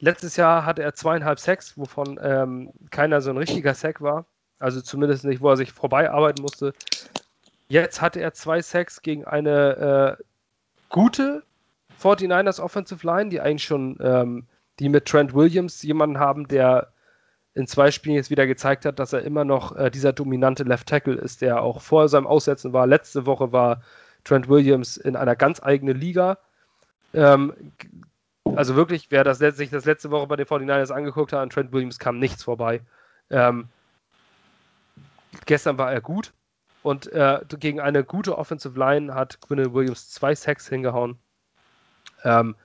Letztes 0.01 0.35
Jahr 0.35 0.65
hatte 0.65 0.83
er 0.83 0.93
zweieinhalb 0.93 1.39
Sacks, 1.39 1.77
wovon 1.77 2.19
ähm, 2.21 2.71
keiner 2.91 3.21
so 3.21 3.29
ein 3.29 3.37
richtiger 3.37 3.73
Sack 3.73 4.01
war. 4.01 4.25
Also 4.59 4.81
zumindest 4.81 5.23
nicht, 5.23 5.41
wo 5.41 5.49
er 5.49 5.55
sich 5.55 5.71
vorbei 5.71 6.11
arbeiten 6.11 6.41
musste. 6.41 6.73
Jetzt 7.69 8.01
hatte 8.01 8.19
er 8.19 8.33
zwei 8.33 8.61
Sacks 8.61 9.01
gegen 9.01 9.23
eine 9.23 10.17
äh, 10.19 10.23
gute 10.89 11.43
49ers 12.03 12.59
Offensive 12.59 13.07
Line, 13.07 13.29
die 13.29 13.39
eigentlich 13.39 13.63
schon, 13.63 13.97
ähm, 14.01 14.47
die 14.79 14.89
mit 14.89 15.05
Trent 15.05 15.33
Williams 15.33 15.81
jemanden 15.81 16.19
haben, 16.19 16.49
der 16.49 16.91
in 17.53 17.67
zwei 17.67 17.91
Spielen 17.91 18.17
jetzt 18.17 18.29
wieder 18.29 18.47
gezeigt 18.47 18.85
hat, 18.85 18.99
dass 18.99 19.13
er 19.13 19.21
immer 19.21 19.45
noch 19.45 19.77
äh, 19.77 19.89
dieser 19.91 20.11
dominante 20.11 20.63
Left 20.63 20.89
Tackle 20.89 21.15
ist, 21.15 21.41
der 21.41 21.61
auch 21.61 21.79
vor 21.79 22.09
seinem 22.09 22.27
Aussetzen 22.27 22.73
war. 22.73 22.85
Letzte 22.85 23.25
Woche 23.25 23.53
war 23.53 23.81
Trent 24.27 24.49
Williams 24.49 24.97
in 24.97 25.15
einer 25.15 25.35
ganz 25.35 25.63
eigenen 25.63 25.97
Liga. 25.97 26.37
Ähm, 27.13 27.53
also 28.55 28.75
wirklich, 28.75 29.09
wer 29.09 29.23
das, 29.23 29.39
sich 29.39 29.69
das 29.69 29.85
letzte 29.85 30.11
Woche 30.11 30.27
bei 30.27 30.35
den 30.35 30.45
49ers 30.45 30.91
angeguckt 30.91 31.33
hat, 31.33 31.39
an 31.39 31.49
Trent 31.49 31.71
Williams 31.71 31.99
kam 31.99 32.19
nichts 32.19 32.43
vorbei. 32.43 32.81
Ähm, 33.29 33.69
gestern 35.45 35.77
war 35.77 35.91
er 35.91 36.01
gut 36.01 36.33
und 36.83 37.11
äh, 37.11 37.39
gegen 37.59 37.79
eine 37.79 38.03
gute 38.03 38.37
Offensive 38.37 38.77
Line 38.77 39.13
hat 39.13 39.39
Quinn 39.41 39.73
Williams 39.73 40.09
zwei 40.09 40.35
Sacks 40.35 40.67
hingehauen. 40.67 41.17
Ähm, 42.23 42.55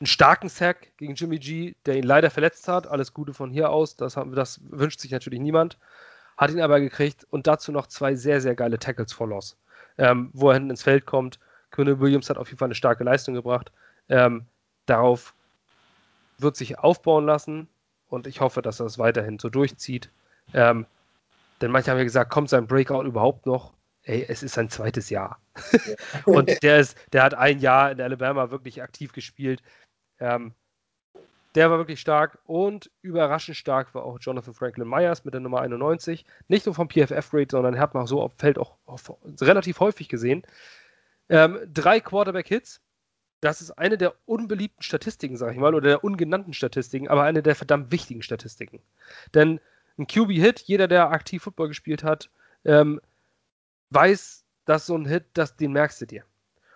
einen 0.00 0.06
starken 0.06 0.48
Sack 0.48 0.96
gegen 0.96 1.14
Jimmy 1.14 1.38
G, 1.38 1.74
der 1.86 1.96
ihn 1.96 2.04
leider 2.04 2.30
verletzt 2.30 2.68
hat. 2.68 2.86
Alles 2.86 3.12
Gute 3.12 3.34
von 3.34 3.50
hier 3.50 3.70
aus. 3.70 3.96
Das, 3.96 4.16
haben, 4.16 4.34
das 4.34 4.60
wünscht 4.70 5.00
sich 5.00 5.10
natürlich 5.10 5.40
niemand. 5.40 5.78
Hat 6.36 6.50
ihn 6.50 6.60
aber 6.60 6.78
gekriegt 6.78 7.26
und 7.30 7.46
dazu 7.46 7.72
noch 7.72 7.88
zwei 7.88 8.14
sehr, 8.14 8.40
sehr 8.40 8.54
geile 8.54 8.78
Tackles 8.78 9.12
for 9.12 9.26
Loss 9.26 9.56
ähm, 9.98 10.30
wo 10.32 10.48
er 10.48 10.54
hinten 10.54 10.70
ins 10.70 10.82
Feld 10.82 11.06
kommt. 11.06 11.38
Quinn 11.70 12.00
Williams 12.00 12.30
hat 12.30 12.38
auf 12.38 12.48
jeden 12.48 12.58
Fall 12.58 12.66
eine 12.66 12.74
starke 12.74 13.04
Leistung 13.04 13.34
gebracht. 13.34 13.72
Ähm, 14.08 14.46
darauf 14.86 15.34
wird 16.38 16.56
sich 16.56 16.78
aufbauen 16.78 17.26
lassen 17.26 17.68
und 18.08 18.26
ich 18.26 18.40
hoffe, 18.40 18.62
dass 18.62 18.80
er 18.80 18.86
es 18.86 18.98
weiterhin 18.98 19.38
so 19.38 19.50
durchzieht. 19.50 20.10
Ähm, 20.54 20.86
denn 21.60 21.70
manche 21.70 21.90
haben 21.90 21.98
ja 21.98 22.04
gesagt, 22.04 22.30
kommt 22.30 22.48
sein 22.48 22.66
Breakout 22.66 23.04
überhaupt 23.04 23.46
noch? 23.46 23.74
Ey, 24.04 24.24
es 24.26 24.42
ist 24.42 24.54
sein 24.54 24.70
zweites 24.70 25.10
Jahr. 25.10 25.38
Ja. 25.72 25.94
und 26.24 26.62
der, 26.62 26.78
ist, 26.78 26.96
der 27.12 27.22
hat 27.24 27.34
ein 27.34 27.58
Jahr 27.58 27.90
in 27.90 28.00
Alabama 28.00 28.50
wirklich 28.50 28.82
aktiv 28.82 29.12
gespielt. 29.12 29.62
Ähm, 30.20 30.54
der 31.58 31.72
war 31.72 31.78
wirklich 31.78 31.98
stark 31.98 32.38
und 32.44 32.88
überraschend 33.02 33.56
stark 33.56 33.92
war 33.92 34.04
auch 34.04 34.20
Jonathan 34.20 34.54
Franklin 34.54 34.88
Myers 34.88 35.24
mit 35.24 35.34
der 35.34 35.40
Nummer 35.40 35.60
91. 35.60 36.24
Nicht 36.46 36.66
nur 36.66 36.74
vom 36.76 36.88
PFF-Rate, 36.88 37.48
sondern 37.50 37.80
hat 37.80 37.94
man 37.94 38.06
so 38.06 38.22
auf 38.22 38.32
Feld 38.36 38.58
auch 38.58 38.76
auf, 38.86 39.12
relativ 39.40 39.80
häufig 39.80 40.08
gesehen. 40.08 40.44
Ähm, 41.28 41.58
drei 41.74 41.98
Quarterback-Hits. 41.98 42.80
Das 43.40 43.60
ist 43.60 43.72
eine 43.72 43.98
der 43.98 44.14
unbeliebten 44.24 44.84
Statistiken, 44.84 45.36
sag 45.36 45.50
ich 45.50 45.58
mal, 45.58 45.74
oder 45.74 45.88
der 45.88 46.04
ungenannten 46.04 46.52
Statistiken, 46.52 47.08
aber 47.08 47.24
eine 47.24 47.42
der 47.42 47.56
verdammt 47.56 47.90
wichtigen 47.90 48.22
Statistiken. 48.22 48.80
Denn 49.34 49.58
ein 49.98 50.06
QB-Hit, 50.06 50.60
jeder, 50.60 50.86
der 50.86 51.10
aktiv 51.10 51.42
Football 51.42 51.66
gespielt 51.66 52.04
hat, 52.04 52.30
ähm, 52.64 53.00
weiß, 53.90 54.44
dass 54.64 54.86
so 54.86 54.96
ein 54.96 55.06
Hit, 55.06 55.24
das, 55.32 55.56
den 55.56 55.72
merkst 55.72 56.00
du 56.02 56.06
dir. 56.06 56.22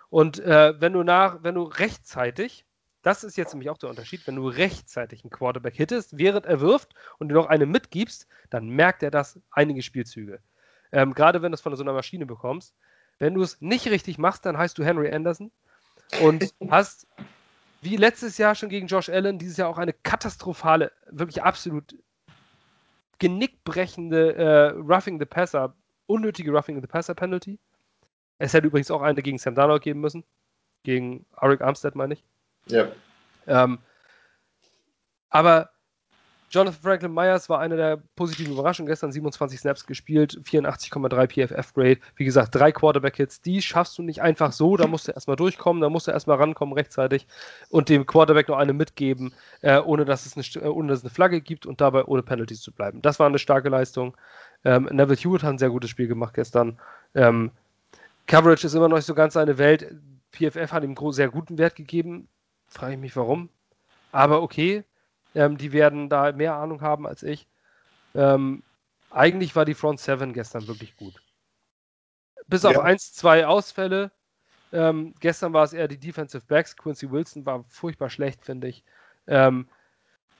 Und 0.09 0.39
äh, 0.39 0.73
wenn 0.81 0.91
du 0.91 1.03
nach, 1.03 1.41
wenn 1.41 1.55
du 1.55 1.63
rechtzeitig 1.63 2.65
das 3.03 3.23
ist 3.23 3.37
jetzt 3.37 3.53
nämlich 3.53 3.69
auch 3.69 3.77
der 3.77 3.89
Unterschied. 3.89 4.25
Wenn 4.25 4.37
du 4.37 4.47
rechtzeitig 4.47 5.23
einen 5.23 5.29
Quarterback 5.29 5.75
hittest, 5.75 6.17
während 6.17 6.45
er 6.45 6.61
wirft 6.61 6.95
und 7.19 7.27
dir 7.29 7.35
noch 7.35 7.47
eine 7.47 7.65
mitgibst, 7.65 8.27
dann 8.49 8.69
merkt 8.69 9.03
er 9.03 9.11
das 9.11 9.39
einige 9.51 9.81
Spielzüge. 9.81 10.39
Ähm, 10.91 11.13
Gerade 11.13 11.41
wenn 11.41 11.51
du 11.51 11.55
es 11.55 11.61
von 11.61 11.75
so 11.75 11.83
einer 11.83 11.93
Maschine 11.93 12.25
bekommst. 12.25 12.73
Wenn 13.19 13.35
du 13.35 13.41
es 13.41 13.61
nicht 13.61 13.87
richtig 13.87 14.17
machst, 14.17 14.45
dann 14.45 14.57
heißt 14.57 14.77
du 14.77 14.83
Henry 14.83 15.11
Anderson 15.11 15.51
und 16.21 16.53
hast 16.69 17.07
wie 17.81 17.97
letztes 17.97 18.37
Jahr 18.37 18.55
schon 18.55 18.69
gegen 18.69 18.87
Josh 18.87 19.09
Allen, 19.09 19.37
dieses 19.37 19.57
Jahr 19.57 19.67
auch 19.67 19.77
eine 19.77 19.93
katastrophale, 19.93 20.91
wirklich 21.11 21.43
absolut 21.43 21.95
genickbrechende 23.19 24.35
äh, 24.35 24.67
Roughing 24.77 25.19
the 25.19 25.25
Passer, 25.25 25.75
unnötige 26.05 26.51
Roughing 26.51 26.81
the 26.81 26.87
Passer 26.87 27.13
Penalty. 27.13 27.59
Es 28.37 28.53
hätte 28.53 28.67
übrigens 28.67 28.91
auch 28.91 29.01
eine 29.01 29.21
gegen 29.21 29.37
Sam 29.37 29.55
Darnold 29.55 29.83
geben 29.83 29.99
müssen. 29.99 30.23
Gegen 30.83 31.25
Arik 31.33 31.61
Armstead, 31.61 31.95
meine 31.95 32.13
ich. 32.13 32.23
Ja. 32.67 32.87
Ähm, 33.47 33.79
aber 35.29 35.69
Jonathan 36.53 36.81
Franklin 36.83 37.13
Myers 37.15 37.49
war 37.49 37.59
eine 37.59 37.75
der 37.75 37.97
positiven 38.15 38.53
Überraschungen. 38.53 38.87
Gestern 38.87 39.11
27 39.11 39.59
Snaps 39.59 39.87
gespielt, 39.87 40.39
84,3 40.43 41.47
PFF-Grade. 41.47 41.97
Wie 42.15 42.25
gesagt, 42.25 42.53
drei 42.53 42.71
Quarterback-Hits. 42.71 43.41
Die 43.41 43.59
schaffst 43.59 43.97
du 43.97 44.03
nicht 44.03 44.21
einfach 44.21 44.51
so. 44.51 44.77
Da 44.77 44.85
musst 44.85 45.07
du 45.07 45.13
erstmal 45.13 45.35
durchkommen, 45.35 45.81
da 45.81 45.89
musst 45.89 46.05
du 46.05 46.11
erstmal 46.11 46.37
rankommen 46.37 46.75
rechtzeitig 46.75 47.25
und 47.69 47.89
dem 47.89 48.05
Quarterback 48.05 48.49
noch 48.49 48.57
eine 48.57 48.73
mitgeben, 48.73 49.33
äh, 49.61 49.79
ohne, 49.79 50.05
dass 50.05 50.27
es 50.27 50.37
eine, 50.37 50.71
ohne 50.71 50.89
dass 50.89 50.99
es 50.99 51.05
eine 51.05 51.09
Flagge 51.09 51.41
gibt 51.41 51.65
und 51.65 51.81
dabei 51.81 52.05
ohne 52.05 52.21
Penalties 52.21 52.61
zu 52.61 52.71
bleiben. 52.71 53.01
Das 53.01 53.17
war 53.17 53.25
eine 53.25 53.39
starke 53.39 53.69
Leistung. 53.69 54.15
Ähm, 54.63 54.87
Neville 54.91 55.17
Hewitt 55.17 55.41
hat 55.41 55.53
ein 55.53 55.57
sehr 55.57 55.71
gutes 55.71 55.89
Spiel 55.89 56.07
gemacht 56.07 56.35
gestern. 56.35 56.79
Ähm, 57.15 57.49
Coverage 58.27 58.67
ist 58.67 58.75
immer 58.75 58.89
noch 58.89 58.97
nicht 58.97 59.07
so 59.07 59.15
ganz 59.15 59.33
seine 59.33 59.57
Welt. 59.57 59.95
PFF 60.31 60.71
hat 60.71 60.83
ihm 60.83 60.95
sehr 61.11 61.29
guten 61.29 61.57
Wert 61.57 61.75
gegeben. 61.75 62.27
Frage 62.73 62.93
ich 62.93 62.99
mich 62.99 63.15
warum. 63.15 63.49
Aber 64.11 64.41
okay, 64.41 64.83
ähm, 65.35 65.57
die 65.57 65.71
werden 65.71 66.09
da 66.09 66.31
mehr 66.31 66.55
Ahnung 66.55 66.81
haben 66.81 67.07
als 67.07 67.23
ich. 67.23 67.47
Ähm, 68.15 68.63
eigentlich 69.09 69.55
war 69.55 69.65
die 69.65 69.73
Front 69.73 69.99
7 69.99 70.33
gestern 70.33 70.67
wirklich 70.67 70.95
gut. 70.95 71.13
Bis 72.47 72.65
auf 72.65 72.73
ja. 72.73 72.81
eins, 72.81 73.13
zwei 73.13 73.47
Ausfälle. 73.47 74.11
Ähm, 74.71 75.13
gestern 75.19 75.53
war 75.53 75.63
es 75.63 75.73
eher 75.73 75.87
die 75.87 75.99
Defensive 75.99 76.43
Backs. 76.47 76.75
Quincy 76.75 77.11
Wilson 77.11 77.45
war 77.45 77.63
furchtbar 77.69 78.09
schlecht, 78.09 78.43
finde 78.43 78.67
ich. 78.67 78.83
Ähm, 79.27 79.67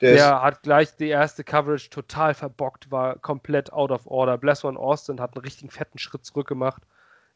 der, 0.02 0.16
der 0.16 0.42
hat 0.42 0.64
gleich 0.64 0.96
die 0.96 1.08
erste 1.08 1.44
Coverage 1.44 1.90
total 1.90 2.34
verbockt, 2.34 2.92
war 2.92 3.18
komplett 3.20 3.72
out 3.72 3.92
of 3.92 4.08
order. 4.08 4.38
Bless 4.38 4.66
One 4.66 4.78
Austin 4.78 5.22
hat 5.22 5.36
einen 5.36 5.44
richtigen 5.44 5.70
fetten 5.70 6.00
Schritt 6.00 6.26
zurück 6.26 6.48
gemacht. 6.48 6.82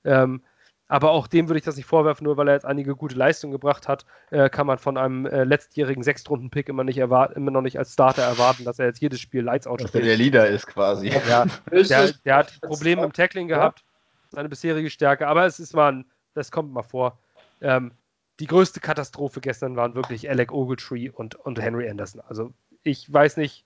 Ähm, 0.04 0.44
aber 0.88 1.12
auch 1.12 1.28
dem 1.28 1.50
würde 1.50 1.58
ich 1.60 1.66
das 1.66 1.76
nicht 1.76 1.86
vorwerfen, 1.86 2.24
nur 2.24 2.38
weil 2.38 2.48
er 2.48 2.54
jetzt 2.54 2.66
einige 2.66 2.96
gute 2.96 3.16
Leistungen 3.16 3.52
gebracht 3.52 3.88
hat, 3.88 4.06
äh, 4.32 4.50
kann 4.50 4.68
man 4.68 4.78
von 4.78 4.98
einem 4.98 5.26
äh, 5.26 5.44
letztjährigen 5.44 6.04
Sechstrunden-Pick 6.04 6.70
immer, 6.70 6.84
nicht 6.84 6.98
immer 6.98 7.52
noch 7.52 7.62
nicht 7.62 7.78
als 7.78 7.94
Starter 7.94 8.24
erwarten, 8.24 8.64
dass 8.64 8.80
er 8.80 8.86
jetzt 8.86 9.02
jedes 9.02 9.20
Spiel 9.20 9.42
Lights 9.42 9.68
out 9.68 9.82
spielt. 9.82 9.94
Dass 9.94 10.02
er 10.02 10.08
der 10.08 10.18
Leader 10.18 10.48
ist 10.48 10.68
quasi. 10.68 11.10
Ja, 11.10 11.46
der, 11.72 12.14
der 12.26 12.36
hat 12.36 12.62
Probleme 12.62 13.04
im 13.04 13.12
Tackling 13.12 13.48
gehabt, 13.48 13.84
seine 14.32 14.48
bisherige 14.48 14.90
Stärke, 14.90 15.28
aber 15.28 15.46
es 15.46 15.60
ist 15.60 15.74
mal, 15.74 16.06
das 16.34 16.52
kommt 16.52 16.72
mal 16.72 16.84
vor. 16.84 17.20
Ähm, 17.62 17.92
die 18.40 18.48
größte 18.48 18.80
Katastrophe 18.80 19.42
gestern 19.42 19.76
waren 19.76 19.96
wirklich 19.96 20.30
Alec 20.30 20.52
Ogletree 20.52 21.10
und, 21.10 21.36
und 21.36 21.60
Henry 21.60 21.90
Anderson. 21.90 22.22
Also 22.28 22.54
ich 22.84 23.12
weiß 23.12 23.38
nicht, 23.38 23.66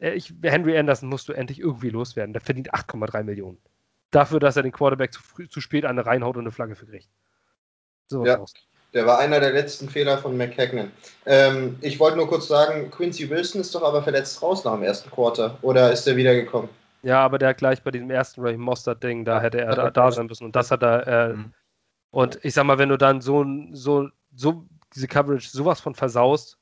äh, 0.00 0.14
ich, 0.14 0.34
Henry 0.42 0.76
Anderson 0.76 1.08
musst 1.08 1.28
du 1.28 1.32
endlich 1.32 1.60
irgendwie 1.60 1.90
loswerden. 1.90 2.32
Der 2.32 2.42
verdient 2.42 2.74
8,3 2.74 3.22
Millionen 3.22 3.58
dafür, 4.10 4.40
dass 4.40 4.56
er 4.56 4.62
den 4.62 4.72
Quarterback 4.72 5.12
zu, 5.12 5.22
früh, 5.22 5.48
zu 5.48 5.60
spät 5.60 5.84
eine 5.84 6.04
reinhaut 6.04 6.36
und 6.36 6.42
eine 6.42 6.52
Flagge 6.52 6.76
für 6.76 6.86
kriegt. 6.86 7.08
So 8.08 8.24
ja, 8.24 8.38
aus. 8.38 8.54
der 8.94 9.06
war 9.06 9.18
einer 9.18 9.40
der 9.40 9.52
letzten 9.52 9.88
Fehler 9.88 10.18
von 10.18 10.36
McHagnon. 10.36 10.90
Ähm, 11.26 11.76
ich 11.82 12.00
wollte 12.00 12.16
nur 12.16 12.28
kurz 12.28 12.48
sagen, 12.48 12.90
Quincy 12.90 13.28
Wilson 13.28 13.60
ist 13.60 13.74
doch 13.74 13.82
aber 13.82 14.02
verletzt 14.02 14.42
raus 14.42 14.64
nach 14.64 14.74
dem 14.74 14.82
ersten 14.82 15.10
Quarter. 15.10 15.58
Oder 15.62 15.92
ist 15.92 16.06
er 16.06 16.16
wiedergekommen? 16.16 16.70
Ja, 17.02 17.20
aber 17.20 17.38
der 17.38 17.50
hat 17.50 17.58
gleich 17.58 17.82
bei 17.82 17.90
diesem 17.90 18.10
ersten 18.10 18.40
Ray 18.40 18.56
Mostert-Ding, 18.56 19.24
da 19.24 19.40
hätte 19.40 19.60
er 19.60 19.74
da, 19.74 19.90
da, 19.90 20.10
sein 20.10 20.26
müssen. 20.26 20.44
Und 20.44 20.56
das 20.56 20.70
hat 20.70 20.82
er. 20.82 21.06
Äh, 21.06 21.32
mhm. 21.34 21.52
Und 22.10 22.38
ich 22.42 22.54
sag 22.54 22.64
mal, 22.64 22.78
wenn 22.78 22.88
du 22.88 22.96
dann 22.96 23.20
so, 23.20 23.44
so, 23.72 24.08
so 24.34 24.66
diese 24.94 25.06
Coverage 25.06 25.50
sowas 25.50 25.80
von 25.80 25.94
versaust, 25.94 26.58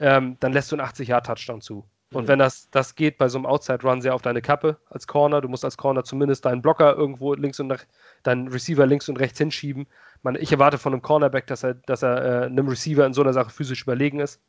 ähm, 0.00 0.36
dann 0.40 0.52
lässt 0.52 0.72
du 0.72 0.76
einen 0.76 0.86
80-Jahr-Touchdown 0.86 1.60
zu. 1.60 1.84
Und 2.12 2.26
wenn 2.26 2.38
das, 2.38 2.70
das 2.70 2.94
geht 2.94 3.18
bei 3.18 3.28
so 3.28 3.36
einem 3.36 3.44
Outside-Run 3.44 4.00
sehr 4.00 4.14
auf 4.14 4.22
deine 4.22 4.40
Kappe 4.40 4.78
als 4.88 5.06
Corner, 5.06 5.42
du 5.42 5.48
musst 5.48 5.64
als 5.64 5.76
Corner 5.76 6.04
zumindest 6.04 6.46
deinen 6.46 6.62
Blocker 6.62 6.96
irgendwo 6.96 7.34
links 7.34 7.60
und 7.60 7.66
nach, 7.66 7.84
deinen 8.22 8.48
Receiver 8.48 8.86
links 8.86 9.10
und 9.10 9.18
rechts 9.18 9.38
hinschieben. 9.38 9.86
Man, 10.22 10.34
ich 10.36 10.50
erwarte 10.50 10.78
von 10.78 10.94
einem 10.94 11.02
Cornerback, 11.02 11.46
dass 11.46 11.64
er, 11.64 11.74
dass 11.74 12.02
er 12.02 12.44
äh, 12.44 12.46
einem 12.46 12.66
Receiver 12.66 13.04
in 13.04 13.12
so 13.12 13.20
einer 13.20 13.34
Sache 13.34 13.50
physisch 13.50 13.82
überlegen 13.82 14.20
ist, 14.20 14.40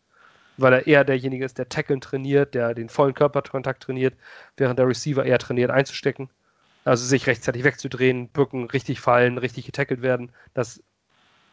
weil 0.58 0.72
er 0.72 0.88
eher 0.88 1.04
derjenige 1.04 1.44
ist, 1.44 1.58
der 1.58 1.68
Tackeln 1.68 2.00
trainiert, 2.00 2.54
der 2.54 2.74
den 2.74 2.88
vollen 2.88 3.14
Körperkontakt 3.14 3.84
trainiert, 3.84 4.16
während 4.56 4.80
der 4.80 4.88
Receiver 4.88 5.26
eher 5.26 5.40
trainiert 5.40 5.70
einzustecken. 5.70 6.30
Also 6.86 7.06
sich 7.06 7.28
rechtzeitig 7.28 7.66
wegzudrehen, 7.66 8.30
bücken, 8.30 8.70
richtig 8.70 9.02
fallen, 9.02 9.38
richtig 9.38 9.66
getackelt 9.66 10.02
werden. 10.02 10.32
Das 10.54 10.82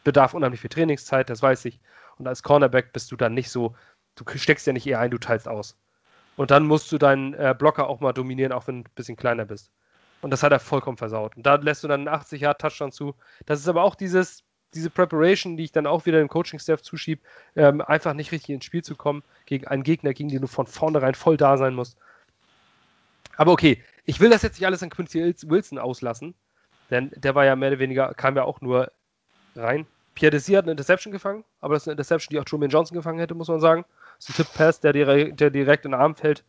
bedarf 0.05 0.35
unheimlich 0.35 0.61
viel 0.61 0.71
Trainingszeit, 0.71 1.29
das 1.31 1.43
weiß 1.43 1.65
ich. 1.65 1.81
Und 2.17 2.29
als 2.29 2.45
Cornerback 2.45 2.93
bist 2.93 3.11
du 3.11 3.17
dann 3.17 3.35
nicht 3.35 3.51
so, 3.51 3.75
du 4.15 4.25
steckst 4.39 4.69
ja 4.69 4.73
nicht 4.73 4.87
eher 4.87 5.01
ein, 5.01 5.11
du 5.11 5.19
teilst 5.19 5.49
aus. 5.49 5.77
Und 6.37 6.51
dann 6.51 6.67
musst 6.67 6.93
du 6.93 6.99
deinen 6.99 7.35
äh, 7.35 7.55
Blocker 7.59 7.89
auch 7.89 8.01
mal 8.01 8.13
dominieren, 8.13 8.53
auch 8.53 8.67
wenn 8.67 8.85
du 8.85 8.91
ein 8.91 8.95
bisschen 8.95 9.17
kleiner 9.17 9.45
bist. 9.45 9.71
Und 10.23 10.31
das 10.31 10.43
hat 10.43 10.53
er 10.53 10.61
vollkommen 10.61 10.97
versaut. 10.97 11.37
Und 11.37 11.45
da 11.45 11.57
lässt 11.57 11.85
du 11.85 11.89
dann 11.89 12.01
einen 12.01 12.09
80 12.09 12.43
Yard 12.43 12.61
Touchdown 12.61 12.93
zu. 12.93 13.15
Das 13.47 13.61
ist 13.61 13.69
aber 13.69 13.83
auch 13.83 13.95
dieses, 13.95 14.45
diese 14.75 14.91
Preparation, 14.91 15.57
die 15.57 15.65
ich 15.65 15.73
dann 15.73 15.87
auch 15.87 16.07
wieder 16.07 16.19
dem 16.19 16.29
Coaching-Staff 16.29 16.83
zuschiebe, 16.83 17.23
ähm, 17.55 17.81
einfach 17.81 18.13
nicht 18.15 18.33
richtig 18.33 18.55
ins 18.55 18.65
Spiel 18.65 18.83
zu 18.83 18.97
kommen 18.97 19.23
gegen 19.47 19.67
einen 19.67 19.83
Gegner, 19.83 20.13
gegen 20.15 20.29
den 20.29 20.43
du 20.43 20.47
von 20.47 20.67
vornherein 20.67 21.15
voll 21.15 21.37
da 21.37 21.57
sein 21.57 21.75
musst. 21.75 21.97
Aber 23.37 23.53
okay, 23.53 23.83
ich 24.05 24.21
will 24.21 24.31
das 24.31 24.43
jetzt 24.43 24.59
nicht 24.59 24.67
alles 24.67 24.83
an 24.83 24.91
Quincy 24.91 25.35
Wilson 25.47 25.79
auslassen, 25.79 26.35
denn 26.91 27.11
der 27.17 27.35
war 27.35 27.45
ja 27.45 27.57
mehr 27.57 27.71
oder 27.71 27.79
weniger, 27.79 28.15
kam 28.15 28.37
ja 28.37 28.45
auch 28.45 28.61
nur 28.61 28.93
rein. 29.55 29.87
Pierre 30.15 30.31
Desi 30.31 30.53
hat 30.53 30.65
eine 30.65 30.73
Interception 30.73 31.13
gefangen, 31.13 31.45
aber 31.61 31.75
das 31.75 31.83
ist 31.83 31.89
eine 31.89 31.93
Interception, 31.93 32.31
die 32.33 32.41
auch 32.41 32.45
Truman 32.45 32.71
Johnson 32.71 32.97
gefangen 32.97 33.19
hätte, 33.19 33.35
muss 33.35 33.49
man 33.49 33.61
sagen. 33.61 33.85
Ist 34.19 34.31
ein 34.31 34.35
Tip-Pass, 34.35 34.81
der, 34.81 34.93
direkt, 34.93 35.41
der 35.41 35.51
direkt 35.51 35.85
in 35.85 35.93
den 35.93 36.01
Arm 36.01 36.15
fällt. 36.15 36.45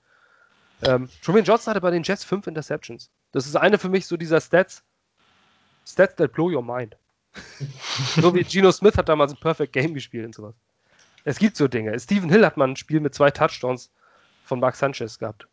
Ähm, 0.83 1.09
Truman 1.23 1.43
Johnson 1.43 1.71
hatte 1.71 1.81
bei 1.81 1.91
den 1.91 2.03
Jets 2.03 2.23
fünf 2.23 2.47
Interceptions. 2.47 3.09
Das 3.31 3.45
ist 3.45 3.55
eine 3.55 3.77
für 3.77 3.89
mich 3.89 4.05
so 4.05 4.17
dieser 4.17 4.41
Stats, 4.41 4.83
Stats 5.85 6.15
that 6.15 6.33
blow 6.33 6.51
your 6.51 6.63
mind. 6.63 6.97
so 8.15 8.33
wie 8.33 8.43
Geno 8.43 8.71
Smith 8.71 8.97
hat 8.97 9.09
damals 9.09 9.31
ein 9.31 9.39
Perfect 9.39 9.73
Game 9.73 9.93
gespielt 9.93 10.25
und 10.25 10.35
sowas. 10.35 10.55
Es 11.23 11.39
gibt 11.39 11.57
so 11.57 11.67
Dinge. 11.67 11.99
Stephen 11.99 12.29
Hill 12.29 12.45
hat 12.45 12.57
mal 12.57 12.67
ein 12.67 12.75
Spiel 12.75 12.99
mit 12.99 13.13
zwei 13.13 13.31
Touchdowns 13.31 13.91
von 14.45 14.59
Mark 14.59 14.75
Sanchez 14.75 15.19
gehabt. 15.19 15.47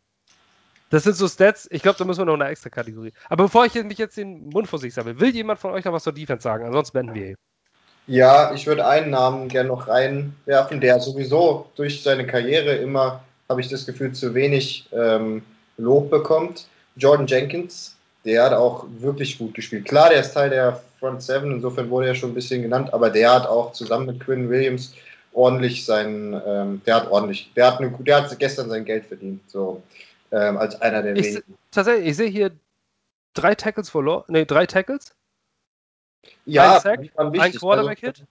Das 0.89 1.03
sind 1.03 1.15
so 1.15 1.27
Stats, 1.27 1.67
ich 1.71 1.81
glaube, 1.81 1.97
da 1.97 2.05
müssen 2.05 2.21
wir 2.21 2.25
noch 2.25 2.35
eine 2.35 2.45
extra 2.45 2.69
Kategorie. 2.69 3.11
Aber 3.27 3.45
bevor 3.45 3.65
ich 3.65 3.73
mich 3.83 3.97
jetzt 3.97 4.17
den 4.17 4.49
Mund 4.49 4.67
vor 4.67 4.79
sich 4.79 4.93
sammle, 4.93 5.19
will 5.19 5.33
jemand 5.33 5.59
von 5.59 5.71
euch 5.71 5.83
noch 5.83 5.93
was 5.93 6.03
zur 6.03 6.13
Defense 6.13 6.43
sagen? 6.43 6.65
Ansonsten 6.65 6.93
beenden 6.93 7.15
wir. 7.15 7.35
Ja, 8.07 8.53
ich 8.53 8.67
würde 8.67 8.85
einen 8.85 9.09
Namen 9.09 9.47
gerne 9.47 9.69
noch 9.69 9.87
reinwerfen, 9.87 10.79
der 10.79 10.99
sowieso 10.99 11.67
durch 11.75 12.03
seine 12.03 12.27
Karriere 12.27 12.75
immer, 12.75 13.23
habe 13.49 13.61
ich 13.61 13.69
das 13.69 13.85
Gefühl, 13.85 14.13
zu 14.13 14.33
wenig 14.33 14.87
ähm, 14.91 15.41
Lob 15.77 16.11
bekommt. 16.11 16.67
Jordan 16.95 17.27
Jenkins, 17.27 17.95
der 18.23 18.43
hat 18.43 18.53
auch 18.53 18.85
wirklich 18.99 19.37
gut 19.37 19.53
gespielt. 19.53 19.85
Klar, 19.85 20.09
der 20.09 20.21
ist 20.21 20.33
Teil 20.33 20.49
der 20.49 20.81
Front 20.99 21.23
Seven, 21.23 21.51
insofern 21.51 21.89
wurde 21.89 22.07
er 22.07 22.15
schon 22.15 22.31
ein 22.31 22.35
bisschen 22.35 22.61
genannt, 22.61 22.93
aber 22.93 23.09
der 23.09 23.33
hat 23.33 23.47
auch 23.47 23.73
zusammen 23.73 24.05
mit 24.05 24.19
Quinn 24.19 24.49
Williams 24.49 24.93
ordentlich 25.33 25.85
sein, 25.85 26.41
ähm, 26.45 26.81
der 26.85 26.95
hat 26.95 27.11
ordentlich, 27.11 27.51
der 27.55 27.67
hat, 27.67 27.79
eine, 27.79 27.91
der 27.91 28.23
hat 28.23 28.39
gestern 28.39 28.69
sein 28.69 28.85
Geld 28.85 29.05
verdient, 29.05 29.41
so 29.49 29.81
ähm, 30.31 30.57
als 30.57 30.79
einer 30.81 31.01
der 31.01 31.15
ich, 31.15 31.25
wenigen. 31.25 31.57
Tatsächlich, 31.71 32.09
ich 32.09 32.15
sehe 32.15 32.29
hier 32.29 32.51
drei 33.33 33.53
Tackles 33.53 33.89
verloren, 33.89 34.23
nee, 34.29 34.45
drei 34.45 34.65
Tackles 34.65 35.13
ja, 36.45 36.75
ein, 36.75 36.81
Sack, 36.81 36.99
ein 37.17 37.51
Quarterback-Hit? 37.53 38.19
Also, 38.19 38.23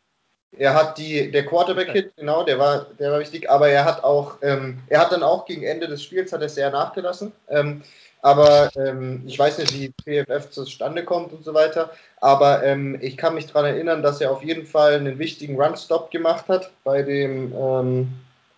er 0.56 0.74
hat 0.74 0.98
die, 0.98 1.30
der 1.30 1.46
Quarterback-Hit, 1.46 2.16
genau, 2.16 2.44
der 2.44 2.58
war, 2.58 2.86
der 2.98 3.12
war 3.12 3.20
wichtig, 3.20 3.50
aber 3.50 3.68
er 3.68 3.84
hat 3.84 4.04
auch, 4.04 4.36
ähm, 4.42 4.78
er 4.88 5.00
hat 5.00 5.12
dann 5.12 5.22
auch 5.22 5.46
gegen 5.46 5.64
Ende 5.64 5.88
des 5.88 6.02
Spiels 6.02 6.32
hat 6.32 6.42
er 6.42 6.48
sehr 6.48 6.70
nachgelassen. 6.70 7.32
Ähm, 7.48 7.82
aber 8.24 8.70
ähm, 8.76 9.22
ich 9.26 9.38
weiß 9.38 9.58
nicht, 9.58 9.74
wie 9.74 9.92
PFF 10.02 10.48
zustande 10.48 11.04
kommt 11.04 11.34
und 11.34 11.44
so 11.44 11.52
weiter. 11.52 11.90
Aber 12.22 12.64
ähm, 12.64 12.96
ich 13.02 13.18
kann 13.18 13.34
mich 13.34 13.48
daran 13.48 13.66
erinnern, 13.66 14.02
dass 14.02 14.18
er 14.22 14.30
auf 14.30 14.42
jeden 14.42 14.64
Fall 14.64 14.94
einen 14.94 15.18
wichtigen 15.18 15.60
Run-Stop 15.60 16.10
gemacht 16.10 16.48
hat 16.48 16.70
bei 16.84 17.02
dem. 17.02 17.52
Ähm, 17.52 18.08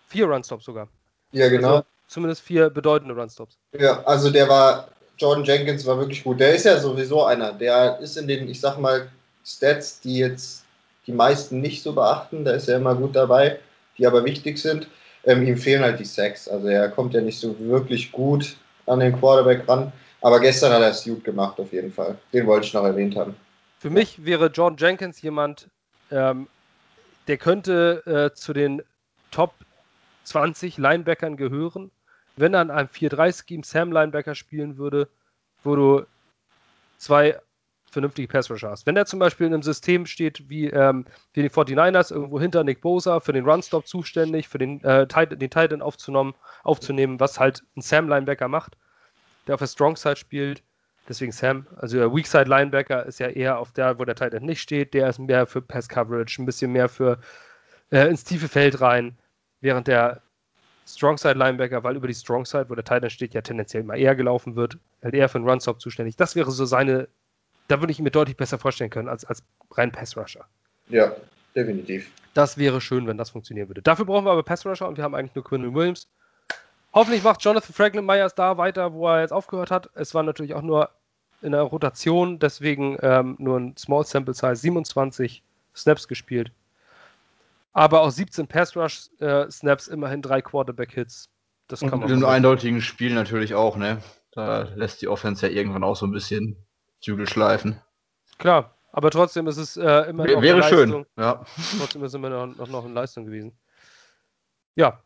vier 0.07 0.27
Run-Stops 0.27 0.63
sogar. 0.63 0.87
Ja, 1.33 1.49
genau. 1.49 1.67
Also 1.67 1.85
zumindest 2.07 2.43
vier 2.43 2.69
bedeutende 2.69 3.13
Run-Stops. 3.13 3.57
Ja, 3.77 4.01
also 4.05 4.29
der 4.29 4.47
war, 4.47 4.87
Jordan 5.17 5.43
Jenkins 5.43 5.85
war 5.85 5.97
wirklich 5.97 6.23
gut. 6.23 6.39
Der 6.39 6.55
ist 6.55 6.63
ja 6.63 6.79
sowieso 6.79 7.25
einer. 7.25 7.51
Der 7.51 7.99
ist 7.99 8.15
in 8.15 8.25
den, 8.25 8.47
ich 8.47 8.61
sag 8.61 8.77
mal, 8.77 9.09
Stats, 9.47 10.01
die 10.01 10.17
jetzt 10.17 10.65
die 11.07 11.13
meisten 11.13 11.61
nicht 11.61 11.81
so 11.81 11.93
beachten. 11.93 12.43
Da 12.43 12.51
ist 12.51 12.67
er 12.67 12.77
immer 12.77 12.95
gut 12.95 13.15
dabei, 13.15 13.59
die 13.97 14.05
aber 14.05 14.25
wichtig 14.25 14.57
sind. 14.57 14.87
Ähm, 15.23 15.45
ihm 15.47 15.57
fehlen 15.57 15.83
halt 15.83 15.99
die 15.99 16.05
Sacks. 16.05 16.47
Also 16.47 16.67
er 16.67 16.89
kommt 16.89 17.13
ja 17.13 17.21
nicht 17.21 17.39
so 17.39 17.57
wirklich 17.59 18.11
gut 18.11 18.57
an 18.85 18.99
den 18.99 19.17
Quarterback 19.17 19.67
ran. 19.67 19.91
Aber 20.21 20.39
gestern 20.39 20.73
hat 20.73 20.81
er 20.81 20.89
es 20.89 21.03
gut 21.03 21.23
gemacht, 21.23 21.59
auf 21.59 21.71
jeden 21.71 21.93
Fall. 21.93 22.17
Den 22.33 22.45
wollte 22.45 22.67
ich 22.67 22.73
noch 22.73 22.83
erwähnt 22.83 23.15
haben. 23.15 23.35
Für 23.79 23.89
mich 23.89 24.25
wäre 24.25 24.47
John 24.47 24.75
Jenkins 24.77 25.21
jemand, 25.21 25.67
ähm, 26.11 26.47
der 27.27 27.37
könnte 27.37 28.03
äh, 28.05 28.35
zu 28.35 28.53
den 28.53 28.81
Top 29.31 29.53
20 30.23 30.77
Linebackern 30.77 31.37
gehören, 31.37 31.91
wenn 32.35 32.53
er 32.53 32.61
an 32.61 32.71
einem 32.71 32.89
4-3-Scheme 32.89 33.63
Sam 33.63 33.91
Linebacker 33.91 34.35
spielen 34.35 34.77
würde, 34.77 35.07
wo 35.63 35.75
du 35.75 36.05
zwei 36.97 37.39
vernünftige 37.97 38.27
Pass-Rusher 38.27 38.69
hast. 38.69 38.85
Wenn 38.85 38.95
er 38.95 39.07
zum 39.07 39.19
Beispiel 39.19 39.47
in 39.47 39.53
einem 39.53 39.63
System 39.63 40.05
steht 40.05 40.49
wie, 40.49 40.67
ähm, 40.67 41.05
wie 41.33 41.41
die 41.41 41.49
49ers, 41.49 42.13
irgendwo 42.13 42.39
hinter 42.39 42.63
Nick 42.63 42.81
Bosa, 42.81 43.19
für 43.19 43.33
den 43.33 43.43
Run-Stop 43.43 43.87
zuständig, 43.87 44.47
für 44.47 44.59
den, 44.59 44.83
äh, 44.83 45.07
den 45.07 45.49
Titan 45.49 45.81
aufzunehmen, 45.81 46.35
aufzunehmen, 46.63 47.19
was 47.19 47.39
halt 47.39 47.63
ein 47.75 47.81
Sam-Linebacker 47.81 48.47
macht, 48.47 48.77
der 49.47 49.55
auf 49.55 49.59
der 49.59 49.67
Strong-Side 49.67 50.17
spielt. 50.17 50.61
Deswegen 51.09 51.31
Sam, 51.31 51.65
also 51.77 51.97
der 51.97 52.13
Weak-Side-Linebacker 52.13 53.05
ist 53.05 53.19
ja 53.19 53.27
eher 53.27 53.57
auf 53.57 53.71
der, 53.71 53.97
wo 53.97 54.05
der 54.05 54.15
Titan 54.15 54.43
nicht 54.43 54.61
steht, 54.61 54.93
der 54.93 55.09
ist 55.09 55.19
mehr 55.19 55.47
für 55.47 55.61
Pass-Coverage, 55.61 56.41
ein 56.41 56.45
bisschen 56.45 56.71
mehr 56.71 56.89
für 56.89 57.17
äh, 57.91 58.07
ins 58.07 58.23
tiefe 58.23 58.47
Feld 58.47 58.79
rein, 58.81 59.17
während 59.61 59.87
der 59.87 60.21
Strongside 60.87 61.37
Linebacker, 61.37 61.83
weil 61.83 61.95
über 61.97 62.07
die 62.07 62.13
Strongside, 62.13 62.69
wo 62.69 62.75
der 62.75 62.83
Titan 62.83 63.09
steht, 63.09 63.33
ja 63.33 63.41
tendenziell 63.41 63.83
mal 63.83 63.97
eher 63.97 64.15
gelaufen 64.15 64.55
wird, 64.55 64.77
halt 65.03 65.13
eher 65.13 65.27
für 65.27 65.39
den 65.39 65.49
Run-Stop 65.49 65.81
zuständig. 65.81 66.15
Das 66.15 66.35
wäre 66.35 66.51
so 66.51 66.65
seine, 66.65 67.09
da 67.67 67.79
würde 67.81 67.91
ich 67.91 67.99
mir 67.99 68.11
deutlich 68.11 68.37
besser 68.37 68.57
vorstellen 68.57 68.89
können 68.89 69.09
als, 69.09 69.25
als 69.25 69.43
rein 69.71 69.91
Pass-Rusher. 69.91 70.45
Ja, 70.89 71.15
definitiv. 71.55 72.11
Das 72.33 72.57
wäre 72.57 72.81
schön, 72.81 73.07
wenn 73.07 73.17
das 73.17 73.31
funktionieren 73.31 73.67
würde. 73.69 73.81
Dafür 73.81 74.05
brauchen 74.05 74.25
wir 74.25 74.31
aber 74.31 74.43
Pass-Rusher 74.43 74.87
und 74.87 74.97
wir 74.97 75.03
haben 75.03 75.15
eigentlich 75.15 75.35
nur 75.35 75.43
Quinn 75.43 75.73
Williams. 75.73 76.07
Hoffentlich 76.93 77.23
macht 77.23 77.43
Jonathan 77.43 77.73
Franklin 77.73 78.05
Myers 78.05 78.35
da 78.35 78.57
weiter, 78.57 78.93
wo 78.93 79.07
er 79.07 79.21
jetzt 79.21 79.33
aufgehört 79.33 79.71
hat. 79.71 79.89
Es 79.93 80.13
war 80.13 80.23
natürlich 80.23 80.53
auch 80.53 80.61
nur 80.61 80.89
in 81.41 81.51
der 81.51 81.61
Rotation, 81.61 82.39
deswegen 82.39 82.97
ähm, 83.01 83.35
nur 83.39 83.59
ein 83.59 83.77
Small 83.77 84.05
Sample 84.05 84.33
Size, 84.33 84.55
27 84.55 85.43
Snaps 85.75 86.07
gespielt. 86.07 86.51
Aber 87.73 88.01
aus 88.01 88.15
17 88.15 88.47
Pass 88.47 88.75
Rush 88.75 89.09
äh, 89.19 89.49
Snaps 89.51 89.87
immerhin 89.87 90.21
drei 90.21 90.41
Quarterback 90.41 90.93
Hits. 90.93 91.29
Das 91.67 91.81
kann 91.81 91.93
Und 91.93 91.99
man. 91.99 92.09
In 92.09 92.15
einem 92.15 92.25
eindeutigen 92.25 92.81
Spiel 92.81 93.13
natürlich 93.13 93.53
auch, 93.53 93.77
ne? 93.77 94.01
Da 94.31 94.63
lässt 94.75 95.01
die 95.01 95.07
Offense 95.07 95.47
ja 95.47 95.53
irgendwann 95.53 95.83
auch 95.83 95.95
so 95.95 96.07
ein 96.07 96.11
bisschen 96.11 96.55
Zügel 97.01 97.27
schleifen. 97.27 97.79
Klar, 98.37 98.75
aber 98.91 99.11
trotzdem 99.11 99.47
ist 99.47 99.57
es 99.57 99.77
äh, 99.77 100.09
immer 100.09 100.25
noch 100.25 100.41
Wäre 100.41 100.55
eine 100.57 100.63
schön, 100.63 100.89
Leistung. 100.89 101.05
ja. 101.17 101.45
Trotzdem 101.77 102.03
ist 102.03 102.11
es 102.11 102.15
immer 102.15 102.29
noch, 102.29 102.55
noch, 102.55 102.67
noch 102.67 102.85
eine 102.85 102.93
Leistung 102.93 103.25
gewesen. 103.25 103.57
Ja. 104.75 105.01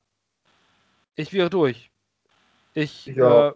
Ich 1.15 1.33
wäre 1.33 1.49
durch. 1.49 1.91
Ich 2.73 3.05
ja. 3.07 3.49
äh, 3.49 3.53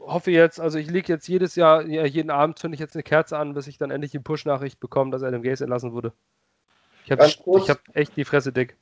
hoffe 0.00 0.30
jetzt, 0.30 0.60
also 0.60 0.78
ich 0.78 0.90
lege 0.90 1.12
jetzt 1.12 1.28
jedes 1.28 1.56
Jahr, 1.56 1.86
ja, 1.86 2.04
jeden 2.04 2.30
Abend 2.30 2.58
zünde 2.58 2.74
ich 2.74 2.80
jetzt 2.80 2.94
eine 2.94 3.02
Kerze 3.02 3.38
an, 3.38 3.54
bis 3.54 3.66
ich 3.66 3.78
dann 3.78 3.90
endlich 3.90 4.10
die 4.12 4.18
Push-Nachricht 4.18 4.80
bekomme, 4.80 5.10
dass 5.10 5.22
Adam 5.22 5.42
Gaze 5.42 5.64
entlassen 5.64 5.92
wurde. 5.92 6.12
Ich 7.04 7.10
habe 7.10 7.24
hab 7.24 7.80
echt 7.94 8.16
die 8.16 8.24
Fresse 8.24 8.52
dick. 8.52 8.76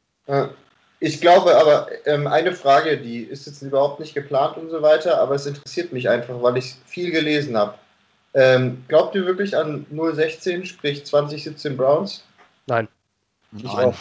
Ich 1.01 1.21
glaube 1.21 1.57
aber, 1.57 1.89
ähm, 2.07 2.29
eine 2.29 2.53
Frage, 2.53 2.97
die 2.99 3.25
ist 3.25 3.47
jetzt 3.47 3.63
überhaupt 3.63 3.99
nicht 3.99 4.15
geplant 4.15 4.57
und 4.57 4.71
so 4.71 4.83
weiter, 4.83 5.21
aber 5.21 5.35
es 5.35 5.47
interessiert 5.47 5.93
mich 5.93 6.09
einfach, 6.09 6.41
weil 6.43 6.57
ich 6.57 6.77
viel 6.87 7.11
gelesen 7.11 7.57
habe. 7.57 7.75
Ähm, 8.35 8.85
glaubt 8.89 9.15
ihr 9.15 9.27
wirklich 9.27 9.57
an 9.57 9.87
016, 9.91 10.67
sprich 10.67 11.05
2017 11.05 11.77
Browns? 11.77 12.25
Nein. 12.67 12.89
Ich 13.57 13.65
Nein. 13.65 13.89
auch. 13.89 13.95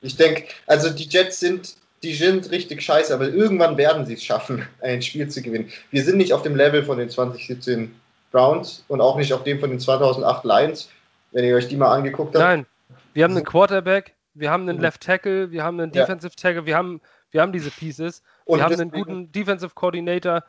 Ich 0.00 0.16
denke, 0.16 0.44
also 0.66 0.90
die 0.90 1.08
Jets 1.08 1.40
sind 1.40 1.76
die 2.02 2.14
sind 2.14 2.50
richtig 2.50 2.82
scheiße, 2.82 3.12
aber 3.12 3.28
irgendwann 3.28 3.76
werden 3.76 4.06
sie 4.06 4.14
es 4.14 4.22
schaffen, 4.22 4.66
ein 4.80 5.02
Spiel 5.02 5.28
zu 5.28 5.42
gewinnen. 5.42 5.70
Wir 5.90 6.04
sind 6.04 6.16
nicht 6.16 6.32
auf 6.32 6.42
dem 6.42 6.56
Level 6.56 6.84
von 6.84 6.98
den 6.98 7.10
2017 7.10 7.94
Browns 8.30 8.84
und 8.88 9.00
auch 9.00 9.16
nicht 9.16 9.32
auf 9.32 9.44
dem 9.44 9.58
von 9.58 9.70
den 9.70 9.80
2008 9.80 10.44
Lions, 10.44 10.90
wenn 11.32 11.44
ihr 11.44 11.56
euch 11.56 11.68
die 11.68 11.76
mal 11.76 11.94
angeguckt 11.94 12.34
habt. 12.34 12.44
Nein, 12.44 12.66
wir 13.14 13.24
haben 13.24 13.36
einen 13.36 13.44
Quarterback, 13.44 14.14
wir 14.34 14.50
haben 14.50 14.68
einen 14.68 14.76
mhm. 14.76 14.82
Left 14.82 15.02
Tackle, 15.02 15.50
wir 15.50 15.64
haben 15.64 15.80
einen 15.80 15.92
Defensive 15.92 16.36
Tackle, 16.36 16.66
wir 16.66 16.76
haben, 16.76 17.00
wir 17.30 17.42
haben 17.42 17.52
diese 17.52 17.70
Pieces, 17.70 18.22
und 18.44 18.58
wir 18.58 18.64
haben 18.64 18.80
einen 18.80 18.90
guten 18.90 19.32
Defensive 19.32 19.72
Coordinator. 19.74 20.44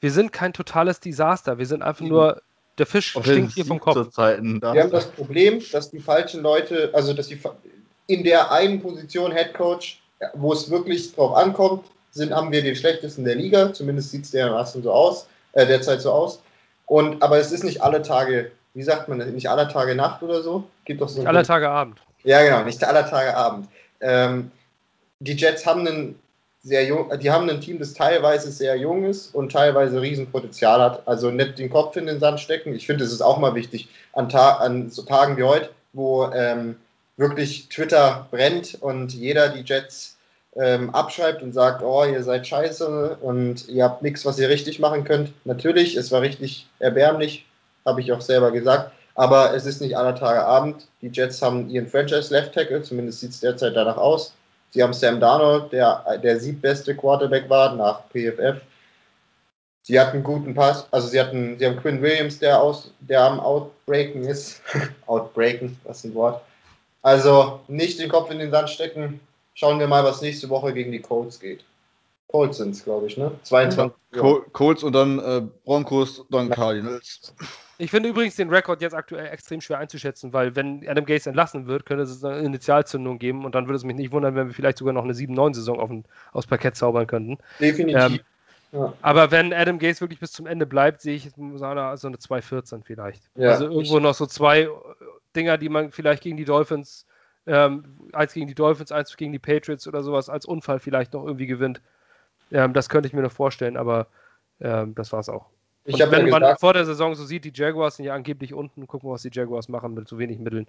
Wir 0.00 0.12
sind 0.12 0.32
kein 0.32 0.52
totales 0.52 1.00
Desaster, 1.00 1.58
wir 1.58 1.66
sind 1.66 1.82
einfach 1.82 2.04
nur 2.04 2.42
der 2.78 2.86
Fisch 2.86 3.16
stinkt 3.20 3.54
hier 3.54 3.64
vom 3.64 3.80
Kopf. 3.80 4.10
Zeiten, 4.10 4.62
wir 4.62 4.82
haben 4.82 4.90
das 4.90 5.10
Problem, 5.10 5.60
dass 5.72 5.90
die 5.90 5.98
falschen 5.98 6.42
Leute, 6.42 6.90
also 6.92 7.12
dass 7.12 7.26
die 7.26 7.40
in 8.06 8.22
der 8.22 8.52
einen 8.52 8.80
Position 8.80 9.32
Head 9.32 9.54
Coach 9.54 10.00
wo 10.34 10.52
es 10.52 10.70
wirklich 10.70 11.14
drauf 11.14 11.36
ankommt, 11.36 11.84
sind, 12.10 12.32
haben 12.32 12.50
wir 12.50 12.62
den 12.62 12.74
schlechtesten 12.74 13.24
der 13.24 13.34
Liga, 13.34 13.72
zumindest 13.72 14.10
sieht 14.10 14.24
es 14.24 14.30
dermaßen 14.30 14.82
so 14.82 14.92
aus, 14.92 15.28
äh, 15.52 15.66
derzeit 15.66 16.00
so 16.00 16.10
aus. 16.10 16.42
Und, 16.86 17.22
aber 17.22 17.38
es 17.38 17.52
ist 17.52 17.64
nicht 17.64 17.82
alle 17.82 18.02
Tage, 18.02 18.50
wie 18.74 18.82
sagt 18.82 19.08
man, 19.08 19.18
nicht 19.18 19.48
alle 19.48 19.68
Tage 19.68 19.94
Nacht 19.94 20.22
oder 20.22 20.42
so? 20.42 20.64
Gibt 20.84 21.00
doch 21.00 21.08
so 21.08 21.18
nicht 21.20 21.28
alle 21.28 21.42
Tage 21.42 21.68
Abend. 21.68 22.00
Ja, 22.24 22.42
genau, 22.42 22.64
nicht 22.64 22.82
alle 22.82 23.08
Tage 23.08 23.36
Abend. 23.36 23.68
Ähm, 24.00 24.50
die 25.20 25.34
Jets 25.34 25.66
haben 25.66 25.86
einen 25.86 26.18
sehr 26.62 26.84
jung, 26.84 27.10
die 27.20 27.30
haben 27.30 27.48
ein 27.48 27.60
Team, 27.60 27.78
das 27.78 27.94
teilweise 27.94 28.50
sehr 28.50 28.76
jung 28.76 29.04
ist 29.04 29.34
und 29.34 29.52
teilweise 29.52 30.00
Riesenpotenzial 30.00 30.80
hat. 30.80 31.06
Also 31.06 31.30
nicht 31.30 31.58
den 31.58 31.70
Kopf 31.70 31.96
in 31.96 32.06
den 32.06 32.20
Sand 32.20 32.40
stecken. 32.40 32.74
Ich 32.74 32.86
finde, 32.86 33.04
es 33.04 33.12
ist 33.12 33.20
auch 33.20 33.38
mal 33.38 33.54
wichtig 33.54 33.88
an, 34.12 34.28
Ta 34.28 34.56
an 34.56 34.90
so 34.90 35.02
Tagen 35.02 35.36
wie 35.36 35.44
heute, 35.44 35.70
wo 35.92 36.26
ähm, 36.32 36.76
wirklich 37.16 37.68
Twitter 37.68 38.26
brennt 38.30 38.76
und 38.80 39.14
jeder 39.14 39.48
die 39.48 39.62
Jets 39.62 40.16
ähm, 40.56 40.90
abschreibt 40.90 41.42
und 41.42 41.52
sagt, 41.52 41.82
oh, 41.82 42.04
ihr 42.04 42.22
seid 42.22 42.46
scheiße 42.46 43.18
und 43.20 43.68
ihr 43.68 43.84
habt 43.84 44.02
nichts, 44.02 44.24
was 44.26 44.38
ihr 44.38 44.48
richtig 44.48 44.80
machen 44.80 45.04
könnt. 45.04 45.32
Natürlich, 45.44 45.96
es 45.96 46.10
war 46.10 46.22
richtig 46.22 46.66
erbärmlich, 46.80 47.46
habe 47.86 48.00
ich 48.00 48.12
auch 48.12 48.20
selber 48.20 48.50
gesagt, 48.50 48.92
aber 49.14 49.54
es 49.54 49.66
ist 49.66 49.80
nicht 49.80 49.96
aller 49.96 50.14
Tage 50.14 50.44
Abend. 50.44 50.86
Die 51.02 51.10
Jets 51.12 51.42
haben 51.42 51.70
ihren 51.70 51.88
Franchise 51.88 52.32
Left 52.32 52.54
Tackle, 52.54 52.82
zumindest 52.82 53.20
sieht 53.20 53.30
es 53.30 53.40
derzeit 53.40 53.76
danach 53.76 53.96
aus. 53.96 54.34
Sie 54.70 54.82
haben 54.82 54.92
Sam 54.92 55.20
Darnold, 55.20 55.72
der 55.72 56.18
der 56.22 56.38
siebbeste 56.40 56.94
Quarterback 56.94 57.48
war 57.48 57.74
nach 57.74 58.02
PFF. 58.10 58.60
Sie 59.82 59.98
hatten 59.98 60.22
guten 60.22 60.54
Pass, 60.54 60.86
also 60.92 61.08
sie 61.08 61.18
hatten, 61.18 61.58
sie 61.58 61.64
haben 61.64 61.78
Quinn 61.78 62.02
Williams, 62.02 62.38
der 62.38 62.60
aus, 62.60 62.92
der 63.00 63.22
am 63.24 63.40
Outbreaken 63.40 64.24
ist. 64.24 64.60
Outbreaken, 65.06 65.78
was 65.84 65.98
ist 65.98 66.04
ein 66.04 66.14
Wort. 66.14 66.42
Also 67.00 67.60
nicht 67.68 67.98
den 67.98 68.10
Kopf 68.10 68.30
in 68.30 68.38
den 68.38 68.50
Sand 68.50 68.68
stecken. 68.68 69.20
Schauen 69.54 69.80
wir 69.80 69.86
mal, 69.86 70.04
was 70.04 70.20
nächste 70.20 70.50
Woche 70.50 70.74
gegen 70.74 70.92
die 70.92 71.00
Colts 71.00 71.40
geht. 71.40 71.64
Colts 72.28 72.58
sind 72.58 72.72
es, 72.72 72.84
glaube 72.84 73.06
ich, 73.06 73.16
ne? 73.16 73.32
22. 73.44 73.98
Ja. 74.14 74.22
Colts 74.52 74.82
und 74.82 74.92
dann 74.92 75.18
äh, 75.18 75.42
Broncos, 75.64 76.22
dann 76.28 76.50
Cardinals. 76.50 77.32
Ich 77.80 77.92
finde 77.92 78.08
übrigens 78.08 78.34
den 78.34 78.50
Rekord 78.50 78.82
jetzt 78.82 78.94
aktuell 78.94 79.26
extrem 79.28 79.60
schwer 79.60 79.78
einzuschätzen, 79.78 80.32
weil 80.32 80.56
wenn 80.56 80.86
Adam 80.88 81.04
Gase 81.04 81.30
entlassen 81.30 81.68
wird, 81.68 81.86
könnte 81.86 82.02
es 82.02 82.24
eine 82.24 82.40
Initialzündung 82.40 83.20
geben 83.20 83.44
und 83.44 83.54
dann 83.54 83.66
würde 83.66 83.76
es 83.76 83.84
mich 83.84 83.94
nicht 83.94 84.10
wundern, 84.10 84.34
wenn 84.34 84.48
wir 84.48 84.54
vielleicht 84.54 84.78
sogar 84.78 84.92
noch 84.92 85.04
eine 85.04 85.12
7-9-Saison 85.12 85.78
auf 85.78 85.90
aufs 86.32 86.46
Parkett 86.48 86.74
zaubern 86.76 87.06
könnten. 87.06 87.38
Definitiv. 87.60 88.02
Ähm, 88.02 88.20
ja. 88.72 88.92
Aber 89.00 89.30
wenn 89.30 89.52
Adam 89.52 89.78
Gase 89.78 90.00
wirklich 90.00 90.18
bis 90.18 90.32
zum 90.32 90.46
Ende 90.46 90.66
bleibt, 90.66 91.00
sehe 91.00 91.14
ich 91.14 91.30
so 91.30 91.64
eine, 91.64 91.96
so 91.96 92.08
eine 92.08 92.16
2-14 92.16 92.82
vielleicht. 92.84 93.22
Ja, 93.36 93.50
also 93.50 93.66
irgendwo 93.66 94.00
noch 94.00 94.14
so 94.14 94.26
zwei 94.26 94.68
Dinger, 95.36 95.56
die 95.56 95.68
man 95.68 95.92
vielleicht 95.92 96.24
gegen 96.24 96.36
die 96.36 96.44
Dolphins, 96.44 97.06
ähm, 97.46 97.84
eins 98.12 98.32
gegen 98.32 98.48
die 98.48 98.54
Dolphins, 98.56 98.90
eins 98.90 99.16
gegen 99.16 99.32
die 99.32 99.38
Patriots 99.38 99.86
oder 99.86 100.02
sowas 100.02 100.28
als 100.28 100.44
Unfall 100.46 100.80
vielleicht 100.80 101.12
noch 101.14 101.24
irgendwie 101.24 101.46
gewinnt. 101.46 101.80
Ähm, 102.50 102.72
das 102.72 102.88
könnte 102.88 103.06
ich 103.06 103.14
mir 103.14 103.22
noch 103.22 103.32
vorstellen, 103.32 103.76
aber 103.76 104.08
ähm, 104.60 104.94
das 104.96 105.12
war 105.12 105.20
es 105.20 105.28
auch. 105.28 105.46
Und 105.92 105.98
wenn 105.98 106.26
ja 106.26 106.30
man 106.30 106.42
gesagt, 106.42 106.60
vor 106.60 106.72
der 106.74 106.84
Saison 106.84 107.14
so 107.14 107.24
sieht, 107.24 107.44
die 107.44 107.52
Jaguars 107.54 107.96
sind 107.96 108.04
ja 108.04 108.14
angeblich 108.14 108.52
unten, 108.52 108.86
gucken 108.86 109.08
wir, 109.08 109.14
was 109.14 109.22
die 109.22 109.30
Jaguars 109.32 109.68
machen 109.68 109.94
mit 109.94 110.06
so 110.08 110.18
wenig 110.18 110.38
Mitteln. 110.38 110.66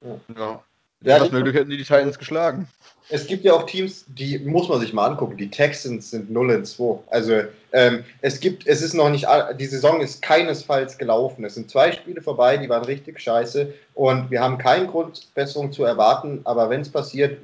Ja. 0.00 0.16
ja. 0.36 0.62
Ja, 1.04 1.18
das 1.18 1.32
möglich 1.32 1.54
hätten 1.54 1.70
die 1.70 1.76
die 1.76 1.82
Titans 1.82 2.18
geschlagen. 2.18 2.68
Es 3.08 3.26
gibt 3.26 3.44
ja 3.44 3.54
auch 3.54 3.66
Teams, 3.66 4.04
die 4.06 4.38
muss 4.38 4.68
man 4.68 4.80
sich 4.80 4.92
mal 4.92 5.06
angucken. 5.06 5.36
Die 5.36 5.50
Texans 5.50 6.10
sind 6.10 6.30
0 6.30 6.50
in 6.50 6.64
2. 6.64 7.00
Also 7.08 7.42
ähm, 7.72 8.04
es 8.20 8.38
gibt, 8.38 8.66
es 8.66 8.82
ist 8.82 8.94
noch 8.94 9.10
nicht, 9.10 9.26
die 9.58 9.66
Saison 9.66 10.00
ist 10.00 10.22
keinesfalls 10.22 10.98
gelaufen. 10.98 11.44
Es 11.44 11.54
sind 11.54 11.70
zwei 11.70 11.92
Spiele 11.92 12.22
vorbei, 12.22 12.56
die 12.56 12.68
waren 12.68 12.84
richtig 12.84 13.20
scheiße 13.20 13.74
und 13.94 14.30
wir 14.30 14.40
haben 14.40 14.58
keinen 14.58 14.86
Grund, 14.86 15.34
Besserung 15.34 15.72
zu 15.72 15.84
erwarten. 15.84 16.40
Aber 16.44 16.70
wenn 16.70 16.82
es 16.82 16.88
passiert, 16.88 17.38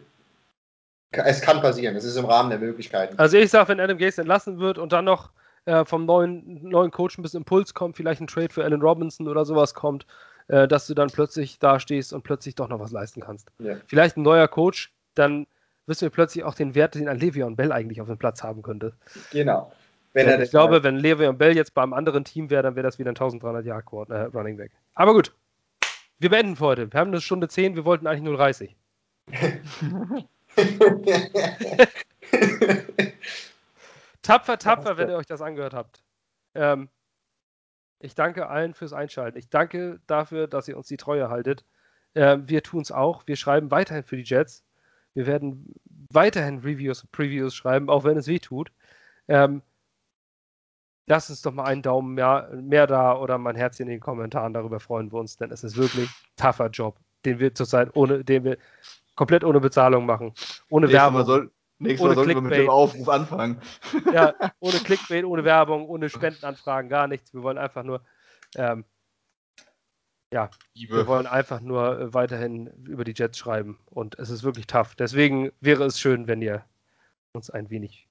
es 1.10 1.40
kann 1.40 1.60
passieren. 1.60 1.96
Es 1.96 2.04
ist 2.04 2.16
im 2.16 2.26
Rahmen 2.26 2.50
der 2.50 2.60
Möglichkeiten. 2.60 3.18
Also 3.18 3.38
ich 3.38 3.50
sage, 3.50 3.70
wenn 3.70 3.80
Adam 3.80 3.98
Gase 3.98 4.20
entlassen 4.20 4.60
wird 4.60 4.78
und 4.78 4.92
dann 4.92 5.04
noch 5.04 5.30
äh, 5.68 5.84
vom 5.84 6.06
neuen, 6.06 6.66
neuen 6.66 6.90
Coach 6.90 7.18
ein 7.18 7.22
bisschen 7.22 7.42
Impuls 7.42 7.74
kommt, 7.74 7.96
vielleicht 7.96 8.22
ein 8.22 8.26
Trade 8.26 8.48
für 8.50 8.64
Allen 8.64 8.80
Robinson 8.80 9.28
oder 9.28 9.44
sowas 9.44 9.74
kommt, 9.74 10.06
äh, 10.48 10.66
dass 10.66 10.86
du 10.86 10.94
dann 10.94 11.10
plötzlich 11.10 11.58
da 11.58 11.78
stehst 11.78 12.14
und 12.14 12.22
plötzlich 12.22 12.54
doch 12.54 12.68
noch 12.68 12.80
was 12.80 12.90
leisten 12.90 13.20
kannst. 13.20 13.50
Ja. 13.58 13.76
Vielleicht 13.86 14.16
ein 14.16 14.22
neuer 14.22 14.48
Coach, 14.48 14.90
dann 15.14 15.46
wissen 15.86 16.02
wir 16.02 16.10
plötzlich 16.10 16.44
auch 16.44 16.54
den 16.54 16.74
Wert, 16.74 16.94
den 16.94 17.06
ein 17.06 17.18
Le'Veon 17.18 17.54
Bell 17.54 17.70
eigentlich 17.70 18.00
auf 18.00 18.06
dem 18.06 18.16
Platz 18.16 18.42
haben 18.42 18.62
könnte. 18.62 18.94
Genau. 19.30 19.70
Wenn 20.14 20.40
ich 20.40 20.50
glaube, 20.50 20.82
wenn 20.82 20.98
Le'Veon 20.98 21.34
Bell 21.34 21.54
jetzt 21.54 21.74
beim 21.74 21.92
anderen 21.92 22.24
Team 22.24 22.48
wäre, 22.48 22.62
dann 22.62 22.74
wäre 22.74 22.86
das 22.86 22.98
wieder 22.98 23.10
ein 23.10 23.16
1300 23.16 23.66
Yard 23.66 23.84
äh, 24.08 24.22
Running 24.34 24.56
Back. 24.56 24.72
Aber 24.94 25.12
gut. 25.12 25.34
Wir 26.18 26.30
beenden 26.30 26.56
für 26.56 26.64
heute. 26.64 26.92
Wir 26.92 26.98
haben 26.98 27.08
eine 27.08 27.20
Stunde 27.20 27.46
10, 27.46 27.76
wir 27.76 27.84
wollten 27.84 28.06
eigentlich 28.06 28.22
nur 28.22 28.38
30. 28.38 28.74
tapfer, 34.28 34.58
tapfer, 34.58 34.96
wenn 34.96 35.08
ihr 35.08 35.16
euch 35.16 35.26
das 35.26 35.40
angehört 35.40 35.74
habt. 35.74 36.02
Ähm, 36.54 36.88
ich 38.00 38.14
danke 38.14 38.48
allen 38.48 38.74
fürs 38.74 38.92
Einschalten. 38.92 39.38
Ich 39.38 39.48
danke 39.48 40.00
dafür, 40.06 40.46
dass 40.46 40.68
ihr 40.68 40.76
uns 40.76 40.86
die 40.88 40.96
Treue 40.96 41.30
haltet. 41.30 41.64
Äh, 42.14 42.38
wir 42.44 42.62
tun 42.62 42.82
es 42.82 42.92
auch. 42.92 43.26
Wir 43.26 43.36
schreiben 43.36 43.70
weiterhin 43.70 44.04
für 44.04 44.16
die 44.16 44.22
Jets. 44.22 44.64
Wir 45.14 45.26
werden 45.26 45.74
weiterhin 46.10 46.58
Reviews 46.58 47.02
und 47.02 47.10
Previews 47.10 47.54
schreiben, 47.54 47.88
auch 47.88 48.04
wenn 48.04 48.16
es 48.16 48.28
weh 48.28 48.38
tut. 48.38 48.70
Ähm, 49.26 49.62
lasst 51.06 51.30
uns 51.30 51.42
doch 51.42 51.52
mal 51.52 51.64
einen 51.64 51.82
Daumen 51.82 52.14
mehr, 52.14 52.50
mehr 52.54 52.86
da 52.86 53.16
oder 53.16 53.38
mein 53.38 53.56
Herz 53.56 53.80
in 53.80 53.88
den 53.88 54.00
Kommentaren. 54.00 54.52
Darüber 54.52 54.78
freuen 54.78 55.10
wir 55.10 55.18
uns, 55.18 55.36
denn 55.38 55.50
es 55.50 55.64
ist 55.64 55.76
wirklich 55.76 56.08
ein 56.08 56.14
tougher 56.36 56.68
Job, 56.68 56.98
den 57.24 57.40
wir 57.40 57.54
zurzeit 57.54 57.96
ohne, 57.96 58.24
den 58.24 58.44
wir 58.44 58.58
komplett 59.16 59.42
ohne 59.42 59.60
Bezahlung 59.60 60.06
machen. 60.06 60.34
Ohne 60.70 60.92
Werbung. 60.92 61.24
Soll, 61.24 61.50
Nächstes 61.80 62.06
Mal 62.08 62.14
sollten 62.16 62.34
wir 62.34 62.40
mit 62.40 62.52
dem 62.58 62.68
Aufruf 62.70 63.08
anfangen. 63.08 63.60
Ja, 64.12 64.34
ohne 64.60 64.78
Clickbait, 64.78 65.24
ohne 65.24 65.44
Werbung, 65.44 65.86
ohne 65.88 66.08
Spendenanfragen, 66.08 66.88
gar 66.90 67.06
nichts. 67.06 67.32
Wir 67.32 67.42
wollen 67.42 67.58
einfach 67.58 67.84
nur, 67.84 68.04
ähm, 68.56 68.84
ja, 70.32 70.50
Liebe. 70.74 70.96
wir 70.96 71.06
wollen 71.06 71.26
einfach 71.26 71.60
nur 71.60 71.98
äh, 72.00 72.14
weiterhin 72.14 72.66
über 72.84 73.04
die 73.04 73.14
Jets 73.16 73.38
schreiben 73.38 73.78
und 73.86 74.18
es 74.18 74.28
ist 74.30 74.42
wirklich 74.42 74.66
tough. 74.66 74.94
Deswegen 74.96 75.52
wäre 75.60 75.84
es 75.84 76.00
schön, 76.00 76.26
wenn 76.26 76.42
ihr 76.42 76.64
uns 77.32 77.48
ein 77.50 77.70
wenig 77.70 78.08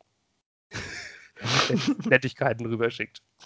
Nettigkeiten 2.06 2.66
rüberschickt. 2.66 3.22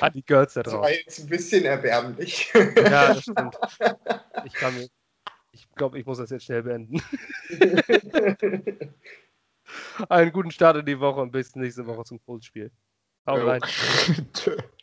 An 0.00 0.12
die 0.12 0.24
Girls 0.24 0.54
da 0.54 0.62
Das 0.62 0.72
drauf. 0.72 0.82
war 0.82 0.90
jetzt 0.90 1.18
ein 1.20 1.26
bisschen 1.28 1.64
erbärmlich. 1.64 2.52
Ja, 2.54 3.14
das 3.14 3.22
stimmt. 3.22 3.56
Ich 4.44 4.52
kann 4.54 4.74
mir. 4.74 4.88
Ich 5.52 5.68
glaube, 5.74 5.98
ich 5.98 6.06
muss 6.06 6.18
das 6.18 6.30
jetzt 6.30 6.44
schnell 6.44 6.62
beenden. 6.62 7.02
Einen 10.08 10.32
guten 10.32 10.50
Start 10.50 10.76
in 10.76 10.86
die 10.86 11.00
Woche 11.00 11.20
und 11.20 11.30
bis 11.30 11.54
nächste 11.56 11.86
Woche 11.86 12.04
zum 12.04 12.20
Großspiel. 12.20 12.70
Hau 13.26 13.34
rein. 13.34 13.60
Tschö. 14.32 14.56